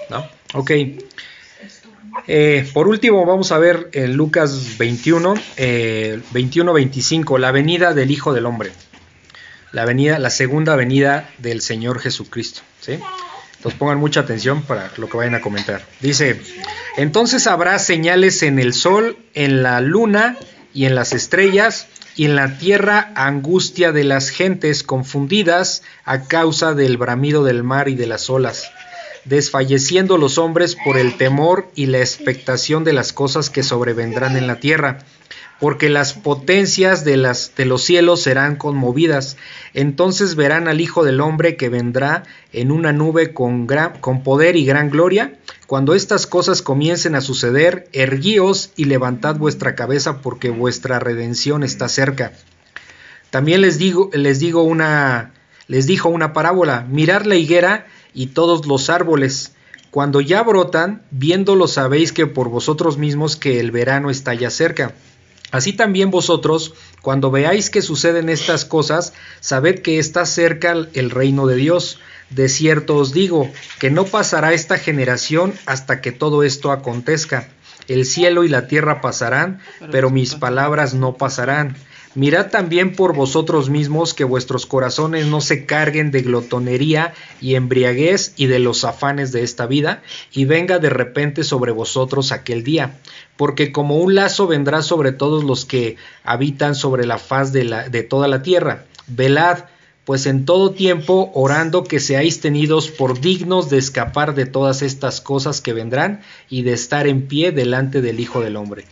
¿no? 0.09 0.29
Ok. 0.55 0.71
Eh, 2.27 2.69
por 2.73 2.89
último, 2.89 3.25
vamos 3.27 3.53
a 3.53 3.59
ver 3.59 3.89
en 3.93 4.15
Lucas 4.15 4.79
21, 4.79 5.35
eh, 5.57 6.21
21-25, 6.33 7.39
la 7.39 7.53
venida 7.53 7.95
del 7.95 8.11
Hijo 8.11 8.33
del 8.33 8.47
Hombre. 8.47 8.73
La, 9.73 9.85
la 9.85 10.31
segunda 10.31 10.75
venida 10.77 11.31
del 11.39 11.61
Señor 11.61 12.01
Jesucristo. 12.01 12.63
¿sí? 12.81 12.99
Entonces 13.57 13.79
pongan 13.79 13.99
mucha 13.99 14.21
atención 14.21 14.63
para 14.63 14.91
lo 14.97 15.09
que 15.09 15.17
vayan 15.17 15.35
a 15.35 15.41
comentar. 15.41 15.83
Dice, 16.01 16.41
entonces 16.97 17.47
habrá 17.47 17.79
señales 17.79 18.43
en 18.43 18.59
el 18.59 18.73
sol, 18.73 19.19
en 19.35 19.63
la 19.63 19.81
luna 19.81 20.37
y 20.73 20.87
en 20.87 20.95
las 20.95 21.13
estrellas, 21.13 21.87
y 22.17 22.25
en 22.25 22.37
la 22.37 22.59
tierra 22.59 23.13
angustia 23.15 23.93
de 23.93 24.05
las 24.05 24.31
gentes 24.31 24.83
confundidas 24.83 25.83
a 26.05 26.23
causa 26.23 26.75
del 26.75 26.97
bramido 26.97 27.45
del 27.45 27.63
mar 27.63 27.89
y 27.89 27.95
de 27.95 28.07
las 28.07 28.31
olas, 28.31 28.71
desfalleciendo 29.31 30.19
los 30.19 30.37
hombres 30.37 30.77
por 30.77 30.99
el 30.99 31.17
temor 31.17 31.71
y 31.75 31.87
la 31.87 32.01
expectación 32.01 32.85
de 32.85 32.93
las 32.93 33.15
cosas 33.15 33.49
que 33.49 33.63
sobrevendrán 33.63 34.37
en 34.37 34.47
la 34.47 34.61
tierra 34.61 34.99
porque 35.61 35.91
las 35.91 36.15
potencias 36.15 37.05
de, 37.05 37.19
las, 37.19 37.53
de 37.55 37.67
los 37.67 37.83
cielos 37.83 38.23
serán 38.23 38.57
conmovidas. 38.57 39.37
Entonces 39.75 40.35
verán 40.35 40.69
al 40.69 40.81
Hijo 40.81 41.05
del 41.05 41.21
Hombre 41.21 41.57
que 41.57 41.69
vendrá 41.69 42.23
en 42.53 42.73
una 42.73 42.95
nube 42.95 43.35
con, 43.35 43.69
con 44.01 44.23
poder 44.23 44.57
y 44.57 44.65
gran 44.65 44.89
gloria. 44.89 45.35
Cuando 45.67 45.95
estas 45.95 46.27
cosas 46.27 46.63
comiencen 46.63 47.15
a 47.15 47.21
suceder, 47.21 47.89
erguíos 47.93 48.73
y 48.75 48.87
levantad 48.87 49.37
vuestra 49.37 49.75
cabeza 49.75 50.23
porque 50.23 50.49
vuestra 50.49 50.99
redención 50.99 51.63
está 51.63 51.91
cerca. 51.91 52.33
También 53.29 53.61
les 53.61 53.77
digo, 53.77 54.09
les 54.15 54.41
digo 54.41 54.63
una, 54.63 55.35
les 55.69 55.87
dijo 55.87 56.09
una 56.09 56.33
parábola, 56.33 56.87
mirad 56.89 57.27
la 57.27 57.37
higuera 57.37 57.87
y 58.15 58.29
todos 58.29 58.67
los 58.67 58.91
árboles. 58.91 59.53
Cuando 59.91 60.21
ya 60.21 60.43
brotan, 60.43 61.03
viéndolo 61.11 61.67
sabéis 61.67 62.13
que 62.13 62.27
por 62.27 62.49
vosotros 62.49 62.97
mismos 62.97 63.37
que 63.37 63.61
el 63.61 63.71
verano 63.71 64.11
está 64.11 64.35
ya 64.35 64.51
cerca. 64.51 64.95
Así 65.51 65.73
también 65.73 66.11
vosotros, 66.11 66.75
cuando 67.03 67.31
veáis 67.31 67.71
que 67.71 67.83
suceden 67.83 68.29
estas 68.29 68.65
cosas, 68.65 69.13
sabed 69.41 69.81
que 69.81 69.99
está 69.99 70.25
cerca 70.27 70.73
el 70.73 71.11
reino 71.11 71.47
de 71.47 71.57
Dios. 71.57 71.99
De 72.31 72.49
cierto 72.49 72.97
os 72.97 73.13
digo, 73.13 73.51
que 73.81 73.91
no 73.91 74.05
pasará 74.05 74.53
esta 74.53 74.79
generación 74.79 75.53
hasta 75.67 76.01
que 76.01 76.13
todo 76.13 76.45
esto 76.45 76.71
acontezca. 76.71 77.49
El 77.89 78.07
cielo 78.07 78.45
y 78.45 78.49
la 78.49 78.69
tierra 78.69 79.01
pasarán, 79.01 79.61
pero 79.91 80.11
mis 80.11 80.37
palabras 80.37 80.95
no 80.95 81.15
pasarán. 81.15 81.77
Mirad 82.17 82.51
también 82.51 82.97
por 82.97 83.15
vosotros 83.15 83.71
mismos 83.71 84.15
que 84.15 84.25
vuestros 84.25 84.67
corazones 84.67 85.27
no 85.27 85.41
se 85.41 85.65
carguen 85.65 86.11
de 86.11 86.23
glotonería 86.23 87.15
y 87.41 87.55
embriaguez 87.55 88.35
y 88.37 88.47
de 88.47 88.59
los 88.59 88.83
afanes 88.85 89.31
de 89.31 89.45
esta 89.45 89.67
vida, 89.67 90.03
y 90.33 90.45
venga 90.45 90.81
de 90.81 90.91
repente 90.91 91.45
sobre 91.45 91.71
vosotros 91.71 92.33
aquel 92.33 92.65
día. 92.65 92.99
Porque 93.37 93.71
como 93.71 93.99
un 93.99 94.17
lazo 94.17 94.49
vendrá 94.49 94.83
sobre 94.83 95.13
todos 95.13 95.45
los 95.45 95.65
que 95.65 95.97
habitan 96.25 96.75
sobre 96.75 97.07
la 97.07 97.19
faz 97.19 97.53
de, 97.53 97.65
de 97.89 98.03
toda 98.03 98.27
la 98.27 98.43
tierra. 98.43 98.87
Velad, 99.07 99.67
pues 100.05 100.27
en 100.27 100.45
todo 100.45 100.73
tiempo 100.73 101.31
orando 101.35 101.85
que 101.85 102.01
seáis 102.01 102.41
tenidos 102.41 102.89
por 102.89 103.21
dignos 103.21 103.71
de 103.71 103.79
escapar 103.79 104.35
de 104.35 104.47
todas 104.47 104.83
estas 104.83 105.21
cosas 105.21 105.61
que 105.61 105.75
vendrán 105.75 106.23
y 106.49 106.63
de 106.63 106.73
estar 106.73 107.07
en 107.07 107.29
pie 107.29 107.53
delante 107.53 108.03
del 108.03 108.19
Hijo 108.19 108.41
del 108.41 108.57
Hombre. 108.57 108.87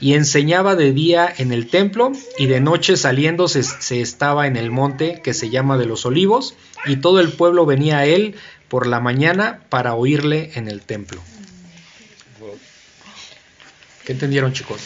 Y 0.00 0.14
enseñaba 0.14 0.76
de 0.76 0.92
día 0.92 1.32
en 1.36 1.52
el 1.52 1.68
templo 1.68 2.12
y 2.38 2.46
de 2.46 2.60
noche 2.60 2.96
saliendo 2.96 3.48
se, 3.48 4.00
estaba 4.00 4.46
en 4.46 4.56
el 4.56 4.70
monte 4.70 5.20
que 5.22 5.34
se 5.34 5.50
llama 5.50 5.78
de 5.78 5.86
los 5.86 6.06
olivos 6.06 6.54
y 6.86 6.96
todo 6.96 7.20
el 7.20 7.32
pueblo 7.32 7.66
venía 7.66 7.98
a 7.98 8.06
él 8.06 8.34
por 8.68 8.86
la 8.86 9.00
mañana 9.00 9.60
para 9.68 9.94
oírle 9.94 10.52
en 10.54 10.68
el 10.68 10.82
templo. 10.82 11.22
¿Qué 14.04 14.12
entendieron 14.12 14.52
chicos? 14.52 14.80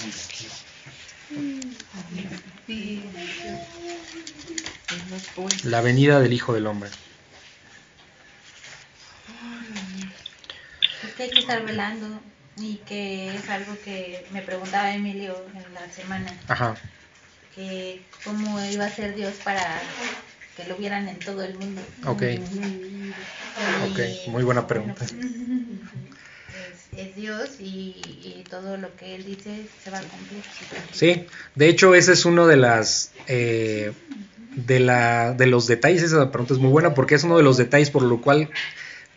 La 5.64 5.80
venida 5.80 6.20
del 6.20 6.32
Hijo 6.32 6.52
del 6.52 6.66
Hombre. 6.66 6.90
Hay 11.18 11.30
que 11.30 11.38
estar 11.38 11.64
velando 11.64 12.20
y 12.58 12.76
que 12.86 13.34
es 13.34 13.48
algo 13.48 13.76
que 13.84 14.24
me 14.32 14.42
preguntaba 14.42 14.94
Emilio 14.94 15.34
en 15.54 15.74
la 15.74 15.90
semana, 15.92 16.32
Ajá. 16.48 16.74
que 17.54 18.00
cómo 18.24 18.58
iba 18.64 18.86
a 18.86 18.90
ser 18.90 19.14
Dios 19.14 19.34
para 19.44 19.80
que 20.56 20.64
lo 20.64 20.76
vieran 20.76 21.08
en 21.08 21.18
todo 21.18 21.42
el 21.42 21.54
mundo. 21.54 21.82
Ok. 22.06 22.22
Y- 22.22 23.12
Ok, 23.90 23.98
muy 24.28 24.42
buena 24.44 24.66
pregunta. 24.66 25.04
Es, 25.04 26.98
es 26.98 27.16
Dios 27.16 27.56
y, 27.58 27.96
y 28.22 28.44
todo 28.48 28.76
lo 28.76 28.94
que 28.96 29.14
Él 29.14 29.24
dice 29.24 29.66
se 29.82 29.90
va 29.90 29.98
a 29.98 30.02
cumplir. 30.02 30.42
Sí, 30.92 31.26
de 31.54 31.68
hecho 31.68 31.94
ese 31.94 32.12
es 32.12 32.24
uno 32.24 32.46
de 32.46 32.56
las 32.56 33.12
eh, 33.26 33.92
de 34.56 34.80
la 34.80 35.32
de 35.32 35.46
los 35.46 35.66
detalles. 35.66 36.02
Esa 36.02 36.30
pregunta 36.30 36.54
es 36.54 36.60
muy 36.60 36.70
buena 36.70 36.94
porque 36.94 37.14
es 37.14 37.24
uno 37.24 37.36
de 37.36 37.42
los 37.42 37.56
detalles 37.56 37.90
por 37.90 38.02
lo 38.02 38.20
cual 38.20 38.50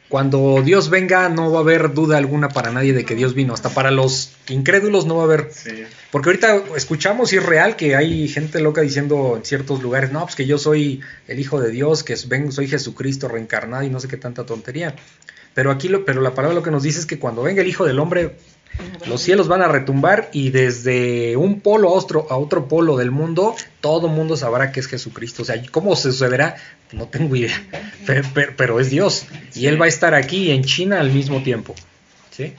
cuando 0.10 0.64
Dios 0.64 0.89
venga 0.89 1.30
no 1.30 1.51
va 1.51 1.60
a 1.60 1.62
haber 1.62 1.93
duda 1.93 2.18
alguna 2.18 2.49
para 2.49 2.72
nadie 2.72 2.93
de 2.93 3.05
que 3.05 3.14
Dios 3.14 3.36
vino. 3.36 3.53
Hasta 3.53 3.70
para 3.70 3.91
los 3.91 4.32
incrédulos 4.49 5.05
no 5.05 5.18
va 5.18 5.22
a 5.22 5.26
haber. 5.26 5.49
Sí. 5.51 5.84
Porque 6.12 6.30
ahorita 6.30 6.64
escuchamos 6.76 7.32
y 7.32 7.38
es 7.38 7.45
real 7.45 7.76
que 7.76 7.95
hay 7.95 8.28
gente 8.28 8.60
loca 8.60 8.82
diciendo 8.82 9.36
en 9.38 9.45
ciertos 9.45 9.84
lugares, 9.84 10.12
no, 10.12 10.22
pues 10.22 10.36
que 10.36 10.47
yo 10.47 10.57
soy 10.57 11.01
el 11.28 11.39
Hijo 11.39 11.62
de 11.62 11.70
Dios, 11.70 12.03
que 12.03 12.18
soy 12.18 12.68
Jesucristo 12.68 13.28
reencarnado 13.28 13.84
y 13.84 13.89
no 13.89 13.99
sé 13.99 14.07
qué 14.07 14.18
tanta 14.18 14.47
tontería. 14.47 14.95
Pero 15.53 15.70
aquí, 15.72 15.88
lo, 15.88 16.05
pero 16.05 16.22
la 16.22 16.34
palabra 16.34 16.55
lo 16.55 16.64
que 16.64 16.72
nos 16.72 16.84
dice 16.84 16.99
es 16.99 17.05
que 17.05 17.20
cuando 17.20 17.43
venga 17.43 17.62
el 17.62 17.68
Hijo 17.68 17.86
del 17.86 17.99
Hombre, 17.99 18.36
los 19.07 19.22
cielos 19.22 19.47
van 19.47 19.61
a 19.61 19.67
retumbar 19.67 20.30
y 20.32 20.49
desde 20.51 21.36
un 21.38 21.59
polo 21.61 21.89
a 21.89 21.91
otro, 21.93 22.28
a 22.30 22.38
otro 22.38 22.67
polo 22.67 22.95
del 22.97 23.11
mundo, 23.11 23.55
todo 23.82 24.07
mundo 24.07 24.38
sabrá 24.38 24.72
que 24.72 24.80
es 24.80 24.88
Jesucristo. 24.88 25.41
O 25.41 25.45
sea, 25.45 25.61
¿cómo 25.72 25.95
se 25.95 26.11
sucederá? 26.11 26.55
No 26.91 27.07
tengo 27.07 27.36
idea. 27.36 27.61
Pero, 28.05 28.28
pero- 28.34 28.53
pero 28.55 28.80
es 28.80 28.89
Dios. 28.89 29.26
Y 29.55 29.67
Él 29.67 29.80
va 29.82 29.86
a 29.86 29.89
estar 29.89 30.13
aquí 30.13 30.43
y 30.45 30.51
en 30.51 30.63
China 30.63 30.99
al 30.99 31.11
mismo 31.11 31.43
tiempo. 31.43 31.76
¿Sí? 32.32 32.53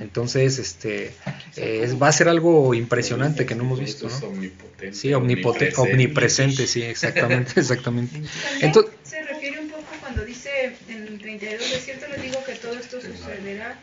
Entonces, 0.00 0.58
este, 0.58 1.12
eh, 1.56 1.80
es- 1.84 2.00
va 2.00 2.08
a 2.08 2.12
ser 2.12 2.28
algo 2.28 2.72
impresionante 2.74 3.44
que 3.44 3.54
no 3.56 3.64
hemos 3.64 3.80
visto, 3.80 4.06
Es 4.06 4.20
¿no? 4.22 4.28
omnipotente. 4.28 4.94
Sí, 4.96 5.08
omnipote- 5.12 5.72
omnipresente, 5.76 6.66
sí, 6.66 6.82
exactamente, 6.82 7.52
exactamente. 7.60 8.22
Entonces, 8.60 8.92
se 9.02 9.20
refiere 9.22 9.60
un 9.60 9.68
poco 9.68 9.82
cuando 10.00 10.24
dice 10.24 10.48
en 10.88 11.02
el 11.08 11.18
32, 11.18 11.70
de 11.72 11.78
cierto 11.78 12.06
les 12.08 12.22
digo 12.22 12.38
que 12.46 12.54
todo 12.54 12.74
esto 12.78 13.00
sucederá. 13.00 13.78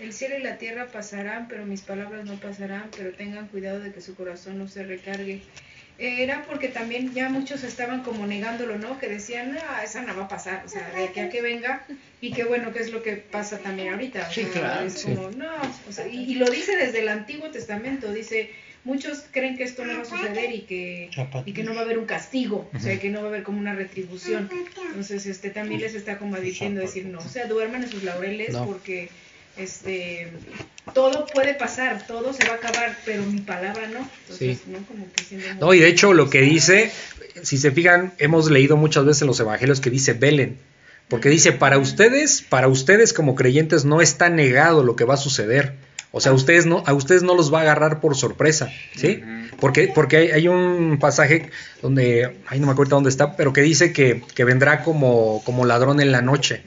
El 0.00 0.12
cielo 0.12 0.38
y 0.38 0.42
la 0.42 0.56
tierra 0.58 0.86
pasarán, 0.86 1.46
pero 1.48 1.66
mis 1.66 1.82
palabras 1.82 2.24
no 2.24 2.34
pasarán, 2.40 2.84
pero 2.96 3.12
tengan 3.12 3.48
cuidado 3.48 3.80
de 3.80 3.92
que 3.92 4.00
su 4.00 4.14
corazón 4.14 4.58
no 4.58 4.66
se 4.68 4.82
recargue. 4.84 5.42
Eh, 5.98 6.22
Era 6.22 6.44
porque 6.48 6.68
también 6.68 7.12
ya 7.12 7.28
muchos 7.28 7.62
estaban 7.62 8.02
como 8.02 8.26
negándolo, 8.26 8.78
¿no? 8.78 8.98
Que 8.98 9.08
decían, 9.08 9.52
no, 9.52 9.60
esa 9.84 10.00
no 10.02 10.16
va 10.16 10.24
a 10.24 10.28
pasar, 10.28 10.62
o 10.64 10.68
sea, 10.68 10.88
de 10.96 11.04
aquí 11.04 11.20
a 11.20 11.28
que 11.28 11.42
venga, 11.42 11.84
y 12.22 12.32
qué 12.32 12.44
bueno 12.44 12.72
que 12.72 12.78
es 12.78 12.90
lo 12.90 13.02
que 13.02 13.16
pasa 13.16 13.58
también 13.58 13.92
ahorita. 13.92 14.26
o 14.28 14.32
Sí, 14.32 14.44
claro, 14.44 14.86
Es 14.86 14.94
sí. 14.94 15.14
como, 15.14 15.30
no, 15.32 15.50
o 15.88 15.92
sea, 15.92 16.08
y, 16.08 16.30
y 16.32 16.34
lo 16.36 16.46
dice 16.48 16.74
desde 16.76 17.00
el 17.00 17.08
Antiguo 17.10 17.50
Testamento, 17.50 18.10
dice, 18.14 18.48
muchos 18.84 19.26
creen 19.30 19.58
que 19.58 19.64
esto 19.64 19.84
no 19.84 19.94
va 19.96 20.00
a 20.00 20.04
suceder 20.06 20.54
y 20.54 20.62
que, 20.62 21.10
y 21.44 21.52
que 21.52 21.62
no 21.64 21.74
va 21.74 21.80
a 21.80 21.84
haber 21.84 21.98
un 21.98 22.06
castigo, 22.06 22.70
o 22.72 22.78
sea, 22.80 22.98
que 22.98 23.10
no 23.10 23.18
va 23.20 23.26
a 23.26 23.28
haber 23.28 23.42
como 23.42 23.58
una 23.58 23.74
retribución. 23.74 24.48
Entonces, 24.86 25.26
este 25.26 25.50
también 25.50 25.82
les 25.82 25.94
está 25.94 26.16
como 26.16 26.36
diciendo 26.36 26.80
decir, 26.80 27.04
no, 27.04 27.18
o 27.18 27.28
sea, 27.28 27.44
duerman 27.46 27.82
en 27.82 27.90
sus 27.90 28.04
laureles 28.04 28.52
No. 28.54 28.64
porque 28.64 29.10
este 29.60 30.32
todo 30.94 31.26
puede 31.32 31.54
pasar, 31.54 32.04
todo 32.06 32.32
se 32.32 32.46
va 32.48 32.54
a 32.54 32.56
acabar, 32.56 32.96
pero 33.04 33.22
mi 33.22 33.40
palabra 33.40 33.86
no. 33.88 34.08
Entonces, 34.22 34.58
Sí. 34.58 34.70
no 34.70 34.78
como 34.86 35.06
que 35.12 35.54
no, 35.60 35.74
y 35.74 35.78
de 35.78 35.88
hecho 35.88 36.12
lo 36.14 36.28
que 36.30 36.40
dice, 36.40 36.90
si 37.42 37.58
se 37.58 37.70
fijan, 37.70 38.12
hemos 38.18 38.50
leído 38.50 38.76
muchas 38.76 39.04
veces 39.04 39.22
en 39.22 39.28
los 39.28 39.38
evangelios 39.40 39.80
que 39.80 39.90
dice 39.90 40.14
velen, 40.14 40.58
porque 41.08 41.28
dice, 41.28 41.52
para 41.52 41.78
ustedes, 41.78 42.42
para 42.42 42.68
ustedes 42.68 43.12
como 43.12 43.34
creyentes 43.34 43.84
no 43.84 44.00
está 44.00 44.28
negado 44.30 44.82
lo 44.82 44.96
que 44.96 45.04
va 45.04 45.14
a 45.14 45.18
suceder. 45.18 45.74
O 46.12 46.20
sea, 46.20 46.32
a 46.32 46.34
ustedes 46.34 46.66
no, 46.66 46.82
a 46.86 46.92
ustedes 46.92 47.22
no 47.22 47.34
los 47.36 47.52
va 47.52 47.58
a 47.58 47.62
agarrar 47.62 48.00
por 48.00 48.16
sorpresa, 48.16 48.68
¿sí? 48.96 49.22
Porque, 49.60 49.90
porque 49.94 50.16
hay, 50.16 50.30
hay 50.30 50.48
un 50.48 50.98
pasaje 51.00 51.50
donde, 51.82 52.36
ay, 52.48 52.58
no 52.60 52.66
me 52.66 52.72
acuerdo 52.72 52.96
dónde 52.96 53.10
está, 53.10 53.36
pero 53.36 53.52
que 53.52 53.60
dice 53.62 53.92
que, 53.92 54.22
que 54.34 54.44
vendrá 54.44 54.82
como, 54.82 55.42
como 55.44 55.64
ladrón 55.66 56.00
en 56.00 56.10
la 56.12 56.22
noche. 56.22 56.62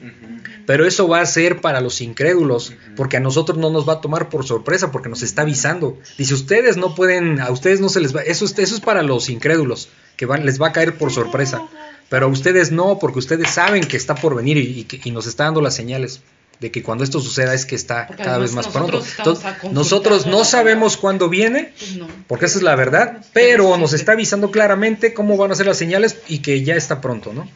Pero 0.66 0.86
eso 0.86 1.06
va 1.08 1.20
a 1.20 1.26
ser 1.26 1.60
para 1.60 1.82
los 1.82 2.00
incrédulos, 2.00 2.72
porque 2.96 3.18
a 3.18 3.20
nosotros 3.20 3.58
no 3.58 3.68
nos 3.70 3.86
va 3.86 3.94
a 3.94 4.00
tomar 4.00 4.30
por 4.30 4.46
sorpresa, 4.46 4.90
porque 4.92 5.10
nos 5.10 5.22
está 5.22 5.42
avisando. 5.42 5.98
Dice, 6.16 6.32
ustedes 6.32 6.78
no 6.78 6.94
pueden, 6.94 7.38
a 7.40 7.50
ustedes 7.50 7.80
no 7.82 7.90
se 7.90 8.00
les 8.00 8.16
va, 8.16 8.22
eso, 8.22 8.46
es- 8.46 8.58
eso 8.58 8.74
es 8.76 8.80
para 8.80 9.02
los 9.02 9.28
incrédulos, 9.28 9.90
que 10.16 10.24
van, 10.24 10.46
les 10.46 10.58
va 10.62 10.68
a 10.68 10.72
caer 10.72 10.96
por 10.96 11.10
sorpresa. 11.12 11.60
Pero 12.08 12.26
a 12.26 12.28
ustedes 12.30 12.72
no, 12.72 12.98
porque 12.98 13.18
ustedes 13.18 13.50
saben 13.50 13.84
que 13.84 13.96
está 13.98 14.14
por 14.14 14.34
venir 14.36 14.56
y, 14.56 14.80
y 14.80 14.84
que- 14.84 15.00
y 15.06 15.10
nos 15.10 15.26
está 15.26 15.44
dando 15.44 15.60
las 15.60 15.74
señales 15.74 16.22
de 16.64 16.70
que 16.70 16.82
cuando 16.82 17.04
esto 17.04 17.20
suceda 17.20 17.52
es 17.52 17.66
que 17.66 17.74
está 17.74 18.06
Porque 18.06 18.22
cada 18.22 18.38
vez 18.38 18.52
más 18.54 18.68
pronto. 18.68 19.04
Entonces, 19.18 19.44
nosotros 19.70 20.24
no 20.24 20.46
sabemos 20.46 20.96
cuándo 20.96 21.28
viene, 21.28 21.74
Pues 21.78 21.96
no. 21.96 22.08
porque 22.26 22.46
esa 22.46 22.56
es 22.56 22.64
la 22.64 22.74
verdad, 22.74 23.22
pero 23.34 23.76
nos 23.76 23.92
está 23.92 24.12
avisando 24.12 24.50
claramente 24.50 25.12
cómo 25.12 25.36
van 25.36 25.52
a 25.52 25.56
ser 25.56 25.66
las 25.66 25.76
señales 25.76 26.16
y 26.26 26.38
que 26.38 26.64
ya 26.64 26.74
está 26.74 27.02
pronto, 27.02 27.34
¿no? 27.34 27.46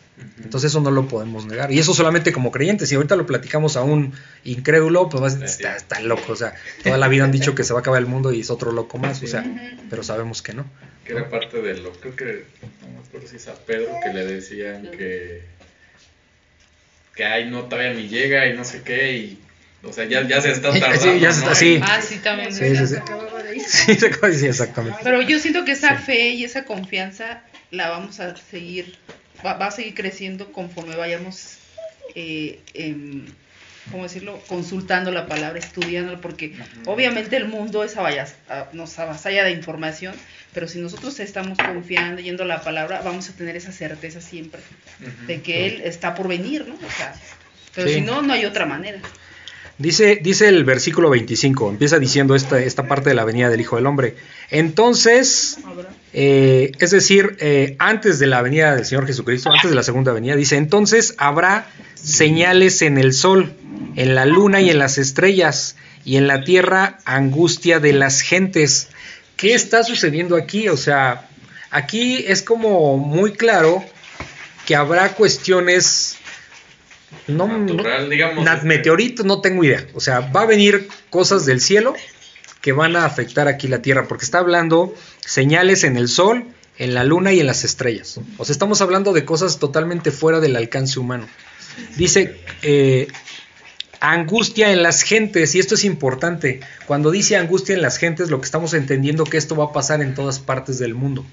Entonces 0.45 0.73
eso 0.73 0.83
no 0.83 0.91
lo 0.91 1.09
podemos 1.09 1.47
negar. 1.47 1.73
Y 1.73 1.79
eso 1.79 1.95
solamente 1.95 2.33
como 2.35 2.51
creyentes. 2.51 2.91
Si 2.91 2.97
ahorita 2.97 3.17
lo 3.17 3.25
platicamos 3.25 3.79
a 3.79 3.83
un 3.83 4.13
incrédulo, 4.45 5.09
pues 5.09 5.23
vas 5.23 5.35
a 5.37 5.39
decir, 5.39 5.65
está, 5.67 5.77
está 5.77 6.01
loco. 6.01 6.33
O 6.33 6.37
sea, 6.37 6.55
toda 6.85 6.99
la 6.99 7.09
vida 7.09 7.25
han 7.25 7.33
dicho 7.33 7.55
que 7.55 7.65
se 7.65 7.73
va 7.73 7.79
a 7.79 7.81
acabar 7.81 8.01
el 8.01 8.07
mundo 8.07 8.31
y 8.31 8.41
es 8.41 8.51
otro 8.51 8.73
loco 8.73 8.99
más. 8.99 9.23
O 9.23 9.27
sea, 9.27 9.43
pero 9.89 10.03
sabemos 10.03 10.43
que 10.43 10.53
no. 10.53 10.67
Que 11.07 11.13
era 11.13 11.31
parte 11.31 11.63
de 11.63 11.79
lo, 11.79 11.93
creo 11.93 12.15
que, 12.15 12.45
no 12.83 12.89
me 12.93 13.07
acuerdo 13.07 13.27
si 13.27 13.37
es 13.37 13.49
a 13.49 13.55
Pedro 13.55 13.89
que 14.05 14.13
le 14.13 14.27
decían 14.27 14.91
que, 14.91 15.45
que 17.19 17.25
ay, 17.25 17.51
no, 17.51 17.65
todavía 17.65 17.93
ni 17.95 18.07
llega 18.09 18.47
y 18.47 18.57
no 18.57 18.65
sé 18.65 18.83
qué, 18.83 19.13
y, 19.13 19.39
o 19.83 19.93
sea, 19.93 20.05
ya, 20.05 20.23
ya 20.27 20.41
se 20.41 20.53
está 20.53 20.73
Sí, 20.73 20.79
tardando. 20.81 21.17
ya 21.17 21.33
se 21.33 21.39
está- 21.41 21.51
¿no? 21.51 21.55
sí. 21.57 21.81
Ah, 21.83 22.01
sí, 22.01 22.19
también. 22.19 22.53
Sí, 22.53 22.77
sí, 22.77 22.87
sí. 22.87 22.95
Sí, 24.39 24.47
exactamente. 24.47 25.01
Pero 25.03 25.21
yo 25.23 25.39
siento 25.41 25.65
que 25.65 25.73
esa 25.73 25.99
Sí. 25.99 26.05
fe 26.05 26.29
y 26.31 26.45
esa 26.45 26.65
confianza 26.65 27.43
la 27.73 27.91
vamos 27.91 28.21
a 28.21 28.37
seguir, 28.37 28.95
va, 29.45 29.55
va 29.55 29.67
a 29.67 29.71
seguir 29.73 29.95
creciendo 29.95 30.53
conforme 30.53 30.95
vayamos, 30.97 31.57
eh, 32.15 32.61
em, 32.75 33.27
¿cómo 33.91 34.05
decirlo? 34.05 34.41
Consultando 34.49 35.11
la 35.11 35.27
palabra, 35.27 35.59
estudiándola, 35.59 36.21
porque 36.21 36.53
obviamente 36.87 37.37
el 37.37 37.47
mundo 37.47 37.83
es 37.83 37.97
avalla- 37.97 38.29
a- 38.49 38.69
nos 38.73 38.97
avasalla 38.99 39.43
de 39.45 39.51
información, 39.51 40.15
pero 40.55 40.67
si 40.69 40.79
nosotros 40.79 41.19
estamos 41.21 41.59
confiando, 41.59 42.21
yendo 42.21 42.43
a 42.43 42.47
la 42.47 42.63
palabra, 42.63 43.03
vamos 43.05 43.29
a 43.29 43.33
tener 43.33 43.57
esa 43.57 43.73
certeza 43.73 44.21
siempre 44.21 44.61
de 45.27 45.41
que 45.43 45.67
Él 45.67 45.83
está 45.85 46.15
por 46.15 46.29
venir, 46.29 46.67
¿no? 46.67 46.75
O 46.75 46.91
sea, 46.97 47.15
pero 47.75 47.89
Sí. 47.89 47.95
si 47.95 48.01
no, 48.01 48.23
no 48.23 48.33
hay 48.33 48.45
otra 48.45 48.67
manera. 48.67 48.99
Dice, 49.77 50.19
dice 50.21 50.49
el 50.49 50.65
versículo 50.65 51.09
25, 51.09 51.71
empieza 51.71 52.01
diciendo 52.01 52.35
esta, 52.35 52.59
esta 52.59 52.89
parte 52.89 53.11
de 53.11 53.15
la 53.15 53.25
venida 53.25 53.49
del 53.49 53.61
Hijo 53.61 53.77
del 53.77 53.87
Hombre. 53.87 54.17
Entonces. 54.51 55.59
Eh, 56.13 56.73
es 56.81 56.91
decir, 56.91 57.37
eh, 57.39 57.77
antes 57.79 58.19
de 58.19 58.27
la 58.27 58.43
venida 58.43 58.75
del 58.75 58.85
Señor 58.87 59.07
Jesucristo, 59.07 59.53
antes 59.53 59.71
de 59.71 59.77
la 59.77 59.83
segunda 59.85 60.13
venida, 60.13 60.35
dice, 60.35 60.57
entonces 60.57 61.15
habrá 61.19 61.71
señales 61.95 62.83
en 62.83 62.99
el 62.99 63.13
sol, 63.13 63.53
en 63.95 64.15
la 64.15 64.25
luna 64.25 64.61
y 64.61 64.71
en 64.71 64.79
las 64.79 64.99
estrellas, 64.99 65.77
y 66.05 66.17
en 66.17 66.27
la 66.27 66.43
tierra 66.43 66.99
angustia 67.05 67.79
de 67.79 67.93
las 67.93 68.23
gentes. 68.23 68.89
¿Qué 69.39 69.55
está 69.55 69.85
sucediendo 69.85 70.37
aquí? 70.37 70.69
O 70.69 70.77
sea, 70.77 71.29
aquí 71.71 72.25
es 72.27 72.43
como 72.43 72.99
muy 72.99 73.33
claro 73.33 73.83
que 74.67 74.77
habrá 74.77 75.15
cuestiones... 75.15 76.17
No, 77.27 77.47
Natural, 77.47 78.11
digamos, 78.11 78.47
este- 78.47 78.67
meteoritos, 78.67 79.25
no 79.25 79.41
tengo 79.41 79.65
idea. 79.65 79.87
O 79.95 80.01
sea, 80.01 80.21
va 80.21 80.43
a 80.43 80.47
venir 80.47 80.89
cosas 81.09 81.47
del 81.47 81.61
cielo 81.61 81.95
que 82.61 82.73
van 82.73 82.97
a 82.97 83.05
afectar 83.07 83.47
aquí 83.49 83.69
la 83.69 83.81
Tierra, 83.81 84.09
porque 84.09 84.25
está 84.25 84.39
hablando 84.39 84.93
señales 85.25 85.85
en 85.85 85.97
el 85.97 86.09
Sol, 86.09 86.45
en 86.77 86.93
la 86.95 87.05
Luna 87.05 87.33
y 87.33 87.39
en 87.41 87.47
las 87.47 87.63
estrellas. 87.65 88.21
O 88.39 88.45
sea, 88.45 88.53
estamos 88.53 88.81
hablando 88.81 89.13
de 89.13 89.25
cosas 89.25 89.59
totalmente 89.61 90.11
fuera 90.11 90.41
del 90.41 90.57
alcance 90.57 90.99
humano. 90.99 91.29
Dice, 91.97 92.41
eh, 92.63 93.07
angustia 94.01 94.73
en 94.73 94.83
las 94.83 95.03
gentes, 95.03 95.55
y 95.55 95.59
esto 95.59 95.75
es 95.75 95.85
importante. 95.85 96.61
Cuando 96.87 97.11
dice 97.11 97.37
angustia 97.37 97.75
en 97.75 97.83
las 97.83 97.97
gentes, 97.99 98.31
lo 98.31 98.41
que 98.41 98.45
estamos 98.45 98.75
entendiendo 98.75 99.25
que 99.25 99.37
esto 99.37 99.57
va 99.57 99.67
a 99.67 99.73
pasar 99.73 100.03
en 100.03 100.15
todas 100.15 100.39
partes 100.39 100.79
del 100.79 100.95
mundo. 100.95 101.25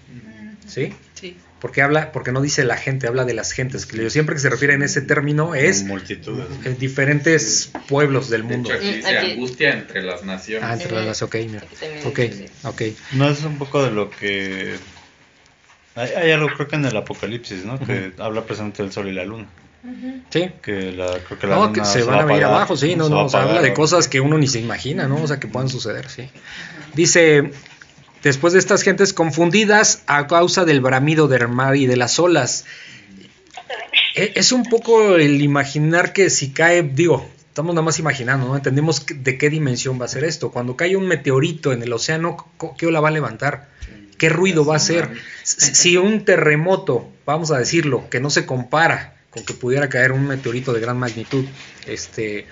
¿Sí? 0.67 0.93
Sí. 1.13 1.37
Porque 1.61 1.81
habla, 1.81 2.11
porque 2.11 2.31
no 2.31 2.41
dice 2.41 2.63
la 2.63 2.75
gente, 2.77 3.07
habla 3.07 3.23
de 3.23 3.33
las 3.33 3.51
gentes. 3.51 3.85
Que 3.85 3.97
yo 3.97 4.09
siempre 4.09 4.35
que 4.35 4.41
se 4.41 4.49
refiere 4.49 4.73
en 4.73 4.83
ese 4.83 5.01
término 5.01 5.55
es 5.55 5.83
multitudes. 5.83 6.45
en 6.63 6.77
diferentes 6.77 7.71
pueblos 7.87 8.29
del 8.29 8.47
De 8.47 8.47
mundo. 8.57 8.69
hecho, 8.73 8.77
aquí 8.79 8.87
Mm, 8.91 8.95
dice 8.95 9.17
aquí- 9.17 9.31
angustia 9.31 9.71
entre 9.73 10.03
las 10.03 10.23
naciones. 10.23 10.63
Ah, 10.69 10.73
entre 10.73 11.05
las, 11.05 11.21
ok, 11.21 11.35
mira. 11.47 11.59
Aquí 11.63 11.75
también 11.79 12.07
Ok, 12.07 12.19
dice. 12.19 12.49
ok. 12.63 12.81
No 13.13 13.29
es 13.29 13.43
un 13.43 13.57
poco 13.57 13.83
de 13.83 13.91
lo 13.91 14.09
que 14.09 14.75
hay, 15.95 16.09
hay 16.11 16.31
algo 16.31 16.49
creo 16.55 16.67
que 16.67 16.75
en 16.75 16.85
el 16.85 16.97
Apocalipsis, 16.97 17.63
¿no? 17.63 17.79
Que 17.79 18.11
habla 18.19 18.43
precisamente 18.43 18.83
del 18.83 18.91
sol 18.91 19.07
y 19.07 19.13
la 19.13 19.23
luna. 19.23 19.47
Sí. 20.29 20.51
Que 20.61 20.91
la 20.91 21.19
creo 21.19 21.39
que 21.39 21.47
la 21.47 21.55
No, 21.55 21.73
que 21.73 21.85
se 21.85 22.03
va 22.03 22.15
van 22.17 22.21
a 22.21 22.25
venir 22.25 22.43
abajo, 22.45 22.75
sí, 22.75 22.95
no, 22.95 23.09
no, 23.09 23.19
a 23.19 23.23
o 23.25 23.29
sea, 23.29 23.43
habla 23.43 23.61
de 23.61 23.73
cosas 23.73 24.07
que 24.07 24.19
uno 24.19 24.37
ni 24.37 24.47
se 24.47 24.59
imagina, 24.59 25.07
¿no? 25.07 25.21
O 25.21 25.27
sea, 25.27 25.39
que 25.39 25.47
puedan 25.47 25.69
suceder, 25.69 26.09
sí. 26.09 26.29
Dice, 26.93 27.51
después 28.23 28.53
de 28.53 28.59
estas 28.59 28.81
gentes 28.83 29.13
confundidas 29.13 30.03
a 30.07 30.27
causa 30.27 30.65
del 30.65 30.81
bramido 30.81 31.27
del 31.27 31.47
mar 31.47 31.75
y 31.75 31.85
de 31.85 31.97
las 31.97 32.19
olas. 32.19 32.65
E- 34.15 34.33
Es 34.35 34.51
un 34.51 34.63
poco 34.63 35.15
el 35.15 35.41
imaginar 35.41 36.13
que 36.13 36.29
si 36.29 36.51
cae, 36.51 36.83
digo, 36.83 37.27
estamos 37.47 37.73
nada 37.75 37.85
más 37.85 37.99
imaginando, 37.99 38.47
¿no? 38.47 38.55
Entendemos 38.55 39.05
de 39.07 39.37
qué 39.37 39.49
dimensión 39.49 39.99
va 39.99 40.05
a 40.05 40.09
ser 40.09 40.23
esto. 40.23 40.51
Cuando 40.51 40.75
cae 40.75 40.95
un 40.95 41.07
meteorito 41.07 41.73
en 41.73 41.83
el 41.83 41.93
océano, 41.93 42.37
¿qué 42.77 42.87
ola 42.87 42.99
va 42.99 43.09
a 43.09 43.11
levantar? 43.11 43.69
¿Qué 44.17 44.29
ruido 44.29 44.65
va 44.65 44.75
a 44.75 44.77
hacer? 44.77 45.09
Si 45.43 45.97
un 45.97 46.23
terremoto, 46.23 47.09
vamos 47.25 47.51
a 47.51 47.59
decirlo, 47.59 48.09
que 48.09 48.21
no 48.21 48.29
se 48.29 48.45
compara 48.45 49.15
con 49.35 49.45
que 49.45 49.53
pudiera 49.53 49.87
caer 49.89 50.11
un 50.13 50.25
meteorito 50.25 50.73
de 50.73 50.79
gran 50.79 50.97
magnitud, 50.97 51.45
este, 51.85 52.47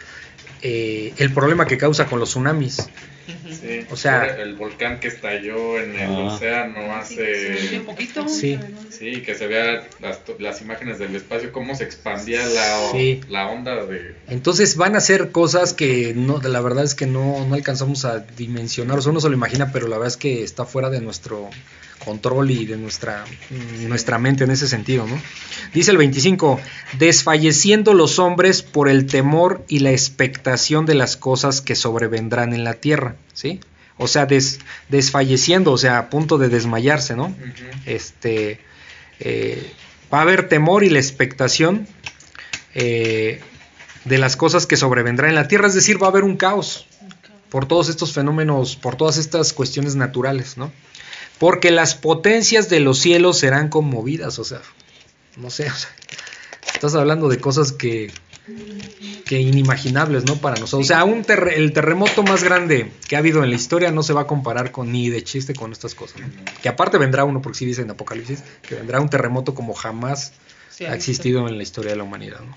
eh, 0.61 1.13
el 1.17 1.33
problema 1.33 1.65
que 1.65 1.77
causa 1.77 2.05
con 2.05 2.19
los 2.19 2.29
tsunamis. 2.29 2.89
Sí, 3.25 3.85
O 3.89 3.95
sea- 3.95 4.25
el 4.25 4.55
volcán 4.55 4.99
que 4.99 5.07
estalló 5.07 5.79
en 5.79 5.95
el 5.97 6.09
Ah. 6.13 6.33
océano 6.33 6.93
hace... 6.93 7.77
Un 7.79 7.85
poquito. 7.85 8.27
Sí. 8.27 8.59
Sí, 8.89 9.21
que 9.21 9.33
se 9.35 9.47
vea 9.47 9.87
las, 10.01 10.19
las 10.39 10.61
imágenes 10.61 10.99
del 10.99 11.15
espacio, 11.15 11.53
cómo 11.53 11.73
se 11.73 11.85
expandía 11.85 12.45
la, 12.45 12.91
Sí. 12.91 13.21
la 13.29 13.47
onda 13.47 13.85
de... 13.85 14.15
Entonces 14.27 14.75
van 14.75 14.97
a 14.97 14.99
ser 14.99 15.31
cosas 15.31 15.73
que 15.73 16.13
no, 16.13 16.41
la 16.41 16.59
verdad 16.59 16.83
es 16.83 16.95
que 16.95 17.05
no, 17.05 17.45
no 17.47 17.55
alcanzamos 17.55 18.03
a 18.03 18.19
dimensionar, 18.19 18.97
o 18.97 19.01
sea, 19.01 19.11
uno 19.13 19.21
se 19.21 19.29
lo 19.29 19.35
imagina, 19.35 19.71
pero 19.71 19.87
la 19.87 19.95
verdad 19.97 20.09
es 20.09 20.17
que 20.17 20.43
está 20.43 20.65
fuera 20.65 20.89
de 20.89 20.99
nuestro 20.99 21.49
control 22.05 22.51
y 22.51 22.65
de 22.65 22.77
nuestra, 22.77 23.23
nuestra 23.87 24.17
mente 24.19 24.43
en 24.43 24.51
ese 24.51 24.67
sentido, 24.67 25.05
¿no? 25.07 25.19
Dice 25.73 25.91
el 25.91 25.97
25, 25.97 26.59
desfalleciendo 26.99 27.93
los 27.93 28.19
hombres 28.19 28.61
por 28.61 28.89
el 28.89 29.05
temor 29.05 29.63
y 29.67 29.79
la 29.79 29.91
expectación 29.91 30.85
de 30.85 30.95
las 30.95 31.17
cosas 31.17 31.61
que 31.61 31.75
sobrevendrán 31.75 32.53
en 32.53 32.63
la 32.63 32.73
tierra, 32.75 33.15
¿sí? 33.33 33.59
O 33.97 34.07
sea, 34.07 34.25
des- 34.25 34.59
desfalleciendo, 34.89 35.71
o 35.71 35.77
sea, 35.77 35.97
a 35.99 36.09
punto 36.09 36.37
de 36.37 36.49
desmayarse, 36.49 37.15
¿no? 37.15 37.35
este 37.85 38.59
eh, 39.19 39.71
va 40.13 40.19
a 40.19 40.21
haber 40.21 40.49
temor 40.49 40.83
y 40.83 40.89
la 40.89 40.99
expectación 40.99 41.87
eh, 42.73 43.41
de 44.05 44.17
las 44.17 44.35
cosas 44.35 44.65
que 44.67 44.77
sobrevendrán 44.77 45.29
en 45.29 45.35
la 45.35 45.47
tierra, 45.47 45.67
es 45.67 45.73
decir, 45.75 46.01
va 46.01 46.07
a 46.07 46.09
haber 46.09 46.23
un 46.23 46.37
caos 46.37 46.87
por 47.49 47.67
todos 47.67 47.87
estos 47.89 48.13
fenómenos, 48.13 48.75
por 48.75 48.95
todas 48.95 49.17
estas 49.17 49.53
cuestiones 49.53 49.95
naturales, 49.95 50.57
¿no? 50.57 50.71
Porque 51.43 51.71
las 51.71 51.93
potencias 51.95 52.69
de 52.69 52.79
los 52.79 52.99
cielos 52.99 53.37
serán 53.37 53.67
conmovidas, 53.67 54.39
o 54.39 54.45
sea, 54.45 54.61
no 55.35 55.49
sé, 55.49 55.69
o 55.69 55.75
sea, 55.75 55.89
estás 56.73 56.95
hablando 56.95 57.27
de 57.27 57.37
cosas 57.39 57.73
que, 57.73 58.11
que 59.25 59.39
inimaginables, 59.41 60.23
¿no? 60.25 60.35
Para 60.37 60.55
nosotros. 60.57 60.85
O 60.85 60.87
sea, 60.87 61.03
un 61.03 61.25
el 61.55 61.73
terremoto 61.73 62.23
más 62.23 62.43
grande 62.45 62.91
que 63.09 63.15
ha 63.15 63.19
habido 63.19 63.43
en 63.43 63.49
la 63.49 63.55
historia 63.57 63.91
no 63.91 64.03
se 64.03 64.13
va 64.13 64.21
a 64.21 64.27
comparar 64.27 64.71
con 64.71 64.91
ni 64.91 65.09
de 65.09 65.21
chiste 65.23 65.53
con 65.53 65.71
estas 65.73 65.95
cosas. 65.95 66.21
¿no? 66.21 66.27
Que 66.61 66.69
aparte 66.69 66.97
vendrá 66.97 67.25
uno, 67.25 67.41
porque 67.41 67.59
sí 67.59 67.65
dice 67.65 67.81
en 67.81 67.89
Apocalipsis, 67.91 68.39
que 68.61 68.75
vendrá 68.75 69.01
un 69.01 69.09
terremoto 69.09 69.53
como 69.53 69.73
jamás 69.73 70.31
Sí, 70.69 70.85
ha 70.85 70.95
existido 70.95 71.47
en 71.49 71.57
la 71.57 71.63
historia 71.63 71.91
de 71.91 71.97
la 71.97 72.03
humanidad. 72.03 72.39
¿no? 72.39 72.55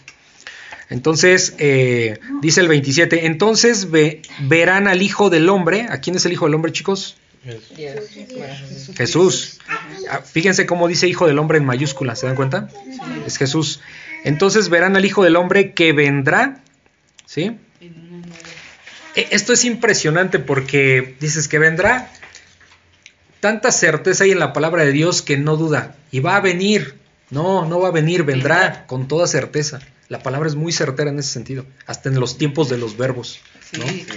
Entonces, 0.91 1.55
eh, 1.59 2.19
dice 2.41 2.61
el 2.61 2.69
27, 2.69 3.27
entonces 3.27 3.91
ve- 3.91 4.23
verán 4.49 4.87
al 4.87 5.03
Hijo 5.03 5.29
del 5.29 5.49
Hombre. 5.49 5.87
¿A 5.91 6.01
quién 6.01 6.17
es 6.17 6.25
el 6.25 6.33
Hijo 6.33 6.45
del 6.47 6.55
Hombre, 6.55 6.71
chicos? 6.73 7.17
Jesús. 8.97 9.59
Ah, 10.11 10.21
Fíjense 10.23 10.67
cómo 10.67 10.89
dice 10.89 11.09
Hijo 11.09 11.27
del 11.27 11.39
Hombre 11.39 11.59
en 11.59 11.65
mayúscula, 11.65 12.17
¿se 12.17 12.27
dan 12.27 12.37
cuenta? 12.37 12.69
Es 13.27 13.37
Jesús. 13.39 13.81
Entonces 14.25 14.69
verán 14.69 14.97
al 14.97 15.05
Hijo 15.05 15.23
del 15.25 15.37
Hombre 15.37 15.73
que 15.73 15.93
vendrá, 15.93 16.61
¿sí? 17.27 17.57
E- 19.15 19.29
Esto 19.31 19.53
es 19.53 19.65
impresionante 19.65 20.39
porque 20.39 21.17
dices 21.21 21.49
que 21.49 21.59
vendrá 21.59 22.11
tanta 23.41 23.71
certeza 23.71 24.25
hay 24.25 24.33
en 24.33 24.39
la 24.41 24.53
palabra 24.53 24.85
de 24.85 24.93
Dios 24.93 25.23
que 25.23 25.37
no 25.37 25.57
duda. 25.57 25.95
Y 26.11 26.21
va 26.21 26.37
a 26.37 26.41
venir. 26.41 26.95
No, 27.31 27.67
no 27.67 27.81
va 27.81 27.89
a 27.89 27.93
venir, 27.93 28.23
vendrá 28.25 28.87
con 28.87 29.09
toda 29.09 29.27
certeza. 29.27 29.81
La 30.09 30.21
palabra 30.23 30.49
es 30.49 30.55
muy 30.55 30.71
certera 30.73 31.11
en 31.11 31.19
ese 31.19 31.31
sentido, 31.33 31.67
hasta 31.87 32.09
en 32.09 32.21
los 32.21 32.39
tiempos 32.39 32.69
de 32.69 32.79
los 32.79 32.97
verbos. 32.97 33.41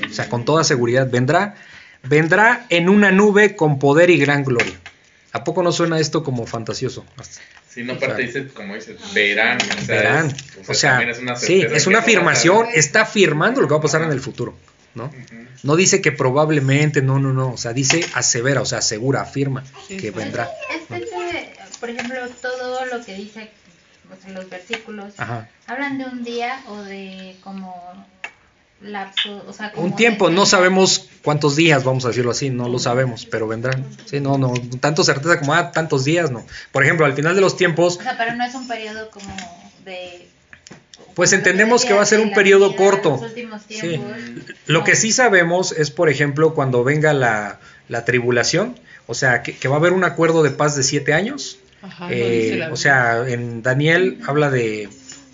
O 0.10 0.14
sea, 0.14 0.30
con 0.30 0.46
toda 0.46 0.64
seguridad. 0.64 1.10
Vendrá, 1.10 1.56
vendrá 2.04 2.66
en 2.70 2.90
una 2.90 3.12
nube 3.12 3.56
con 3.56 3.80
poder 3.80 4.10
y 4.10 4.18
gran 4.18 4.44
gloria. 4.44 4.80
¿A 5.32 5.44
poco 5.44 5.62
no 5.62 5.72
suena 5.72 6.00
esto 6.00 6.24
como 6.24 6.46
fantasioso? 6.48 7.06
Sí, 7.70 7.84
no, 7.84 7.94
aparte 7.94 8.24
dice, 8.24 8.48
como 8.48 8.74
dices, 8.74 8.98
verán. 9.14 9.60
O 9.62 9.86
sea, 9.86 9.96
Verán. 9.96 10.26
es- 10.28 10.70
O 10.70 10.74
sea, 10.74 10.92
también 10.92 11.10
es 11.12 11.20
una 11.20 11.36
sí, 11.36 11.60
certeza 11.62 11.76
es 11.76 11.88
una 11.88 12.00
afirmación, 12.00 12.60
pasar. 12.66 12.80
está 12.80 13.02
afirmando 13.02 13.62
lo 13.62 13.68
que 13.68 13.74
va 13.74 13.78
a 13.80 13.84
pasar 13.84 14.02
en 14.02 14.12
el 14.12 14.20
futuro, 14.22 14.58
¿no? 14.96 15.12
No 15.62 15.76
dice 15.76 16.02
que 16.02 16.12
probablemente, 16.12 17.04
no, 17.04 17.20
no, 17.20 17.32
no, 17.32 17.52
o 17.54 17.58
sea, 17.58 17.74
dice 17.74 18.04
asevera, 18.16 18.62
o 18.62 18.66
sea, 18.66 18.80
asegura, 18.80 19.22
afirma 19.22 19.64
que 19.88 20.10
vendrá. 20.10 20.50
Es 20.74 20.88
que, 20.88 21.54
por 21.80 21.90
ejemplo, 21.92 22.18
todo 22.42 22.86
lo 22.86 23.06
que 23.06 23.14
dice 23.14 23.52
o 24.12 24.20
sea, 24.20 24.32
los 24.34 24.50
versículos 24.50 25.14
Ajá. 25.18 25.48
hablan 25.68 26.00
de 26.00 26.06
un 26.06 26.24
día 26.24 26.64
o 26.68 26.82
de 26.82 27.36
como 27.44 28.04
lapso, 28.82 29.44
o 29.48 29.54
sea, 29.54 29.72
como 29.72 29.86
Un 29.88 29.96
tiempo, 29.96 30.30
de- 30.30 30.36
no 30.36 30.46
sabemos 30.46 31.10
cuántos 31.24 31.56
días, 31.56 31.84
vamos 31.84 32.06
a 32.06 32.10
decirlo 32.10 32.32
así, 32.32 32.50
no 32.50 32.70
lo 32.70 32.80
sabemos, 32.80 33.26
pero 33.26 33.48
vendrán. 33.48 33.86
Sí, 34.06 34.20
no, 34.22 34.38
no, 34.38 34.54
tanto 34.80 35.04
certeza 35.04 35.40
como, 35.40 35.54
ah, 35.54 35.72
tantos 35.72 36.06
días, 36.06 36.32
no. 36.32 36.46
Por 36.72 36.84
ejemplo, 36.84 37.06
al 37.06 37.14
final 37.14 37.36
de 37.36 37.42
los 37.42 37.58
tiempos, 37.58 37.98
O 37.98 38.02
sea, 38.04 38.18
pero 38.18 38.36
no 38.36 38.46
es 38.46 38.56
un 38.56 38.68
periodo 38.68 39.10
como 39.12 39.36
de 39.86 40.28
Pues 41.16 41.34
entendemos 41.34 41.84
que 41.84 41.94
va 41.94 42.02
a 42.02 42.06
ser 42.06 42.22
un 42.22 42.32
periodo 42.34 42.76
corto. 42.78 43.12
los 43.12 43.22
últimos 43.24 43.62
Sí. 43.68 43.80
tiempos. 43.82 44.12
Lo 44.68 44.80
No. 44.80 44.86
que 44.86 44.96
sí 44.96 45.12
sabemos 45.12 45.74
es, 45.74 45.92
por 45.92 46.08
ejemplo, 46.10 46.54
cuando 46.54 46.84
venga 46.86 47.12
la, 47.14 47.60
la 47.90 48.06
tribulación, 48.06 48.80
o 49.08 49.14
sea, 49.14 49.44
que, 49.44 49.58
que 49.58 49.68
va 49.68 49.76
a 49.76 49.80
haber 49.80 49.92
un 49.92 50.04
acuerdo 50.06 50.44
de 50.44 50.52
paz 50.52 50.76
de 50.78 50.84
siete 50.84 51.14
años. 51.14 51.58
Ajá, 51.82 52.08
Eh, 52.12 52.68
o 52.72 52.76
sea, 52.78 53.28
en 53.28 53.62
Daniel 53.64 54.20
habla 54.28 54.50
de, 54.50 54.90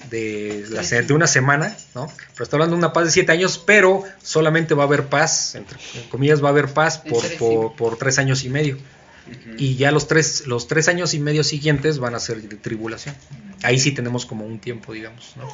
de, 0.09 0.65
la 0.69 0.81
de 0.81 1.13
una 1.13 1.27
semana, 1.27 1.75
¿no? 1.93 2.11
Pero 2.33 2.43
está 2.43 2.55
hablando 2.55 2.75
de 2.75 2.79
una 2.79 2.93
paz 2.93 3.05
de 3.05 3.11
siete 3.11 3.31
años, 3.31 3.57
pero 3.57 4.03
solamente 4.21 4.73
va 4.73 4.83
a 4.83 4.87
haber 4.87 5.07
paz, 5.07 5.55
entre 5.55 5.77
comillas, 6.09 6.43
va 6.43 6.49
a 6.49 6.51
haber 6.51 6.67
paz 6.73 6.97
por, 6.97 7.21
sí. 7.23 7.35
tres 7.99 8.19
años 8.19 8.43
y 8.43 8.49
medio. 8.49 8.77
Y 9.57 9.75
ya 9.75 9.91
los 9.91 10.07
tres, 10.07 10.45
los 10.47 10.67
tres 10.67 10.87
años 10.87 11.13
y 11.13 11.19
medio 11.19 11.43
siguientes 11.43 11.99
van 11.99 12.13
a 12.13 12.19
ser 12.19 12.41
de 12.41 12.57
tribulación. 12.57 13.15
Ahí 13.63 13.79
sí 13.79 13.91
tenemos 13.91 14.25
como 14.25 14.45
un 14.45 14.59
tiempo, 14.59 14.93
digamos, 14.93 15.35
¿no? 15.37 15.45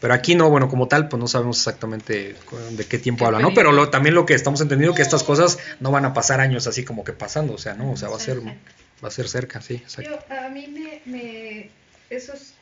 Pero 0.00 0.12
aquí 0.12 0.34
no, 0.34 0.50
bueno, 0.50 0.68
como 0.68 0.88
tal, 0.88 1.08
pues 1.08 1.18
no 1.18 1.26
sabemos 1.26 1.56
exactamente 1.58 2.36
de 2.72 2.84
qué 2.84 2.98
tiempo 2.98 3.20
¿Qué 3.20 3.26
habla, 3.26 3.38
¿no? 3.40 3.54
Pero 3.54 3.72
lo- 3.72 3.88
también 3.88 4.14
lo 4.14 4.26
que 4.26 4.34
estamos 4.34 4.60
entendiendo 4.60 4.94
que 4.94 5.02
estas 5.02 5.22
cosas 5.22 5.58
no 5.80 5.90
van 5.90 6.04
a 6.04 6.12
pasar 6.12 6.40
años 6.40 6.66
así 6.66 6.84
como 6.84 7.02
que 7.02 7.12
pasando, 7.12 7.54
o 7.54 7.58
sea, 7.58 7.74
no, 7.74 7.92
o 7.92 7.96
sea, 7.96 8.08
va 8.10 8.16
a 8.16 8.20
ser, 8.20 8.38
va 8.40 9.08
a 9.08 9.10
ser 9.10 9.28
cerca, 9.28 9.62
sí, 9.62 9.74
exacto. 9.74 10.10
Yo, 10.28 10.36
a 10.36 10.48
mí 10.50 10.66
me, 10.68 11.00
me- 11.10 11.70
esos 12.10 12.52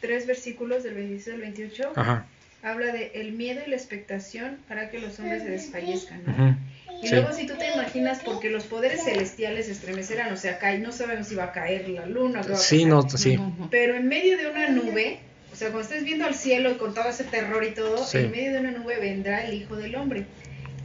tres 0.00 0.26
versículos 0.26 0.82
del 0.82 0.94
26 0.94 1.34
al 1.34 1.40
28 1.40 1.92
Ajá. 1.96 2.26
habla 2.62 2.92
de 2.92 3.12
el 3.14 3.32
miedo 3.32 3.60
y 3.66 3.70
la 3.70 3.76
expectación 3.76 4.58
para 4.68 4.90
que 4.90 4.98
los 4.98 5.18
hombres 5.18 5.42
se 5.42 5.50
desfallezcan, 5.50 6.22
¿no? 6.26 6.58
Y 7.02 7.06
sí. 7.08 7.14
luego 7.14 7.32
si 7.32 7.46
tú 7.46 7.54
te 7.56 7.72
imaginas 7.72 8.20
porque 8.24 8.50
los 8.50 8.64
poderes 8.64 9.04
celestiales 9.04 9.66
se 9.66 9.72
estremecerán, 9.72 10.32
o 10.32 10.36
sea, 10.36 10.58
cae, 10.58 10.78
no 10.78 10.90
sabemos 10.90 11.28
si 11.28 11.36
va 11.36 11.44
a 11.44 11.52
caer 11.52 11.88
la 11.88 12.06
luna, 12.06 12.42
va 12.42 12.54
a 12.54 12.58
Sí, 12.58 12.78
pasar. 12.84 12.88
no, 12.88 13.08
sí. 13.10 13.38
Pero 13.70 13.94
en 13.94 14.08
medio 14.08 14.36
de 14.36 14.48
una 14.48 14.68
nube, 14.70 15.20
o 15.52 15.56
sea, 15.56 15.68
cuando 15.68 15.88
estés 15.88 16.02
viendo 16.04 16.24
al 16.26 16.34
cielo 16.34 16.72
y 16.72 16.74
con 16.74 16.94
todo 16.94 17.08
ese 17.08 17.22
terror 17.24 17.62
y 17.64 17.70
todo, 17.70 18.04
Sí. 18.04 18.18
en 18.18 18.30
medio 18.32 18.52
de 18.52 18.58
una 18.60 18.72
nube 18.72 18.96
vendrá 18.98 19.44
el 19.44 19.54
Hijo 19.54 19.76
del 19.76 19.94
Hombre. 19.94 20.24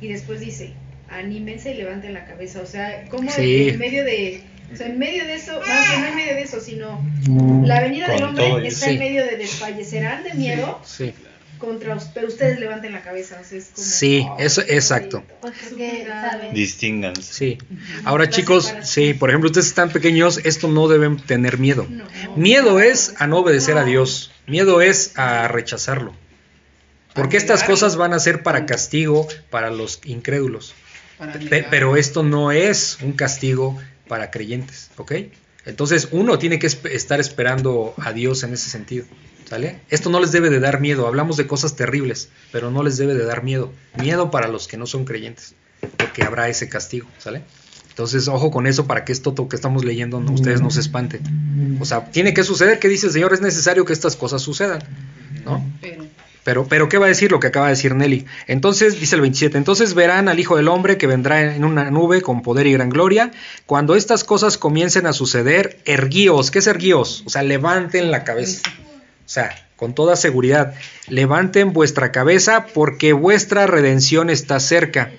Y 0.01 0.07
después 0.09 0.39
dice, 0.39 0.73
anímense 1.09 1.73
y 1.73 1.77
levanten 1.77 2.13
la 2.13 2.25
cabeza. 2.25 2.61
O 2.61 2.65
sea, 2.67 3.05
como 3.09 3.31
Sí. 3.31 3.69
en 3.69 3.79
medio 3.79 4.03
de... 4.03 4.41
O 4.73 4.75
sea, 4.75 4.87
en 4.87 4.97
medio 4.97 5.23
de 5.25 5.35
eso, 5.35 5.59
más 5.59 5.87
bien 5.89 6.01
no 6.01 6.07
en 6.07 6.15
medio 6.15 6.33
de 6.33 6.41
eso, 6.41 6.59
sino 6.59 6.99
la 7.65 7.79
venida 7.81 8.07
del 8.11 8.23
hombre 8.23 8.67
está 8.67 8.87
sí. 8.87 8.93
en 8.93 8.99
medio 8.99 9.23
de 9.25 9.37
desfallecerán 9.37 10.23
de 10.23 10.33
miedo 10.33 10.81
Sí, 10.83 11.13
contra 11.59 11.95
us- 11.95 12.09
pero 12.13 12.27
ustedes 12.27 12.59
levanten 12.59 12.91
la 12.91 13.01
cabeza, 13.03 13.39
o 13.39 13.43
sea, 13.47 13.57
es 13.57 13.65
como... 13.73 13.87
sí, 13.87 14.25
oh, 14.29 14.35
eso, 14.39 14.61
exacto. 14.67 15.23
Pues. 15.41 15.53
Distingan. 16.53 17.15
Sí. 17.15 17.57
Ahora 18.03 18.29
chicos, 18.29 18.73
sí, 18.83 19.13
por 19.13 19.29
ejemplo, 19.29 19.47
ustedes 19.49 19.67
están 19.67 19.89
pequeños, 19.91 20.39
esto 20.43 20.67
no 20.67 20.87
deben 20.87 21.17
tener 21.17 21.57
miedo. 21.59 21.85
No. 21.89 22.03
Miedo 22.35 22.79
es 22.79 23.13
a 23.19 23.27
no 23.27 23.37
obedecer 23.39 23.77
a 23.77 23.85
Dios. 23.85 24.31
Miedo 24.47 24.81
es 24.81 25.17
a 25.17 25.47
rechazarlo. 25.47 26.13
Porque 27.13 27.37
estas 27.37 27.63
cosas 27.63 27.95
van 27.95 28.13
a 28.13 28.19
ser 28.19 28.41
para 28.43 28.65
castigo 28.65 29.27
para 29.49 29.69
los 29.69 30.01
incrédulos. 30.03 30.73
Para 31.17 31.33
Pe- 31.33 31.39
negar. 31.39 31.67
pero 31.69 31.95
esto 31.95 32.23
no 32.23 32.51
es 32.51 32.97
un 33.01 33.13
castigo 33.13 33.79
para 34.07 34.31
creyentes, 34.31 34.89
¿ok? 34.97 35.13
Entonces 35.65 36.09
uno 36.11 36.37
tiene 36.39 36.59
que 36.59 36.67
estar 36.67 37.19
esperando 37.19 37.93
a 37.97 38.11
Dios 38.13 38.43
en 38.43 38.53
ese 38.53 38.69
sentido. 38.69 39.05
¿Sale? 39.49 39.81
Esto 39.89 40.09
no 40.09 40.19
les 40.19 40.31
debe 40.31 40.49
de 40.49 40.59
dar 40.59 40.79
miedo. 40.79 41.05
Hablamos 41.05 41.37
de 41.37 41.45
cosas 41.45 41.75
terribles, 41.75 42.29
pero 42.51 42.71
no 42.71 42.81
les 42.81 42.97
debe 42.97 43.13
de 43.13 43.25
dar 43.25 43.43
miedo. 43.43 43.71
Miedo 43.99 44.31
para 44.31 44.47
los 44.47 44.67
que 44.67 44.77
no 44.77 44.87
son 44.87 45.05
creyentes, 45.05 45.53
porque 45.97 46.23
habrá 46.23 46.47
ese 46.49 46.69
castigo. 46.69 47.07
¿Sale? 47.19 47.43
Entonces, 47.89 48.27
ojo 48.29 48.49
con 48.49 48.65
eso 48.65 48.87
para 48.87 49.05
que 49.05 49.11
esto 49.11 49.33
to- 49.33 49.47
que 49.49 49.55
estamos 49.55 49.83
leyendo 49.85 50.19
no- 50.19 50.31
ustedes 50.31 50.61
no 50.61 50.71
se 50.71 50.79
espanten. 50.79 51.77
O 51.79 51.85
sea, 51.85 52.05
tiene 52.09 52.33
que 52.33 52.43
suceder, 52.43 52.79
que 52.79 52.87
dice 52.87 53.07
el 53.07 53.13
Señor, 53.13 53.33
es 53.33 53.41
necesario 53.41 53.85
que 53.85 53.93
estas 53.93 54.15
cosas 54.15 54.41
sucedan. 54.41 54.81
¿No? 55.45 55.63
Pero, 56.43 56.67
Pero, 56.67 56.89
¿qué 56.89 56.97
va 56.97 57.05
a 57.05 57.09
decir 57.09 57.31
lo 57.31 57.39
que 57.39 57.47
acaba 57.47 57.67
de 57.67 57.73
decir 57.73 57.95
Nelly? 57.95 58.25
Entonces, 58.47 58.99
dice 58.99 59.15
el 59.15 59.21
27, 59.21 59.57
entonces 59.57 59.93
verán 59.93 60.27
al 60.27 60.39
Hijo 60.39 60.57
del 60.57 60.67
Hombre 60.67 60.97
que 60.97 61.07
vendrá 61.07 61.55
en 61.55 61.63
una 61.63 61.89
nube 61.89 62.21
con 62.21 62.41
poder 62.41 62.67
y 62.67 62.73
gran 62.73 62.89
gloria. 62.89 63.31
Cuando 63.65 63.95
estas 63.95 64.23
cosas 64.23 64.57
comiencen 64.57 65.05
a 65.05 65.13
suceder, 65.13 65.79
erguíos. 65.85 66.51
¿Qué 66.51 66.59
es 66.59 66.67
erguíos? 66.67 67.23
O 67.25 67.29
sea, 67.29 67.43
levanten 67.43 68.11
la 68.11 68.23
cabeza. 68.25 68.61
O 69.25 69.29
sea, 69.29 69.67
con 69.77 69.95
toda 69.95 70.15
seguridad, 70.15 70.75
levanten 71.07 71.73
vuestra 71.73 72.11
cabeza 72.11 72.67
porque 72.73 73.13
vuestra 73.13 73.65
redención 73.67 74.29
está 74.29 74.59
cerca. 74.59 75.11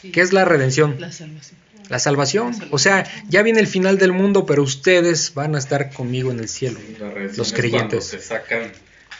sí, 0.00 0.12
¿Qué 0.12 0.20
es 0.20 0.32
la 0.32 0.44
redención? 0.44 0.96
la 1.00 1.10
salvación. 1.12 1.60
La 1.88 1.98
salvación. 1.98 2.54
O 2.70 2.78
sea, 2.78 3.04
ya 3.28 3.42
viene 3.42 3.58
el 3.58 3.66
final 3.66 3.98
del 3.98 4.12
mundo, 4.12 4.46
pero 4.46 4.62
ustedes 4.62 5.34
van 5.34 5.56
a 5.56 5.58
estar 5.58 5.92
conmigo 5.92 6.30
en 6.30 6.38
el 6.38 6.48
cielo. 6.48 6.78
Los 7.36 7.48
es 7.48 7.52
creyentes. 7.52 8.08
cuando 8.08 8.16
Te 8.16 8.22
sacan 8.22 8.72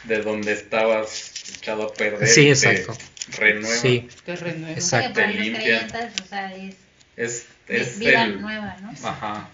de 0.05 0.21
donde 0.21 0.53
estabas 0.53 1.30
echado 1.61 1.83
a 1.83 1.93
perder. 1.93 2.27
Sí, 2.27 2.41
te 2.45 2.49
exacto. 2.51 2.97
renuevan. 3.37 3.79
Sí, 3.79 4.07
Te 4.25 4.35
renueva. 4.35 4.71
Exacto. 4.73 5.07
Sí, 5.09 5.13
para 5.13 5.27
Te 5.27 5.33
los 5.33 5.43
limpian. 5.45 5.63
creyentes, 5.89 6.21
o 6.23 6.27
sea, 6.27 6.55
es, 6.55 6.75
Es, 7.17 7.45
es 7.67 7.87
es 7.87 7.99
vida 7.99 8.23
el- 8.25 8.41
nueva, 8.41 8.77
¿no? 8.81 8.91
Ajá. 9.07 9.49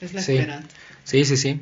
Es 0.00 0.12
la 0.14 0.22
Sí. 0.22 0.32
esperanza. 0.36 0.68
Sí, 1.04 1.24
sí, 1.24 1.36
sí. 1.36 1.60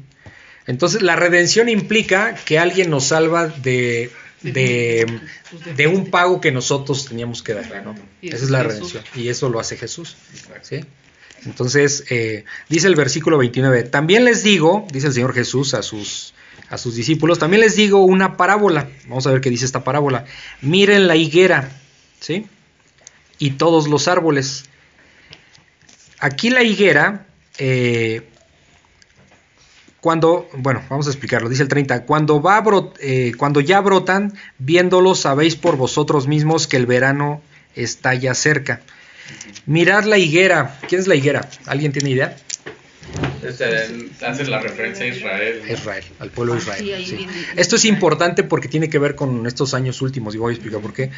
Entonces 0.66 1.02
la 1.02 1.16
redención 1.16 1.68
implica 1.68 2.34
que 2.34 2.58
alguien 2.58 2.90
nos 2.90 3.04
salva 3.06 3.46
de, 3.48 4.10
de, 4.42 5.20
de 5.76 5.86
un 5.86 6.10
pago 6.10 6.40
que 6.40 6.50
nosotros 6.50 7.06
teníamos 7.06 7.42
que 7.42 7.54
dar. 7.54 7.64
Esa 7.64 8.36
eso 8.36 8.44
es 8.44 8.50
la 8.50 8.62
redención. 8.64 9.04
Y 9.14 9.28
eso 9.28 9.48
lo 9.48 9.60
hace 9.60 9.76
Jesús. 9.76 10.16
Exacto. 10.34 10.66
¿sí? 10.68 10.80
Entonces, 11.44 12.04
eh, 12.10 12.44
dice 12.68 12.88
el 12.88 12.96
versículo 12.96 13.38
29, 13.38 13.84
también 13.84 14.24
les 14.24 14.42
digo, 14.42 14.86
dice 14.92 15.06
el 15.08 15.12
Señor 15.12 15.32
Jesús 15.34 15.74
a 15.74 15.82
sus, 15.82 16.34
a 16.70 16.78
sus 16.78 16.94
discípulos, 16.94 17.38
también 17.38 17.60
les 17.60 17.76
digo 17.76 18.04
una 18.04 18.36
parábola. 18.36 18.88
Vamos 19.08 19.26
a 19.26 19.30
ver 19.30 19.40
qué 19.40 19.50
dice 19.50 19.64
esta 19.64 19.84
parábola. 19.84 20.24
Miren 20.60 21.06
la 21.06 21.16
higuera, 21.16 21.70
¿sí? 22.20 22.46
Y 23.38 23.52
todos 23.52 23.88
los 23.88 24.08
árboles. 24.08 24.64
Aquí 26.18 26.50
la 26.50 26.62
higuera, 26.62 27.26
eh, 27.58 28.28
cuando, 30.00 30.48
bueno, 30.54 30.82
vamos 30.88 31.06
a 31.06 31.10
explicarlo, 31.10 31.48
dice 31.48 31.62
el 31.62 31.68
30, 31.68 32.04
cuando, 32.04 32.40
va 32.40 32.62
eh, 33.00 33.32
cuando 33.36 33.60
ya 33.60 33.80
brotan, 33.80 34.32
viéndolos 34.58 35.20
sabéis 35.20 35.56
por 35.56 35.76
vosotros 35.76 36.26
mismos 36.26 36.66
que 36.66 36.76
el 36.76 36.86
verano 36.86 37.42
está 37.74 38.14
ya 38.14 38.34
cerca. 38.34 38.80
Mirad 39.66 40.04
la 40.04 40.18
higuera, 40.18 40.78
¿quién 40.88 41.00
es 41.00 41.06
la 41.06 41.16
higuera? 41.16 41.48
¿Alguien 41.66 41.92
tiene 41.92 42.10
idea? 42.10 42.36
Este, 43.42 44.10
hacen 44.24 44.50
la 44.50 44.60
referencia 44.60 45.04
a 45.04 45.08
Israel. 45.08 45.62
¿no? 45.66 45.72
Israel, 45.72 46.04
al 46.18 46.30
pueblo 46.30 46.54
de 46.54 46.58
Ah, 46.60 46.78
Israel. 46.78 47.04
sí, 47.06 47.26
Esto 47.56 47.76
es 47.76 47.84
importante 47.84 48.42
porque 48.44 48.68
tiene 48.68 48.88
que 48.88 48.98
ver 48.98 49.14
con 49.14 49.46
estos 49.46 49.74
años 49.74 50.02
últimos 50.02 50.34
y 50.34 50.38
voy 50.38 50.52
a 50.52 50.54
explicar 50.54 50.80
por 50.80 50.92
qué. 50.92 51.10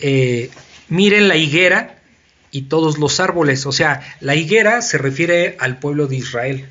Eh, 0.00 0.50
miren 0.88 1.28
la 1.28 1.36
higuera 1.36 1.98
y 2.50 2.62
todos 2.62 2.98
los 2.98 3.20
árboles. 3.20 3.66
O 3.66 3.72
sea, 3.72 4.00
la 4.20 4.34
higuera 4.34 4.80
se 4.82 4.98
refiere 4.98 5.56
al 5.60 5.78
pueblo 5.78 6.06
de 6.06 6.16
Israel. 6.16 6.64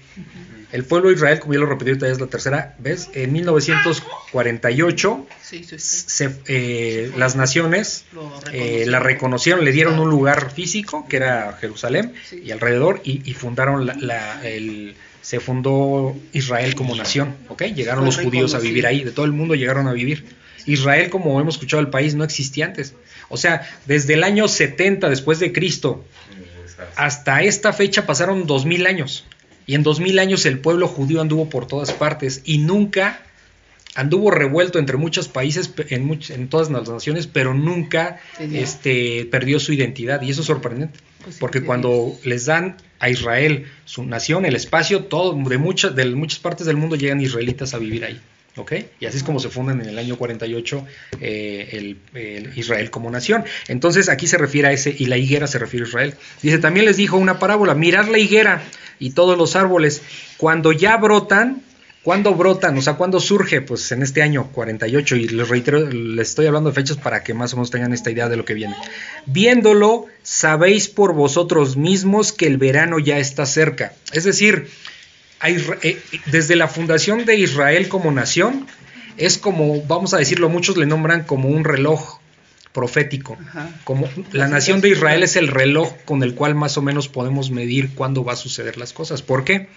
El 0.76 0.84
pueblo 0.84 1.08
de 1.10 1.16
Israel, 1.16 1.40
como 1.40 1.54
ya 1.54 1.60
lo 1.62 1.66
repetí, 1.68 1.92
ahorita 1.92 2.08
es 2.10 2.20
la 2.20 2.28
tercera 2.28 2.76
vez, 2.80 3.10
en 3.14 3.32
1948 3.32 5.28
Sí, 5.42 5.64
sí, 5.64 5.80
sí. 5.80 6.04
se- 6.08 6.36
eh, 6.48 7.12
las 7.18 7.36
naciones 7.36 8.04
eh, 8.52 8.86
la 8.88 9.00
reconocieron, 9.00 9.64
le 9.64 9.72
dieron 9.72 10.00
un 10.00 10.10
lugar 10.10 10.52
físico, 10.52 11.08
que 11.08 11.18
era 11.18 11.58
Jerusalén, 11.62 12.14
Sí. 12.30 12.42
y 12.44 12.52
alrededor, 12.52 13.02
y, 13.04 13.22
y 13.30 13.34
fundaron 13.34 13.86
la, 13.86 13.94
la- 13.96 14.48
el, 14.48 14.96
se 15.22 15.40
fundó 15.40 16.16
Israel 16.34 16.76
como 16.76 16.96
nación, 16.96 17.36
¿ok? 17.50 17.64
Llegaron 17.74 18.06
los 18.06 18.18
judíos 18.18 18.54
a 18.54 18.60
vivir 18.60 18.86
ahí, 18.86 19.04
de 19.04 19.12
todo 19.12 19.26
el 19.26 19.32
mundo 19.32 19.56
llegaron 19.56 19.88
a 19.88 19.94
vivir. 19.94 20.26
Israel, 20.66 21.10
como 21.10 21.40
hemos 21.40 21.56
escuchado, 21.56 21.82
el 21.82 21.90
país 21.90 22.16
no 22.16 22.24
existía 22.24 22.66
antes. 22.66 22.94
O 23.30 23.38
sea, 23.38 23.68
desde 23.86 24.16
el 24.16 24.24
año 24.24 24.48
70 24.48 25.10
después 25.10 25.40
de 25.40 25.52
Cristo 25.54 26.04
hasta 26.96 27.42
esta 27.44 27.72
fecha 27.74 28.06
pasaron 28.06 28.46
dos 28.46 28.66
mil 28.66 28.86
años. 28.86 29.26
Y 29.68 29.76
en 29.76 29.84
dos 29.84 30.00
mil 30.00 30.20
años 30.20 30.46
el 30.46 30.60
pueblo 30.60 30.88
judío 30.88 31.22
anduvo 31.22 31.50
por 31.50 31.68
todas 31.68 31.92
partes 31.94 32.42
y 32.46 32.60
nunca 32.60 33.22
anduvo 33.96 34.30
revuelto 34.30 34.78
entre 34.78 34.98
muchos 34.98 35.28
países, 35.30 35.72
en, 35.90 36.08
much- 36.08 36.30
en 36.34 36.50
todas 36.50 36.70
las 36.70 36.90
naciones, 36.90 37.28
pero 37.28 37.54
nunca 37.54 38.20
Tenía- 38.38 38.62
este, 38.62 39.26
perdió 39.32 39.60
su 39.60 39.72
identidad. 39.74 40.22
Y 40.22 40.32
eso 40.32 40.42
es 40.42 40.48
sorprendente. 40.48 41.00
Pues 41.24 41.38
Porque 41.38 41.60
sí, 41.60 41.66
cuando 41.66 42.14
les 42.24 42.46
dan 42.46 42.76
a 43.00 43.10
Israel 43.10 43.66
su 43.86 44.04
nación, 44.04 44.46
el 44.46 44.56
espacio, 44.56 45.06
todo, 45.06 45.34
de, 45.50 45.58
muchas 45.58 45.96
de 45.96 46.06
muchas 46.14 46.40
partes 46.40 46.68
del 46.68 46.78
mundo 46.78 46.96
llegan 46.98 47.22
israelitas 47.22 47.74
a 47.74 47.78
vivir 47.80 48.04
ahí. 48.06 48.20
Y 49.02 49.06
así 49.06 49.18
es 49.18 49.24
como 49.24 49.40
se 49.40 49.50
fundan 49.50 49.82
en 49.82 49.90
el 49.90 49.98
año 49.98 50.16
48 50.18 50.86
eh, 51.20 51.70
el, 51.74 51.98
el 52.14 52.58
Israel 52.58 52.90
como 52.92 53.10
nación. 53.10 53.44
Entonces 53.68 54.08
aquí 54.08 54.28
se 54.28 54.38
refiere 54.38 54.68
a 54.68 54.72
ese, 54.72 54.96
y 54.98 55.08
la 55.08 55.18
higuera 55.18 55.48
se 55.48 55.58
refiere 55.60 55.86
a 55.86 55.90
Israel. 55.90 56.14
Dice, 56.42 56.58
también 56.60 56.86
les 56.86 56.96
dijo 56.98 57.18
una 57.18 57.40
parábola, 57.40 57.74
mirad 57.76 58.08
la 58.08 58.18
higuera 58.20 58.62
y 59.00 59.12
todos 59.12 59.38
los 59.38 59.56
árboles, 59.56 60.02
cuando 60.38 60.72
ya 60.72 60.98
brotan, 60.98 61.62
¿cuándo 62.04 62.34
brotan? 62.36 62.78
O 62.78 62.82
sea, 62.82 62.94
¿cuándo 62.94 63.20
surge? 63.20 63.62
Pues 63.62 63.92
en 63.92 64.04
este 64.04 64.22
año 64.22 64.50
48, 64.52 65.16
y 65.16 65.28
les 65.30 65.50
reitero, 65.50 65.80
les 65.90 66.30
estoy 66.30 66.46
hablando 66.48 66.70
de 66.70 66.76
fechas 66.76 66.98
para 66.98 67.24
que 67.24 67.34
más 67.34 67.54
o 67.54 67.58
menos 67.58 67.72
tengan 67.72 67.94
esta 67.94 68.12
idea 68.12 68.30
de 68.30 68.38
lo 68.38 68.46
que 68.46 68.54
viene. 68.54 68.76
Viéndolo, 69.26 70.06
sabéis 70.24 70.88
por 70.88 71.14
vosotros 71.14 71.78
mismos 71.78 72.32
que 72.32 72.48
el 72.48 72.58
verano 72.58 73.00
ya 73.00 73.18
está 73.20 73.46
cerca. 73.46 73.94
Es 74.14 74.24
decir, 74.24 74.68
Isra- 75.42 75.78
eh, 75.84 76.00
desde 76.28 76.56
la 76.56 76.68
fundación 76.68 77.26
de 77.26 77.36
Israel 77.38 77.88
como 77.90 78.12
nación, 78.12 78.68
es 79.18 79.38
como, 79.38 79.82
vamos 79.84 80.14
a 80.14 80.18
decirlo, 80.18 80.50
muchos 80.50 80.78
le 80.78 80.86
nombran 80.86 81.24
como 81.24 81.50
un 81.50 81.64
reloj 81.64 82.20
profético. 82.76 83.36
Ajá. 83.48 83.70
Como 83.86 84.08
la 84.34 84.48
nación 84.48 84.82
de 84.82 84.90
Israel 84.90 85.24
es 85.24 85.36
el 85.36 85.48
reloj 85.48 85.94
con 86.06 86.22
el 86.22 86.36
cual 86.36 86.54
más 86.54 86.78
o 86.78 86.84
menos 86.84 87.08
podemos 87.08 87.50
medir 87.50 87.96
cuándo 87.96 88.24
va 88.24 88.34
a 88.34 88.36
suceder 88.36 88.78
las 88.78 88.94
cosas. 88.94 89.24
¿Por 89.24 89.44
qué? 89.46 89.68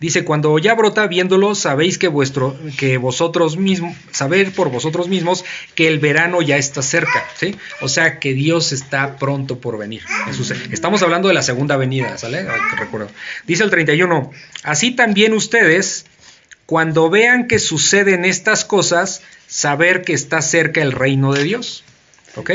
Dice, 0.00 0.24
cuando 0.24 0.56
ya 0.58 0.74
brota 0.74 1.06
viéndolo, 1.06 1.54
sabéis 1.54 1.98
que 1.98 2.06
vuestro, 2.08 2.56
que 2.76 2.98
vosotros 2.98 3.56
mismos, 3.56 3.96
saber 4.12 4.52
por 4.52 4.70
vosotros 4.70 5.08
mismos 5.08 5.44
que 5.74 5.88
el 5.88 5.98
verano 5.98 6.42
ya 6.42 6.56
está 6.56 6.82
cerca, 6.82 7.24
¿sí? 7.36 7.56
O 7.80 7.88
sea 7.88 8.18
que 8.20 8.32
Dios 8.34 8.72
está 8.72 9.16
pronto 9.16 9.58
por 9.60 9.78
venir. 9.78 10.02
Se- 10.32 10.54
Estamos 10.72 11.02
hablando 11.02 11.26
de 11.28 11.34
la 11.34 11.42
segunda 11.42 11.76
venida, 11.76 12.16
¿sale? 12.18 12.46
Recuerdo. 12.76 13.08
Dice 13.46 13.64
el 13.64 13.70
31, 13.70 14.30
así 14.62 14.92
también 14.92 15.32
ustedes, 15.32 16.06
cuando 16.66 17.08
vean 17.10 17.48
que 17.48 17.58
suceden 17.58 18.24
estas 18.24 18.64
cosas, 18.64 19.22
saber 19.48 20.02
que 20.02 20.12
está 20.12 20.42
cerca 20.42 20.80
el 20.82 20.92
reino 20.92 21.32
de 21.32 21.42
Dios. 21.42 21.82
¿Ok? 22.38 22.50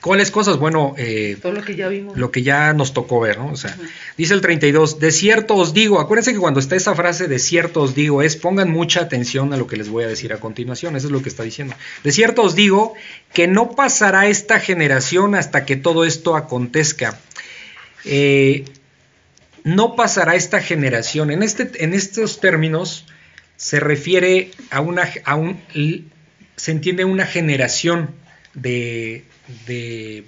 ¿Cuáles 0.00 0.30
cosas? 0.30 0.58
Bueno, 0.58 0.94
eh, 0.98 1.38
Todo 1.40 1.52
lo 1.52 1.62
que 1.62 1.76
ya 1.76 1.88
vimos. 1.88 2.14
lo 2.14 2.30
que 2.30 2.42
ya 2.42 2.74
nos 2.74 2.92
tocó 2.92 3.20
ver, 3.20 3.38
¿no? 3.38 3.52
O 3.52 3.56
sea, 3.56 3.74
dice 4.18 4.34
el 4.34 4.42
32, 4.42 5.00
de 5.00 5.10
cierto 5.10 5.54
os 5.54 5.72
digo, 5.72 5.98
acuérdense 5.98 6.34
que 6.34 6.38
cuando 6.38 6.60
está 6.60 6.76
esa 6.76 6.94
frase 6.94 7.26
de 7.26 7.38
cierto 7.38 7.80
os 7.80 7.94
digo 7.94 8.20
es 8.20 8.36
pongan 8.36 8.70
mucha 8.70 9.00
atención 9.00 9.54
a 9.54 9.56
lo 9.56 9.66
que 9.66 9.78
les 9.78 9.88
voy 9.88 10.04
a 10.04 10.06
decir 10.06 10.34
a 10.34 10.40
continuación, 10.40 10.94
eso 10.94 11.06
es 11.06 11.12
lo 11.12 11.22
que 11.22 11.30
está 11.30 11.42
diciendo. 11.42 11.74
De 12.02 12.12
cierto 12.12 12.42
os 12.42 12.54
digo 12.54 12.92
que 13.32 13.46
no 13.46 13.70
pasará 13.70 14.26
esta 14.26 14.60
generación 14.60 15.34
hasta 15.34 15.64
que 15.64 15.76
todo 15.76 16.04
esto 16.04 16.36
acontezca. 16.36 17.18
Eh, 18.04 18.66
no 19.62 19.96
pasará 19.96 20.34
esta 20.34 20.60
generación. 20.60 21.30
En, 21.30 21.42
este, 21.42 21.82
en 21.82 21.94
estos 21.94 22.40
términos 22.40 23.06
se 23.56 23.80
refiere 23.80 24.50
a 24.70 24.80
una, 24.82 25.08
a 25.24 25.34
un, 25.36 25.58
se 26.56 26.72
entiende 26.72 27.06
una 27.06 27.24
generación 27.24 28.10
de, 28.54 29.24
de, 29.66 30.24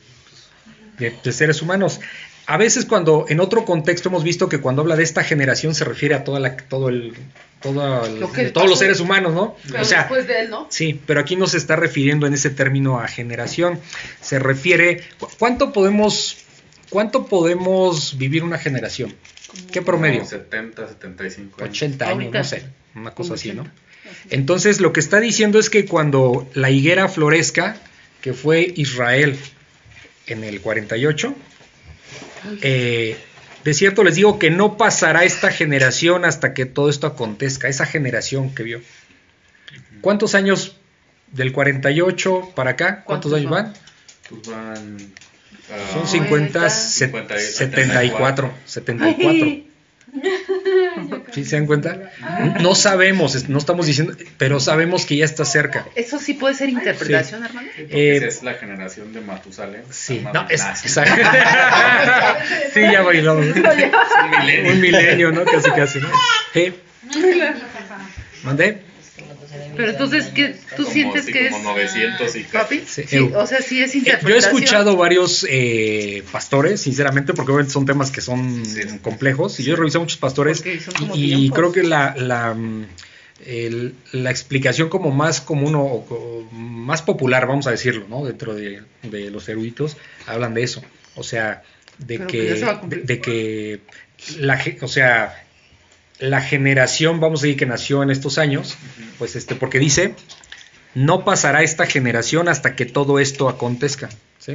de- 0.98 1.15
de 1.23 1.32
seres 1.32 1.62
humanos. 1.62 2.01
A 2.48 2.57
veces 2.59 2.85
cuando 2.85 3.27
en 3.28 3.40
otro 3.40 3.65
contexto 3.65 4.09
hemos 4.09 4.23
visto 4.23 4.48
que 4.48 4.61
cuando 4.61 4.82
habla 4.82 4.94
de 4.97 5.03
esta 5.03 5.24
generación 5.24 5.74
se 5.74 5.85
refiere 5.85 6.15
a 6.15 6.23
toda 6.23 6.39
la, 6.39 6.57
todo 6.57 6.89
el, 6.89 7.12
todo 7.61 8.07
el- 8.07 8.20
Lo 8.20 8.31
que 8.32 8.51
todos 8.51 8.69
los 8.70 8.78
seres 8.78 9.01
humanos, 9.01 9.35
¿no? 9.35 9.57
Pero 9.69 9.82
o 9.82 9.85
sea, 9.85 10.01
después 10.03 10.28
de 10.28 10.40
él, 10.43 10.51
¿no? 10.51 10.69
Sí, 10.70 11.01
pero 11.07 11.19
aquí 11.20 11.35
no 11.35 11.48
se 11.48 11.57
está 11.57 11.74
refiriendo 11.74 12.27
en 12.27 12.35
ese 12.35 12.51
término 12.51 13.01
a 13.01 13.09
generación. 13.09 13.81
Se 14.20 14.39
refiere. 14.39 15.03
¿cu- 15.19 15.28
¿Cuánto 15.40 15.73
podemos, 15.73 16.36
cuánto 16.90 17.27
podemos 17.27 18.16
vivir 18.16 18.44
una 18.44 18.59
generación? 18.59 19.12
¿Qué 19.73 19.82
promedio? 19.82 20.19
Como 20.19 20.31
70, 20.31 20.89
75 20.89 21.57
años. 21.65 21.70
80 21.70 22.09
años, 22.09 22.32
no 22.32 22.44
sé, 22.44 22.65
una 22.94 23.11
cosa 23.12 23.35
así, 23.35 23.53
¿no? 23.53 23.62
80. 23.62 23.74
Entonces 24.31 24.81
lo 24.81 24.93
que 24.93 25.01
está 25.01 25.19
diciendo 25.19 25.59
es 25.59 25.69
que 25.69 25.85
cuando 25.86 26.48
la 26.55 26.70
higuera 26.70 27.09
florezca, 27.09 27.77
que 28.27 28.32
fue 28.32 28.73
Israel 28.74 29.39
en 30.27 30.43
el 30.43 30.61
48, 30.61 31.32
eh, 32.61 33.16
De 33.62 33.73
cierto 33.73 34.03
les 34.03 34.16
digo 34.16 34.40
que 34.40 34.51
no 34.51 34.77
pasará 34.77 35.23
esta 35.23 35.53
generación 35.53 36.24
hasta 36.24 36.53
que 36.53 36.66
todo 36.66 36.90
esto 36.90 37.07
acontezca, 37.07 37.69
esa 37.69 37.86
generación 37.86 38.53
que 38.53 38.65
vio. 38.65 38.81
¿Cuántos 40.01 40.35
años 40.35 40.74
del 41.31 41.53
48 41.53 42.51
para 42.57 42.70
acá? 42.70 43.05
¿Cuántos, 43.05 43.31
¿Cuántos 43.31 43.32
años 43.35 43.51
van? 43.53 43.73
Pues 44.28 44.48
van. 44.48 44.97
ah, 45.70 45.90
Son 45.93 46.09
50, 46.09 46.59
ahorita- 46.62 46.70
set- 46.70 47.11
50 47.12 47.36
y 47.36 47.40
74, 47.40 48.55
74. 48.65 49.65
¿Sí 51.32 51.44
se 51.44 51.56
dan 51.56 51.66
cuenta? 51.66 52.10
No 52.60 52.74
sabemos, 52.74 53.48
no 53.48 53.59
estamos 53.59 53.86
diciendo, 53.86 54.14
pero 54.38 54.60
sabemos 54.60 55.05
que 55.06 55.16
ya 55.16 55.24
está 55.24 55.44
cerca. 55.44 55.86
Eso 55.94 56.18
sí 56.18 56.34
puede 56.34 56.55
ser 56.55 56.68
interpretación, 56.68 57.44
hermano. 57.44 57.68
Eh, 57.76 58.16
Esa 58.16 58.26
es 58.26 58.43
la 58.43 58.55
generación 58.55 59.12
de 59.12 59.20
Matusalén. 59.20 59.82
sí, 59.90 60.24
no, 60.32 60.47
es, 60.48 60.62
exacto. 60.62 61.14
sí, 62.74 62.80
ya 62.80 63.02
bailamos. 63.02 63.47
Un 63.56 64.40
milenio. 64.40 64.72
Un 64.72 64.80
milenio, 64.80 65.32
¿no? 65.32 65.44
Casi, 65.44 65.70
casi, 65.70 66.01
¿no? 66.01 66.09
Sí. 66.52 66.74
¿Mandé? 68.43 68.86
Pero 69.77 69.91
entonces, 69.91 70.27
¿qué, 70.35 70.57
¿tú 70.77 70.85
Como, 70.85 70.93
sientes 70.95 71.24
sí, 71.27 71.33
que 71.33 71.47
es 71.47 71.53
como 71.53 71.65
900 71.73 72.37
y 72.37 72.45
papi? 72.45 72.83
Sí, 72.87 73.03
Sí, 73.07 73.16
eu. 73.16 73.37
o 73.39 73.47
sea, 73.47 73.61
sí 73.61 73.83
es 73.83 73.95
Eh, 73.95 73.99
interpretación. 73.99 74.28
Yo 74.31 74.35
he 74.35 74.39
escuchado 74.39 74.97
varios 74.97 75.47
eh, 75.49 76.23
pastores, 76.33 76.81
sinceramente, 76.81 77.35
porque 77.35 77.53
obviamente 77.53 77.73
son 77.73 77.85
temas 77.87 78.11
que 78.11 78.20
son 78.20 78.65
Sí. 78.65 78.81
complejos, 79.03 79.59
y 79.61 79.65
yo 79.65 79.74
he 79.74 79.77
revisado 79.77 80.01
muchos 80.05 80.19
pastores, 80.19 80.65
y, 81.15 81.51
creo 81.51 81.73
que 81.73 81.83
la, 81.83 82.15
la, 82.16 82.57
el- 83.45 83.95
la 84.12 84.31
explicación 84.31 84.89
como 84.89 85.11
más 85.11 85.41
común 85.41 85.74
o, 85.74 85.83
o 85.85 86.49
más 86.53 87.03
popular, 87.03 87.47
vamos 87.47 87.66
a 87.66 87.70
decirlo, 87.70 88.07
¿no? 88.09 88.24
dentro 88.24 88.55
de, 88.55 88.83
de 89.03 89.31
los 89.31 89.49
eruditos, 89.49 89.97
hablan 90.27 90.55
de 90.55 90.62
eso, 90.62 90.83
o 91.16 91.23
sea, 91.23 91.62
de 91.99 92.19
Pero 92.19 92.28
que 92.31 92.65
a 92.65 92.81
de, 92.87 93.20
que 93.20 93.81
la, 94.39 94.62
o 94.81 94.89
sea, 94.89 95.45
la 96.18 96.40
generación, 96.40 97.20
vamos 97.20 97.40
a 97.40 97.47
decir 97.47 97.59
que 97.59 97.66
nació 97.66 98.02
en 98.02 98.10
estos 98.10 98.38
años, 98.38 98.76
pues 99.18 99.36
este, 99.36 99.55
porque 99.55 99.78
dice, 99.78 100.14
no 100.94 101.24
pasará 101.24 101.62
esta 101.62 101.86
generación 101.86 102.48
hasta 102.48 102.74
que 102.74 102.86
todo 102.86 103.18
esto 103.18 103.48
acontezca. 103.48 104.09
¿sí? 104.38 104.55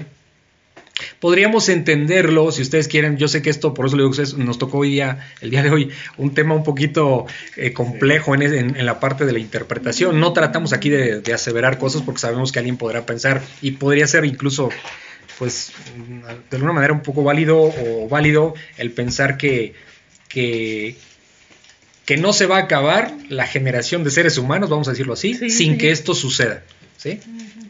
Podríamos 1.20 1.70
entenderlo, 1.70 2.52
si 2.52 2.62
ustedes 2.62 2.88
quieren, 2.88 3.18
yo 3.18 3.28
sé 3.28 3.42
que 3.42 3.50
esto, 3.50 3.74
por 3.74 3.86
eso 3.86 3.96
le 3.96 4.04
digo 4.04 4.14
que 4.16 4.24
nos 4.44 4.58
tocó 4.58 4.80
hoy 4.80 4.92
día, 4.92 5.28
el 5.42 5.50
día 5.52 5.62
de 5.64 5.70
hoy, 5.70 5.92
un 6.18 6.34
tema 6.34 6.54
un 6.56 6.64
poquito 6.64 7.26
eh, 7.58 7.74
complejo 7.74 8.34
en, 8.36 8.42
en- 8.44 8.86
la 8.86 9.00
parte 9.00 9.26
de 9.26 9.32
la 9.32 9.40
interpretación. 9.40 10.20
No 10.20 10.34
tratamos 10.34 10.74
aquí 10.74 10.90
de, 10.90 11.22
de 11.22 11.34
aseverar 11.34 11.78
cosas 11.78 12.02
porque 12.02 12.20
sabemos 12.20 12.52
que 12.52 12.60
alguien 12.60 12.78
podrá 12.78 13.06
pensar 13.06 13.42
y 13.62 13.72
podría 13.72 14.06
ser 14.08 14.26
incluso, 14.26 14.70
pues, 15.40 15.74
de 16.50 16.56
alguna 16.58 16.74
manera 16.74 16.94
un 16.94 17.02
poco 17.02 17.24
válido 17.24 17.60
o 17.62 18.08
válido 18.10 18.54
el 18.78 18.92
pensar 18.92 19.38
que, 19.38 19.74
que, 20.28 20.96
que 22.06 22.18
no 22.18 22.34
se 22.34 22.46
va 22.46 22.58
a 22.58 22.62
acabar 22.62 23.14
la 23.30 23.46
generación 23.48 24.04
de 24.04 24.12
seres 24.12 24.38
humanos, 24.38 24.70
vamos 24.70 24.88
a 24.88 24.92
decirlo 24.92 25.14
así, 25.14 25.34
Sí, 25.36 25.50
sin 25.50 25.74
sí. 25.74 25.78
que 25.78 25.92
esto 25.92 26.14
suceda. 26.16 26.64
¿Sí? 26.98 27.20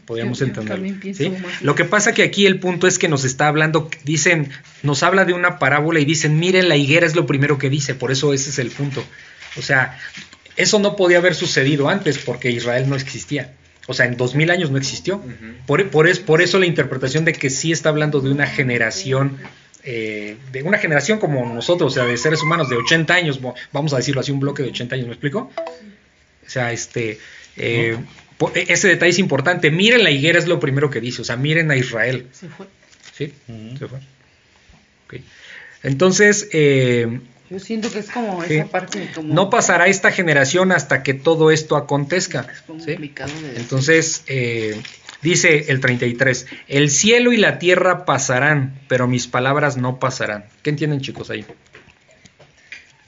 Podríamos 0.06 0.38
Yo- 0.38 0.46
yo 0.46 0.60
entenderlo. 0.60 1.38
Lo 1.60 1.74
que 1.74 1.84
pasa 1.84 2.12
que 2.12 2.22
aquí 2.22 2.44
el 2.46 2.58
punto 2.58 2.86
es 2.86 2.98
que 2.98 3.08
nos 3.08 3.24
está 3.24 3.46
hablando, 3.48 3.88
dicen, 4.04 4.50
nos 4.82 5.02
habla 5.02 5.24
de 5.24 5.32
una 5.32 5.58
parábola 5.58 6.00
y 6.00 6.04
dicen, 6.04 6.38
miren, 6.38 6.68
la 6.68 6.76
higuera 6.76 7.06
es 7.06 7.14
lo 7.14 7.24
primero 7.26 7.56
que 7.56 7.70
dice, 7.70 7.94
por 7.94 8.10
eso 8.10 8.32
ese 8.34 8.50
es 8.50 8.58
el 8.58 8.70
punto. 8.70 9.02
O 9.56 9.62
sea, 9.62 9.98
eso 10.56 10.78
no 10.80 10.96
podía 10.96 11.18
haber 11.18 11.34
sucedido 11.34 11.88
antes 11.88 12.18
porque 12.18 12.50
Israel 12.50 12.88
no 12.88 12.96
existía. 12.96 13.52
O 13.86 13.94
sea, 13.94 14.06
en 14.06 14.16
dos 14.16 14.34
mil 14.34 14.50
años 14.50 14.70
no 14.70 14.76
existió. 14.78 15.16
Ujú. 15.16 15.32
Por, 15.66 15.88
por, 15.90 16.08
es, 16.08 16.18
por 16.18 16.42
eso 16.42 16.58
la 16.58 16.66
interpretación 16.66 17.24
de 17.24 17.32
que 17.32 17.48
sí 17.48 17.72
está 17.72 17.88
hablando 17.88 18.20
de 18.20 18.30
una 18.30 18.46
generación, 18.46 19.38
eh, 19.84 20.36
de 20.52 20.62
una 20.62 20.78
generación 20.78 21.18
como 21.18 21.44
nosotros, 21.52 21.92
o 21.92 21.94
sea, 21.94 22.04
de 22.04 22.16
seres 22.16 22.42
humanos 22.42 22.68
de 22.68 22.76
80 22.76 23.14
años, 23.14 23.40
vamos 23.72 23.92
a 23.92 23.96
decirlo 23.96 24.20
así, 24.20 24.30
un 24.32 24.40
bloque 24.40 24.62
de 24.62 24.68
80 24.70 24.94
años, 24.94 25.06
¿me 25.08 25.12
explico? 25.14 25.50
O 26.46 26.50
sea, 26.50 26.72
este, 26.72 27.18
eh, 27.56 27.96
e- 28.54 28.66
ese 28.68 28.88
detalle 28.88 29.10
es 29.10 29.18
importante. 29.18 29.70
Miren 29.70 30.02
la 30.04 30.10
higuera 30.10 30.38
es 30.38 30.46
lo 30.46 30.60
primero 30.60 30.90
que 30.90 31.00
dice, 31.00 31.22
o 31.22 31.24
sea, 31.24 31.36
miren 31.36 31.70
a 31.70 31.76
Israel. 31.76 32.26
Se 32.32 32.48
fue. 32.48 32.66
¿Sí? 33.16 33.32
Se 33.78 33.86
fue. 33.88 33.98
Ok. 35.06 35.14
Entonces, 35.82 36.48
eh, 36.52 37.20
Yo 37.50 37.58
siento 37.58 37.90
que 37.90 37.98
es 37.98 38.10
como 38.10 38.42
Sí. 38.44 38.54
esa 38.54 38.66
parte 38.66 39.10
como... 39.14 39.34
no 39.34 39.50
pasará 39.50 39.86
esta 39.88 40.10
generación 40.10 40.72
hasta 40.72 41.02
que 41.02 41.12
todo 41.14 41.50
esto 41.50 41.76
acontezca. 41.76 42.46
Es 42.50 42.58
¿sí? 42.84 42.92
complicado 42.92 43.32
de 43.34 43.42
decir. 43.42 43.58
Entonces, 43.60 44.22
eh, 44.26 44.80
dice 45.22 45.66
el 45.68 45.80
33, 45.80 46.46
el 46.68 46.90
cielo 46.90 47.32
y 47.32 47.36
la 47.36 47.58
tierra 47.58 48.04
pasarán, 48.04 48.80
pero 48.88 49.06
mis 49.06 49.26
palabras 49.26 49.76
no 49.76 49.98
pasarán. 49.98 50.44
¿Qué 50.62 50.70
entienden 50.70 51.00
chicos 51.00 51.30
ahí? 51.30 51.44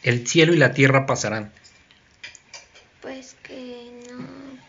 El 0.03 0.27
cielo 0.27 0.53
y 0.53 0.57
la 0.57 0.73
tierra 0.73 1.07
pasarán. 1.07 1.53
Pues 3.01 3.37
que 3.43 3.91
no, 4.11 4.27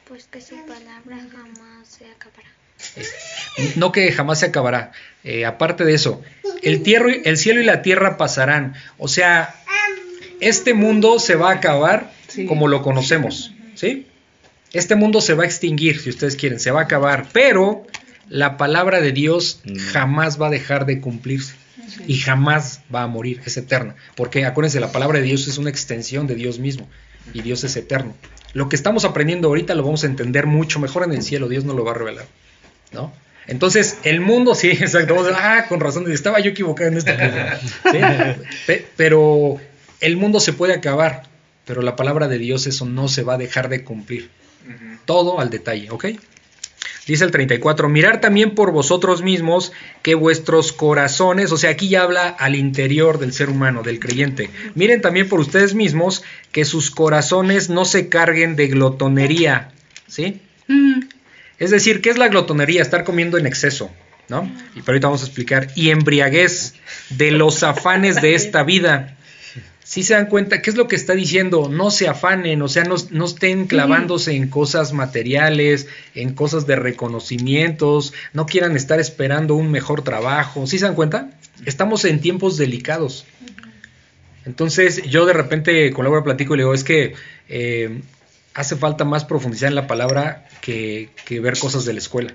pues 0.08 0.28
que 0.28 0.42
su 0.42 0.56
palabra 0.66 1.18
jamás 1.32 1.88
se 1.88 2.06
acabará. 2.06 2.50
No 3.78 3.92
que 3.92 4.12
jamás 4.12 4.40
se 4.40 4.48
acabará. 4.48 4.92
Eh, 5.24 5.46
aparte 5.46 5.86
de 5.86 5.94
eso, 5.94 6.22
el, 6.62 6.84
tierra, 6.84 7.12
el 7.24 7.38
cielo 7.38 7.62
y 7.62 7.66
la 7.66 7.82
tierra 7.82 8.18
pasarán. 8.18 8.76
O 8.98 9.08
sea, 9.08 9.56
este 10.40 10.74
mundo 10.74 11.20
se 11.20 11.36
va 11.36 11.50
a 11.52 11.56
acabar 11.56 12.12
Sí. 12.28 12.46
como 12.46 12.68
lo 12.68 12.82
conocemos. 12.82 13.54
¿Sí? 13.76 14.08
Este 14.76 14.96
mundo 14.96 15.22
se 15.22 15.34
va 15.34 15.44
a 15.44 15.46
extinguir, 15.46 16.00
si 16.00 16.10
ustedes 16.10 16.36
quieren, 16.36 16.60
se 16.60 16.72
va 16.72 16.82
a 16.82 16.84
acabar. 16.84 17.28
Pero 17.34 17.86
la 18.30 18.58
palabra 18.58 19.02
de 19.02 19.12
Dios 19.12 19.62
Mm. 19.66 19.78
jamás 19.78 20.40
va 20.42 20.48
a 20.48 20.50
dejar 20.52 20.86
de 20.86 21.00
cumplirse. 21.02 21.54
Y 22.08 22.18
jamás 22.18 22.82
va 22.94 23.04
a 23.04 23.08
morir, 23.08 23.42
es 23.46 23.58
eterna. 23.58 23.96
Porque 24.16 24.44
acuérdense, 24.46 24.80
la 24.80 24.92
palabra 24.92 25.20
de 25.20 25.26
Dios 25.26 25.48
es 25.48 25.58
una 25.58 25.70
extensión 25.70 26.26
de 26.28 26.36
Dios 26.36 26.60
mismo. 26.60 26.90
Y 27.34 27.42
Dios 27.42 27.64
es 27.64 27.76
eterno. 27.76 28.16
Lo 28.54 28.70
que 28.70 28.76
estamos 28.76 29.06
aprendiendo 29.06 29.48
ahorita 29.50 29.76
lo 29.76 29.84
vamos 29.84 30.04
a 30.04 30.08
entender 30.08 30.46
mucho 30.48 30.80
mejor 30.80 31.04
en 31.04 31.12
el 31.14 31.22
cielo. 31.22 31.48
Dios 31.48 31.64
nos 31.64 31.76
lo 31.76 31.84
va 31.86 31.92
a 31.92 31.96
revelar. 31.96 32.26
¿no? 32.92 33.14
Entonces, 33.48 33.98
el 34.04 34.20
mundo, 34.22 34.56
sí, 34.56 34.70
exacto. 34.72 35.14
vamos 35.16 35.32
a- 35.32 35.58
ah, 35.58 35.68
con 35.68 35.80
razón, 35.80 36.12
estaba 36.12 36.40
yo 36.40 36.52
equivocado 36.52 36.90
en 36.90 36.98
esta 36.98 37.16
cosa. 37.16 37.60
Pero 38.98 39.58
el 40.02 40.18
mundo 40.18 40.40
se 40.40 40.54
puede 40.54 40.74
acabar, 40.74 41.24
pero 41.66 41.82
la 41.82 41.96
palabra 41.96 42.28
de 42.28 42.38
Dios, 42.38 42.68
eso 42.68 42.86
no 42.86 43.08
se 43.08 43.24
va 43.24 43.36
a 43.36 43.38
dejar 43.38 43.70
de 43.70 43.84
cumplir. 43.84 44.30
Todo 45.06 45.40
al 45.40 45.50
detalle, 45.50 45.90
¿ok? 45.92 46.06
Dice 47.08 47.24
el 47.24 47.32
34, 47.32 47.88
mirar 47.88 48.20
también 48.20 48.56
por 48.56 48.72
vosotros 48.72 49.22
mismos 49.22 49.72
que 50.02 50.16
vuestros 50.16 50.72
corazones, 50.72 51.52
o 51.52 51.58
sea, 51.58 51.70
aquí 51.70 51.90
ya 51.90 52.02
habla 52.02 52.30
al 52.30 52.56
interior 52.56 53.20
del 53.20 53.32
ser 53.32 53.50
humano, 53.50 53.84
del 53.84 54.00
creyente, 54.00 54.50
miren 54.74 55.02
también 55.02 55.30
por 55.30 55.40
ustedes 55.40 55.76
mismos 55.76 56.24
que 56.52 56.66
sus 56.66 56.90
corazones 56.90 57.70
no 57.70 57.86
se 57.86 58.10
carguen 58.10 58.56
de 58.56 58.68
glotonería, 58.68 59.72
¿sí? 60.08 60.42
Mm, 60.68 61.02
Es 61.60 61.70
decir, 61.70 62.02
¿qué 62.02 62.10
es 62.10 62.18
la 62.18 62.28
glotonería? 62.28 62.82
Estar 62.82 63.04
comiendo 63.04 63.38
en 63.38 63.46
exceso, 63.46 63.92
¿no? 64.28 64.52
Y 64.74 64.82
pero 64.82 64.94
ahorita 64.94 65.08
vamos 65.08 65.22
a 65.22 65.26
explicar. 65.26 65.68
Y 65.76 65.92
embriaguez 65.92 66.74
de 67.12 67.32
los 67.32 67.62
afanes 67.64 68.22
de 68.22 68.34
esta 68.34 68.64
vida. 68.64 69.15
Si 69.86 70.02
se 70.02 70.16
dan 70.16 70.26
cuenta, 70.26 70.64
¿qué 70.64 70.72
es 70.72 70.78
lo 70.78 70.88
que 70.88 70.96
está 70.96 71.14
diciendo? 71.14 71.70
No 71.70 71.92
se 71.92 72.08
afanen, 72.08 72.60
o 72.64 72.68
sea, 72.68 72.86
no, 72.86 72.96
no 73.12 73.26
estén 73.26 73.68
clavándose 73.68 74.34
en 74.34 74.50
cosas 74.50 74.94
materiales, 74.94 75.88
en 76.16 76.34
cosas 76.34 76.66
de 76.66 76.76
reconocimientos, 76.76 78.12
no 78.34 78.48
quieran 78.48 78.76
estar 78.76 79.00
esperando 79.00 79.54
un 79.54 79.70
mejor 79.70 80.02
trabajo. 80.02 80.66
¿Sí 80.66 80.80
se 80.80 80.86
dan 80.86 80.96
cuenta? 80.96 81.30
Estamos 81.68 82.04
en 82.06 82.20
tiempos 82.20 82.58
delicados. 82.58 83.26
Entonces, 84.44 85.04
yo 85.04 85.28
de 85.28 85.34
repente 85.34 85.92
con 85.92 86.06
Laura 86.06 86.24
platico 86.24 86.56
y 86.56 86.58
le 86.58 86.64
digo, 86.64 86.74
es 86.74 86.84
que 86.84 87.14
eh, 87.48 88.02
hace 88.56 88.78
falta 88.78 89.06
más 89.06 89.24
profundizar 89.24 89.70
en 89.70 89.76
la 89.76 89.86
palabra 89.86 90.48
que, 90.62 91.12
que 91.26 91.40
ver 91.40 91.60
cosas 91.60 91.86
de 91.86 91.94
la 91.94 92.00
escuela. 92.00 92.34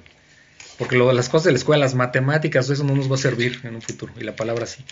Porque 0.79 0.95
lo 0.95 1.13
las 1.13 1.29
cosas 1.29 1.47
de 1.47 1.51
la 1.51 1.59
escuela, 1.59 1.85
las 1.85 1.97
matemáticas, 1.97 2.71
eso 2.71 2.85
no 2.85 2.95
nos 2.95 3.11
va 3.11 3.17
a 3.17 3.19
servir 3.19 3.59
en 3.65 3.75
un 3.75 3.83
futuro. 3.83 4.13
Y 4.21 4.23
la 4.23 4.37
palabra 4.37 4.67
sí. 4.67 4.85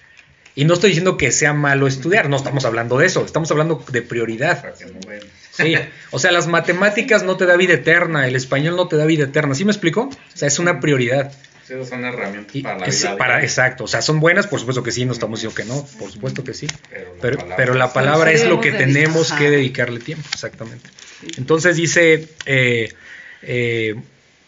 Y 0.58 0.64
no 0.64 0.74
estoy 0.74 0.90
diciendo 0.90 1.16
que 1.16 1.30
sea 1.30 1.52
malo 1.52 1.86
estudiar, 1.86 2.28
no 2.28 2.36
estamos 2.36 2.64
hablando 2.64 2.98
de 2.98 3.06
eso, 3.06 3.24
estamos 3.24 3.48
hablando 3.52 3.84
de 3.92 4.02
prioridad. 4.02 4.60
Para 4.60 4.74
que 4.74 4.86
no 4.86 4.98
vean. 5.06 5.22
Sí, 5.52 5.74
o 6.10 6.18
sea, 6.18 6.32
las 6.32 6.48
matemáticas 6.48 7.22
no 7.22 7.36
te 7.36 7.46
da 7.46 7.56
vida 7.56 7.74
eterna, 7.74 8.26
el 8.26 8.34
español 8.34 8.74
no 8.74 8.88
te 8.88 8.96
da 8.96 9.04
vida 9.06 9.22
eterna, 9.24 9.54
¿sí 9.54 9.64
me 9.64 9.70
explico? 9.70 10.02
O 10.10 10.36
sea, 10.36 10.48
es 10.48 10.58
una 10.58 10.80
prioridad. 10.80 11.30
Sí, 11.64 11.74
son 11.88 12.04
herramientas 12.04 12.56
Y 12.56 12.62
para 12.62 12.78
la 12.78 12.86
es- 12.86 13.00
vida. 13.02 13.16
para- 13.16 13.42
exacto, 13.44 13.84
o 13.84 13.86
sea, 13.86 14.02
son 14.02 14.18
buenas, 14.18 14.48
por 14.48 14.58
supuesto 14.58 14.82
que 14.82 14.90
sí, 14.90 15.04
no 15.04 15.12
estamos 15.12 15.38
diciendo 15.40 15.54
que 15.54 15.64
no, 15.64 15.86
por 15.98 16.10
supuesto 16.10 16.42
que 16.42 16.54
sí. 16.54 16.66
Pero 16.90 17.04
la 17.14 17.20
Pero, 17.20 17.36
palabra- 17.38 17.56
pero 17.56 17.74
la 17.74 17.92
palabra 17.92 18.32
es 18.32 18.44
lo 18.44 18.60
que 18.60 18.72
tenemos 18.72 19.32
que 19.32 19.50
dedicarle 19.50 20.00
tiempo, 20.00 20.26
exactamente. 20.32 20.90
Entonces 21.36 21.76
dice, 21.76 22.26
eh, 22.46 22.92
eh, 23.42 23.94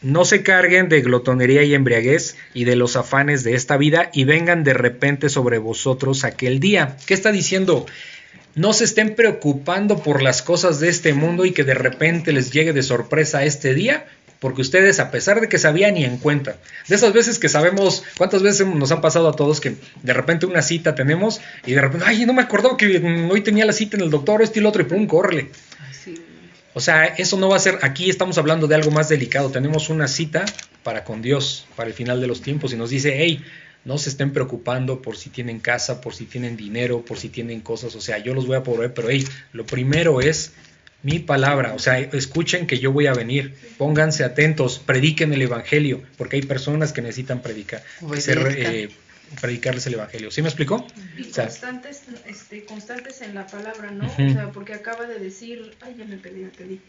no 0.03 0.25
se 0.25 0.43
carguen 0.43 0.89
de 0.89 1.03
glotonería 1.03 1.63
y 1.63 1.75
embriaguez 1.75 2.37
y 2.55 2.65
de 2.65 2.77
los 2.77 2.97
afanes 2.97 3.45
de 3.45 3.55
esta 3.55 3.77
vida 3.77 4.11
y 4.13 4.25
vengan 4.25 4.65
de 4.65 4.75
repente 4.75 5.29
sobre 5.29 5.59
vosotros 5.59 6.25
aquel 6.25 6.61
día. 6.61 6.97
¿Qué 7.07 7.15
está 7.15 7.33
diciendo? 7.33 7.87
No 8.55 8.73
se 8.73 8.85
estén 8.85 9.15
preocupando 9.15 10.03
por 10.03 10.23
las 10.23 10.43
cosas 10.43 10.81
de 10.81 10.89
este 10.89 11.13
mundo 11.13 11.45
y 11.45 11.53
que 11.53 11.65
de 11.65 11.75
repente 11.75 12.33
les 12.33 12.51
llegue 12.51 12.73
de 12.73 12.83
sorpresa 12.83 13.45
este 13.45 13.75
día 13.75 14.07
porque 14.41 14.63
ustedes, 14.63 15.01
a 15.01 15.11
pesar 15.11 15.41
de 15.43 15.49
que 15.49 15.59
sabían, 15.59 15.95
ni 15.95 16.05
en 16.05 16.17
cuenta. 16.17 16.57
De 16.89 16.97
esas 16.97 17.13
veces 17.13 17.39
que 17.39 17.51
sabemos, 17.51 18.03
¿cuántas 18.17 18.43
veces 18.43 18.67
nos 18.67 18.91
han 18.91 19.03
pasado 19.03 19.29
a 19.29 19.37
todos 19.37 19.61
que 19.61 19.77
de 20.03 20.13
repente 20.15 20.47
una 20.47 20.63
cita 20.63 20.95
tenemos 20.95 21.43
y 21.67 21.73
de 21.75 21.81
repente, 21.83 22.07
ay, 22.09 22.25
no 22.25 22.33
me 22.33 22.41
acordaba 22.41 22.77
que 22.79 23.29
hoy 23.31 23.41
tenía 23.43 23.67
la 23.67 23.75
cita 23.75 23.99
en 23.99 24.03
el 24.03 24.11
doctor, 24.11 24.43
este 24.43 24.59
y 24.59 24.61
el 24.61 24.67
otro, 24.67 24.81
y 24.81 24.87
pum, 24.87 25.07
córrele. 25.07 25.51
Ay, 25.79 25.93
sí. 25.93 26.30
O 26.75 26.81
sea, 26.81 27.05
eso 27.05 27.37
no 27.37 27.49
va 27.49 27.57
a 27.57 27.61
ser, 27.61 27.79
aquí 27.83 28.11
estamos 28.11 28.39
hablando 28.39 28.67
de 28.67 28.77
algo 28.77 28.91
más 28.91 29.09
delicado, 29.09 29.51
tenemos 29.51 29.89
una 29.89 30.07
cita 30.07 30.45
para 30.83 31.05
con 31.05 31.21
Dios, 31.21 31.67
para 31.77 31.89
el 31.89 31.95
final 31.95 32.21
de 32.21 32.27
los 32.27 32.43
tiempos, 32.43 32.73
y 32.73 32.77
nos 32.77 32.91
dice, 32.91 33.15
hey, 33.17 33.45
no 33.85 33.99
se 33.99 34.11
estén 34.11 34.33
preocupando 34.33 35.03
por 35.03 35.17
si 35.17 35.31
tienen 35.31 35.59
casa, 35.59 36.01
por 36.01 36.15
si 36.15 36.27
tienen 36.27 36.57
dinero, 36.57 37.05
por 37.05 37.19
si 37.19 37.29
tienen 37.29 37.61
cosas, 37.61 37.95
o 37.95 38.01
sea, 38.01 38.19
yo 38.19 38.35
los 38.35 38.47
voy 38.47 38.57
a 38.57 38.63
proveer, 38.63 38.95
pero 38.95 39.11
hey, 39.11 39.27
lo 39.53 39.67
primero 39.67 40.21
es 40.21 40.53
mi 41.03 41.19
palabra, 41.19 41.73
o 41.75 41.79
sea, 41.79 41.99
escuchen 41.99 42.67
que 42.67 42.79
yo 42.79 42.93
voy 42.93 43.07
a 43.07 43.15
venir, 43.15 43.57
pónganse 43.79 44.23
atentos, 44.23 44.79
prediquen 44.79 45.33
el 45.33 45.43
Evangelio, 45.43 46.03
porque 46.19 46.37
hay 46.37 46.43
personas 46.43 46.93
que 46.93 47.01
necesitan 47.01 47.41
predicar, 47.41 47.83
ser, 48.19 48.55
eh, 48.57 48.91
predicarles 49.41 49.87
el 49.87 49.95
Evangelio. 49.95 50.31
¿Sí 50.31 50.43
me 50.43 50.49
explicó? 50.49 50.87
Y 51.17 51.23
O 51.31 51.33
sea, 51.35 51.45
constantes, 51.47 52.03
este, 52.27 52.65
constantes 52.65 53.21
en 53.23 53.35
la 53.35 53.47
palabra, 53.47 53.91
¿no? 53.91 54.07
O 54.07 54.33
sea, 54.33 54.51
porque 54.53 54.75
acaba 54.75 55.07
de 55.07 55.19
decir, 55.19 55.75
ay, 55.81 55.95
ya 55.99 56.05
me 56.05 56.17
perdí, 56.17 56.41
me 56.41 56.49
perdí. 56.49 56.81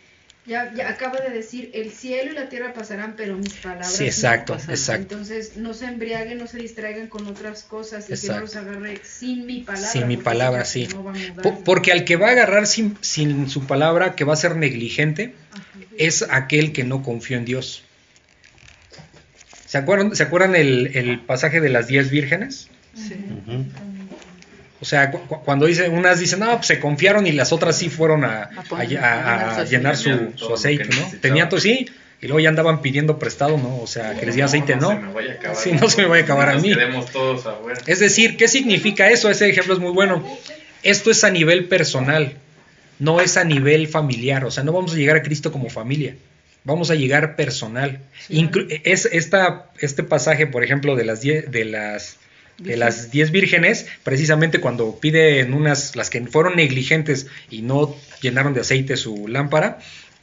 Ya, 0.48 0.74
ya 0.74 0.90
acaba 0.90 1.20
de 1.20 1.30
decir, 1.30 1.70
el 1.76 1.92
cielo 1.92 2.32
y 2.32 2.34
la 2.34 2.50
tierra 2.50 2.74
pasarán, 2.74 3.14
pero 3.16 3.38
mis 3.38 3.54
palabras 3.54 3.94
Sí, 3.94 4.06
no 4.06 4.10
exacto, 4.10 4.54
pasarán". 4.54 4.76
exacto. 4.76 5.14
Entonces, 5.14 5.58
no 5.58 5.76
se 5.76 5.86
embriaguen, 5.86 6.40
no 6.40 6.48
se 6.48 6.58
distraigan 6.58 7.10
con 7.10 7.28
otras 7.28 7.62
cosas 7.62 8.10
y 8.10 8.20
que 8.20 8.28
no 8.34 8.40
los 8.40 8.56
agarre 8.56 9.00
sin 9.04 9.46
mi 9.46 9.60
palabra. 9.62 9.88
Sin 9.92 10.08
mi 10.08 10.18
palabra, 10.18 10.60
no, 10.62 10.66
sí. 10.66 10.88
no 10.92 11.04
va 11.04 11.12
a 11.12 11.14
mudar. 11.14 11.42
Po- 11.44 11.64
porque 11.64 11.92
al 11.92 12.06
que 12.06 12.16
va 12.16 12.30
a 12.30 12.32
agarrar 12.32 12.66
sin, 12.66 12.98
sin 13.02 13.52
su 13.52 13.68
palabra, 13.68 14.16
que 14.16 14.24
va 14.24 14.34
a 14.34 14.38
ser 14.38 14.56
negligente, 14.56 15.36
Ajá. 15.52 15.64
es 15.96 16.26
aquel 16.28 16.74
que 16.74 16.86
no 16.86 17.04
confió 17.04 17.38
en 17.38 17.46
Dios. 17.46 17.84
¿Se 19.72 19.78
acuerdan, 19.78 20.14
¿se 20.18 20.24
acuerdan 20.24 20.54
el, 20.58 20.92
el 20.98 21.20
pasaje 21.22 21.62
de 21.62 21.70
las 21.70 21.88
diez 21.88 22.10
vírgenes? 22.12 22.68
Sí. 22.94 23.16
O 24.82 24.86
sea, 24.86 25.12
cu- 25.12 25.20
cu- 25.28 25.42
cuando 25.46 25.66
dice, 25.66 25.88
unas 25.88 26.20
dicen, 26.20 26.40
no, 26.40 26.56
pues 26.58 26.68
se 26.68 26.80
confiaron 26.82 27.26
y 27.26 27.32
las 27.32 27.54
otras 27.54 27.78
sí 27.78 27.88
fueron 27.90 28.26
a, 28.26 28.44
A 28.44 28.64
poner- 28.68 28.98
a- 28.98 29.14
a- 29.14 29.52
a 29.52 29.58
a 29.60 29.64
llenar 29.64 29.96
su, 29.96 30.34
su 30.36 30.54
aceite, 30.54 30.90
¿no? 30.90 31.20
Tenían 31.22 31.48
todo, 31.48 31.62
sí, 31.62 31.88
y 32.22 32.26
luego 32.28 32.42
ya 32.42 32.50
andaban 32.50 32.82
pidiendo 32.82 33.18
prestado, 33.18 33.58
¿no? 33.58 33.78
O 33.80 33.88
sea, 33.88 34.14
que 34.20 34.26
les 34.26 34.36
diera 34.36 34.48
aceite, 34.48 34.76
No 34.76 34.82
¿no? 34.82 34.90
se 34.90 34.96
me 35.08 35.14
vaya 35.14 35.32
a 35.32 35.36
acabar. 35.36 35.56
Sí, 35.58 35.72
no 35.72 35.88
se 35.90 36.02
me 36.02 36.08
vaya 36.10 36.24
a 36.24 36.26
acabar 36.26 36.50
a 36.50 36.58
mí. 36.58 36.74
todos. 37.14 37.46
Es 37.88 38.00
decir, 38.00 38.36
¿qué 38.36 38.50
significa 38.50 39.10
eso? 39.10 39.30
Ese 39.30 39.48
ejemplo 39.50 39.74
es 39.74 39.80
muy 39.80 39.92
bueno. 39.94 40.22
Esto 40.84 41.12
es 41.12 41.24
a 41.24 41.30
nivel 41.30 41.70
personal, 41.70 42.34
no 43.00 43.22
es 43.22 43.38
a 43.38 43.46
nivel 43.46 43.88
familiar. 43.88 44.44
O 44.44 44.52
sea, 44.52 44.66
no 44.66 44.74
vamos 44.74 44.94
a 44.94 44.98
llegar 44.98 45.16
a 45.16 45.22
Cristo 45.24 45.52
como 45.54 45.70
familia, 45.70 46.16
vamos 46.64 46.92
a 46.92 46.96
llegar 46.96 47.36
personal. 47.36 48.00
Inclu- 48.30 48.82
es 48.84 49.06
esta, 49.12 49.70
este 49.80 50.04
pasaje, 50.04 50.48
por 50.48 50.64
ejemplo, 50.64 50.96
de 50.96 51.06
las 51.06 51.22
diez, 51.22 51.52
de 51.52 51.66
las 51.66 52.18
de 52.58 52.78
las 52.78 53.10
diez 53.10 53.32
vírgenes, 53.32 53.88
precisamente 54.04 54.60
cuando 54.60 55.00
piden 55.00 55.54
unas, 55.56 55.96
las 55.96 56.12
que 56.12 56.22
fueron 56.28 56.56
negligentes 56.58 57.26
y 57.50 57.64
no 57.64 57.96
llenaron 58.22 58.54
de 58.54 58.62
aceite 58.62 58.98
su 58.98 59.28
lámpara, 59.28 59.80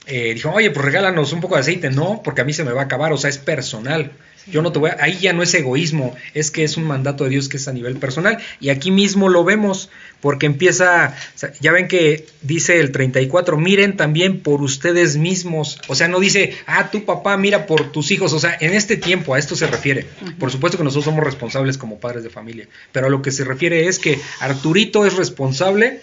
eh, 0.06 0.35
dijo, 0.35 0.51
oye, 0.52 0.70
pues 0.70 0.85
regálanos 0.86 1.32
un 1.32 1.40
poco 1.40 1.56
de 1.56 1.62
aceite. 1.62 1.90
No, 1.90 2.23
porque 2.23 2.43
a 2.43 2.44
mí 2.44 2.52
se 2.52 2.62
me 2.62 2.70
va 2.73 2.82
a 2.82 2.85
acabar, 2.85 3.12
o 3.12 3.16
sea, 3.16 3.28
es 3.28 3.39
personal. 3.39 4.12
Yo 4.51 4.62
no 4.62 4.73
te 4.73 4.79
voy 4.79 4.91
a, 4.91 4.97
ahí 5.01 5.19
ya 5.19 5.33
no 5.33 5.43
es 5.43 5.55
egoísmo, 5.55 6.15
es 6.35 6.51
que 6.51 6.65
es 6.65 6.77
un 6.77 6.85
mandato 6.85 7.25
de 7.25 7.31
Dios 7.31 7.49
que 7.49 7.57
es 7.57 7.69
a 7.69 7.73
nivel 7.73 7.97
personal. 7.97 8.39
Y 8.61 8.70
aquí 8.70 8.91
mismo 8.91 9.29
lo 9.29 9.45
vemos, 9.45 9.91
porque 10.20 10.47
empieza, 10.47 11.15
ya 11.61 11.73
ven 11.73 11.89
que 11.89 12.27
dice 12.43 12.81
el 12.81 12.93
34, 12.93 13.57
miren 13.57 13.97
también 13.97 14.41
por 14.41 14.62
ustedes 14.62 15.16
mismos. 15.16 15.81
O 15.89 15.95
sea, 15.95 16.09
no 16.09 16.20
dice, 16.20 16.55
ah, 16.66 16.91
tu 16.91 17.05
papá, 17.05 17.37
mira 17.37 17.66
por 17.66 17.93
tus 17.93 18.11
hijos. 18.11 18.33
O 18.33 18.41
sea, 18.41 18.57
en 18.61 18.75
este 18.75 18.97
tiempo 18.97 19.35
a 19.35 19.39
esto 19.39 19.57
se 19.57 19.66
refiere. 19.66 20.07
Por 20.39 20.51
supuesto 20.51 20.79
que 20.79 20.85
nosotros 20.85 21.05
somos 21.05 21.25
responsables 21.25 21.79
como 21.79 21.99
padres 21.99 22.23
de 22.23 22.31
familia, 22.31 22.69
pero 22.93 23.07
a 23.07 23.11
lo 23.11 23.23
que 23.23 23.31
se 23.31 23.45
refiere 23.45 23.87
es 23.87 23.99
que 23.99 24.19
Arturito 24.41 25.07
es 25.07 25.15
responsable 25.16 26.01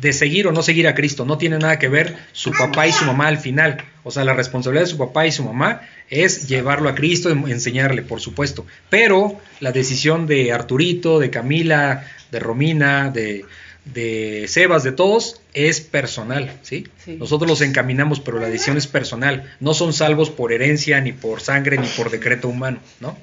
de 0.00 0.12
seguir 0.12 0.46
o 0.46 0.52
no 0.52 0.62
seguir 0.62 0.88
a 0.88 0.94
Cristo. 0.94 1.24
No 1.24 1.38
tiene 1.38 1.58
nada 1.58 1.78
que 1.78 1.88
ver 1.88 2.16
su 2.32 2.52
papá 2.52 2.86
y 2.86 2.92
su 2.92 3.04
mamá 3.04 3.28
al 3.28 3.38
final. 3.38 3.84
O 4.02 4.10
sea, 4.10 4.24
la 4.24 4.34
responsabilidad 4.34 4.84
de 4.84 4.90
su 4.90 4.98
papá 4.98 5.26
y 5.26 5.32
su 5.32 5.44
mamá 5.44 5.82
es 6.08 6.48
llevarlo 6.48 6.88
a 6.88 6.94
Cristo, 6.94 7.30
y 7.30 7.52
enseñarle, 7.52 8.02
por 8.02 8.20
supuesto. 8.20 8.66
Pero 8.88 9.38
la 9.60 9.72
decisión 9.72 10.26
de 10.26 10.52
Arturito, 10.52 11.18
de 11.18 11.30
Camila, 11.30 12.06
de 12.30 12.38
Romina, 12.40 13.10
de, 13.10 13.44
de 13.84 14.46
Sebas, 14.48 14.82
de 14.82 14.92
todos, 14.92 15.40
es 15.52 15.80
personal, 15.80 16.50
¿sí? 16.62 16.88
Sí. 17.04 17.16
Nosotros 17.16 17.48
los 17.48 17.60
encaminamos, 17.60 18.20
pero 18.20 18.40
la 18.40 18.48
decisión 18.48 18.76
es 18.76 18.86
personal. 18.86 19.54
No 19.60 19.74
son 19.74 19.92
salvos 19.92 20.30
por 20.30 20.52
herencia, 20.52 21.00
ni 21.00 21.12
por 21.12 21.40
sangre, 21.40 21.76
ni 21.78 21.86
por 21.88 22.10
decreto 22.10 22.48
humano, 22.48 22.78
¿no? 23.00 23.16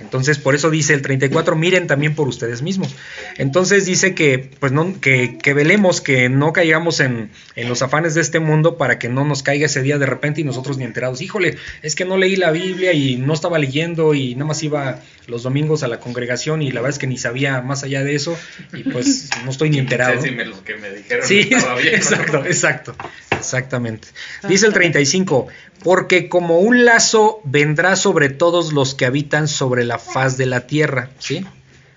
Entonces, 0.00 0.38
por 0.38 0.54
eso 0.54 0.70
dice 0.70 0.94
el 0.94 1.02
34, 1.02 1.56
miren 1.56 1.86
también 1.86 2.14
por 2.14 2.28
ustedes 2.28 2.62
mismos. 2.62 2.94
Entonces 3.36 3.84
dice 3.86 4.14
que, 4.14 4.50
pues 4.60 4.72
no, 4.72 5.00
que, 5.00 5.38
que 5.38 5.54
velemos, 5.54 6.00
que 6.00 6.28
no 6.28 6.52
caigamos 6.52 7.00
en, 7.00 7.30
en 7.56 7.68
los 7.68 7.82
afanes 7.82 8.14
de 8.14 8.20
este 8.20 8.38
mundo 8.40 8.76
para 8.76 8.98
que 8.98 9.08
no 9.08 9.24
nos 9.24 9.42
caiga 9.42 9.66
ese 9.66 9.82
día 9.82 9.98
de 9.98 10.06
repente 10.06 10.40
y 10.40 10.44
nosotros 10.44 10.78
ni 10.78 10.84
enterados. 10.84 11.20
Híjole, 11.20 11.56
es 11.82 11.94
que 11.94 12.04
no 12.04 12.16
leí 12.16 12.36
la 12.36 12.50
Biblia 12.50 12.92
y 12.92 13.16
no 13.16 13.34
estaba 13.34 13.58
leyendo 13.58 14.14
y 14.14 14.34
nada 14.34 14.46
más 14.46 14.62
iba 14.62 15.00
los 15.26 15.42
domingos 15.42 15.82
a 15.82 15.88
la 15.88 16.00
congregación 16.00 16.62
y 16.62 16.70
la 16.70 16.80
verdad 16.80 16.94
es 16.94 16.98
que 16.98 17.06
ni 17.06 17.18
sabía 17.18 17.60
más 17.60 17.82
allá 17.82 18.02
de 18.02 18.14
eso 18.14 18.38
y 18.72 18.82
pues 18.84 19.28
no 19.44 19.50
estoy 19.50 19.70
ni 19.70 19.78
enterado. 19.78 20.14
No 20.14 20.20
sé 20.22 20.28
si 20.28 20.34
me- 20.34 20.44
lo 20.46 20.64
que 20.64 20.76
me 20.76 20.90
dijeron 20.90 21.26
Sí, 21.26 21.40
estaba 21.50 21.74
bien. 21.80 21.92
¿no? 21.92 21.96
exacto, 21.98 22.44
exacto, 22.46 22.96
exactamente. 23.38 24.08
Dice 24.48 24.66
el 24.66 24.72
35, 24.72 25.48
porque 25.82 26.28
como 26.28 26.58
un 26.58 26.84
lazo 26.84 27.40
vendrá 27.44 27.96
sobre 27.96 28.28
todos 28.28 28.72
los 28.72 28.94
que 28.94 29.06
habitan 29.06 29.48
sobre 29.48 29.84
la 29.84 29.98
faz 29.98 30.36
de 30.36 30.46
la 30.46 30.66
tierra, 30.66 31.10
¿sí? 31.18 31.46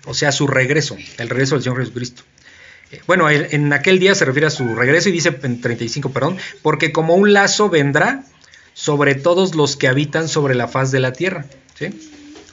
O 0.06 0.14
sea, 0.14 0.32
su 0.32 0.46
regreso, 0.46 0.96
el 1.18 1.28
regreso 1.28 1.54
del 1.54 1.64
Señor 1.64 1.80
Jesucristo. 1.80 2.22
Eh, 2.90 3.00
Bueno, 3.06 3.28
en 3.30 3.46
en 3.50 3.72
aquel 3.72 3.98
día 3.98 4.14
se 4.14 4.24
refiere 4.24 4.46
a 4.46 4.50
su 4.50 4.74
regreso 4.74 5.08
y 5.08 5.12
dice 5.12 5.36
en 5.42 5.60
35, 5.60 6.10
perdón, 6.10 6.38
porque 6.62 6.92
como 6.92 7.14
un 7.14 7.32
lazo 7.32 7.68
vendrá 7.68 8.24
sobre 8.74 9.14
todos 9.14 9.54
los 9.54 9.76
que 9.76 9.88
habitan 9.88 10.28
sobre 10.28 10.54
la 10.54 10.68
faz 10.68 10.90
de 10.90 11.00
la 11.00 11.12
tierra, 11.12 11.44
¿sí? 11.74 11.90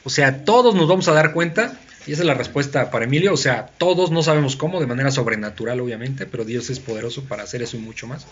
O 0.03 0.09
sea, 0.09 0.43
todos 0.43 0.75
nos 0.75 0.87
vamos 0.87 1.07
a 1.07 1.13
dar 1.13 1.33
cuenta, 1.33 1.79
y 2.09 2.13
esa 2.13 2.23
es 2.23 2.25
la 2.25 2.33
respuesta 2.33 2.89
para 2.89 3.05
Emilio, 3.05 3.31
o 3.31 3.37
sea, 3.37 3.67
todos 3.77 4.09
no 4.09 4.23
sabemos 4.23 4.55
cómo, 4.55 4.79
de 4.79 4.87
manera 4.87 5.11
sobrenatural 5.11 5.79
obviamente, 5.79 6.25
pero 6.25 6.43
Dios 6.43 6.71
es 6.71 6.79
poderoso 6.79 7.25
para 7.25 7.43
hacer 7.43 7.61
eso 7.61 7.77
y 7.77 7.81
mucho 7.81 8.07
más. 8.07 8.25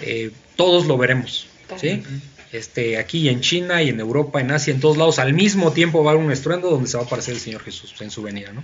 Eh, 0.00 0.32
todos 0.56 0.86
lo 0.86 0.98
veremos, 0.98 1.46
¿sí? 1.80 2.02
Este, 2.50 2.98
aquí 2.98 3.28
en 3.28 3.40
China 3.40 3.80
y 3.80 3.90
en 3.90 4.00
Europa, 4.00 4.40
en 4.40 4.50
Asia, 4.50 4.74
en 4.74 4.80
todos 4.80 4.96
lados, 4.96 5.20
al 5.20 5.34
mismo 5.34 5.70
tiempo 5.70 6.02
va 6.02 6.10
a 6.10 6.14
haber 6.14 6.26
un 6.26 6.32
estruendo 6.32 6.68
donde 6.68 6.88
se 6.88 6.96
va 6.96 7.04
a 7.04 7.06
aparecer 7.06 7.34
el 7.34 7.38
Señor 7.38 7.62
Jesús 7.62 7.94
en 8.00 8.10
su 8.10 8.22
venida, 8.22 8.50
¿no? 8.50 8.60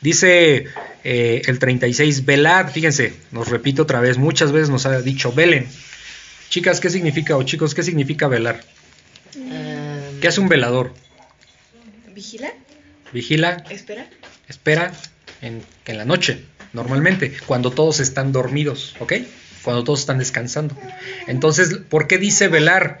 Dice 0.00 0.64
eh, 1.04 1.42
el 1.46 1.60
36, 1.60 2.24
velad, 2.24 2.72
fíjense, 2.72 3.12
nos 3.30 3.50
repito 3.50 3.82
otra 3.82 4.00
vez, 4.00 4.18
muchas 4.18 4.50
veces 4.50 4.68
nos 4.68 4.84
ha 4.86 5.00
dicho, 5.00 5.32
velen. 5.32 5.68
Chicas, 6.48 6.80
¿qué 6.80 6.90
significa, 6.90 7.36
o 7.36 7.44
chicos, 7.44 7.72
qué 7.72 7.84
significa 7.84 8.26
velar? 8.26 8.64
Eh, 9.36 10.18
¿Qué 10.20 10.26
hace 10.26 10.40
un 10.40 10.48
velador? 10.48 10.92
¿Vigila? 12.12 12.52
Vigila, 13.12 13.64
¿Espera? 13.70 14.08
espera 14.48 14.92
en, 15.42 15.62
en 15.86 15.98
la 15.98 16.04
noche, 16.04 16.44
normalmente, 16.72 17.36
cuando 17.46 17.70
todos 17.70 18.00
están 18.00 18.32
dormidos, 18.32 18.96
¿ok? 18.98 19.14
Cuando 19.62 19.84
todos 19.84 20.00
están 20.00 20.18
descansando. 20.18 20.76
Entonces, 21.26 21.78
¿por 21.88 22.06
qué 22.06 22.18
dice 22.18 22.48
velar? 22.48 23.00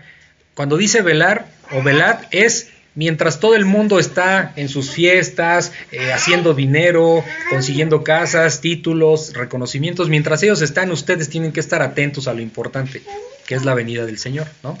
Cuando 0.54 0.76
dice 0.76 1.02
velar 1.02 1.46
o 1.70 1.82
velad 1.82 2.20
es 2.30 2.70
mientras 2.96 3.38
todo 3.38 3.54
el 3.54 3.64
mundo 3.64 4.00
está 4.00 4.52
en 4.56 4.68
sus 4.68 4.90
fiestas, 4.90 5.72
eh, 5.92 6.12
haciendo 6.12 6.54
dinero, 6.54 7.22
consiguiendo 7.50 8.02
casas, 8.02 8.60
títulos, 8.60 9.34
reconocimientos, 9.34 10.08
mientras 10.08 10.42
ellos 10.42 10.62
están, 10.62 10.90
ustedes 10.90 11.28
tienen 11.28 11.52
que 11.52 11.60
estar 11.60 11.82
atentos 11.82 12.26
a 12.26 12.34
lo 12.34 12.40
importante, 12.40 13.02
que 13.46 13.54
es 13.54 13.64
la 13.64 13.74
venida 13.74 14.04
del 14.04 14.18
Señor, 14.18 14.48
¿no? 14.64 14.76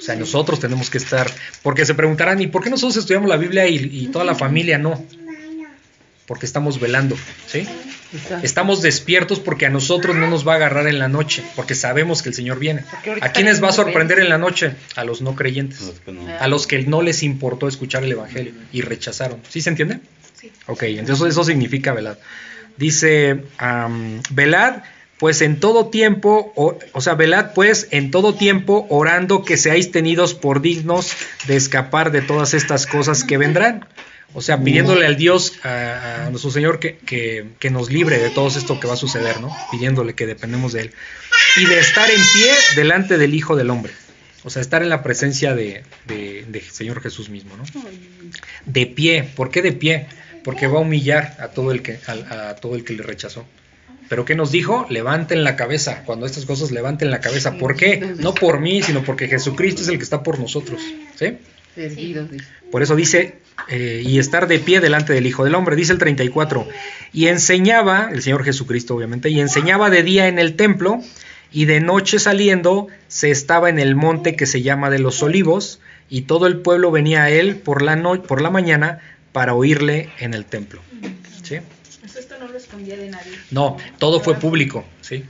O 0.00 0.02
sea, 0.02 0.16
nosotros 0.16 0.58
tenemos 0.60 0.88
que 0.88 0.96
estar, 0.96 1.30
porque 1.62 1.84
se 1.84 1.94
preguntarán, 1.94 2.40
¿y 2.40 2.46
por 2.46 2.64
qué 2.64 2.70
nosotros 2.70 2.96
estudiamos 2.96 3.28
la 3.28 3.36
Biblia 3.36 3.68
y, 3.68 3.76
y 3.76 4.06
toda 4.06 4.24
la 4.24 4.34
familia 4.34 4.78
no? 4.78 5.04
Porque 6.26 6.46
estamos 6.46 6.80
velando, 6.80 7.18
¿sí? 7.46 7.68
exacto. 8.14 8.46
Estamos 8.46 8.80
despiertos 8.80 9.40
porque 9.40 9.66
a 9.66 9.68
nosotros 9.68 10.16
no 10.16 10.26
nos 10.26 10.46
va 10.48 10.54
a 10.54 10.56
agarrar 10.56 10.86
en 10.86 10.98
la 10.98 11.08
noche, 11.08 11.44
porque 11.54 11.74
sabemos 11.74 12.22
que 12.22 12.30
el 12.30 12.34
Señor 12.34 12.58
viene. 12.58 12.84
¿A 13.20 13.32
quiénes 13.32 13.62
va 13.62 13.68
a 13.68 13.72
sorprender 13.72 14.20
en 14.20 14.30
la 14.30 14.38
noche? 14.38 14.72
A 14.96 15.04
los 15.04 15.20
no 15.20 15.36
creyentes, 15.36 15.92
no. 16.06 16.26
a 16.38 16.48
los 16.48 16.66
que 16.66 16.78
no 16.84 17.02
les 17.02 17.22
importó 17.22 17.68
escuchar 17.68 18.02
el 18.02 18.12
Evangelio 18.12 18.52
y 18.72 18.80
rechazaron. 18.80 19.40
¿Sí 19.50 19.60
se 19.60 19.68
entiende? 19.68 20.00
Sí. 20.34 20.50
Ok, 20.66 20.84
entonces 20.84 21.28
eso 21.28 21.44
significa 21.44 21.92
velad. 21.92 22.16
Dice, 22.78 23.42
am, 23.58 24.22
velad 24.30 24.82
pues 25.20 25.42
en 25.42 25.60
todo 25.60 25.90
tiempo, 25.90 26.50
o, 26.56 27.00
sea, 27.02 27.14
velad 27.14 27.52
pues 27.54 27.88
en 27.90 28.10
todo 28.10 28.34
tiempo 28.34 28.86
orando 28.88 29.44
que 29.44 29.58
seáis 29.58 29.92
tenidos 29.92 30.32
por 30.34 30.62
dignos 30.62 31.12
de 31.46 31.56
escapar 31.56 32.10
de 32.10 32.22
todas 32.22 32.54
estas 32.54 32.86
cosas 32.86 33.22
que 33.22 33.36
vendrán. 33.36 33.86
O 34.32 34.40
sea, 34.40 34.58
pidiéndole 34.62 35.04
al 35.06 35.16
Dios, 35.16 35.54
a, 35.64 36.28
nuestro 36.30 36.50
Señor, 36.50 36.78
que, 36.78 36.96
que- 37.58 37.70
nos 37.70 37.90
libre 37.90 38.18
de 38.18 38.30
todo 38.30 38.48
esto 38.48 38.80
que 38.80 38.86
va 38.86 38.94
a 38.94 38.96
suceder, 38.96 39.40
¿no? 39.40 39.54
Pidiéndole 39.70 40.14
que 40.14 40.24
dependemos 40.24 40.72
de 40.72 40.82
Él. 40.82 40.92
Y 41.56 41.66
de 41.66 41.78
estar 41.80 42.08
en 42.08 42.22
pie 42.32 42.52
delante 42.76 43.18
del 43.18 43.34
Hijo 43.34 43.56
del 43.56 43.70
Hombre. 43.70 43.92
O 44.44 44.48
sea, 44.48 44.62
estar 44.62 44.82
en 44.82 44.88
la 44.88 45.02
presencia 45.02 45.54
de, 45.54 45.82
de- 46.06 46.62
Señor 46.70 47.02
Jesús 47.02 47.28
mismo, 47.28 47.56
¿no? 47.56 47.64
De 48.64 48.86
pie. 48.86 49.24
¿Por 49.34 49.50
qué 49.50 49.60
de 49.62 49.72
pie? 49.72 50.06
Porque 50.44 50.66
va 50.66 50.78
a 50.78 50.82
humillar 50.82 51.36
a 51.40 51.48
todo 51.48 51.72
el 51.72 51.82
que, 51.82 51.98
a 52.06 52.54
todo 52.54 52.74
el 52.76 52.84
que 52.84 52.94
le 52.94 53.02
rechazó. 53.02 53.44
Pero 54.10 54.26
¿qué 54.26 54.34
nos 54.34 54.50
dijo? 54.52 54.86
Levanten 54.90 55.42
la 55.44 55.56
cabeza. 55.56 56.02
Cuando 56.04 56.26
estas 56.26 56.44
cosas 56.44 56.70
levanten 56.72 57.10
la 57.10 57.20
cabeza. 57.20 57.56
¿Por 57.56 57.76
qué? 57.76 57.96
No 58.18 58.34
por 58.34 58.60
mí, 58.60 58.82
sino 58.82 59.02
porque 59.04 59.26
Jesucristo 59.28 59.80
es 59.80 59.88
el 59.88 59.96
que 59.96 60.04
está 60.04 60.22
por 60.22 60.38
nosotros. 60.38 60.82
¿Sí? 61.14 61.38
Por 62.72 62.82
eso 62.82 62.96
dice, 62.96 63.38
eh, 63.68 64.02
y 64.04 64.18
estar 64.18 64.48
de 64.48 64.58
pie 64.58 64.80
delante 64.80 65.12
del 65.12 65.26
Hijo 65.26 65.44
del 65.44 65.54
Hombre, 65.54 65.76
dice 65.76 65.92
el 65.92 65.98
34, 65.98 66.68
y 67.12 67.28
enseñaba, 67.28 68.10
el 68.12 68.20
Señor 68.22 68.44
Jesucristo 68.44 68.94
obviamente, 68.96 69.30
y 69.30 69.40
enseñaba 69.40 69.88
de 69.90 70.02
día 70.02 70.26
en 70.28 70.38
el 70.40 70.56
templo, 70.56 71.00
y 71.52 71.64
de 71.66 71.80
noche 71.80 72.18
saliendo 72.18 72.88
se 73.08 73.30
estaba 73.30 73.70
en 73.70 73.78
el 73.78 73.94
monte 73.94 74.34
que 74.36 74.46
se 74.46 74.62
llama 74.62 74.90
de 74.90 74.98
los 74.98 75.22
olivos, 75.22 75.80
y 76.08 76.22
todo 76.22 76.48
el 76.48 76.58
pueblo 76.58 76.90
venía 76.90 77.22
a 77.24 77.30
él 77.30 77.56
por 77.56 77.82
la, 77.82 77.94
no- 77.94 78.20
por 78.22 78.42
la 78.42 78.50
mañana 78.50 78.98
para 79.30 79.54
oírle 79.54 80.08
en 80.18 80.34
el 80.34 80.44
templo. 80.46 80.80
¿Sí? 81.44 81.58
Pues 82.00 82.16
esto 82.16 82.36
no 82.38 82.48
lo 82.48 82.56
escondía 82.56 82.96
de 82.96 83.10
nadie. 83.10 83.32
No, 83.50 83.76
todo 83.98 84.20
fue 84.20 84.34
público, 84.36 84.84
¿sí? 85.00 85.24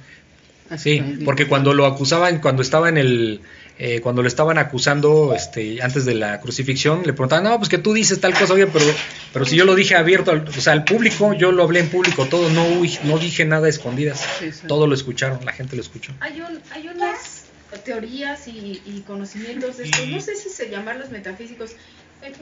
Sí, 0.78 1.02
porque 1.24 1.48
cuando 1.48 1.74
lo 1.74 1.84
acusaban, 1.84 2.40
cuando 2.40 2.62
estaba 2.62 2.88
en 2.88 2.96
el, 2.96 3.40
eh, 3.76 4.00
cuando 4.00 4.22
lo 4.22 4.28
estaban 4.28 4.56
acusando, 4.56 5.34
este, 5.34 5.82
antes 5.82 6.04
de 6.04 6.14
la 6.14 6.40
crucifixión, 6.40 6.98
le 7.04 7.12
preguntaban, 7.12 7.42
no, 7.42 7.56
pues 7.58 7.68
que 7.68 7.78
tú 7.78 7.92
dices 7.92 8.20
tal 8.20 8.34
cosa, 8.38 8.54
oye, 8.54 8.68
pero, 8.68 8.84
pero 9.32 9.44
si 9.44 9.56
yo 9.56 9.64
lo 9.64 9.74
dije 9.74 9.96
abierto, 9.96 10.30
al- 10.30 10.46
o 10.48 10.52
sea, 10.52 10.72
al 10.74 10.84
público, 10.84 11.34
yo 11.34 11.50
lo 11.50 11.64
hablé 11.64 11.80
en 11.80 11.88
público, 11.88 12.26
todo, 12.26 12.48
no, 12.50 12.64
no 13.02 13.18
dije 13.18 13.44
nada 13.44 13.66
a 13.66 13.68
escondidas, 13.70 14.24
Sí, 14.38 14.52
sí. 14.52 14.68
todo 14.68 14.86
lo 14.86 14.94
escucharon, 14.94 15.44
la 15.44 15.50
gente 15.52 15.74
lo 15.74 15.82
escuchó. 15.82 16.12
Hay, 16.20 16.40
un, 16.40 16.60
hay 16.70 16.86
unas 16.86 17.46
teorías 17.84 18.46
y, 18.46 18.80
y 18.86 19.02
conocimientos 19.04 19.78
de 19.78 19.84
estos, 19.86 20.06
no 20.06 20.20
sé 20.20 20.36
si 20.36 20.50
se 20.50 20.70
llamarlos 20.70 21.10
metafísicos. 21.10 21.72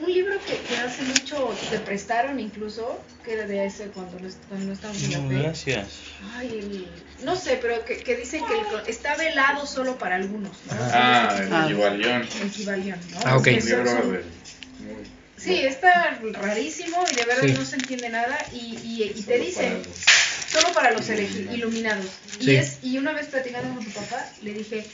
Un 0.01 0.11
libro 0.13 0.37
que, 0.45 0.57
que 0.67 0.77
hace 0.77 1.03
mucho 1.03 1.55
te 1.69 1.79
prestaron 1.79 2.37
incluso, 2.39 3.01
que 3.23 3.33
era 3.33 3.47
de 3.47 3.65
ese 3.65 3.85
cuando 3.87 4.17
cuando 4.49 4.65
no 4.67 4.73
estábamos 4.73 5.01
en 5.03 5.11
la 5.11 5.17
No, 5.19 5.29
fe. 5.29 5.35
gracias. 5.43 5.87
Ay, 6.35 6.47
el- 6.59 7.25
no 7.25 7.35
sé, 7.37 7.59
pero 7.61 7.85
que, 7.85 7.97
que 7.97 8.17
dicen 8.17 8.43
que 8.45 8.53
el- 8.55 8.89
está 8.89 9.15
velado 9.15 9.65
solo 9.65 9.97
para 9.97 10.15
algunos. 10.15 10.51
¿no? 10.65 10.73
Ah, 10.79 11.29
Ah. 11.49 11.67
el 11.67 11.67
Kibalión, 12.51 12.99
¿no? 13.11 13.19
Ah, 13.23 13.37
ok. 13.37 13.43
Que 13.45 13.51
libro 13.61 13.85
son- 13.85 14.07
muy- 14.11 14.19
Sí, 15.37 15.53
está 15.61 16.19
rarísimo 16.33 16.97
y 17.09 17.15
de 17.15 17.23
verdad 17.23 17.43
Sí. 17.43 17.53
no 17.53 17.63
se 17.63 17.75
entiende 17.77 18.09
nada 18.09 18.37
y, 18.51 18.77
y, 18.83 19.13
y 19.15 19.21
te 19.23 19.37
dicen, 19.39 19.81
solo 20.51 20.73
para 20.73 20.91
los 20.91 21.07
iluminados. 21.09 22.05
Y, 22.41 22.43
Sí. 22.43 22.55
es, 22.57 22.79
y 22.83 22.97
una 22.97 23.13
vez 23.13 23.27
platicando 23.27 23.73
con 23.75 23.85
tu 23.85 23.91
papá, 23.91 24.29
le 24.41 24.53
dije, 24.53 24.85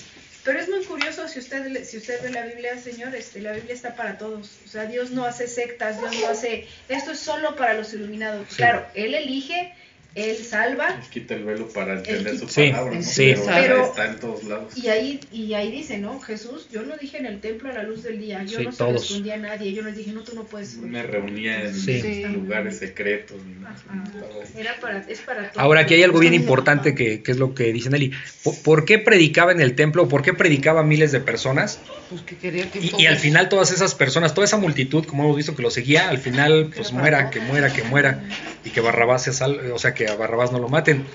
pero 0.46 0.60
es 0.60 0.70
muy 0.70 0.86
curioso 0.86 1.28
si 1.28 1.40
usted 1.40 1.84
si 1.84 1.98
usted 1.98 2.22
ve 2.22 2.30
la 2.30 2.44
Biblia, 2.44 2.78
señor, 2.78 3.16
este, 3.16 3.42
la 3.42 3.54
Biblia 3.54 3.74
está 3.74 3.96
para 3.96 4.20
todos. 4.20 4.52
O 4.64 4.68
sea, 4.70 4.86
Dios 4.86 5.10
no 5.10 5.26
hace 5.26 5.48
sectas, 5.48 6.00
Dios 6.00 6.16
no 6.22 6.28
hace... 6.28 6.68
Esto 6.88 7.12
es 7.14 7.20
solo 7.20 7.56
para 7.56 7.74
los 7.74 7.92
iluminados. 7.94 8.48
Sí. 8.50 8.58
Claro, 8.58 8.86
Él 8.94 9.16
elige, 9.16 9.74
Él 10.16 10.38
salva. 10.38 10.88
Él 10.90 11.10
quita 11.10 11.36
el 11.36 11.44
velo 11.44 11.68
para 11.68 11.94
entender 11.98 12.38
su 12.40 12.48
Sí, 12.48 12.70
palabra, 12.72 12.96
¿no? 12.96 13.04
sí. 13.04 13.34
Pero, 13.36 13.46
Pero- 13.46 13.86
está 13.86 14.06
en 14.08 14.20
todos 14.20 14.44
lados. 14.46 14.78
Y 14.78 14.88
ahí, 14.88 15.20
y 15.32 15.54
ahí 15.54 15.72
dice, 15.72 15.98
¿no? 15.98 16.20
Jesús, 16.22 16.68
yo 16.72 16.84
no 16.84 16.96
dije 16.98 17.18
en 17.18 17.26
el 17.26 17.42
templo 17.42 17.70
a 17.70 17.74
la 17.74 17.84
luz 17.84 18.04
del 18.04 18.20
día, 18.20 18.42
yo 18.44 18.60
Sí, 18.60 18.66
no 18.66 18.72
se 18.72 19.34
a 19.34 19.38
nadie, 19.38 19.74
yo 19.74 19.82
no 19.82 19.90
les 19.90 19.98
dije, 19.98 20.12
no, 20.14 20.22
tú 20.22 20.34
no 20.34 20.46
puedes. 20.46 20.78
Me 20.78 21.04
reunía 21.04 21.66
en 21.66 21.74
Sí. 21.76 22.24
lugares 22.34 22.78
secretos. 22.80 23.38
¿no? 23.44 24.60
Era 24.60 24.76
para, 24.80 25.00
es 25.08 25.20
para 25.20 25.52
todos. 25.52 25.58
Ahora, 25.58 25.82
aquí 25.82 25.96
hay 25.96 26.04
algo 26.04 26.20
bien 26.20 26.34
importante 26.34 26.96
que, 26.96 27.22
que 27.22 27.32
es 27.32 27.38
lo 27.38 27.54
que 27.54 27.74
dice 27.74 27.90
Nelly. 27.90 28.12
¿Por, 28.44 28.62
por 28.62 28.86
qué 28.86 29.00
predicaba 29.00 29.52
en 29.52 29.60
el 29.60 29.76
templo? 29.76 30.08
¿Por 30.08 30.22
qué 30.22 30.34
predicaba 30.34 30.82
a 30.82 30.84
miles 30.84 31.12
de 31.12 31.20
personas? 31.20 31.80
Pues 32.10 32.22
que 32.22 32.38
quería 32.38 32.72
que 32.72 32.80
Y, 32.80 32.90
todos- 32.90 33.02
y 33.02 33.06
al 33.08 33.18
final 33.18 33.50
todas 33.50 33.72
esas 33.72 33.96
personas, 33.96 34.34
toda 34.34 34.46
esa 34.46 34.58
multitud, 34.58 35.06
como 35.06 35.24
hemos 35.26 35.36
visto 35.36 35.56
que 35.56 35.62
lo 35.62 35.72
seguía, 35.72 36.08
al 36.10 36.20
final 36.20 36.72
pues 36.74 36.94
muera, 36.94 37.30
que 37.30 37.40
muera, 37.42 37.74
que 37.74 37.84
muera, 37.84 38.24
y 38.66 38.72
que 38.72 38.82
Barrabás 38.82 39.24
se 39.24 39.32
sal- 39.32 39.72
o 39.72 39.80
sea 39.80 39.94
que 39.94 40.08
a 40.08 40.16
Barrabás 40.16 40.52
no 40.52 40.60
lo 40.60 40.68
maten. 40.68 41.06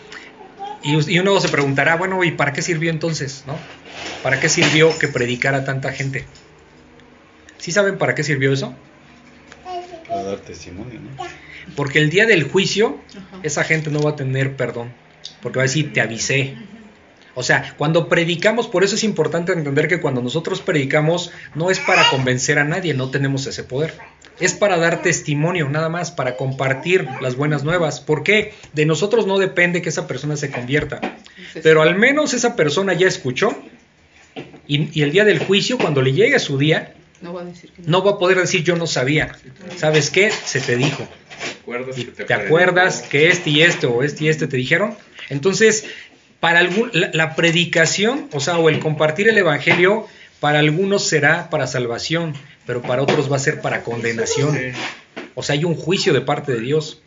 Y, 0.83 1.13
y 1.13 1.19
uno 1.19 1.39
se 1.41 1.49
preguntará, 1.51 1.97
bueno, 1.97 2.25
¿y 2.25 2.31
para 2.31 2.53
qué 2.55 2.63
sirvió 2.63 2.91
entonces? 2.91 3.45
¿No? 3.47 3.59
¿Para 4.23 4.41
qué 4.41 4.49
sirvió 4.49 4.97
que 4.99 5.09
predicara 5.09 5.65
tanta 5.65 5.93
gente? 5.93 6.25
¿Sí 7.59 7.73
saben 7.73 7.99
para 7.99 8.15
qué 8.15 8.23
sirvió 8.23 8.53
eso? 8.53 8.75
Para 10.09 10.23
dar 10.23 10.39
testimonio, 10.39 11.01
¿no? 11.01 11.11
Porque 11.77 11.99
el 11.99 12.09
día 12.09 12.27
del 12.27 12.45
juicio, 12.45 12.99
Ajá. 13.11 13.39
esa 13.43 13.65
gente 13.65 13.91
no 13.91 14.01
va 14.01 14.11
a 14.13 14.17
tener 14.17 14.57
perdón. 14.57 14.93
Porque 15.43 15.59
va 15.59 15.65
a 15.65 15.67
decir, 15.67 15.93
te 15.93 16.01
avisé. 16.01 16.57
O 17.35 17.43
sea, 17.43 17.75
cuando 17.79 18.09
predicamos, 18.09 18.67
por 18.67 18.85
eso 18.85 18.97
es 18.97 19.05
importante 19.05 19.53
entender 19.53 19.89
que 19.89 20.01
cuando 20.01 20.21
nosotros 20.21 20.61
predicamos, 20.61 21.31
no 21.55 21.71
es 21.71 21.79
para 21.79 22.09
convencer 22.11 22.59
a 22.59 22.65
nadie, 22.65 22.95
no 22.95 23.11
tenemos 23.11 23.47
ese 23.47 23.65
poder. 23.65 23.95
Es 24.41 24.55
para 24.55 24.79
dar 24.79 25.03
testimonio, 25.03 25.69
nada 25.69 25.89
más, 25.89 26.11
para 26.11 26.37
compartir 26.37 27.07
las 27.21 27.37
buenas 27.37 27.63
nuevas. 27.63 28.01
¿Por 28.01 28.23
qué? 28.23 28.55
De 28.73 28.87
nosotros 28.87 29.27
no 29.27 29.39
depende 29.39 29.83
que 29.83 29.91
esa 29.91 30.07
persona 30.07 30.37
se 30.37 30.51
convierta. 30.51 31.01
Pero 31.63 31.83
al 31.83 31.97
menos 31.97 32.33
esa 32.33 32.57
persona 32.57 32.95
ya 32.95 33.07
escuchó. 33.07 33.55
Y, 34.67 34.99
y 34.99 35.03
el 35.03 35.13
día 35.13 35.25
del 35.25 35.41
juicio, 35.41 35.77
cuando 35.79 36.01
le 36.01 36.13
llegue 36.13 36.39
su 36.39 36.57
día, 36.57 36.95
No 37.21 37.35
va 37.35 37.43
a 37.43 37.45
decir 37.45 37.71
que 37.71 37.83
no 37.85 38.03
va 38.03 38.13
a 38.13 38.19
poder 38.19 38.39
decir 38.39 38.65
yo 38.65 38.77
no 38.77 38.87
sabía. 38.87 39.37
¿Sabes 39.77 40.11
qué? 40.11 40.31
Se 40.31 40.61
te 40.61 40.77
dijo. 40.77 41.07
¿Te 41.07 41.61
acuerdas 41.61 41.99
Y 41.99 42.05
que 42.05 42.13
te, 42.13 42.25
te 42.25 42.35
acuerdas 42.35 43.03
que 43.03 43.29
este 43.29 43.51
y 43.51 43.63
este 43.63 43.87
o 43.87 44.03
este 44.03 44.25
y 44.25 44.29
este 44.29 44.47
te 44.47 44.57
dijeron. 44.57 44.97
Entonces, 45.29 45.85
para 46.41 46.61
algún, 46.61 46.91
la, 46.93 47.37
predicación, 47.37 48.29
o 48.33 48.41
sea, 48.41 48.59
o 48.59 48.69
el 48.69 48.81
compartir 48.81 49.29
el 49.29 49.39
evangelio, 49.39 50.07
para 50.41 50.59
algunos 50.59 51.07
será 51.07 51.51
para 51.51 51.67
salvación, 51.67 52.35
pero 52.67 52.81
para 52.81 53.03
otros 53.03 53.31
va 53.31 53.37
a 53.37 53.41
ser 53.41 53.61
para 53.61 53.83
condenación. 53.83 54.59
O 55.35 55.43
sea, 55.43 55.55
hay 55.55 55.65
un 55.65 55.75
juicio 55.75 56.15
de 56.15 56.23
parte 56.23 56.53
de 56.53 56.61
Dios. 56.61 57.03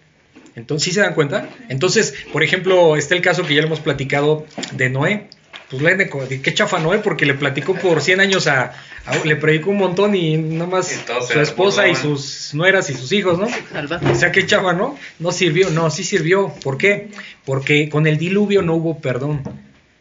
Entonces, 0.55 0.85
¿sí 0.85 0.91
se 0.91 1.01
dan 1.01 1.15
cuenta? 1.15 1.49
Entonces, 1.67 2.13
por 2.31 2.43
ejemplo, 2.43 2.95
está 2.95 3.15
el 3.15 3.21
caso 3.21 3.43
que 3.43 3.55
ya 3.55 3.63
hemos 3.63 3.79
platicado 3.79 4.45
de 4.73 4.89
Noé. 4.89 5.29
Pues 5.69 5.81
le 5.81 5.95
de 5.95 6.41
qué 6.41 6.53
chafa 6.53 6.79
Noé, 6.79 6.99
porque 6.99 7.25
le 7.25 7.33
platicó 7.33 7.73
por 7.75 8.01
100 8.01 8.19
años 8.19 8.47
a, 8.47 8.73
a- 9.05 9.17
le 9.25 9.35
predicó 9.35 9.71
un 9.71 9.77
montón 9.77 10.15
y 10.15 10.37
nada 10.37 10.67
más 10.69 10.87
se 10.87 10.95
su 11.33 11.39
esposa 11.39 11.87
y 11.87 11.95
sus 11.95 12.53
nueras 12.53 12.89
y 12.89 12.93
sus 12.93 13.11
hijos, 13.11 13.39
¿no? 13.39 13.47
O 14.11 14.15
sea, 14.15 14.31
qué 14.31 14.45
chava, 14.45 14.73
¿no? 14.73 14.97
No 15.19 15.31
sirvió, 15.31 15.69
no, 15.71 15.89
sí 15.89 16.03
sirvió. 16.03 16.53
¿Por 16.63 16.77
qué? 16.77 17.09
Porque 17.45 17.89
con 17.89 18.05
el 18.07 18.17
diluvio 18.17 18.61
no 18.61 18.75
hubo 18.75 18.99
perdón. 18.99 19.41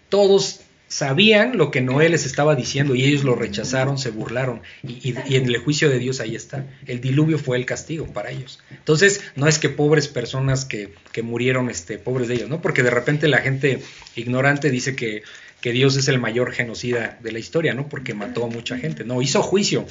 Todos 0.09 0.61
sabían 0.89 1.57
lo 1.57 1.71
que 1.71 1.81
Noé 1.81 2.11
les 2.11 2.27
estaba 2.27 2.55
diciendo 2.55 2.95
y 2.95 3.05
ellos 3.05 3.25
lo 3.25 3.35
rechazaron, 3.35 3.97
se 3.97 4.11
burlaron. 4.11 4.61
Y, 4.87 4.93
y- 5.11 5.15
y 5.27 5.37
en 5.37 5.47
el 5.47 5.57
juicio 5.57 5.89
de 5.89 5.99
Dios 5.99 6.21
ahí 6.21 6.37
está. 6.37 6.67
El 6.87 7.01
diluvio 7.01 7.39
fue 7.39 7.57
el 7.57 7.65
castigo 7.65 8.05
para 8.13 8.31
ellos. 8.31 8.61
Entonces, 8.71 9.23
no 9.35 9.49
es 9.49 9.59
que 9.59 9.71
pobres 9.71 10.09
personas 10.09 10.67
que, 10.67 10.93
que 11.13 11.23
murieron, 11.23 11.71
este, 11.71 11.97
pobres 11.97 12.29
de 12.29 12.35
ellos, 12.35 12.51
¿no? 12.51 12.61
Porque 12.61 12.83
de 12.83 12.91
repente 12.91 13.27
la 13.29 13.39
gente 13.39 13.83
ignorante 14.17 14.69
dice 14.71 14.95
que, 14.95 15.23
que 15.63 15.73
Dios 15.73 15.97
es 15.97 16.09
el 16.09 16.19
mayor 16.19 16.53
genocida 16.53 17.19
de 17.23 17.33
la 17.33 17.39
historia, 17.39 17.73
¿no? 17.73 17.89
Porque 17.89 18.15
mató 18.15 18.45
a 18.45 18.49
mucha 18.49 18.77
gente. 18.77 19.05
No, 19.05 19.23
hizo 19.23 19.43
juicio. 19.43 19.87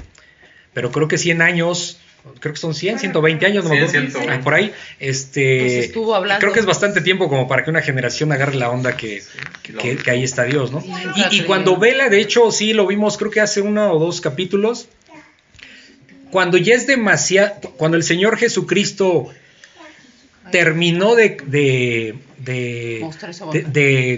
Pero 0.74 0.92
creo 0.92 1.08
que 1.08 1.18
100 1.18 1.42
años, 1.42 1.98
creo 2.42 2.54
que 2.54 2.60
son 2.60 2.76
100, 2.76 3.00
120 3.00 3.46
años, 3.46 3.64
no 3.64 3.70
me 3.70 3.78
100, 3.78 3.88
acuerdo. 3.88 4.10
120. 4.10 4.34
Ah, 4.34 4.44
por 4.44 4.54
ahí. 4.54 4.74
Este, 5.00 5.60
Pues 5.62 5.74
estuvo 5.86 6.14
hablando. 6.14 6.42
Creo 6.42 6.52
que 6.52 6.60
es 6.60 6.66
bastante 6.66 7.00
tiempo 7.00 7.30
como 7.30 7.48
para 7.48 7.64
que 7.64 7.70
una 7.70 7.82
generación 7.82 8.34
agarre 8.34 8.56
la 8.56 8.70
onda 8.70 8.98
que, 8.98 9.24
que, 9.64 9.96
que 9.96 10.12
ahí 10.12 10.24
está 10.24 10.44
Dios, 10.44 10.74
¿no? 10.74 10.84
Y, 11.16 11.38
y 11.38 11.42
cuando 11.44 11.78
Vela, 11.78 12.10
de 12.10 12.20
hecho, 12.20 12.52
sí 12.52 12.74
lo 12.74 12.86
vimos, 12.86 13.18
creo 13.18 13.32
que 13.32 13.40
hace 13.40 13.62
uno 13.62 13.94
o 13.94 13.98
dos 13.98 14.20
capítulos. 14.20 14.90
Cuando 16.32 16.58
ya 16.58 16.76
es 16.76 16.86
demasiado, 16.86 17.56
cuando 17.78 17.96
el 17.96 18.04
Señor 18.04 18.38
Jesucristo 18.38 19.30
terminó 20.52 21.16
de, 21.16 21.38
de, 21.48 22.16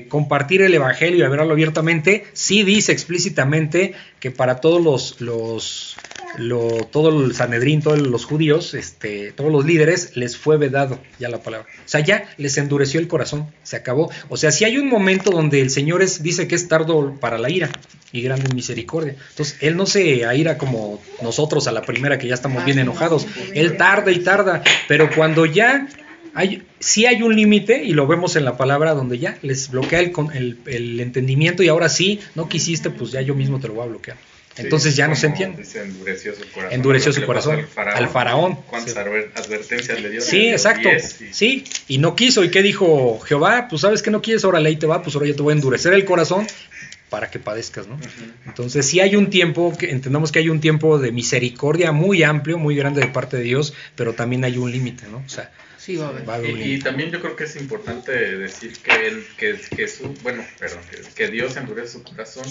compartir 0.09 0.61
el 0.61 0.73
Evangelio 0.73 1.19
y 1.19 1.21
hablarlo 1.23 1.53
abiertamente, 1.53 2.25
sí 2.33 2.63
dice 2.63 2.91
explícitamente 2.91 3.93
que 4.19 4.31
para 4.31 4.59
todos 4.61 4.81
los, 4.81 5.21
los 5.21 5.97
lo- 6.37 6.87
todo 6.91 7.23
el 7.25 7.35
Sanedrín, 7.35 7.81
todos 7.83 7.99
los 7.99 8.25
judíos, 8.25 8.73
este, 8.73 9.31
todos 9.33 9.51
los 9.51 9.65
líderes, 9.65 10.17
les 10.17 10.35
fue 10.35 10.57
vedado 10.57 10.99
ya 11.19 11.29
la 11.29 11.43
palabra. 11.43 11.67
O 11.77 11.87
sea, 11.87 11.99
ya 11.99 12.23
les 12.37 12.57
endureció 12.57 12.99
el 12.99 13.07
corazón, 13.07 13.47
se 13.61 13.75
acabó. 13.75 14.09
O 14.29 14.37
sea, 14.37 14.51
si 14.51 14.65
hay 14.65 14.77
un 14.77 14.87
momento 14.89 15.29
donde 15.31 15.61
el 15.61 15.69
Señor 15.69 16.01
es, 16.01 16.23
dice 16.23 16.47
que 16.47 16.55
es 16.55 16.67
tardo 16.67 17.15
para 17.19 17.37
la 17.37 17.51
ira 17.51 17.69
y 18.11 18.21
grande 18.21 18.47
en 18.49 18.55
misericordia. 18.55 19.15
Entonces, 19.29 19.57
Él 19.61 19.75
no 19.77 19.85
se 19.85 20.25
aira 20.25 20.57
como 20.57 20.99
nosotros 21.21 21.67
a 21.67 21.71
la 21.71 21.81
primera 21.83 22.17
que 22.17 22.27
ya 22.27 22.33
estamos 22.35 22.65
bien 22.65 22.79
enojados. 22.79 23.27
Él 23.53 23.77
tarda 23.77 24.11
y 24.11 24.19
tarda, 24.19 24.63
pero 24.87 25.09
cuando 25.15 25.45
ya 25.45 25.87
hay, 26.33 26.63
sí 26.79 27.05
hay 27.05 27.21
un 27.23 27.35
límite, 27.35 27.83
y 27.83 27.93
lo 27.93 28.07
vemos 28.07 28.35
en 28.35 28.45
la 28.45 28.57
palabra, 28.57 28.93
donde 28.93 29.19
ya 29.19 29.37
les 29.41 29.69
bloquea 29.69 29.99
el, 29.99 30.13
el, 30.33 30.57
el 30.65 30.99
entendimiento 30.99 31.63
y 31.63 31.67
ahora 31.67 31.89
sí, 31.89 32.19
no 32.35 32.49
quisiste, 32.49 32.89
pues 32.89 33.11
ya 33.11 33.21
yo 33.21 33.35
mismo 33.35 33.59
te 33.59 33.67
lo 33.67 33.75
voy 33.75 33.85
a 33.85 33.89
bloquear. 33.89 34.17
Sí, 34.55 34.61
Entonces 34.61 34.95
ya 34.95 35.07
no 35.07 35.15
se 35.15 35.25
entiende. 35.27 35.63
dice, 35.63 35.81
endureció 35.81 36.31
su 36.35 36.41
corazón. 36.51 36.73
Endureció 36.75 37.11
su 37.11 37.21
Al 37.75 38.07
faraón. 38.07 38.59
¿Cuántas 38.69 38.93
Sí. 38.93 38.99
adver- 38.99 39.31
advertencias 39.33 39.99
le 39.99 40.09
dio? 40.11 40.21
Sí, 40.21 40.35
Le 40.37 40.41
dio 40.43 40.51
exacto. 40.51 40.89
diez 40.89 41.21
y- 41.21 41.33
Sí, 41.33 41.63
y 41.87 41.97
no 41.97 42.15
quiso. 42.15 42.43
¿Y 42.43 42.51
qué 42.51 42.61
dijo 42.61 43.19
Jehová? 43.21 43.67
Pues 43.67 43.81
sabes 43.81 44.03
que 44.03 44.11
no 44.11 44.21
quieres, 44.21 44.43
ahora 44.45 44.59
ahí 44.59 44.75
te 44.75 44.85
va, 44.85 45.01
pues 45.01 45.15
ahora 45.15 45.27
yo 45.27 45.35
te 45.35 45.41
voy 45.41 45.53
a 45.53 45.55
endurecer 45.55 45.91
el 45.93 46.05
corazón 46.05 46.45
para 47.09 47.31
que 47.31 47.39
padezcas, 47.39 47.87
¿no? 47.87 47.97
Entonces, 48.45 48.85
sí 48.85 48.99
hay 48.99 49.15
un 49.15 49.31
tiempo, 49.31 49.75
que 49.75 49.89
entendamos 49.89 50.31
que 50.31 50.37
hay 50.37 50.49
un 50.49 50.59
tiempo 50.61 50.99
de 50.99 51.11
misericordia 51.11 51.91
muy 51.91 52.21
amplio, 52.21 52.59
muy 52.59 52.75
grande 52.75 53.01
de 53.01 53.07
parte 53.07 53.37
de 53.37 53.43
Dios, 53.43 53.73
pero 53.95 54.13
también 54.13 54.43
hay 54.45 54.57
un 54.59 54.71
límite, 54.71 55.05
¿no? 55.11 55.17
O 55.25 55.29
sea, 55.29 55.51
Sí, 55.83 55.97
va 55.97 56.05
a 56.05 56.09
haber. 56.09 56.29
va 56.29 56.33
a 56.35 56.37
haber 56.37 56.51
Y, 56.51 56.75
y 56.75 56.79
también 56.79 57.11
yo 57.11 57.19
creo 57.19 57.35
que 57.35 57.43
es 57.43 57.55
importante 57.57 58.11
decir 58.11 58.77
que, 58.77 59.07
él, 59.07 59.25
que, 59.37 59.59
que 59.75 59.87
su, 59.89 60.13
bueno, 60.23 60.45
perdón, 60.57 60.79
que, 60.89 61.01
que 61.13 61.27
Dios 61.29 61.57
endurece 61.57 61.93
su 61.93 62.03
corazón 62.03 62.45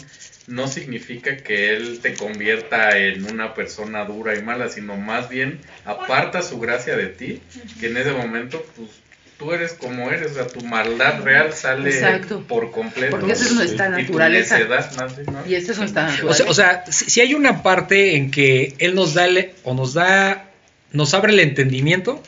no 0.48 0.68
significa 0.68 1.36
que 1.38 1.74
Él 1.74 2.00
te 2.02 2.14
convierta 2.14 2.98
en 2.98 3.24
una 3.24 3.54
persona 3.54 4.04
dura 4.04 4.36
y 4.36 4.42
mala, 4.42 4.68
sino 4.68 4.96
más 4.96 5.28
bien 5.30 5.60
aparta 5.84 6.42
su 6.42 6.58
gracia 6.60 6.96
de 6.96 7.06
ti, 7.06 7.40
que 7.80 7.86
en 7.86 7.96
ese 7.96 8.12
momento, 8.12 8.62
pues, 8.76 8.90
tú 9.38 9.52
eres 9.52 9.72
como 9.72 10.10
eres, 10.10 10.32
o 10.32 10.34
sea, 10.34 10.46
tu 10.46 10.60
maldad 10.66 11.22
real 11.22 11.52
sale 11.52 11.90
Exacto. 11.90 12.44
por 12.46 12.70
completo. 12.70 13.16
Porque 13.16 13.32
esa 13.32 13.44
es 13.46 13.52
nuestra 13.54 13.86
Y 14.00 14.06
tu 14.06 14.12
naturaleza. 14.12 14.58
necedad, 14.58 14.92
más 14.96 15.16
bien, 15.16 15.32
¿no? 15.32 15.46
Y 15.46 15.54
esta 15.54 15.72
es 15.72 15.78
nuestra 15.78 16.02
O 16.04 16.06
naturaleza. 16.10 16.42
sea, 16.42 16.50
o 16.50 16.54
sea, 16.54 16.84
si, 16.92 17.08
si 17.10 17.20
hay 17.20 17.34
una 17.34 17.62
parte 17.62 18.16
en 18.16 18.30
que 18.30 18.74
Él 18.78 18.94
nos 18.94 19.14
da, 19.14 19.26
o 19.64 19.74
nos 19.74 19.94
da, 19.94 20.50
nos 20.92 21.14
abre 21.14 21.32
el 21.32 21.40
entendimiento, 21.40 22.22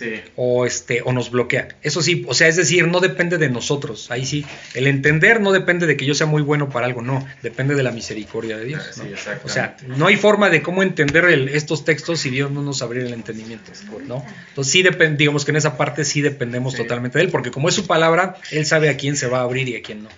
Sí. 0.00 0.22
o 0.34 0.64
este 0.64 1.02
o 1.04 1.12
nos 1.12 1.30
bloquea. 1.30 1.68
Eso 1.82 2.00
sí, 2.00 2.24
o 2.26 2.32
sea, 2.32 2.48
es 2.48 2.56
decir, 2.56 2.88
no 2.88 3.00
depende 3.00 3.36
de 3.36 3.50
nosotros. 3.50 4.10
Ahí 4.10 4.24
sí, 4.24 4.46
el 4.74 4.86
entender 4.86 5.40
no 5.42 5.52
depende 5.52 5.86
de 5.86 5.94
que 5.96 6.06
yo 6.06 6.14
sea 6.14 6.26
muy 6.26 6.40
bueno 6.40 6.70
para 6.70 6.86
algo, 6.86 7.02
no, 7.02 7.26
depende 7.42 7.74
de 7.74 7.82
la 7.82 7.90
misericordia 7.92 8.56
de 8.56 8.64
Dios. 8.64 8.82
Ah, 8.88 8.92
sí, 8.94 9.02
¿no? 9.02 9.32
O 9.44 9.48
sea, 9.50 9.76
no 9.86 10.06
hay 10.06 10.16
forma 10.16 10.48
de 10.48 10.62
cómo 10.62 10.82
entender 10.82 11.26
el- 11.26 11.50
estos 11.50 11.84
textos 11.84 12.18
si 12.20 12.30
Dios 12.30 12.50
no 12.50 12.62
nos 12.62 12.80
abriera 12.80 13.08
el 13.08 13.14
entendimiento, 13.14 13.70
¿no? 14.06 14.24
Entonces 14.48 14.72
sí 14.72 14.82
depende, 14.82 15.18
digamos 15.18 15.44
que 15.44 15.50
en 15.50 15.56
esa 15.58 15.76
parte 15.76 16.04
sí 16.06 16.22
dependemos 16.22 16.72
Sí. 16.72 16.78
totalmente 16.78 17.18
de 17.18 17.24
él, 17.24 17.30
porque 17.30 17.50
como 17.50 17.68
es 17.68 17.74
su 17.74 17.86
palabra, 17.86 18.36
él 18.52 18.64
sabe 18.64 18.88
a 18.88 18.96
quién 18.96 19.16
se 19.16 19.26
va 19.26 19.40
a 19.40 19.42
abrir 19.42 19.68
y 19.68 19.76
a 19.76 19.82
quién 19.82 20.02
no. 20.04 20.08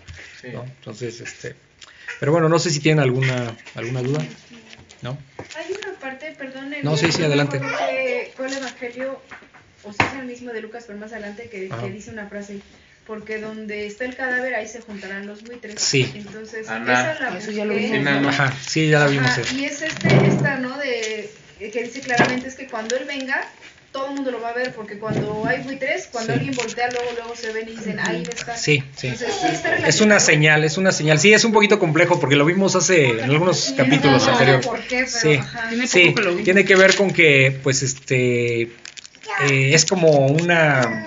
Sí. 0.41 0.49
¿no? 0.53 0.65
Entonces, 0.65 1.21
este, 1.21 1.57
pero 2.21 2.31
bueno, 2.31 2.49
no 2.49 2.59
sé 2.61 2.71
si 2.71 2.79
tienen 2.79 3.01
alguna 3.03 3.57
alguna 3.75 4.01
duda, 4.03 4.21
¿no? 5.03 5.19
Hay 5.57 5.73
una 5.73 5.99
parte, 5.99 6.35
perdón. 6.39 6.73
No, 6.85 6.97
sí, 6.97 7.07
el- 7.07 7.13
sí, 7.13 7.25
adelante. 7.25 7.61
qué- 7.61 8.33
¿Cuál 8.37 8.53
evangelio? 8.53 9.21
O 9.85 9.93
si 9.93 9.99
es 10.05 10.21
el 10.21 10.27
mismo 10.27 10.51
de 10.53 10.61
Lucas, 10.61 10.85
pero 10.87 10.99
más 10.99 11.13
adelante, 11.13 11.49
que, 11.51 11.69
dice 11.91 12.11
una 12.11 12.27
frase. 12.29 12.59
Porque 13.07 13.39
donde 13.41 13.87
está 13.87 14.05
el 14.05 14.15
cadáver, 14.15 14.55
ahí 14.55 14.69
se 14.69 14.81
juntarán 14.81 15.27
los 15.27 15.43
buitres. 15.43 15.81
Sí. 15.83 16.09
Entonces, 16.15 16.69
Ana. 16.69 17.13
esa 17.15 17.31
la 17.31 17.39
Eso 17.39 17.51
ya 17.51 17.65
lo 17.65 17.75
vimos. 17.75 18.27
Ajá, 18.29 18.55
sí, 18.65 18.89
ya 18.89 19.01
la 19.01 19.09
vimos. 19.09 19.27
Ajá, 19.29 19.41
eso. 19.41 19.57
y 19.57 19.65
es 19.65 19.83
este, 19.83 20.09
esta, 20.29 20.59
¿no? 20.59 20.79
De, 20.79 21.29
que 21.59 21.83
dice 21.83 22.01
claramente 22.01 22.47
es 22.47 22.55
que 22.55 22.69
cuando 22.69 22.97
él 22.97 23.05
venga, 23.07 23.45
todo 23.91 24.07
el 24.09 24.15
mundo 24.15 24.31
lo 24.31 24.41
va 24.41 24.51
a 24.51 24.53
ver, 24.55 24.73
porque 24.73 24.99
cuando 24.99 25.45
hay 25.47 25.63
buitres, 25.65 26.09
cuando 26.13 26.33
Sí. 26.33 26.39
alguien 26.39 26.55
voltea, 26.55 26.91
luego, 26.91 27.11
luego 27.17 27.35
se 27.37 27.53
ven 27.53 27.69
y 27.69 27.73
dicen, 27.73 27.99
ahí 27.99 28.23
está. 28.23 28.57
Sí, 28.57 28.85
sí. 28.97 29.09
Entonces, 29.09 29.35
sí 29.41 29.47
está 29.49 29.77
Es 29.79 30.01
una 30.01 30.21
señal, 30.21 30.63
es 30.63 30.79
una 30.79 30.93
señal. 30.93 31.19
Sí, 31.19 31.33
es 31.35 31.45
un 31.45 31.53
poquito 31.53 31.81
complejo 31.81 32.21
porque 32.21 32.37
lo 32.37 32.45
vimos 32.45 32.77
hace 32.77 33.07
en 33.09 33.21
algunos 33.31 33.75
capítulos 33.77 34.23
No, 34.23 34.27
no, 34.29 34.33
anteriores. 34.33 34.65
¿por 34.67 34.81
qué? 34.83 35.07
Pero, 35.07 35.09
Sí, 35.09 35.35
ajá. 35.35 35.69
Tiene 35.71 35.87
sí, 35.89 36.05
poco 36.11 36.15
que 36.15 36.23
lo 36.23 36.35
vi. 36.37 36.45
tiene 36.45 36.65
que 36.65 36.77
ver 36.77 36.95
con 36.95 37.11
que, 37.11 37.59
pues, 37.65 37.83
este, 37.83 38.71
eh, 39.41 39.71
es 39.75 39.85
como 39.85 40.27
una, 40.29 41.05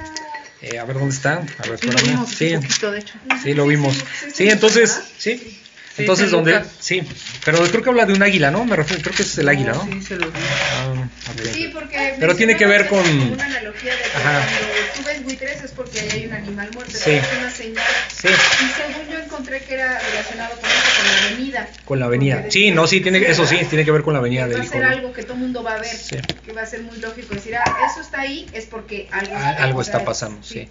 eh, 0.61 0.79
a 0.79 0.85
ver 0.85 0.97
dónde 0.97 1.13
está, 1.15 1.33
a 1.59 1.67
ver, 1.69 1.79
Sí, 1.79 1.87
lo 1.87 2.01
vimos 2.01 2.29
sí, 2.29 2.55
un 2.55 2.61
poquito, 2.61 2.91
de 2.91 2.99
hecho. 2.99 3.13
sí, 3.43 3.53
lo 3.53 3.65
vimos. 3.67 4.03
sí, 4.33 4.49
entonces, 4.49 4.99
sí, 5.17 5.61
Sí, 5.95 6.01
entonces 6.01 6.29
donde, 6.29 6.61
sí, 6.79 7.01
pero 7.45 7.59
creo 7.69 7.81
que 7.81 7.89
habla 7.89 8.05
de 8.05 8.11
un 8.13 8.21
águila, 8.21 8.51
¿no? 8.51 8.65
Me 8.65 8.75
refiero, 8.75 9.01
creo 9.01 9.15
que 9.15 9.21
es 9.21 9.37
el 9.37 9.47
águila, 9.47 9.71
¿no? 9.71 9.83
Sí, 9.85 10.01
se 10.01 10.17
lo. 10.17 10.27
Ah, 10.27 11.07
ok. 11.31 11.41
Sí, 11.53 11.69
porque 11.73 12.15
Pero 12.19 12.35
tiene 12.35 12.57
que 12.57 12.65
ver 12.65 12.87
con- 12.87 12.99
Una 13.31 13.45
analogía 13.45 13.93
de 13.95 14.01
que 14.01 14.17
Ajá. 14.17 14.41
cuando 14.45 14.93
tú 14.97 15.03
ves 15.05 15.23
buitres 15.23 15.63
es 15.63 15.71
porque 15.71 16.01
ahí 16.01 16.09
hay 16.11 16.25
un 16.25 16.33
animal 16.33 16.69
muerto, 16.73 16.91
Sí. 16.97 17.11
es 17.11 17.23
una 17.39 17.49
señal. 17.49 17.85
Sí. 18.13 18.27
Y 18.27 18.91
según 18.91 19.09
yo 19.09 19.19
encontré 19.19 19.61
que 19.63 19.73
era 19.75 19.97
relacionado 19.99 20.55
con 20.59 20.69
eso, 20.69 20.79
con 20.97 21.07
la 21.07 21.29
venida. 21.37 21.69
Con 21.85 21.99
la 22.01 22.05
avenida. 22.07 22.45
Sí, 22.49 22.71
no, 22.71 22.87
sí, 22.87 22.99
tiene, 22.99 23.19
eso 23.19 23.47
sí, 23.47 23.57
tiene 23.69 23.85
que 23.85 23.91
ver 23.91 24.01
con 24.01 24.11
la 24.13 24.19
avenida 24.19 24.47
del 24.49 24.59
va 24.59 24.63
a 24.63 24.67
ser 24.67 24.83
algo 24.83 25.13
que 25.13 25.23
todo 25.23 25.35
el 25.35 25.39
mundo 25.39 25.63
va 25.63 25.75
a 25.75 25.77
ver, 25.77 25.95
Sí. 25.95 26.17
que 26.45 26.51
va 26.51 26.63
a 26.63 26.65
ser 26.65 26.81
muy 26.81 26.97
lógico 26.97 27.33
decir, 27.35 27.55
ah, 27.55 27.63
eso 27.89 28.01
está 28.01 28.19
ahí, 28.19 28.49
es 28.51 28.65
porque 28.65 29.07
algo, 29.13 29.33
Ah, 29.37 29.55
algo 29.59 29.81
está 29.81 30.03
pasando, 30.03 30.43
sí. 30.43 30.67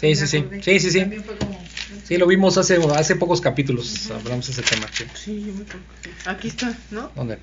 Sí, 0.00 0.16
sí, 0.16 0.26
sí. 0.26 0.44
Sí, 0.62 0.80
sí, 0.80 0.90
sí. 0.90 1.00
También 1.00 1.22
fue 1.24 1.36
como- 1.36 1.62
Sí, 2.06 2.16
lo 2.16 2.26
vimos 2.26 2.58
hace, 2.58 2.78
hace 2.94 3.16
pocos 3.16 3.40
capítulos, 3.40 4.10
hablamos 4.10 4.46
de 4.46 4.52
ese 4.52 4.62
tema. 4.62 4.86
sí. 4.92 5.04
Sí, 5.14 5.44
yo 5.46 5.54
me 5.54 5.62
acuerdo. 5.62 5.80
que. 6.02 6.30
Aquí 6.30 6.48
está, 6.48 6.76
¿no? 6.90 7.10
¿Dónde? 7.14 7.38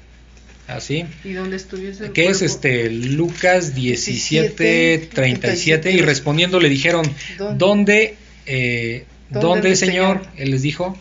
Ah, 0.67 0.80
sí. 0.80 1.05
Y 1.23 1.34
donde 1.34 1.55
estuviese 1.55 2.11
¿Qué 2.11 2.27
es 2.27 2.43
este? 2.43 2.91
Lucas 2.91 3.73
17, 3.73 4.63
17, 4.63 5.09
37. 5.15 5.91
Y 5.91 6.01
respondiendo 6.01 6.59
le 6.59 6.69
dijeron, 6.69 7.11
¿Dónde? 7.39 7.57
¿dónde, 7.57 8.17
eh, 8.45 9.05
¿Dónde, 9.30 9.47
¿dónde? 9.47 9.76
Señor? 9.76 10.21
Él 10.38 10.51
les 10.51 10.61
dijo, 10.61 10.95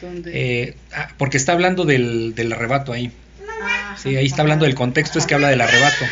¿Dónde? 0.00 0.30
eh, 0.32 0.74
ah, 0.92 1.12
porque 1.18 1.38
está 1.38 1.52
hablando 1.52 1.84
del, 1.84 2.34
del 2.36 2.52
arrebato 2.52 2.92
ahí. 2.92 3.10
Sí, 3.96 4.16
ahí 4.16 4.26
está 4.26 4.42
hablando 4.42 4.64
del 4.64 4.74
contexto, 4.74 5.18
es 5.18 5.26
que 5.26 5.34
habla 5.34 5.48
del 5.48 5.60
arrebato. 5.60 6.04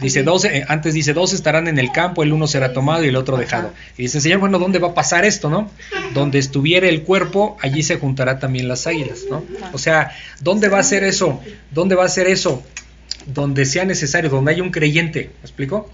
Dice, 0.00 0.22
dos, 0.22 0.44
eh, 0.44 0.64
antes 0.68 0.94
dice, 0.94 1.14
dos 1.14 1.32
estarán 1.32 1.68
en 1.68 1.78
el 1.78 1.90
campo, 1.92 2.22
el 2.22 2.32
uno 2.32 2.46
será 2.46 2.72
tomado 2.72 3.04
y 3.04 3.08
el 3.08 3.16
otro 3.16 3.36
dejado. 3.36 3.72
Y 3.96 4.02
dice, 4.02 4.20
Señor, 4.20 4.40
bueno, 4.40 4.58
¿dónde 4.58 4.78
va 4.78 4.88
a 4.88 4.94
pasar 4.94 5.24
esto, 5.24 5.48
no? 5.48 5.70
Donde 6.12 6.38
estuviera 6.38 6.88
el 6.88 7.02
cuerpo, 7.02 7.56
allí 7.60 7.82
se 7.82 7.96
juntará 7.96 8.38
también 8.38 8.68
las 8.68 8.86
águilas, 8.86 9.20
¿no? 9.30 9.44
O 9.72 9.78
sea, 9.78 10.12
¿dónde 10.40 10.68
va 10.68 10.80
a 10.80 10.82
ser 10.82 11.04
eso? 11.04 11.40
¿Dónde 11.70 11.94
va 11.94 12.04
a 12.04 12.08
ser 12.08 12.26
eso? 12.26 12.62
Donde 13.26 13.64
sea 13.64 13.84
necesario, 13.84 14.28
donde 14.28 14.52
haya 14.52 14.62
un 14.62 14.70
creyente, 14.70 15.30
¿me 15.40 15.46
explico? 15.46 15.90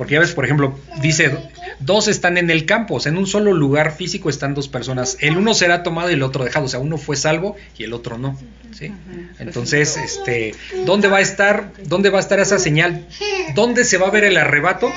Porque 0.00 0.14
ya 0.14 0.20
ves, 0.20 0.32
por 0.32 0.46
ejemplo, 0.46 0.78
dice, 1.02 1.30
dos 1.78 2.08
están 2.08 2.38
en 2.38 2.48
el 2.48 2.64
campo, 2.64 2.94
o 2.94 3.00
sea, 3.00 3.12
en 3.12 3.18
un 3.18 3.26
solo 3.26 3.52
lugar 3.52 3.94
físico 3.94 4.30
están 4.30 4.54
dos 4.54 4.66
personas. 4.66 5.18
El 5.20 5.36
uno 5.36 5.52
será 5.52 5.82
tomado 5.82 6.08
y 6.08 6.14
el 6.14 6.22
otro 6.22 6.42
dejado, 6.42 6.64
o 6.64 6.68
sea, 6.70 6.80
uno 6.80 6.96
fue 6.96 7.16
salvo 7.16 7.54
y 7.76 7.84
el 7.84 7.92
otro 7.92 8.16
no. 8.16 8.34
¿sí? 8.72 8.90
Entonces, 9.38 9.98
este, 9.98 10.54
¿dónde 10.86 11.08
va 11.08 11.18
a 11.18 11.20
estar, 11.20 11.74
dónde 11.84 12.08
va 12.08 12.16
a 12.16 12.22
estar 12.22 12.40
esa 12.40 12.58
señal? 12.58 13.06
¿Dónde 13.54 13.84
se 13.84 13.98
va 13.98 14.08
a 14.08 14.10
ver 14.10 14.24
el 14.24 14.38
arrebato? 14.38 14.90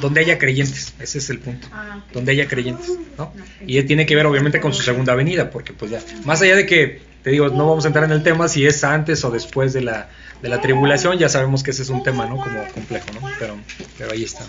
Donde 0.00 0.20
haya 0.20 0.38
creyentes, 0.38 0.94
ese 0.98 1.18
es 1.18 1.28
el 1.28 1.40
punto. 1.40 1.68
Donde 2.14 2.32
haya 2.32 2.48
creyentes, 2.48 2.92
¿no? 3.18 3.30
Y 3.66 3.82
tiene 3.82 4.06
que 4.06 4.16
ver 4.16 4.24
obviamente 4.24 4.58
con 4.58 4.72
su 4.72 4.82
segunda 4.82 5.14
venida, 5.14 5.50
porque 5.50 5.74
pues 5.74 5.90
ya, 5.90 6.00
más 6.24 6.40
allá 6.40 6.56
de 6.56 6.64
que, 6.64 7.02
te 7.22 7.28
digo, 7.28 7.50
no 7.50 7.68
vamos 7.68 7.84
a 7.84 7.88
entrar 7.88 8.06
en 8.06 8.12
el 8.12 8.22
tema 8.22 8.48
si 8.48 8.64
es 8.64 8.82
antes 8.84 9.22
o 9.22 9.30
después 9.30 9.74
de 9.74 9.82
la, 9.82 10.08
de 10.42 10.48
la 10.48 10.60
tribulación, 10.60 11.18
ya 11.18 11.28
sabemos 11.28 11.62
que 11.62 11.70
ese 11.70 11.82
es 11.82 11.88
un 11.88 12.02
tema, 12.02 12.26
¿no? 12.26 12.36
Como 12.36 12.66
complejo, 12.72 13.06
¿no? 13.20 13.28
Pero, 13.38 13.56
pero 13.98 14.12
ahí 14.12 14.24
está. 14.24 14.44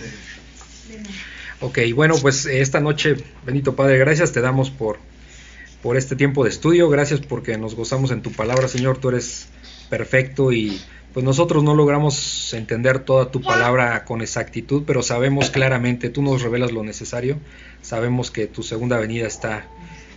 Ok, 1.59 1.79
bueno, 1.95 2.15
pues 2.21 2.45
eh, 2.45 2.61
esta 2.61 2.79
noche, 2.79 3.15
bendito 3.45 3.75
Padre, 3.75 3.97
gracias 3.97 4.31
te 4.31 4.41
damos 4.41 4.69
por, 4.69 4.99
por 5.81 5.97
este 5.97 6.15
tiempo 6.15 6.43
de 6.43 6.51
estudio, 6.51 6.87
gracias 6.87 7.19
porque 7.21 7.57
nos 7.57 7.75
gozamos 7.75 8.11
en 8.11 8.21
tu 8.21 8.31
palabra, 8.31 8.67
Señor, 8.67 8.99
tú 8.99 9.09
eres 9.09 9.47
perfecto 9.89 10.51
y 10.51 10.79
pues 11.13 11.23
nosotros 11.25 11.63
no 11.63 11.73
logramos 11.73 12.53
entender 12.53 12.99
toda 12.99 13.31
tu 13.31 13.41
palabra 13.41 14.05
con 14.05 14.21
exactitud, 14.21 14.83
pero 14.85 15.01
sabemos 15.01 15.49
claramente, 15.49 16.11
tú 16.11 16.21
nos 16.21 16.43
revelas 16.43 16.71
lo 16.71 16.83
necesario, 16.83 17.39
sabemos 17.81 18.29
que 18.29 18.45
tu 18.45 18.61
segunda 18.61 18.99
venida 18.99 19.25
está, 19.25 19.65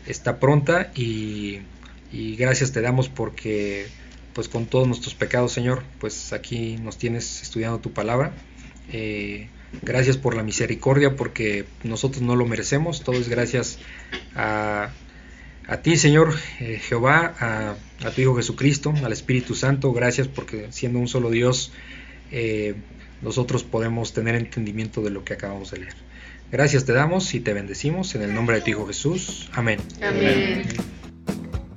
está 0.07 0.39
pronta 0.39 0.93
y, 0.95 1.61
y 2.13 2.37
gracias 2.37 2.73
te 2.73 2.83
damos 2.83 3.09
porque 3.09 3.87
pues 4.33 4.49
con 4.49 4.67
todos 4.67 4.87
nuestros 4.87 5.15
pecados, 5.15 5.53
Señor, 5.53 5.83
pues 5.99 6.33
aquí 6.33 6.77
nos 6.83 6.99
tienes 6.99 7.43
estudiando 7.43 7.79
tu 7.79 7.93
palabra. 7.93 8.33
Eh, 8.93 9.49
gracias 9.83 10.17
por 10.17 10.35
la 10.35 10.43
misericordia, 10.43 11.17
porque 11.17 11.65
nosotros 11.85 12.23
no 12.23 12.37
lo 12.37 12.47
merecemos. 12.47 13.03
Todo 13.03 13.17
es 13.17 13.29
gracias 13.29 13.79
a, 14.35 14.91
ti, 15.83 15.97
Señor 15.97 16.35
eh, 16.61 16.81
Jehová, 16.83 17.35
a, 18.05 18.11
tu 18.11 18.21
Hijo 18.21 18.37
Jesucristo, 18.37 18.95
al 19.03 19.13
Espíritu 19.13 19.55
Santo. 19.55 19.93
Gracias 19.93 20.29
porque 20.29 20.69
siendo 20.71 20.99
un 20.99 21.09
solo 21.09 21.31
Dios, 21.31 21.73
eh, 22.31 22.75
nosotros 23.23 23.65
podemos 23.65 24.13
tener 24.13 24.35
entendimiento 24.35 25.03
de 25.03 25.11
lo 25.11 25.25
que 25.25 25.35
acabamos 25.35 25.71
de 25.71 25.81
leer. 25.81 25.95
Gracias 26.51 26.85
te 26.85 26.93
damos 26.93 27.33
y 27.35 27.41
te 27.41 27.53
bendecimos 27.53 28.15
en 28.17 28.23
el 28.23 28.35
nombre 28.35 28.57
de 28.57 28.63
tu 28.63 28.71
Hijo 28.71 28.87
Jesús. 28.87 29.49
Amén. 29.53 29.79